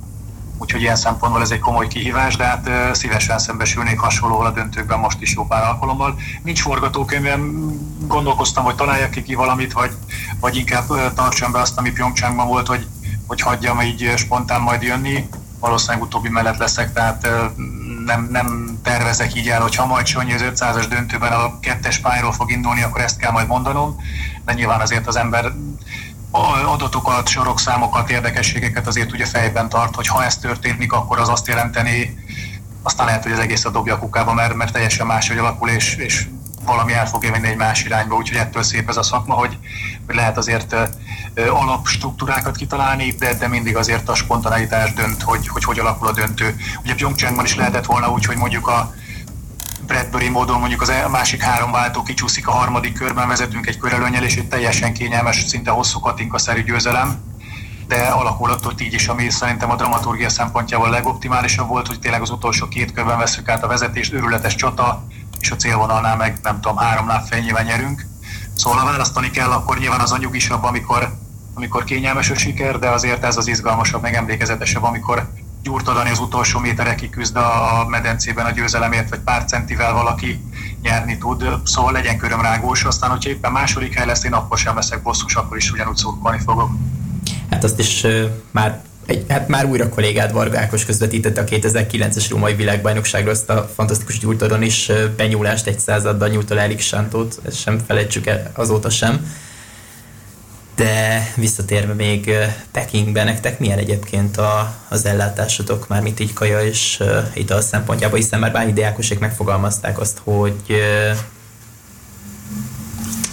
úgyhogy 0.58 0.82
ilyen 0.82 0.96
szempontból 0.96 1.42
ez 1.42 1.52
egy 1.52 1.60
komoly 1.60 1.88
kihívás, 1.88 2.36
de 2.36 2.44
hát 2.44 2.70
szívesen 2.96 3.40
szembesülnék 3.40 4.00
hasonlóval 4.00 4.46
a 4.46 4.52
döntőkben 4.52 5.00
most 5.00 5.22
is 5.22 5.34
jó 5.36 5.46
pár 5.46 5.64
alkalommal. 5.64 6.16
Nincs 6.44 6.62
forgatókönyvem, 6.62 7.72
gondolkoztam, 8.08 8.64
hogy 8.64 8.76
találjak 8.76 9.12
ki, 9.12 9.24
ki 9.24 9.36
valamit, 9.36 9.74
vagy, 9.74 9.92
vagy 10.40 10.56
inkább 10.56 11.14
tartsam 11.14 11.52
be 11.52 11.60
azt, 11.60 11.78
ami 11.78 11.92
Pyeongchangban 11.92 12.48
volt, 12.48 12.68
hogy, 12.68 12.88
hogy 13.28 13.42
hagyjam 13.42 13.82
így 13.82 14.14
spontán 14.16 14.62
majd 14.62 14.82
jönni. 14.82 15.28
Valószínűleg 15.60 16.02
utóbbi 16.02 16.30
mellett 16.30 16.58
leszek, 16.58 16.94
tehát 16.94 17.30
nem, 18.06 18.28
nem 18.32 18.78
tervezek 18.84 19.36
így 19.36 19.50
el, 19.50 19.62
hogy 19.62 19.76
ha 19.76 19.86
majd 19.86 20.06
Sonyi 20.06 20.34
az 20.34 20.44
500-as 20.44 20.86
döntőben 20.90 21.32
a 21.32 21.60
kettes 21.60 22.00
pályáról 22.00 22.32
fog 22.32 22.52
indulni, 22.52 22.84
akkor 22.84 23.02
ezt 23.02 23.18
kell 23.18 23.32
majd 23.32 23.48
mondanom, 23.48 23.96
de 24.46 24.54
nyilván 24.54 24.82
azért 24.82 25.08
az 25.08 25.16
ember 25.16 25.52
adatokat, 26.66 27.28
sorokszámokat, 27.28 28.10
érdekességeket 28.10 28.88
azért 28.88 29.12
ugye 29.12 29.26
fejben 29.26 29.70
tart, 29.70 29.96
hogy 29.96 30.08
ha 30.08 30.24
ez 30.24 30.38
történik, 30.38 30.94
akkor 30.94 31.20
az 31.20 31.30
azt 31.30 31.48
jelenteni, 31.48 32.24
aztán 32.84 33.06
lehet, 33.06 33.24
hogy 33.24 33.32
az 33.32 33.40
egész 33.40 33.66
a 33.66 33.70
dobja 33.70 33.94
a 33.94 34.00
kukába, 34.00 34.34
mert, 34.34 34.54
mert 34.54 34.74
teljesen 34.74 35.06
máshogy 35.06 35.38
alakul, 35.38 35.70
és, 35.70 35.96
és 35.96 36.28
valami 36.66 36.94
el 36.94 37.08
fogja 37.08 37.32
vinni 37.32 37.48
egy 37.48 37.56
más 37.56 37.84
irányba, 37.84 38.16
úgyhogy 38.16 38.38
ettől 38.38 38.64
szép 38.64 38.90
ez 38.90 38.98
a 38.98 39.04
szakma, 39.04 39.34
hogy, 39.34 39.58
hogy 40.06 40.16
lehet 40.16 40.38
azért 40.38 40.76
alapstruktúrákat 41.50 42.56
kitalálni, 42.56 43.12
de, 43.12 43.34
de 43.34 43.48
mindig 43.48 43.76
azért 43.76 44.10
a 44.10 44.16
spontaneitás 44.16 44.94
dönt, 44.94 45.22
hogy, 45.22 45.48
hogy 45.48 45.64
hogy 45.64 45.80
alakul 45.80 46.08
a 46.08 46.12
döntő. 46.12 46.56
Ugye 46.84 46.96
Pyeongchangban 46.96 47.46
is 47.46 47.56
lehetett 47.56 47.86
volna 47.86 48.12
úgy, 48.12 48.26
hogy 48.26 48.38
mondjuk 48.38 48.68
a 48.68 48.94
Bradbury 49.86 50.30
módon 50.30 50.60
mondjuk 50.60 50.82
az 50.82 50.92
másik 51.12 51.42
három 51.42 51.72
váltó 51.72 52.04
kicsúszik 52.04 52.48
a 52.48 52.52
harmadik 52.52 52.94
körben, 52.94 53.28
vezetünk 53.28 53.68
egy 53.68 53.78
körelőnyel, 53.78 54.24
és 54.24 54.36
egy 54.36 54.48
teljesen 54.48 54.94
kényelmes, 54.94 55.44
szinte 55.48 55.72
hosszú 55.72 56.00
katinka-szerű 56.00 56.64
győzelem 56.64 57.34
de 57.88 57.96
alakulott 57.96 58.82
így 58.82 58.94
is, 58.94 59.08
ami 59.08 59.30
szerintem 59.30 59.72
a 59.72 59.76
dramaturgia 59.76 60.30
szempontjából 60.30 60.90
legoptimálisabb 60.90 61.68
volt, 61.68 61.88
hogy 61.88 62.00
tényleg 62.00 62.22
az 62.22 62.30
utolsó 62.30 62.68
két 62.68 62.92
körben 62.94 63.18
veszük 63.18 63.50
át 63.50 63.64
a 63.64 63.68
vezetést, 63.68 64.14
őrületes 64.14 64.56
csata, 64.56 65.04
és 65.40 65.52
a 65.52 65.56
célvonalnál 65.56 66.16
meg 66.16 66.38
nem 66.44 66.62
tudom, 66.62 66.78
három 66.78 67.08
lábfejnyével 67.08 67.64
nyerünk. 67.64 68.06
Szóval 68.54 68.80
ha 68.80 68.86
választani 68.86 69.30
kell, 69.30 69.52
akkor 69.52 69.78
nyilván 69.78 70.00
az 70.00 70.12
a 70.12 70.18
nyugisabb, 70.18 70.64
amikor, 70.64 71.14
amikor 71.54 71.84
kényelmes 71.84 72.30
a 72.30 72.36
siker, 72.36 72.80
de 72.80 72.90
azért 72.90 73.24
ez 73.24 73.38
az 73.38 73.48
izgalmasabb, 73.48 74.02
meg 74.02 74.14
emlékezetesebb, 74.14 74.84
amikor 74.84 75.30
gyúrtadani 75.66 76.10
az 76.10 76.20
utolsó 76.20 76.60
méterekig 76.60 77.10
küzd 77.10 77.36
a 77.36 77.86
medencében 77.90 78.46
a 78.46 78.52
győzelemért, 78.52 79.10
vagy 79.10 79.20
pár 79.20 79.46
centivel 79.46 79.94
valaki 79.94 80.40
nyerni 80.82 81.18
tud, 81.18 81.46
szóval 81.64 81.92
legyen 81.92 82.18
körömrágós, 82.18 82.84
aztán 82.84 83.10
hogyha 83.10 83.30
éppen 83.30 83.52
második 83.52 83.94
hely 83.94 84.06
lesz, 84.06 84.24
én 84.24 84.34
akkor 84.34 84.58
sem 84.58 84.76
leszek 84.76 85.02
bosszus, 85.02 85.36
akkor 85.36 85.58
is 85.58 85.72
ugyanúgy 85.72 85.96
szurkolni 85.96 86.40
fogok. 86.46 86.70
Hát 87.50 87.64
azt 87.64 87.80
is 87.80 88.04
uh, 88.04 88.24
már 88.52 88.84
egy, 89.06 89.26
hát 89.30 89.48
már 89.48 89.66
újra 89.66 89.90
kollégád 89.90 90.32
Varga 90.32 90.60
Ákos 90.60 90.86
közvetítette 90.86 91.42
a 91.42 91.44
2009-es 91.44 92.26
római 92.30 92.54
világbajnokságról 92.56 93.32
azt 93.32 93.50
a 93.50 93.70
fantasztikus 93.76 94.20
gyúrtadon 94.20 94.62
is 94.62 94.92
benyúlást 95.18 95.68
egy 95.68 95.80
századdal 95.80 96.28
nyújt 96.28 96.52
el 96.52 96.60
Erik 96.60 96.80
Sántót, 96.80 97.40
ezt 97.46 97.60
sem 97.60 97.80
felejtsük 97.88 98.28
el 98.28 98.52
azóta 98.54 98.90
sem. 98.90 99.26
De 100.76 101.32
visszatérve 101.36 101.94
még 101.94 102.32
Pekingbe, 102.72 103.24
nektek 103.24 103.60
milyen 103.60 103.78
egyébként 103.78 104.38
a, 104.38 104.76
az 104.90 105.06
ellátásotok, 105.06 105.88
már 105.88 106.02
mint 106.02 106.20
így 106.20 106.34
kaja 106.34 106.62
és 106.62 106.98
uh, 107.00 107.26
ital 107.34 107.62
szempontjából, 107.62 108.18
hiszen 108.18 108.40
már 108.40 108.52
bányi 108.52 108.74
diákosok 108.74 109.20
megfogalmazták 109.20 110.00
azt, 110.00 110.22
hogy 110.24 110.62
uh, 110.70 111.18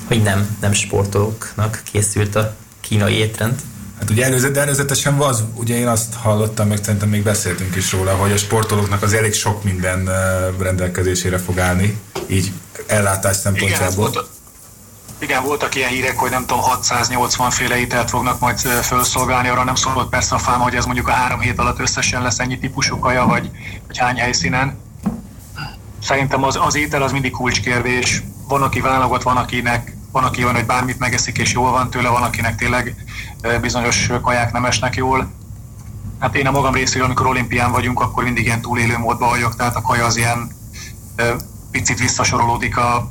hogy 0.07 0.23
nem, 0.23 0.57
nem 0.61 0.73
sportolóknak 0.73 1.83
készült 1.93 2.37
a 2.37 2.55
kínai 2.81 3.15
étrend. 3.15 3.61
Hát 3.99 4.11
ugye 4.11 4.25
előzet, 4.25 4.53
de 4.53 4.61
előzetesen 4.61 5.15
az, 5.15 5.45
ugye 5.55 5.77
én 5.77 5.89
azt 5.89 6.15
hallottam, 6.15 6.69
meg 6.69 6.79
szerintem 6.83 7.09
még 7.09 7.23
beszéltünk 7.23 7.77
is 7.77 7.93
róla, 7.93 8.15
hogy 8.15 8.33
a 8.33 8.37
sportolóknak 8.37 9.03
az 9.03 9.13
elég 9.13 9.33
sok 9.33 9.65
minden 9.65 10.11
rendelkezésére 10.59 11.39
fog 11.39 11.59
állni, 11.59 11.99
így 12.27 12.53
ellátás 12.87 13.37
szempontjából. 13.37 14.09
Igen, 14.09 14.25
igen, 15.23 15.43
voltak 15.43 15.75
ilyen 15.75 15.91
hírek, 15.91 16.19
hogy 16.19 16.31
nem 16.31 16.47
tudom, 16.47 16.63
680 16.63 17.51
féle 17.51 17.79
ételt 17.79 18.11
fognak 18.11 18.41
majd 18.41 18.59
felszolgálni, 18.59 19.49
arra 19.49 19.65
nem 19.65 19.75
szólott 19.75 20.09
persze 20.09 20.35
a 20.35 20.39
fáma, 20.39 20.63
hogy 20.63 20.75
ez 20.75 20.85
mondjuk 20.85 21.09
a 21.09 21.13
három 21.13 21.41
hét 21.41 21.59
alatt 21.59 21.81
összesen 21.81 22.23
lesz 22.23 22.39
ennyi 22.39 22.59
típusú 22.59 22.99
kaja, 22.99 23.27
vagy, 23.27 23.51
vagy 23.87 23.99
hány 23.99 24.17
helyszínen. 24.17 24.79
Szerintem 26.03 26.45
az, 26.45 26.59
az 26.61 26.75
étel 26.75 27.03
az 27.03 27.13
mindig 27.13 27.31
kulcskérdés. 27.31 28.23
Van, 28.49 28.63
aki 28.63 28.81
válogat, 28.81 29.23
van, 29.23 29.37
akinek 29.37 29.97
van, 30.13 30.25
aki 30.25 30.43
van, 30.43 30.55
hogy 30.55 30.67
bármit 30.67 30.99
megeszik 30.99 31.39
és 31.39 31.53
jól 31.53 31.71
van 31.71 31.91
tőle, 31.91 32.09
van, 32.09 32.23
akinek 32.23 32.57
tényleg 32.57 32.95
bizonyos 33.61 34.11
kaják 34.23 34.53
nem 34.53 34.65
esnek 34.65 34.97
jól. 34.97 35.31
Hát 36.19 36.37
én 36.37 36.47
a 36.47 36.51
magam 36.51 36.75
részéről, 36.75 37.05
amikor 37.05 37.27
olimpián 37.27 37.73
vagyunk, 37.73 38.01
akkor 38.01 38.25
mindig 38.25 38.45
ilyen 38.45 38.61
túlélő 38.61 38.99
módban 38.99 39.29
vagyok, 39.29 39.57
tehát 39.57 39.77
a 39.77 39.83
kaja 39.83 40.05
az 40.05 40.17
ilyen 40.17 40.51
picit 41.71 41.99
visszasorolódik 41.99 42.77
a 42.77 43.11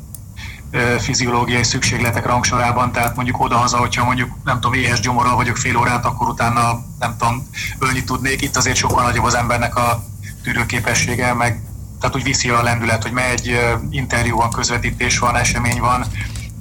fiziológiai 0.99 1.63
szükségletek 1.63 2.25
rangsorában, 2.25 2.91
tehát 2.91 3.15
mondjuk 3.15 3.39
odahaza, 3.39 3.77
hogyha 3.77 4.05
mondjuk 4.05 4.31
nem 4.43 4.59
tudom, 4.59 4.73
éhes 4.73 4.99
gyomorral 4.99 5.35
vagyok 5.35 5.57
fél 5.57 5.77
órát, 5.77 6.05
akkor 6.05 6.27
utána 6.27 6.85
nem 6.99 7.15
tudom, 7.17 7.47
ölni 7.79 8.03
tudnék. 8.03 8.41
Itt 8.41 8.55
azért 8.55 8.75
sokkal 8.75 9.03
nagyobb 9.03 9.25
az 9.25 9.35
embernek 9.35 9.75
a 9.75 10.03
tűrőképessége, 10.43 11.33
meg 11.33 11.61
tehát 11.99 12.15
úgy 12.15 12.23
viszi 12.23 12.49
a 12.49 12.63
lendület, 12.63 13.03
hogy 13.03 13.11
megy, 13.11 13.59
interjú 13.89 14.35
van, 14.35 14.51
közvetítés 14.51 15.19
van, 15.19 15.35
esemény 15.35 15.79
van, 15.79 16.05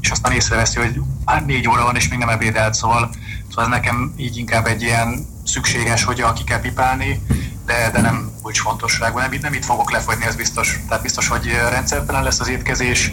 és 0.00 0.10
aztán 0.10 0.32
észreveszi, 0.32 0.78
hogy 0.78 1.00
hát 1.24 1.46
négy 1.46 1.68
óra 1.68 1.82
van, 1.82 1.96
és 1.96 2.08
még 2.08 2.18
nem 2.18 2.28
ebédelt, 2.28 2.74
szóval, 2.74 3.10
szóval 3.48 3.64
ez 3.64 3.70
nekem 3.70 4.14
így 4.16 4.36
inkább 4.36 4.66
egy 4.66 4.82
ilyen 4.82 5.26
szükséges, 5.44 6.04
hogy 6.04 6.20
aki 6.20 6.44
kell 6.44 6.60
pipálni, 6.60 7.22
de, 7.66 7.90
de 7.92 8.00
nem 8.00 8.30
kulcsfontosságú. 8.42 9.18
Nem, 9.18 9.30
nem 9.40 9.52
itt 9.52 9.64
fogok 9.64 9.90
lefogyni, 9.90 10.24
ez 10.24 10.36
biztos. 10.36 10.80
Tehát 10.88 11.02
biztos, 11.02 11.28
hogy 11.28 11.50
rendszertelen 11.70 12.22
lesz 12.22 12.40
az 12.40 12.48
étkezés, 12.48 13.12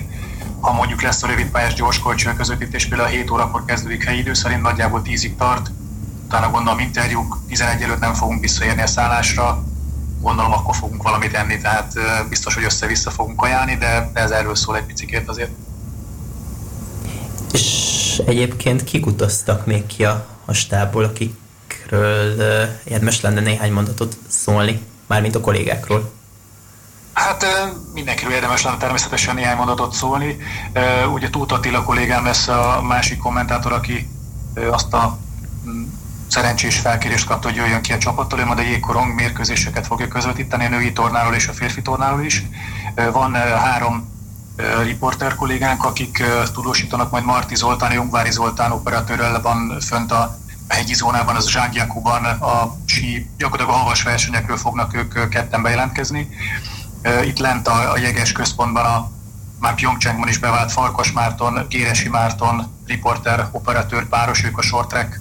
ha 0.61 0.73
mondjuk 0.73 1.01
lesz 1.01 1.23
a 1.23 1.27
rövidpályás 1.27 1.73
gyors 1.73 2.01
közvetítés, 2.37 2.85
például 2.85 3.09
a 3.09 3.11
7 3.11 3.31
órakor 3.31 3.65
kezdődik 3.65 4.03
helyi 4.03 4.19
idő 4.19 4.33
szerint, 4.33 4.61
nagyjából 4.61 5.01
10-ig 5.05 5.35
tart, 5.35 5.71
utána 6.25 6.49
gondolom 6.49 6.79
interjúk, 6.79 7.37
11 7.47 7.81
előtt 7.81 7.99
nem 7.99 8.13
fogunk 8.13 8.41
visszaérni 8.41 8.81
a 8.81 8.87
szállásra, 8.87 9.63
gondolom 10.21 10.53
akkor 10.53 10.75
fogunk 10.75 11.03
valamit 11.03 11.33
enni, 11.33 11.57
tehát 11.57 11.93
biztos, 12.29 12.53
hogy 12.53 12.63
össze-vissza 12.63 13.11
fogunk 13.11 13.41
ajánlani, 13.41 13.77
de, 13.77 14.11
ez 14.13 14.31
erről 14.31 14.55
szól 14.55 14.77
egy 14.77 14.85
picit 14.85 15.23
azért. 15.25 15.51
És 17.51 18.21
egyébként 18.25 18.83
kik 18.83 19.05
utaztak 19.05 19.65
még 19.65 19.85
ki 19.85 20.05
a, 20.05 20.27
a 20.45 20.53
stábból, 20.53 21.03
akikről 21.03 22.35
érdemes 22.83 23.21
lenne 23.21 23.39
néhány 23.39 23.71
mondatot 23.71 24.17
szólni, 24.27 24.81
mármint 25.07 25.35
a 25.35 25.39
kollégákról? 25.39 26.11
Hát 27.17 27.45
mindenkiről 27.93 28.33
érdemes 28.33 28.63
lenne 28.63 28.77
természetesen 28.77 29.35
néhány 29.35 29.57
mondatot 29.57 29.93
szólni. 29.93 30.37
Ugye 31.13 31.29
Tóth 31.29 31.53
Attila 31.53 31.83
kollégám 31.83 32.25
lesz 32.25 32.47
a 32.47 32.81
másik 32.87 33.17
kommentátor, 33.17 33.71
aki 33.71 34.09
azt 34.71 34.93
a 34.93 35.17
szerencsés 36.27 36.79
felkérést 36.79 37.27
kapta, 37.27 37.47
hogy 37.47 37.57
jöjjön 37.57 37.81
ki 37.81 37.93
a 37.93 37.97
csapattal, 37.97 38.39
ő 38.39 38.45
majd 38.45 38.59
a 38.59 38.61
jégkorong 38.61 39.13
mérkőzéseket 39.13 39.87
fogja 39.87 40.07
közvetíteni 40.07 40.65
a 40.65 40.69
női 40.69 40.93
tornáról 40.93 41.33
és 41.33 41.47
a 41.47 41.53
férfi 41.53 41.81
tornáról 41.81 42.23
is. 42.23 42.45
Van 43.11 43.33
három 43.35 44.09
riporter 44.83 45.35
kollégánk, 45.35 45.83
akik 45.83 46.23
tudósítanak, 46.53 47.11
majd 47.11 47.23
Marti 47.23 47.55
Zoltán, 47.55 47.91
Jungvári 47.91 48.31
Zoltán 48.31 48.71
operatőrrel 48.71 49.41
van 49.41 49.77
fönt 49.79 50.11
a 50.11 50.37
hegyi 50.67 50.93
zónában, 50.93 51.35
az 51.35 51.49
Zsángyakuban 51.49 52.25
a 52.25 52.77
sí, 52.85 53.29
gyakorlatilag 53.37 53.79
a 53.79 53.83
havas 53.83 54.03
versenyekről 54.03 54.57
fognak 54.57 54.95
ők 54.95 55.29
ketten 55.29 55.61
bejelentkezni. 55.61 56.29
Itt 57.25 57.39
lent 57.39 57.67
a, 57.67 57.91
a 57.91 57.97
jeges 57.97 58.31
központban 58.31 58.85
a 58.85 59.11
már 59.59 59.75
Pyeongchangban 59.75 60.27
is 60.27 60.37
bevált 60.37 60.71
Farkas 60.71 61.11
Márton, 61.11 61.65
Géresi 61.69 62.09
Márton, 62.09 62.73
riporter, 62.85 63.47
operatőr 63.51 64.07
páros, 64.07 64.43
ők 64.43 64.57
a 64.57 64.61
short 64.61 64.89
track 64.89 65.19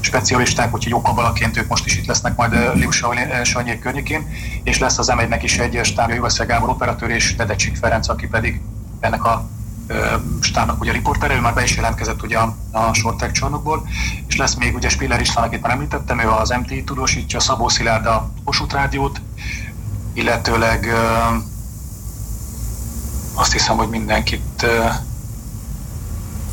specialisták, 0.00 0.74
úgyhogy 0.74 0.94
okabalaként 0.94 1.56
ők 1.56 1.68
most 1.68 1.86
is 1.86 1.96
itt 1.96 2.06
lesznek 2.06 2.36
majd 2.36 2.74
Liusa 2.74 3.14
Sanyék 3.44 3.78
környékén, 3.78 4.30
és 4.64 4.78
lesz 4.78 4.98
az 4.98 5.08
m 5.08 5.32
is 5.42 5.58
egy 5.58 5.84
stábja 5.84 6.14
Jugoszláv 6.14 6.68
operatőr 6.68 7.10
és 7.10 7.36
Dedecsik 7.36 7.76
Ferenc, 7.76 8.08
aki 8.08 8.26
pedig 8.26 8.60
ennek 9.00 9.24
a 9.24 9.48
stábnak 10.40 10.80
ugye 10.80 10.90
a 10.90 10.94
riporter, 10.94 11.30
ő 11.30 11.40
már 11.40 11.54
be 11.54 11.62
is 11.62 11.76
jelentkezett 11.76 12.22
ugye 12.22 12.38
a, 12.38 12.56
a 12.70 12.94
Shortec 12.94 13.32
csarnokból, 13.32 13.88
és 14.28 14.36
lesz 14.36 14.54
még 14.54 14.74
ugye 14.74 14.88
Spiller 14.88 15.20
István, 15.20 15.44
akit 15.44 15.62
már 15.62 15.72
említettem, 15.72 16.20
ő 16.20 16.28
az 16.28 16.48
MT 16.48 16.84
tudósítja, 16.84 17.40
Szabó 17.40 17.68
Szilárd 17.68 18.06
a 18.06 18.30
Kossuth 18.44 18.74
Rádiót, 18.74 19.20
illetőleg 20.14 20.94
azt 23.34 23.52
hiszem, 23.52 23.76
hogy 23.76 23.88
mindenkit 23.88 24.66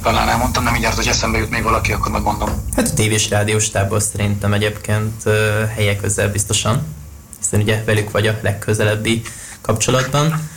talán 0.01 0.29
elmondtam, 0.29 0.63
nem 0.63 0.71
mindjárt, 0.71 0.95
hogy 0.95 1.07
eszembe 1.07 1.37
jut 1.37 1.49
még 1.49 1.63
valaki, 1.63 1.91
akkor 1.91 2.11
megmondom. 2.11 2.49
Hát 2.75 2.87
a 2.87 2.93
tévés 2.93 3.29
rádiós 3.29 3.69
tábor 3.69 4.01
szerintem 4.01 4.53
egyébként 4.53 5.23
helye 5.75 5.95
közel 5.95 6.31
biztosan, 6.31 6.81
hiszen 7.39 7.61
ugye 7.61 7.83
velük 7.83 8.11
vagy 8.11 8.27
a 8.27 8.39
legközelebbi 8.41 9.21
kapcsolatban. 9.69 10.49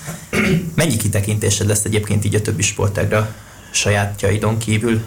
Mennyi 0.75 0.97
kitekintésed 0.97 1.67
lesz 1.67 1.85
egyébként 1.85 2.25
így 2.25 2.35
a 2.35 2.43
többi 2.43 2.63
sportágra 2.63 3.35
sajátjaidon 3.71 4.59
kívül? 4.59 5.05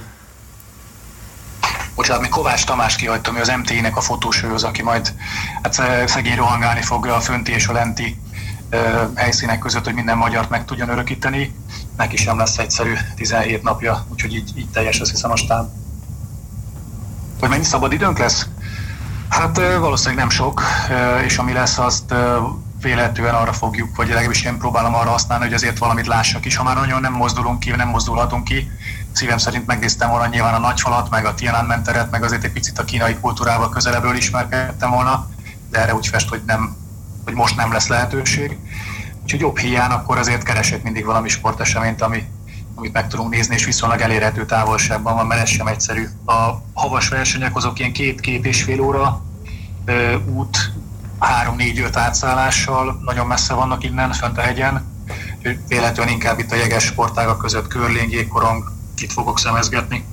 Bocsánat, 1.95 2.21
még 2.21 2.29
Kovács 2.29 2.65
Tamás 2.65 2.95
kihagytam, 2.95 3.37
ő 3.37 3.39
az 3.41 3.53
MT-nek 3.57 3.97
a 3.97 4.01
fotóső 4.01 4.53
az, 4.53 4.63
aki 4.63 4.81
majd 4.81 5.13
hát 5.61 6.07
szegény 6.07 6.35
rohangálni 6.35 6.81
fogja 6.81 7.15
a 7.15 7.19
fönti 7.19 7.51
és 7.51 7.67
a 7.67 7.73
lenti 7.73 8.17
helyszínek 9.15 9.59
között, 9.59 9.83
hogy 9.83 9.93
minden 9.93 10.17
magyart 10.17 10.49
meg 10.49 10.65
tudjon 10.65 10.89
örökíteni. 10.89 11.55
Neki 11.97 12.17
sem 12.17 12.37
lesz 12.37 12.57
egyszerű 12.57 12.93
17 13.15 13.63
napja, 13.63 14.05
úgyhogy 14.11 14.33
így, 14.33 14.51
így 14.55 14.69
teljes 14.69 14.99
azt 14.99 15.11
hiszem 15.11 15.31
a 15.31 15.35
stáb. 15.35 15.69
Hogy 17.39 17.49
mennyi 17.49 17.63
szabad 17.63 17.93
időnk 17.93 18.17
lesz? 18.17 18.47
Hát 19.29 19.57
valószínűleg 19.57 20.17
nem 20.17 20.29
sok, 20.29 20.61
és 21.25 21.37
ami 21.37 21.53
lesz, 21.53 21.77
azt 21.77 22.13
véletlenül 22.85 23.35
arra 23.35 23.53
fogjuk, 23.53 23.95
vagy 23.95 24.07
legalábbis 24.07 24.43
én 24.43 24.57
próbálom 24.57 24.95
arra 24.95 25.09
használni, 25.09 25.43
hogy 25.43 25.53
azért 25.53 25.77
valamit 25.77 26.07
lássak 26.07 26.45
is. 26.45 26.55
Ha 26.55 26.63
már 26.63 26.75
nagyon 26.75 27.01
nem 27.01 27.13
mozdulunk 27.13 27.59
ki, 27.59 27.69
nem 27.69 27.87
mozdulhatunk 27.87 28.43
ki, 28.43 28.71
szívem 29.11 29.37
szerint 29.37 29.65
megnéztem 29.65 30.09
volna 30.09 30.27
nyilván 30.27 30.53
a 30.53 30.59
nagyfalat, 30.59 31.09
meg 31.09 31.25
a 31.25 31.33
Tiananmen 31.33 31.83
teret, 31.83 32.11
meg 32.11 32.23
azért 32.23 32.43
egy 32.43 32.51
picit 32.51 32.79
a 32.79 32.83
kínai 32.83 33.15
kultúrával 33.15 33.69
közelebbről 33.69 34.15
ismerkedtem 34.15 34.91
volna, 34.91 35.29
de 35.71 35.79
erre 35.79 35.95
úgy 35.95 36.07
fest, 36.07 36.29
hogy, 36.29 36.41
nem, 36.45 36.75
hogy 37.23 37.33
most 37.33 37.55
nem 37.55 37.71
lesz 37.71 37.87
lehetőség. 37.87 38.57
Úgyhogy 39.23 39.39
jobb 39.39 39.57
hiány, 39.57 39.91
akkor 39.91 40.17
azért 40.17 40.43
keresek 40.43 40.83
mindig 40.83 41.05
valami 41.05 41.29
sporteseményt, 41.29 42.01
ami, 42.01 42.23
amit 42.75 42.93
meg 42.93 43.07
tudunk 43.07 43.29
nézni, 43.29 43.55
és 43.55 43.65
viszonylag 43.65 44.01
elérhető 44.01 44.45
távolságban 44.45 45.15
van, 45.15 45.27
mert 45.27 45.41
ez 45.41 45.49
sem 45.49 45.67
egyszerű. 45.67 46.07
A 46.25 46.51
havas 46.73 47.07
versenyek 47.07 47.55
azok 47.55 47.79
ilyen 47.79 47.93
két-két 47.93 48.45
és 48.45 48.63
fél 48.63 48.81
óra 48.81 49.21
ö, 49.85 50.15
út, 50.25 50.73
három-négy-öt 51.25 51.95
átszállással, 51.95 53.01
nagyon 53.05 53.27
messze 53.27 53.53
vannak 53.53 53.83
innen, 53.83 54.11
fönt 54.11 54.37
a 54.37 54.41
hegyen, 54.41 54.93
véletlenül 55.67 56.13
inkább 56.13 56.39
itt 56.39 56.51
a 56.51 56.55
jeges 56.55 56.83
sportágak 56.83 57.37
között 57.37 57.67
körlény, 57.67 58.11
jégkorong, 58.11 58.71
itt 58.97 59.11
fogok 59.11 59.39
szemezgetni. 59.39 60.05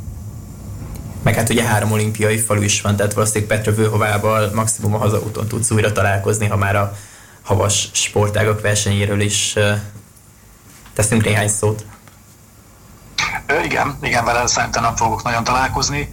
Meg 1.22 1.34
hát 1.34 1.48
ugye 1.48 1.64
három 1.64 1.92
olimpiai 1.92 2.38
falu 2.38 2.62
is 2.62 2.80
van, 2.80 2.96
tehát 2.96 3.12
valószínűleg 3.12 3.48
Petra 3.48 3.72
Vőhovával 3.72 4.50
maximum 4.54 4.94
a 4.94 4.98
hazaúton 4.98 5.48
tudsz 5.48 5.70
újra 5.70 5.92
találkozni, 5.92 6.46
ha 6.46 6.56
már 6.56 6.76
a 6.76 6.96
havas 7.42 7.88
sportágak 7.92 8.60
versenyéről 8.60 9.20
is 9.20 9.54
teszünk 10.92 11.24
néhány 11.24 11.48
szót. 11.48 11.84
Igen, 13.64 13.98
igen, 14.02 14.24
vele 14.24 14.46
szerintem 14.46 14.82
nem 14.82 14.96
fogok 14.96 15.22
nagyon 15.22 15.44
találkozni. 15.44 16.08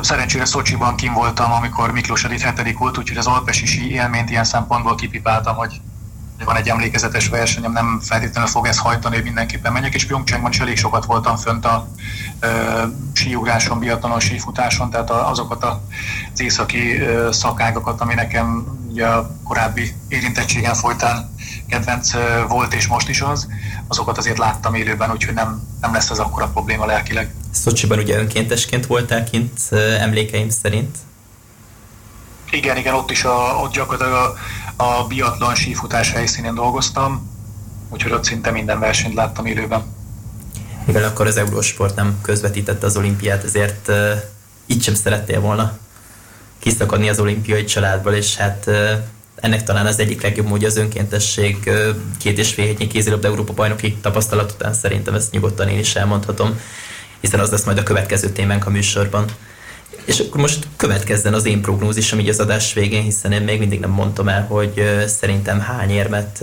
Szerencsére 0.00 0.44
Szocsiban 0.44 0.96
kim 0.96 1.12
voltam, 1.12 1.52
amikor 1.52 1.92
Miklós 1.92 2.24
Edith 2.24 2.44
hetedik 2.44 2.78
volt, 2.78 2.98
úgyhogy 2.98 3.16
az 3.16 3.26
alpesi 3.26 3.90
élményt 3.90 4.30
ilyen 4.30 4.44
szempontból 4.44 4.94
kipipáltam, 4.94 5.56
hogy 5.56 5.80
van 6.44 6.56
egy 6.56 6.68
emlékezetes 6.68 7.28
versenyem, 7.28 7.72
nem 7.72 8.00
feltétlenül 8.02 8.50
fog 8.50 8.66
ezt 8.66 8.78
hajtani, 8.78 9.14
hogy 9.14 9.24
mindenképpen 9.24 9.72
menjek, 9.72 9.94
és 9.94 10.06
Pyeongchangban 10.06 10.50
is 10.50 10.60
elég 10.60 10.76
sokat 10.76 11.04
voltam 11.04 11.36
fönt 11.36 11.64
a 11.64 11.88
ö, 12.40 12.48
síugráson, 13.12 13.78
biatonon, 13.78 14.20
sífutáson, 14.20 14.90
tehát 14.90 15.10
a, 15.10 15.30
azokat 15.30 15.64
az 15.64 16.40
északi 16.40 17.00
ö, 17.00 17.32
szakágakat, 17.32 18.00
ami 18.00 18.14
nekem 18.14 18.66
ugye 18.88 19.06
a 19.06 19.30
korábbi 19.44 19.94
érintettségen 20.08 20.74
folytán 20.74 21.34
kedvenc 21.72 22.12
volt, 22.48 22.74
és 22.74 22.86
most 22.86 23.08
is 23.08 23.20
az, 23.20 23.48
azokat 23.88 24.18
azért 24.18 24.38
láttam 24.38 24.74
élőben, 24.74 25.10
úgyhogy 25.10 25.34
nem, 25.34 25.62
nem 25.80 25.92
lesz 25.92 26.10
ez 26.10 26.18
akkora 26.18 26.46
probléma 26.46 26.86
lelkileg. 26.86 27.34
Szocsiban 27.50 27.98
ugye 27.98 28.18
önkéntesként 28.18 28.86
voltál 28.86 29.24
kint 29.24 29.58
emlékeim 29.98 30.48
szerint? 30.48 30.96
Igen, 32.50 32.76
igen, 32.76 32.94
ott 32.94 33.10
is 33.10 33.24
a, 33.24 33.58
ott 33.62 33.72
gyakorlatilag 33.72 34.12
a 34.12 34.34
a 34.76 35.06
biatlon 35.06 35.54
sífutás 35.54 36.12
helyszínén 36.12 36.54
dolgoztam, 36.54 37.30
úgyhogy 37.88 38.12
ott 38.12 38.24
szinte 38.24 38.50
minden 38.50 38.78
versenyt 38.78 39.14
láttam 39.14 39.46
élőben. 39.46 39.82
mivel 40.84 41.04
akkor 41.04 41.26
az 41.26 41.36
Eurosport 41.36 41.96
nem 41.96 42.18
közvetítette 42.22 42.86
az 42.86 42.96
olimpiát, 42.96 43.44
ezért 43.44 43.88
uh, 43.88 44.12
így 44.66 44.82
sem 44.82 44.94
szerettél 44.94 45.40
volna 45.40 45.78
kiszakadni 46.58 47.08
az 47.08 47.18
olimpiai 47.18 47.64
családból, 47.64 48.12
és 48.12 48.36
hát 48.36 48.64
uh, 48.66 48.92
ennek 49.42 49.62
talán 49.62 49.86
az 49.86 49.98
egyik 49.98 50.22
legjobb 50.22 50.46
módja 50.46 50.68
az 50.68 50.76
önkéntesség 50.76 51.70
két 52.18 52.38
és 52.38 52.52
fél 52.52 52.64
hétnyi 52.64 52.86
kézilabda 52.86 53.28
Európa 53.28 53.52
bajnoki 53.52 53.96
tapasztalat 54.00 54.52
után 54.52 54.74
szerintem 54.74 55.14
ezt 55.14 55.32
nyugodtan 55.32 55.68
én 55.68 55.78
is 55.78 55.96
elmondhatom, 55.96 56.60
hiszen 57.20 57.40
az 57.40 57.50
lesz 57.50 57.64
majd 57.64 57.78
a 57.78 57.82
következő 57.82 58.28
témánk 58.28 58.66
a 58.66 58.70
műsorban. 58.70 59.24
És 60.04 60.18
akkor 60.18 60.40
most 60.40 60.66
következzen 60.76 61.34
az 61.34 61.44
én 61.44 61.60
prognózisom 61.60 62.18
így 62.18 62.28
az 62.28 62.40
adás 62.40 62.72
végén, 62.72 63.02
hiszen 63.02 63.32
én 63.32 63.42
még 63.42 63.58
mindig 63.58 63.80
nem 63.80 63.90
mondtam 63.90 64.28
el, 64.28 64.46
hogy 64.46 65.04
szerintem 65.06 65.60
hány 65.60 65.90
érmet 65.90 66.38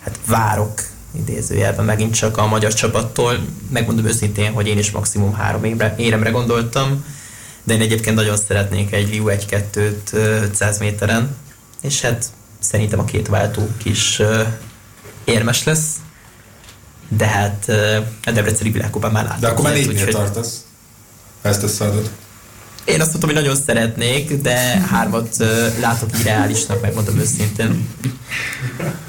hát 0.00 0.18
várok 0.26 0.82
idézőjelben 1.18 1.84
megint 1.84 2.14
csak 2.14 2.36
a 2.36 2.46
magyar 2.46 2.74
csapattól. 2.74 3.38
Megmondom 3.70 4.06
őszintén, 4.06 4.52
hogy 4.52 4.66
én 4.66 4.78
is 4.78 4.90
maximum 4.90 5.34
három 5.34 5.64
évre, 5.64 5.94
éremre 5.98 6.30
gondoltam, 6.30 7.04
de 7.64 7.74
én 7.74 7.80
egyébként 7.80 8.16
nagyon 8.16 8.36
szeretnék 8.36 8.92
egy 8.92 9.10
Liu 9.10 9.24
1-2-t 9.28 10.12
500 10.12 10.78
méteren, 10.78 11.36
és 11.80 12.00
hát 12.00 12.26
szerintem 12.58 12.98
a 12.98 13.04
két 13.04 13.28
váltó 13.28 13.68
kis 13.76 14.22
érmes 15.24 15.64
lesz, 15.64 15.86
de 17.08 17.26
hát 17.26 17.68
a 18.24 18.30
Debreceni 18.30 18.70
világkóban 18.70 19.12
már 19.12 19.24
látom. 19.24 19.40
De 19.40 19.48
akkor 19.48 19.64
már 19.64 19.72
négynél 19.72 20.08
tartasz, 20.08 20.64
ha 21.42 21.48
ezt 21.48 21.62
összeadod. 21.62 22.10
Én 22.84 23.00
azt 23.00 23.08
mondtam, 23.08 23.30
hogy 23.30 23.42
nagyon 23.42 23.56
szeretnék, 23.56 24.40
de 24.40 24.58
hármat 24.90 25.36
látok 25.80 26.18
így 26.18 26.22
reálisnak, 26.22 26.80
megmondom 26.80 27.18
őszintén. 27.18 27.88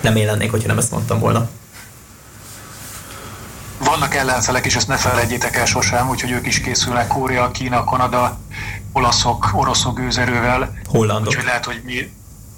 Nem 0.01 0.15
én 0.15 0.25
lennék, 0.25 0.51
hogyha 0.51 0.67
nem 0.67 0.77
ezt 0.77 0.91
mondtam 0.91 1.19
volna. 1.19 1.49
Vannak 3.77 4.15
ellenfelek, 4.15 4.65
és 4.65 4.75
ezt 4.75 4.87
ne 4.87 4.97
felejtjétek 4.97 5.55
el 5.55 5.65
sosem, 5.65 6.09
úgyhogy 6.09 6.31
ők 6.31 6.47
is 6.47 6.59
készülnek, 6.59 7.07
Kórea, 7.07 7.51
Kína, 7.51 7.83
Kanada, 7.83 8.39
olaszok, 8.93 9.49
oroszok 9.53 9.99
gőzerővel. 9.99 10.79
Hollandok. 10.85 11.27
Úgyhogy 11.27 11.45
lehet, 11.45 11.65
hogy 11.65 11.81
mi 11.85 12.11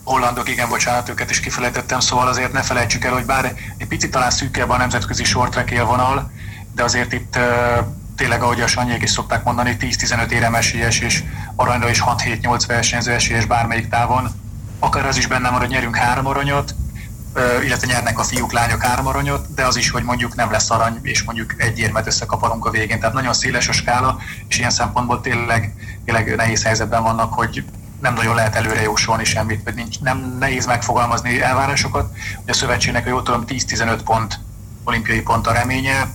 hollandok, 0.03 0.49
igen, 0.49 0.69
bocsánat, 0.69 1.09
őket 1.09 1.29
is 1.29 1.39
kifelejtettem, 1.39 1.99
szóval 1.99 2.27
azért 2.27 2.51
ne 2.51 2.61
felejtsük 2.61 3.05
el, 3.05 3.13
hogy 3.13 3.25
bár 3.25 3.53
egy 3.77 3.87
picit 3.87 4.11
talán 4.11 4.31
szűkebb 4.31 4.69
a 4.69 4.77
nemzetközi 4.77 5.23
short 5.23 5.71
élvonal, 5.71 6.31
de 6.75 6.83
azért 6.83 7.13
itt 7.13 7.39
tényleg, 8.15 8.41
ahogy 8.41 8.61
a 8.61 8.67
Sanyék 8.67 9.03
is 9.03 9.09
szokták 9.09 9.43
mondani, 9.43 9.75
10-15 9.79 10.29
érem 10.29 10.55
esélyes 10.55 10.99
és 10.99 11.23
aranyra 11.55 11.89
is 11.89 12.03
6-7-8 12.05 12.63
versenyző 12.67 13.11
esélyes 13.11 13.45
bármelyik 13.45 13.89
távon. 13.89 14.31
Akár 14.79 15.05
az 15.05 15.17
is 15.17 15.27
benne 15.27 15.49
van, 15.49 15.59
hogy 15.59 15.69
nyerünk 15.69 15.95
három 15.95 16.25
aranyat, 16.25 16.75
illetve 17.63 17.87
nyernek 17.87 18.19
a 18.19 18.23
fiúk, 18.23 18.51
lányok 18.51 18.83
három 18.83 19.07
aranyot, 19.07 19.53
de 19.53 19.65
az 19.65 19.75
is, 19.75 19.89
hogy 19.89 20.03
mondjuk 20.03 20.35
nem 20.35 20.51
lesz 20.51 20.69
arany, 20.69 20.99
és 21.01 21.23
mondjuk 21.23 21.53
egy 21.57 21.79
érmet 21.79 22.07
összekaparunk 22.07 22.65
a 22.65 22.69
végén. 22.69 22.99
Tehát 22.99 23.13
nagyon 23.13 23.33
széles 23.33 23.67
a 23.67 23.71
skála, 23.71 24.17
és 24.47 24.57
ilyen 24.57 24.69
szempontból 24.69 25.21
tényleg, 25.21 25.73
tényleg 26.05 26.35
nehéz 26.35 26.63
helyzetben 26.63 27.03
vannak, 27.03 27.33
hogy 27.33 27.63
nem 28.01 28.13
nagyon 28.13 28.35
lehet 28.35 28.55
előre 28.55 28.81
jósolni 28.81 29.23
semmit, 29.23 29.63
vagy 29.63 29.73
nincs, 29.73 29.99
nem 29.99 30.35
nehéz 30.39 30.65
megfogalmazni 30.65 31.41
elvárásokat. 31.41 32.11
Ugye 32.41 32.51
a 32.51 32.55
szövetségnek, 32.55 33.03
hogy 33.03 33.11
jól 33.11 33.23
tudom, 33.23 33.43
10-15 33.47 33.99
pont 34.03 34.39
olimpiai 34.83 35.21
pont 35.21 35.47
a 35.47 35.51
reménye, 35.51 36.09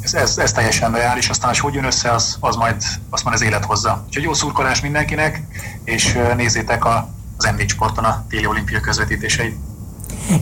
ez, 0.00 0.14
ez, 0.14 0.38
ez 0.38 0.52
teljesen 0.52 0.92
reális, 0.92 1.28
aztán 1.28 1.54
hogy 1.58 1.74
jön 1.74 1.84
össze, 1.84 2.10
az, 2.10 2.36
az 2.40 2.56
majd, 2.56 2.82
azt 3.10 3.24
majd 3.24 3.36
az 3.36 3.42
élet 3.42 3.64
hozza. 3.64 4.04
Úgyhogy 4.06 4.22
jó 4.22 4.32
szurkolás 4.34 4.80
mindenkinek, 4.80 5.42
és 5.84 6.18
nézzétek 6.36 6.84
a, 6.84 7.08
az 7.36 7.44
m 7.44 7.66
sporton 7.66 8.04
a 8.04 8.24
téli 8.28 8.46
olimpia 8.46 8.80
közvetítéseit. 8.80 9.56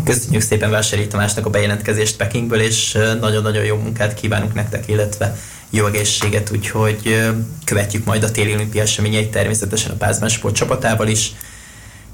Köszönjük 0.04 0.42
szépen 0.42 0.70
Vásáryi 0.70 1.06
Tamásnak 1.06 1.46
a 1.46 1.50
bejelentkezést 1.50 2.16
Pekingből, 2.16 2.60
és 2.60 2.98
nagyon-nagyon 3.20 3.64
jó 3.64 3.76
munkát 3.76 4.14
kívánunk 4.14 4.54
nektek, 4.54 4.88
illetve 4.88 5.36
jó 5.70 5.86
egészséget, 5.86 6.50
úgyhogy 6.50 7.20
követjük 7.64 8.04
majd 8.04 8.22
a 8.22 8.30
téli 8.30 8.54
olimpia 8.54 8.82
eseményeit 8.82 9.30
természetesen 9.30 9.90
a 9.90 9.94
Pázmán 9.94 10.28
Sport 10.28 10.54
csapatával 10.54 11.08
is. 11.08 11.32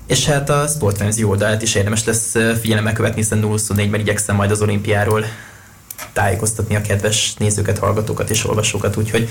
És 0.06 0.24
hát 0.24 0.50
a 0.50 0.66
Sportfrenzy 0.66 1.24
oldalát 1.24 1.62
is 1.62 1.74
érdemes 1.74 2.04
lesz 2.04 2.34
figyelemmel 2.60 2.92
követni, 2.92 3.20
hiszen 3.20 3.40
0-24-ben 3.42 4.00
igyekszem 4.00 4.36
majd 4.36 4.50
az 4.50 4.62
olimpiáról 4.62 5.24
tájékoztatni 6.12 6.76
a 6.76 6.80
kedves 6.80 7.34
nézőket, 7.34 7.78
hallgatókat 7.78 8.30
és 8.30 8.44
olvasókat, 8.44 8.96
úgyhogy 8.96 9.28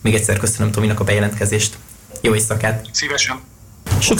még 0.00 0.14
egyszer 0.14 0.36
köszönöm 0.36 0.72
Tominak 0.72 1.00
a 1.00 1.04
bejelentkezést. 1.04 1.76
Jó 2.20 2.34
éjszakát! 2.34 2.88
Szívesen! 2.92 3.57